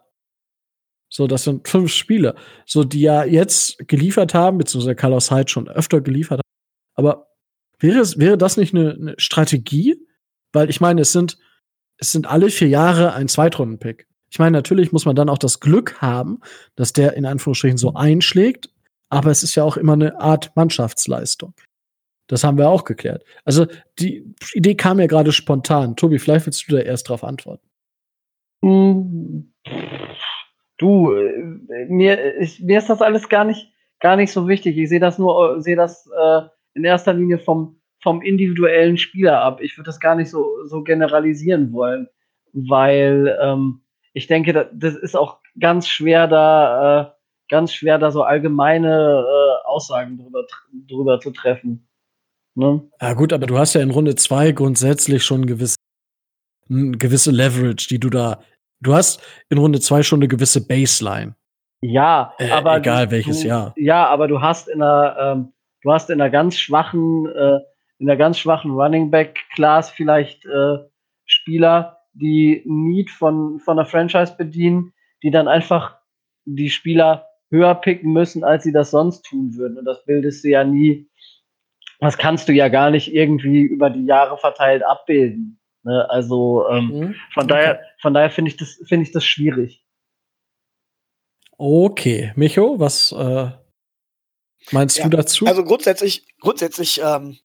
So, 1.10 1.28
das 1.28 1.44
sind 1.44 1.68
fünf 1.68 1.94
Spieler, 1.94 2.36
so 2.66 2.84
die 2.84 3.02
ja 3.02 3.24
jetzt 3.24 3.88
geliefert 3.88 4.34
haben, 4.34 4.58
beziehungsweise 4.58 4.96
Carlos 4.96 5.32
Hyde 5.32 5.50
schon 5.50 5.68
öfter 5.68 6.02
geliefert 6.02 6.40
hat. 6.40 6.46
Aber 6.96 7.28
wäre, 7.80 8.00
es, 8.00 8.18
wäre 8.18 8.38
das 8.38 8.58
nicht 8.58 8.74
eine, 8.74 8.94
eine 8.94 9.16
Strategie? 9.18 9.96
Weil 10.52 10.70
ich 10.70 10.82
meine, 10.82 11.02
es 11.02 11.12
sind, 11.12 11.38
es 11.98 12.12
sind 12.12 12.28
alle 12.28 12.50
vier 12.50 12.70
Jahre 12.70 13.14
ein 13.14 13.28
Zweitrunden-Pick. 13.28 14.08
Ich 14.36 14.40
meine, 14.40 14.52
natürlich 14.52 14.92
muss 14.92 15.06
man 15.06 15.16
dann 15.16 15.30
auch 15.30 15.38
das 15.38 15.62
Glück 15.62 16.02
haben, 16.02 16.42
dass 16.76 16.92
der 16.92 17.14
in 17.14 17.26
Anführungsstrichen 17.26 17.78
so 17.78 17.94
einschlägt, 17.94 18.70
aber 19.08 19.32
es 19.32 19.44
ist 19.44 19.56
ja 19.56 19.64
auch 19.64 19.78
immer 19.78 19.94
eine 19.94 20.20
Art 20.20 20.54
Mannschaftsleistung. 20.58 21.54
Das 22.28 22.44
haben 22.44 22.58
wir 22.58 22.68
auch 22.68 22.84
geklärt. 22.84 23.24
Also 23.46 23.66
die 23.98 24.36
Idee 24.52 24.76
kam 24.76 25.00
ja 25.00 25.08
gerade 25.08 25.32
spontan. 25.32 25.96
Tobi, 25.96 26.20
vielleicht 26.20 26.46
willst 26.46 26.70
du 26.70 26.76
da 26.76 26.82
erst 26.82 27.08
drauf 27.08 27.24
antworten. 27.24 27.66
Hm, 28.62 29.54
du, 30.80 31.14
äh, 31.14 31.86
mir, 31.88 32.38
ich, 32.42 32.60
mir 32.60 32.80
ist 32.80 32.90
das 32.90 33.02
alles 33.02 33.30
gar 33.30 33.46
nicht, 33.46 33.72
gar 34.02 34.18
nicht 34.18 34.34
so 34.34 34.50
wichtig. 34.50 34.78
Ich 34.78 34.90
sehe 34.90 35.00
das 35.00 35.18
nur, 35.18 35.62
sehe 35.62 35.78
das 35.78 36.12
äh, 36.14 36.42
in 36.74 36.84
erster 36.84 37.14
Linie 37.14 37.40
vom, 37.40 37.80
vom 38.04 38.22
individuellen 38.22 38.98
Spieler 38.98 39.40
ab. 39.40 39.62
Ich 39.62 39.78
würde 39.78 39.88
das 39.88 40.02
gar 40.02 40.16
nicht 40.16 40.30
so, 40.30 40.58
so 40.66 40.84
generalisieren 40.84 41.72
wollen, 41.72 42.10
weil 42.52 43.40
ähm, 43.42 43.80
ich 44.16 44.28
denke, 44.28 44.70
das 44.74 44.96
ist 44.96 45.16
auch 45.16 45.40
ganz 45.60 45.90
schwer 45.90 46.28
da, 46.28 47.02
äh, 47.02 47.12
ganz 47.50 47.74
schwer 47.74 48.00
da 48.00 48.12
so 48.12 48.24
allgemeine 48.24 49.26
äh, 49.28 49.68
Aussagen 49.68 50.18
drüber, 50.18 50.46
drüber 50.88 51.20
zu 51.20 51.32
treffen. 51.32 51.88
Ne? 52.56 52.82
Ja 53.02 53.14
gut, 53.14 53.34
aber 53.34 53.46
du 53.46 53.58
hast 53.58 53.74
ja 53.74 53.82
in 53.82 53.92
Runde 53.92 54.16
2 54.16 54.54
grundsätzlich 54.54 55.24
schon 55.26 55.46
gewisse, 55.46 55.76
gewisse 56.70 57.32
Leverage, 57.32 57.88
die 57.90 58.00
du 58.00 58.10
da, 58.10 58.40
du 58.80 58.96
hast 58.96 59.22
in 59.50 59.58
Runde 59.58 59.82
2 59.82 60.02
schon 60.04 60.20
eine 60.20 60.30
gewisse 60.30 60.66
Baseline. 60.66 61.36
Ja, 61.82 62.34
äh, 62.40 62.50
aber 62.52 62.78
egal 62.78 63.08
du, 63.08 63.12
welches 63.12 63.44
Jahr. 63.44 63.74
Ja, 63.76 64.08
aber 64.08 64.30
du 64.30 64.40
hast 64.40 64.70
in 64.70 64.82
einer, 64.82 65.18
ähm, 65.20 65.54
du 65.82 65.92
hast 65.92 66.10
in 66.10 66.22
einer 66.22 66.30
ganz 66.30 66.58
schwachen, 66.58 67.28
äh, 67.28 67.60
in 68.00 68.10
einer 68.10 68.18
ganz 68.18 68.40
schwachen 68.40 68.72
Running 68.72 69.12
Back 69.12 69.38
Class 69.56 69.90
vielleicht 69.90 70.46
äh, 70.46 70.78
Spieler, 71.26 71.95
die 72.16 72.64
Need 72.66 73.12
von, 73.12 73.60
von 73.60 73.78
der 73.78 73.86
Franchise 73.86 74.36
bedienen, 74.38 74.94
die 75.24 75.32
dann 75.32 75.48
einfach 75.48 75.98
die 76.46 76.70
Spieler 76.70 77.28
höher 77.52 77.76
picken 77.76 78.12
müssen, 78.14 78.44
als 78.44 78.64
sie 78.64 78.72
das 78.72 78.92
sonst 78.92 79.24
tun 79.24 79.56
würden. 79.56 79.78
Und 79.78 79.86
das 79.86 80.04
bildest 80.06 80.44
du 80.44 80.50
ja 80.50 80.64
nie, 80.64 81.10
das 82.00 82.18
kannst 82.18 82.48
du 82.48 82.54
ja 82.54 82.70
gar 82.70 82.90
nicht 82.92 83.14
irgendwie 83.14 83.62
über 83.62 83.90
die 83.90 84.06
Jahre 84.06 84.38
verteilt 84.38 84.84
abbilden. 84.84 85.60
Ne? 85.84 86.10
Also 86.10 86.68
ähm, 86.70 86.88
mhm. 86.88 87.16
von 87.34 87.48
daher, 87.48 87.82
von 88.02 88.14
daher 88.14 88.30
finde 88.30 88.50
ich 88.50 88.58
das, 88.58 88.80
finde 88.88 89.04
ich 89.04 89.12
das 89.12 89.24
schwierig. 89.26 89.84
Okay, 91.58 92.34
Micho, 92.36 92.80
was 92.80 93.14
äh, 93.14 93.50
meinst 94.72 94.98
ja, 94.98 95.08
du 95.08 95.16
dazu? 95.16 95.46
Also 95.46 95.64
grundsätzlich, 95.64 96.26
grundsätzlich 96.40 97.00
ähm, 97.02 97.38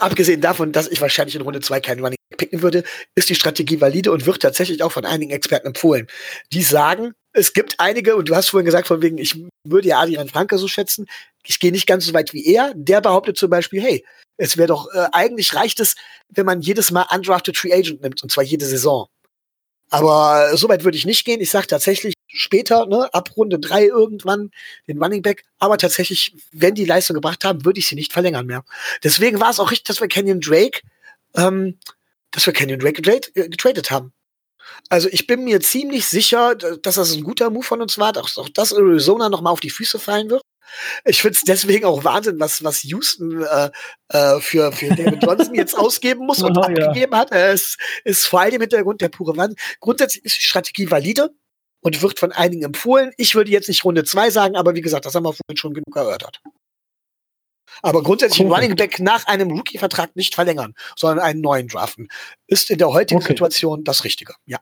abgesehen 0.00 0.40
davon, 0.40 0.72
dass 0.72 0.88
ich 0.88 1.00
wahrscheinlich 1.00 1.36
in 1.36 1.42
Runde 1.42 1.60
2 1.60 1.80
keinen 1.80 2.00
Running 2.00 2.18
picken 2.36 2.62
würde, 2.62 2.84
ist 3.14 3.28
die 3.28 3.34
Strategie 3.34 3.80
valide 3.80 4.12
und 4.12 4.26
wird 4.26 4.42
tatsächlich 4.42 4.82
auch 4.82 4.92
von 4.92 5.04
einigen 5.04 5.30
Experten 5.30 5.68
empfohlen. 5.68 6.06
Die 6.52 6.62
sagen, 6.62 7.12
es 7.32 7.52
gibt 7.52 7.78
einige, 7.78 8.16
und 8.16 8.28
du 8.28 8.36
hast 8.36 8.50
vorhin 8.50 8.66
gesagt, 8.66 8.88
von 8.88 9.02
wegen, 9.02 9.18
ich 9.18 9.42
würde 9.64 9.88
ja 9.88 10.00
Adrian 10.00 10.28
Franke 10.28 10.58
so 10.58 10.68
schätzen, 10.68 11.06
ich 11.44 11.60
gehe 11.60 11.72
nicht 11.72 11.86
ganz 11.86 12.04
so 12.04 12.14
weit 12.14 12.32
wie 12.32 12.46
er. 12.46 12.72
Der 12.76 13.00
behauptet 13.00 13.36
zum 13.36 13.50
Beispiel, 13.50 13.82
hey, 13.82 14.04
es 14.36 14.56
wäre 14.56 14.68
doch, 14.68 14.92
äh, 14.92 15.08
eigentlich 15.12 15.54
reicht 15.54 15.80
es, 15.80 15.94
wenn 16.28 16.46
man 16.46 16.60
jedes 16.60 16.90
Mal 16.90 17.06
undrafted 17.12 17.56
Free 17.56 17.72
Agent 17.72 18.02
nimmt, 18.02 18.22
und 18.22 18.30
zwar 18.30 18.44
jede 18.44 18.66
Saison. 18.66 19.08
Aber 19.90 20.56
so 20.56 20.70
weit 20.70 20.84
würde 20.84 20.96
ich 20.96 21.04
nicht 21.04 21.26
gehen. 21.26 21.42
Ich 21.42 21.50
sage 21.50 21.66
tatsächlich 21.66 22.14
später, 22.26 22.86
ne, 22.86 23.12
ab 23.12 23.36
Runde 23.36 23.58
drei 23.58 23.84
irgendwann 23.84 24.50
den 24.88 25.02
Running 25.02 25.20
Back. 25.20 25.44
Aber 25.58 25.76
tatsächlich, 25.76 26.34
wenn 26.50 26.74
die 26.74 26.86
Leistung 26.86 27.12
gebracht 27.12 27.44
haben, 27.44 27.66
würde 27.66 27.78
ich 27.78 27.88
sie 27.88 27.94
nicht 27.94 28.10
verlängern 28.10 28.46
mehr. 28.46 28.64
Deswegen 29.04 29.38
war 29.38 29.50
es 29.50 29.60
auch 29.60 29.70
richtig, 29.70 29.84
dass 29.84 30.00
wir 30.00 30.08
Kenyon 30.08 30.40
Drake, 30.40 30.80
ähm, 31.36 31.78
dass 32.32 32.44
wir 32.46 32.52
Kenyon 32.52 32.80
Drake 32.80 33.00
getradet, 33.00 33.30
äh, 33.36 33.48
getradet 33.48 33.90
haben. 33.90 34.12
Also 34.88 35.08
ich 35.10 35.26
bin 35.26 35.44
mir 35.44 35.60
ziemlich 35.60 36.06
sicher, 36.06 36.54
dass 36.54 36.96
das 36.96 37.12
ein 37.14 37.22
guter 37.22 37.50
Move 37.50 37.64
von 37.64 37.82
uns 37.82 37.98
war, 37.98 38.12
dass 38.12 38.38
auch 38.38 38.48
das 38.48 38.72
Arizona 38.72 39.28
noch 39.28 39.40
mal 39.40 39.50
auf 39.50 39.60
die 39.60 39.70
Füße 39.70 39.98
fallen 39.98 40.30
wird. 40.30 40.42
Ich 41.04 41.20
finde 41.20 41.36
es 41.36 41.44
deswegen 41.44 41.84
auch 41.84 42.04
Wahnsinn, 42.04 42.40
was, 42.40 42.64
was 42.64 42.82
Houston 42.84 43.42
äh, 43.42 43.70
äh, 44.08 44.40
für, 44.40 44.72
für 44.72 44.88
David 44.88 45.22
Johnson 45.22 45.54
jetzt 45.54 45.76
ausgeben 45.76 46.26
muss 46.26 46.42
und 46.42 46.56
oh, 46.56 46.62
abgegeben 46.62 47.12
ja. 47.12 47.18
hat. 47.18 47.32
Es 47.32 47.76
ist 48.04 48.26
vor 48.26 48.40
allem 48.40 48.54
im 48.54 48.60
Hintergrund 48.62 49.00
der 49.00 49.08
pure 49.08 49.36
Wahnsinn. 49.36 49.58
Grundsätzlich 49.80 50.24
ist 50.24 50.38
die 50.38 50.42
Strategie 50.42 50.90
valide 50.90 51.30
und 51.80 52.00
wird 52.00 52.18
von 52.18 52.32
einigen 52.32 52.62
empfohlen. 52.62 53.12
Ich 53.16 53.34
würde 53.34 53.50
jetzt 53.50 53.68
nicht 53.68 53.84
Runde 53.84 54.04
2 54.04 54.30
sagen, 54.30 54.56
aber 54.56 54.74
wie 54.74 54.80
gesagt, 54.80 55.04
das 55.04 55.14
haben 55.14 55.24
wir 55.24 55.34
vorhin 55.34 55.56
schon 55.56 55.74
genug 55.74 55.94
erörtert. 55.94 56.40
Aber 57.80 58.02
grundsätzlich 58.02 58.46
cool. 58.46 58.52
Running 58.52 58.76
Back 58.76 59.00
nach 59.00 59.26
einem 59.26 59.50
Rookie-Vertrag 59.50 60.14
nicht 60.16 60.34
verlängern, 60.34 60.74
sondern 60.96 61.20
einen 61.20 61.40
neuen 61.40 61.68
draften, 61.68 62.08
ist 62.46 62.70
in 62.70 62.78
der 62.78 62.88
heutigen 62.88 63.20
okay. 63.20 63.32
Situation 63.32 63.84
das 63.84 64.04
Richtige. 64.04 64.34
Ja. 64.44 64.58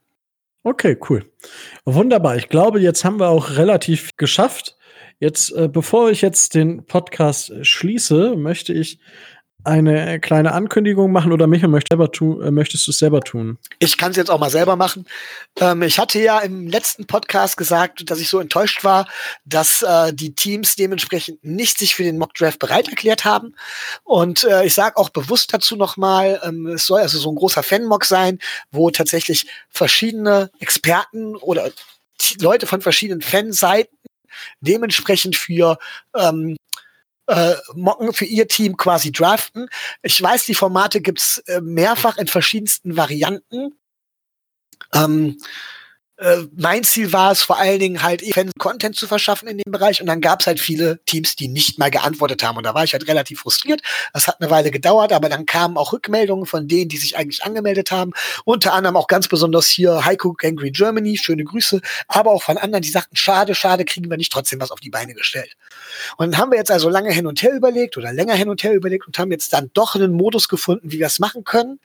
Okay, 0.63 0.97
cool. 1.09 1.31
Wunderbar. 1.85 2.37
Ich 2.37 2.49
glaube, 2.49 2.81
jetzt 2.81 3.05
haben 3.05 3.19
wir 3.19 3.29
auch 3.29 3.57
relativ 3.57 4.11
geschafft. 4.17 4.77
Jetzt, 5.19 5.53
äh, 5.53 5.69
bevor 5.69 6.11
ich 6.11 6.23
jetzt 6.23 6.55
den 6.55 6.85
Podcast 6.87 7.51
äh, 7.51 7.65
schließe, 7.65 8.37
möchte 8.37 8.73
ich 8.73 8.99
eine 9.65 10.21
kleine 10.21 10.53
Ankündigung 10.53 11.13
machen 11.13 11.33
oder 11.33 11.47
Michael 11.47 11.69
möchte 11.69 11.89
selber 11.91 12.11
tu 12.13 12.41
äh, 12.41 12.51
möchtest 12.51 12.87
du 12.87 12.91
es 12.91 12.99
selber 12.99 13.21
tun? 13.21 13.59
Ich 13.79 13.99
kann 13.99 14.11
es 14.11 14.17
jetzt 14.17 14.31
auch 14.31 14.39
mal 14.39 14.51
selber 14.51 14.77
machen. 14.77 15.07
Ähm, 15.59 15.83
ich 15.83 15.99
hatte 15.99 16.21
ja 16.21 16.39
im 16.41 16.67
letzten 16.69 17.07
Podcast 17.07 17.57
gesagt, 17.57 18.11
dass 18.11 18.21
ich 18.21 18.29
so 18.29 18.41
enttäuscht 18.41 18.85
war, 18.85 19.07
dass 19.45 19.83
äh, 19.83 20.13
die 20.13 20.35
Teams 20.35 20.77
dementsprechend 20.77 21.43
nicht 21.45 21.79
sich 21.79 21.95
für 21.95 22.05
den 22.05 22.19
Mock 22.19 22.35
Draft 22.35 22.59
bereit 22.59 22.89
erklärt 22.89 23.25
haben. 23.25 23.55
Und 24.05 24.45
äh, 24.45 24.65
ich 24.65 24.75
sage 24.75 24.97
auch 24.97 25.11
bewusst 25.11 25.53
dazu 25.53 25.77
nochmal, 25.77 26.41
ähm, 26.45 26.67
es 26.67 26.87
soll 26.87 27.01
also 27.01 27.19
so 27.19 27.31
ein 27.31 27.37
großer 27.37 27.63
Fan-Mock 27.63 28.05
sein, 28.05 28.39
wo 28.71 28.91
tatsächlich 28.91 29.47
verschiedene 29.69 30.51
Experten 30.61 31.37
oder 31.37 31.71
Leute 32.41 32.67
von 32.67 32.81
verschiedenen 32.81 33.23
Fanseiten 33.23 33.97
dementsprechend 34.61 35.37
für 35.37 35.79
ähm, 36.15 36.57
äh, 37.31 37.55
Mocken 37.75 38.13
für 38.13 38.25
ihr 38.25 38.49
Team 38.49 38.77
quasi 38.77 39.13
draften. 39.13 39.69
Ich 40.03 40.21
weiß, 40.21 40.45
die 40.47 40.55
Formate 40.55 41.01
gibt's 41.01 41.39
äh, 41.47 41.61
mehrfach 41.61 42.19
in 42.19 42.27
verschiedensten 42.27 42.97
Varianten. 42.97 43.75
Ähm, 44.93 45.39
äh, 46.21 46.47
mein 46.55 46.85
Ziel 46.85 47.13
war 47.15 47.33
es 47.33 47.43
vor 47.43 47.59
allen 47.59 47.79
Dingen 47.79 48.03
halt 48.03 48.23
Fans 48.35 48.53
Content 48.59 48.95
zu 48.95 49.07
verschaffen 49.07 49.49
in 49.49 49.57
dem 49.57 49.73
Bereich 49.73 50.03
und 50.03 50.07
dann 50.07 50.21
gab 50.21 50.41
es 50.41 50.47
halt 50.47 50.61
viele 50.61 51.03
Teams, 51.07 51.35
die 51.35 51.49
nicht 51.49 51.79
mal 51.79 51.91
geantwortet 51.91 52.43
haben 52.43 52.59
und 52.59 52.65
da 52.65 52.75
war 52.75 52.85
ich 52.85 52.93
halt 52.93 53.09
relativ 53.09 53.41
frustriert. 53.41 53.81
Das 54.13 54.27
hat 54.27 54.41
eine 54.41 54.51
Weile 54.51 54.71
gedauert, 54.71 55.13
aber 55.13 55.31
dann 55.31 55.47
kamen 55.47 55.79
auch 55.79 55.95
Rückmeldungen 55.95 56.45
von 56.45 56.69
denen, 56.69 56.91
die 56.91 56.99
sich 56.99 57.17
eigentlich 57.17 57.43
angemeldet 57.43 57.91
haben. 57.91 58.13
Unter 58.45 58.75
anderem 58.75 58.97
auch 58.99 59.07
ganz 59.07 59.29
besonders 59.29 59.67
hier 59.69 60.05
Heiko 60.05 60.37
Angry 60.43 60.73
Germany, 60.73 61.17
schöne 61.17 61.45
Grüße, 61.45 61.81
aber 62.07 62.33
auch 62.33 62.43
von 62.43 62.59
anderen, 62.59 62.83
die 62.83 62.91
sagten, 62.91 63.17
schade, 63.17 63.55
schade, 63.55 63.87
kriegen 63.87 64.11
wir 64.11 64.19
nicht 64.19 64.33
trotzdem 64.33 64.61
was 64.61 64.71
auf 64.71 64.81
die 64.81 64.91
Beine 64.91 65.15
gestellt. 65.15 65.57
Und 66.17 66.33
dann 66.33 66.39
haben 66.39 66.51
wir 66.51 66.59
jetzt 66.59 66.71
also 66.71 66.89
lange 66.89 67.13
hin 67.13 67.27
und 67.27 67.43
her 67.43 67.53
überlegt 67.53 67.97
oder 67.97 68.13
länger 68.13 68.35
hin 68.35 68.49
und 68.49 68.63
her 68.63 68.75
überlegt 68.75 69.07
und 69.07 69.19
haben 69.19 69.31
jetzt 69.31 69.53
dann 69.53 69.71
doch 69.75 69.95
einen 69.95 70.13
Modus 70.13 70.49
gefunden, 70.49 70.93
wie 70.93 70.99
wir 70.99 71.07
es 71.07 71.19
machen 71.19 71.45
können. 71.45 71.81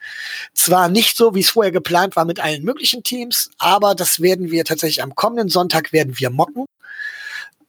Zwar 0.53 0.89
nicht 0.89 1.17
so, 1.17 1.35
wie 1.35 1.41
es 1.41 1.49
vorher 1.49 1.71
geplant 1.71 2.15
war 2.15 2.25
mit 2.25 2.39
allen 2.39 2.63
möglichen 2.63 3.03
Teams, 3.03 3.49
aber 3.57 3.95
das 3.95 4.21
werden 4.21 4.51
wir 4.51 4.65
tatsächlich 4.65 5.03
am 5.03 5.15
kommenden 5.15 5.49
Sonntag 5.49 5.93
werden 5.93 6.17
wir 6.17 6.29
mocken 6.29 6.65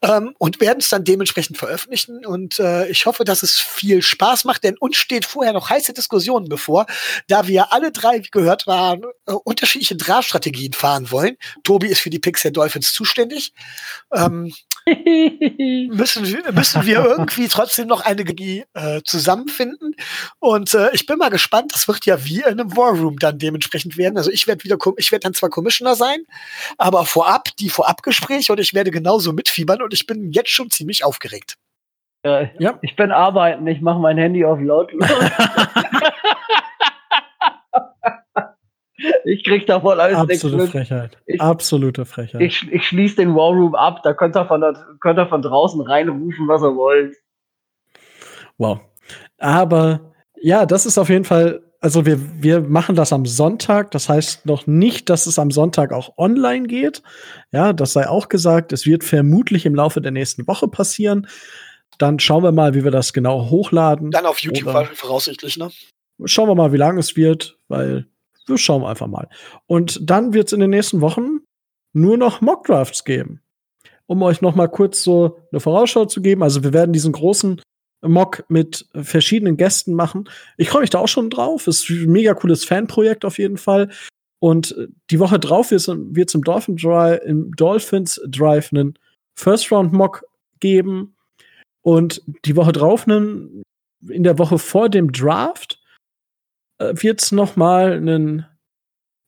ähm, 0.02 0.34
und 0.38 0.60
werden 0.60 0.78
es 0.80 0.88
dann 0.88 1.04
dementsprechend 1.04 1.58
veröffentlichen. 1.58 2.24
Und 2.24 2.58
äh, 2.58 2.88
ich 2.88 3.06
hoffe, 3.06 3.24
dass 3.24 3.42
es 3.42 3.58
viel 3.58 4.02
Spaß 4.02 4.44
macht, 4.44 4.64
denn 4.64 4.76
uns 4.78 4.96
steht 4.96 5.24
vorher 5.24 5.52
noch 5.52 5.70
heiße 5.70 5.92
Diskussionen 5.92 6.48
bevor, 6.48 6.86
da 7.28 7.46
wir 7.46 7.72
alle 7.72 7.92
drei, 7.92 8.22
wie 8.22 8.30
gehört 8.30 8.66
waren, 8.66 9.02
äh, 9.26 9.32
unterschiedliche 9.32 9.96
Drahtstrategien 9.96 10.72
fahren 10.72 11.10
wollen. 11.10 11.36
Tobi 11.64 11.88
ist 11.88 12.00
für 12.00 12.10
die 12.10 12.18
Pixel 12.18 12.52
Dolphins 12.52 12.92
zuständig. 12.92 13.52
Ähm, 14.12 14.52
müssen, 15.90 16.26
wir, 16.26 16.52
müssen 16.52 16.86
wir 16.86 17.04
irgendwie 17.04 17.48
trotzdem 17.48 17.88
noch 17.88 18.04
eine 18.04 18.22
äh, 18.22 19.02
zusammenfinden. 19.02 19.96
Und 20.38 20.74
äh, 20.74 20.90
ich 20.92 21.06
bin 21.06 21.18
mal 21.18 21.30
gespannt, 21.30 21.74
das 21.74 21.88
wird 21.88 22.06
ja 22.06 22.24
wie 22.24 22.38
in 22.38 22.60
einem 22.60 22.76
War 22.76 22.92
Room 22.92 23.18
dann 23.18 23.38
dementsprechend 23.38 23.96
werden. 23.96 24.16
Also 24.16 24.30
ich 24.30 24.46
werde 24.46 24.62
wieder, 24.62 24.76
ich 24.96 25.10
werde 25.10 25.24
dann 25.24 25.34
zwar 25.34 25.50
Commissioner 25.50 25.96
sein, 25.96 26.18
aber 26.78 27.04
vorab 27.04 27.48
die 27.58 27.68
Vorabgespräche 27.68 28.52
und 28.52 28.60
ich 28.60 28.74
werde 28.74 28.92
genauso 28.92 29.32
mitfiebern 29.32 29.82
und 29.82 29.92
ich 29.92 30.06
bin 30.06 30.30
jetzt 30.30 30.50
schon 30.50 30.70
ziemlich 30.70 31.04
aufgeregt. 31.04 31.56
Äh, 32.22 32.48
ja. 32.58 32.78
Ich 32.82 32.94
bin 32.96 33.10
arbeiten, 33.12 33.66
ich 33.66 33.80
mache 33.80 33.98
mein 33.98 34.18
Handy 34.18 34.44
auf 34.44 34.60
lautlos. 34.60 35.08
Ich 39.28 39.42
krieg 39.42 39.66
davon 39.66 39.98
alles 39.98 40.16
Absolute 40.16 40.56
nichts 40.56 40.70
Frechheit. 40.70 41.18
Ich, 41.26 41.40
Absolute 41.40 42.04
Frechheit. 42.04 42.40
Ich, 42.40 42.70
ich 42.70 42.86
schließe 42.86 43.16
den 43.16 43.34
War 43.34 43.50
Room 43.50 43.74
ab, 43.74 44.04
da 44.04 44.14
könnt 44.14 44.36
ihr, 44.36 44.46
von 44.46 44.60
der, 44.60 44.74
könnt 45.00 45.18
ihr 45.18 45.26
von 45.26 45.42
draußen 45.42 45.80
reinrufen, 45.80 46.46
was 46.46 46.62
ihr 46.62 46.76
wollt. 46.76 47.16
Wow. 48.56 48.78
Aber 49.38 50.12
ja, 50.40 50.64
das 50.64 50.86
ist 50.86 50.96
auf 50.96 51.08
jeden 51.08 51.24
Fall, 51.24 51.60
also 51.80 52.06
wir, 52.06 52.20
wir 52.40 52.60
machen 52.60 52.94
das 52.94 53.12
am 53.12 53.26
Sonntag. 53.26 53.90
Das 53.90 54.08
heißt 54.08 54.46
noch 54.46 54.68
nicht, 54.68 55.10
dass 55.10 55.26
es 55.26 55.40
am 55.40 55.50
Sonntag 55.50 55.92
auch 55.92 56.16
online 56.18 56.68
geht. 56.68 57.02
Ja, 57.50 57.72
das 57.72 57.94
sei 57.94 58.08
auch 58.08 58.28
gesagt. 58.28 58.72
Es 58.72 58.86
wird 58.86 59.02
vermutlich 59.02 59.66
im 59.66 59.74
Laufe 59.74 60.00
der 60.00 60.12
nächsten 60.12 60.46
Woche 60.46 60.68
passieren. 60.68 61.26
Dann 61.98 62.20
schauen 62.20 62.44
wir 62.44 62.52
mal, 62.52 62.74
wie 62.74 62.84
wir 62.84 62.92
das 62.92 63.12
genau 63.12 63.50
hochladen. 63.50 64.12
Dann 64.12 64.26
auf 64.26 64.38
YouTube 64.38 64.68
Oder 64.68 64.84
voraussichtlich, 64.84 65.56
ne? 65.56 65.70
Schauen 66.26 66.48
wir 66.48 66.54
mal, 66.54 66.72
wie 66.72 66.76
lange 66.76 67.00
es 67.00 67.16
wird, 67.16 67.58
weil 67.66 68.06
wir 68.46 68.58
schauen 68.58 68.84
einfach 68.84 69.06
mal. 69.06 69.28
Und 69.66 69.98
dann 70.08 70.32
wird 70.32 70.46
es 70.48 70.52
in 70.52 70.60
den 70.60 70.70
nächsten 70.70 71.00
Wochen 71.00 71.40
nur 71.92 72.16
noch 72.16 72.40
Mockdrafts 72.40 73.04
geben. 73.04 73.40
Um 74.06 74.22
euch 74.22 74.40
noch 74.40 74.54
mal 74.54 74.68
kurz 74.68 75.02
so 75.02 75.38
eine 75.50 75.60
Vorausschau 75.60 76.04
zu 76.04 76.22
geben. 76.22 76.42
Also 76.42 76.62
wir 76.62 76.72
werden 76.72 76.92
diesen 76.92 77.12
großen 77.12 77.60
Mock 78.02 78.44
mit 78.48 78.86
verschiedenen 78.94 79.56
Gästen 79.56 79.94
machen. 79.94 80.28
Ich 80.56 80.68
freue 80.68 80.82
mich 80.82 80.90
da 80.90 80.98
auch 80.98 81.08
schon 81.08 81.30
drauf. 81.30 81.66
Ist 81.66 81.88
ein 81.88 82.12
mega 82.12 82.34
cooles 82.34 82.64
Fanprojekt 82.64 83.24
auf 83.24 83.38
jeden 83.38 83.56
Fall. 83.56 83.90
Und 84.38 84.76
die 85.10 85.18
Woche 85.18 85.38
drauf 85.38 85.70
wird 85.70 85.80
es 85.80 85.88
im, 86.34 86.44
Dolphin 86.44 86.76
Drive, 86.76 87.20
im 87.24 87.50
Dolphins 87.56 88.20
Drive 88.28 88.72
einen 88.72 88.98
First 89.34 89.72
Round 89.72 89.92
Mock 89.92 90.24
geben. 90.60 91.16
Und 91.82 92.22
die 92.44 92.56
Woche 92.56 92.72
drauf 92.72 93.08
einen, 93.08 93.62
in 94.08 94.22
der 94.22 94.38
Woche 94.38 94.58
vor 94.58 94.88
dem 94.88 95.12
Draft 95.12 95.75
äh, 95.75 95.75
wird 96.78 97.22
es 97.22 97.32
noch 97.32 97.56
mal 97.56 97.92
einen 97.92 98.46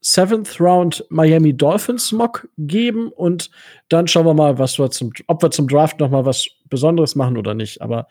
Seventh 0.00 0.60
Round 0.60 1.04
Miami 1.08 1.56
Dolphins 1.56 2.12
Mock 2.12 2.48
geben 2.56 3.10
und 3.10 3.50
dann 3.88 4.06
schauen 4.06 4.26
wir 4.26 4.34
mal, 4.34 4.58
was 4.58 4.78
wir 4.78 4.90
zum, 4.90 5.12
ob 5.26 5.42
wir 5.42 5.50
zum 5.50 5.66
Draft 5.66 5.98
noch 5.98 6.10
mal 6.10 6.24
was 6.24 6.46
Besonderes 6.68 7.16
machen 7.16 7.36
oder 7.36 7.54
nicht. 7.54 7.82
Aber 7.82 8.06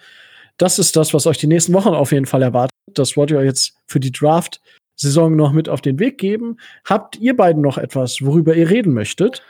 das 0.57 0.79
ist 0.79 0.95
das, 0.95 1.13
was 1.13 1.27
euch 1.27 1.37
die 1.37 1.47
nächsten 1.47 1.73
Wochen 1.73 1.89
auf 1.89 2.11
jeden 2.11 2.25
Fall 2.25 2.41
erwartet. 2.41 2.71
Das 2.93 3.15
wollt 3.15 3.31
ihr 3.31 3.37
euch 3.37 3.45
jetzt 3.45 3.77
für 3.87 3.99
die 3.99 4.11
Draft-Saison 4.11 5.35
noch 5.35 5.53
mit 5.53 5.69
auf 5.69 5.81
den 5.81 5.99
Weg 5.99 6.17
geben. 6.17 6.57
Habt 6.83 7.15
ihr 7.17 7.35
beiden 7.35 7.61
noch 7.61 7.77
etwas, 7.77 8.21
worüber 8.21 8.55
ihr 8.55 8.69
reden 8.69 8.93
möchtet? 8.93 9.43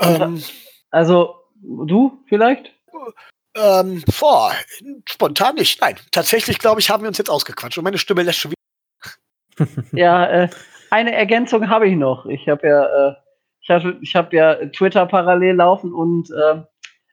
Ähm, 0.00 0.42
also, 0.90 1.34
du 1.62 2.22
vielleicht? 2.26 2.72
Ähm, 3.56 4.02
boah, 4.18 4.52
spontan 5.08 5.56
nicht. 5.56 5.80
Nein, 5.80 5.96
tatsächlich 6.10 6.58
glaube 6.58 6.80
ich, 6.80 6.90
haben 6.90 7.02
wir 7.02 7.08
uns 7.08 7.18
jetzt 7.18 7.30
ausgequatscht 7.30 7.78
und 7.78 7.84
meine 7.84 7.98
Stimme 7.98 8.22
lässt 8.22 8.38
schon 8.38 8.50
wieder 8.50 8.63
ja, 9.92 10.26
äh, 10.26 10.48
eine 10.90 11.14
Ergänzung 11.14 11.68
habe 11.68 11.88
ich 11.88 11.96
noch. 11.96 12.26
Ich 12.26 12.48
habe 12.48 12.66
ja, 12.66 13.08
äh, 13.08 13.14
ich 13.60 13.70
habe 13.70 13.98
ich 14.00 14.14
hab 14.14 14.32
ja 14.32 14.54
Twitter 14.66 15.06
parallel 15.06 15.56
laufen 15.56 15.92
und 15.92 16.30
äh, 16.30 16.62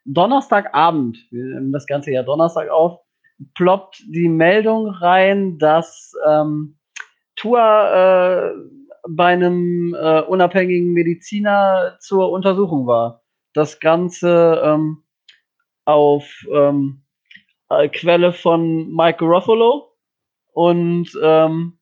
Donnerstagabend, 0.06 1.18
wir 1.32 1.44
nehmen 1.44 1.72
das 1.72 1.86
ganze 1.86 2.12
ja 2.12 2.24
Donnerstag 2.24 2.70
auf, 2.70 3.00
ploppt 3.56 4.04
die 4.08 4.30
Meldung 4.30 4.88
rein, 4.88 5.58
dass 5.58 6.14
ähm, 6.28 6.78
Tour 7.36 7.60
äh, 7.60 8.52
bei 9.08 9.28
einem 9.28 9.96
äh, 9.96 10.22
unabhängigen 10.22 10.94
Mediziner 10.94 11.98
zur 12.00 12.32
Untersuchung 12.32 12.86
war. 12.86 13.24
Das 13.54 13.80
Ganze 13.80 14.62
ähm, 14.64 15.04
auf 15.86 16.46
ähm, 16.52 17.04
äh, 17.70 17.90
Quelle 17.90 18.34
von 18.34 18.94
Mike 18.94 19.24
Ruffalo 19.26 19.96
und 20.54 21.10
ähm, 21.22 21.80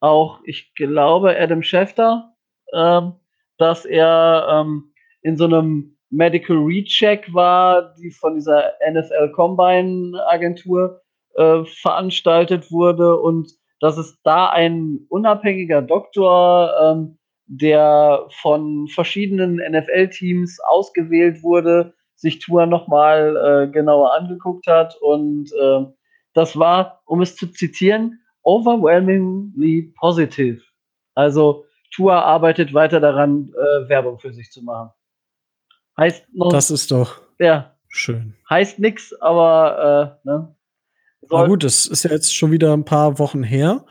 auch, 0.00 0.40
ich 0.44 0.74
glaube, 0.74 1.38
Adam 1.38 1.62
Schefter, 1.62 2.34
ähm, 2.72 3.14
dass 3.58 3.84
er 3.84 4.46
ähm, 4.50 4.92
in 5.22 5.36
so 5.36 5.44
einem 5.44 5.96
Medical 6.10 6.56
Recheck 6.58 7.32
war, 7.32 7.94
die 7.96 8.10
von 8.10 8.34
dieser 8.34 8.72
NFL 8.88 9.32
Combine 9.32 10.18
Agentur 10.28 11.00
äh, 11.34 11.64
veranstaltet 11.64 12.70
wurde 12.70 13.16
und 13.16 13.50
dass 13.80 13.98
es 13.98 14.20
da 14.22 14.48
ein 14.50 15.00
unabhängiger 15.08 15.82
Doktor, 15.82 16.72
ähm, 16.80 17.18
der 17.46 18.26
von 18.40 18.88
verschiedenen 18.88 19.56
NFL-Teams 19.56 20.58
ausgewählt 20.60 21.42
wurde, 21.42 21.94
sich 22.14 22.38
Tour 22.40 22.66
nochmal 22.66 23.36
äh, 23.36 23.70
genauer 23.70 24.14
angeguckt 24.14 24.66
hat. 24.66 24.96
Und 25.00 25.52
äh, 25.52 25.84
das 26.32 26.58
war, 26.58 27.02
um 27.04 27.20
es 27.20 27.36
zu 27.36 27.46
zitieren, 27.48 28.20
overwhelmingly 28.46 29.92
positive. 29.98 30.62
Also 31.14 31.64
Tua 31.94 32.20
arbeitet 32.20 32.72
weiter 32.72 33.00
daran, 33.00 33.52
äh, 33.54 33.88
Werbung 33.88 34.18
für 34.18 34.32
sich 34.32 34.50
zu 34.50 34.62
machen. 34.62 34.90
Heißt 35.98 36.24
noch. 36.32 36.50
Das 36.50 36.70
ist 36.70 36.90
doch 36.90 37.20
ja, 37.38 37.74
schön. 37.88 38.34
Heißt 38.48 38.78
nix, 38.78 39.12
aber 39.20 40.20
äh, 40.24 40.28
ne? 40.28 40.54
Na 41.28 41.46
gut, 41.46 41.64
das 41.64 41.86
ist 41.86 42.04
ja 42.04 42.10
jetzt 42.10 42.34
schon 42.34 42.52
wieder 42.52 42.72
ein 42.72 42.84
paar 42.84 43.18
Wochen 43.18 43.42
her. 43.42 43.84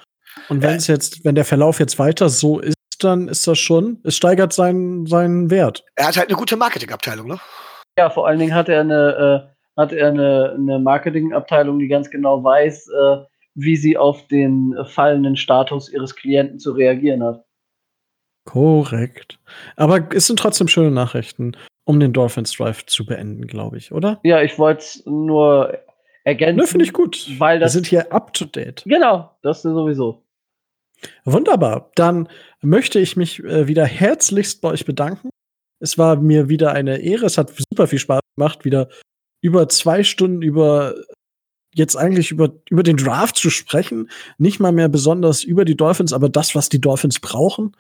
Und 0.48 0.62
wenn 0.62 0.76
es 0.76 0.88
jetzt, 0.88 1.26
wenn 1.26 1.36
der 1.36 1.46
Verlauf 1.46 1.80
jetzt 1.80 2.00
weiter 2.00 2.30
so 2.30 2.60
ist, 2.60 2.76
dann 3.00 3.28
ist 3.28 3.46
das 3.46 3.60
schon, 3.60 4.00
es 4.04 4.16
steigert 4.16 4.54
seinen, 4.54 5.06
seinen 5.06 5.50
Wert. 5.50 5.84
Er 5.96 6.08
hat 6.08 6.18
halt 6.18 6.30
eine 6.30 6.38
gute 6.38 6.56
Marketingabteilung, 6.56 7.28
ne? 7.28 7.40
Ja, 7.98 8.10
vor 8.10 8.28
allen 8.28 8.40
Dingen 8.40 8.54
hat 8.54 8.70
er 8.70 8.82
eine, 8.82 9.50
äh, 9.50 9.80
hat 9.82 9.92
er 9.92 10.10
eine, 10.10 10.56
eine 10.58 10.80
Marketingabteilung, 10.80 11.80
die 11.80 11.88
ganz 11.88 12.10
genau 12.10 12.44
weiß, 12.44 12.88
äh, 12.88 13.18
wie 13.56 13.78
sie 13.78 13.98
auf 13.98 14.28
den 14.28 14.76
fallenden 14.86 15.38
Status 15.38 15.90
ihres 15.90 16.16
Klienten 16.16 16.60
zu 16.60 16.74
reagieren 16.74 17.24
hat. 17.24 17.46
Korrekt. 18.46 19.40
Aber 19.76 20.08
es 20.14 20.28
sind 20.28 20.38
trotzdem 20.38 20.68
schöne 20.68 20.92
Nachrichten, 20.92 21.54
um 21.86 22.00
den 22.00 22.14
Dolphins 22.14 22.52
Drive 22.52 22.86
zu 22.86 23.06
beenden, 23.06 23.48
glaube 23.48 23.78
ich, 23.78 23.92
oder? 23.92 24.20
Ja, 24.24 24.42
ich 24.42 24.60
wollte 24.60 24.82
es 24.82 25.04
nur 25.06 25.80
ergänzen. 26.24 26.58
Ne, 26.58 26.68
finde 26.68 26.86
ich 26.86 26.94
gut. 26.94 27.28
Weil 27.40 27.60
das 27.60 27.74
Wir 27.74 27.78
sind 27.78 27.88
hier 27.88 28.14
up 28.14 28.34
to 28.34 28.46
date. 28.46 28.84
Genau, 28.86 29.32
das 29.42 29.58
ist 29.58 29.64
sowieso. 29.64 30.24
Wunderbar. 31.24 31.92
Dann 31.96 32.30
möchte 32.62 33.00
ich 33.00 33.16
mich 33.16 33.44
äh, 33.44 33.68
wieder 33.68 33.86
herzlichst 33.86 34.62
bei 34.62 34.70
euch 34.70 34.86
bedanken. 34.86 35.30
Es 35.80 35.98
war 35.98 36.16
mir 36.16 36.50
wieder 36.50 36.72
eine 36.72 36.98
Ehre. 36.98 37.26
Es 37.26 37.38
hat 37.38 37.52
super 37.70 37.88
viel 37.88 38.00
Spaß 38.00 38.22
gemacht, 38.38 38.66
wieder 38.66 38.90
über 39.42 39.70
zwei 39.70 40.04
Stunden 40.04 40.42
über 40.42 40.96
jetzt 41.76 41.96
eigentlich 41.96 42.32
über, 42.32 42.52
über 42.70 42.84
den 42.84 42.98
Draft 42.98 43.36
zu 43.36 43.50
sprechen. 43.50 44.10
Nicht 44.38 44.60
mal 44.60 44.72
mehr 44.72 44.90
besonders 44.90 45.44
über 45.44 45.66
die 45.66 45.78
Dolphins, 45.78 46.14
aber 46.14 46.30
das, 46.30 46.56
was 46.56 46.70
die 46.70 46.82
Dolphins 46.82 47.20
brauchen. 47.20 47.76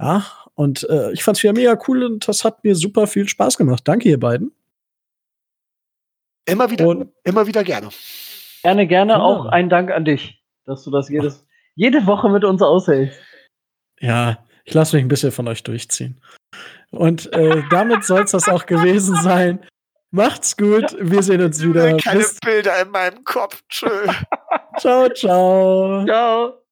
Ja, 0.00 0.26
und 0.54 0.88
äh, 0.90 1.12
ich 1.12 1.22
fand's 1.22 1.42
wieder 1.42 1.52
mega 1.52 1.78
cool 1.86 2.02
und 2.02 2.26
das 2.26 2.44
hat 2.44 2.64
mir 2.64 2.74
super 2.74 3.06
viel 3.06 3.28
Spaß 3.28 3.56
gemacht. 3.56 3.86
Danke, 3.86 4.08
ihr 4.08 4.18
beiden. 4.18 4.52
Immer 6.46 6.70
wieder, 6.70 6.88
und 6.88 7.12
immer 7.24 7.46
wieder 7.46 7.62
gerne. 7.62 7.90
Gerne, 8.62 8.86
gerne 8.86 9.12
ja. 9.12 9.20
auch 9.20 9.46
ein 9.46 9.68
Dank 9.68 9.90
an 9.90 10.04
dich, 10.04 10.42
dass 10.64 10.84
du 10.84 10.90
das 10.90 11.08
jedes, 11.08 11.46
jede 11.74 12.06
Woche 12.06 12.28
mit 12.28 12.44
uns 12.44 12.62
aushältst. 12.62 13.18
Ja, 14.00 14.38
ich 14.64 14.74
lasse 14.74 14.96
mich 14.96 15.04
ein 15.04 15.08
bisschen 15.08 15.32
von 15.32 15.48
euch 15.48 15.62
durchziehen. 15.62 16.20
Und 16.90 17.32
äh, 17.32 17.62
damit 17.70 18.04
soll 18.04 18.22
es 18.22 18.30
das 18.30 18.48
auch 18.48 18.66
gewesen 18.66 19.16
sein. 19.16 19.60
Macht's 20.16 20.56
gut, 20.56 20.96
wir 20.98 21.22
sehen 21.22 21.42
uns 21.42 21.62
wieder. 21.62 21.94
Keine 21.98 22.20
Bis 22.20 22.40
Bilder 22.40 22.80
in 22.80 22.90
meinem 22.90 23.22
Kopf. 23.22 23.62
Tschö. 23.68 23.86
ciao, 24.78 25.10
ciao. 25.10 26.06
Ciao. 26.06 26.65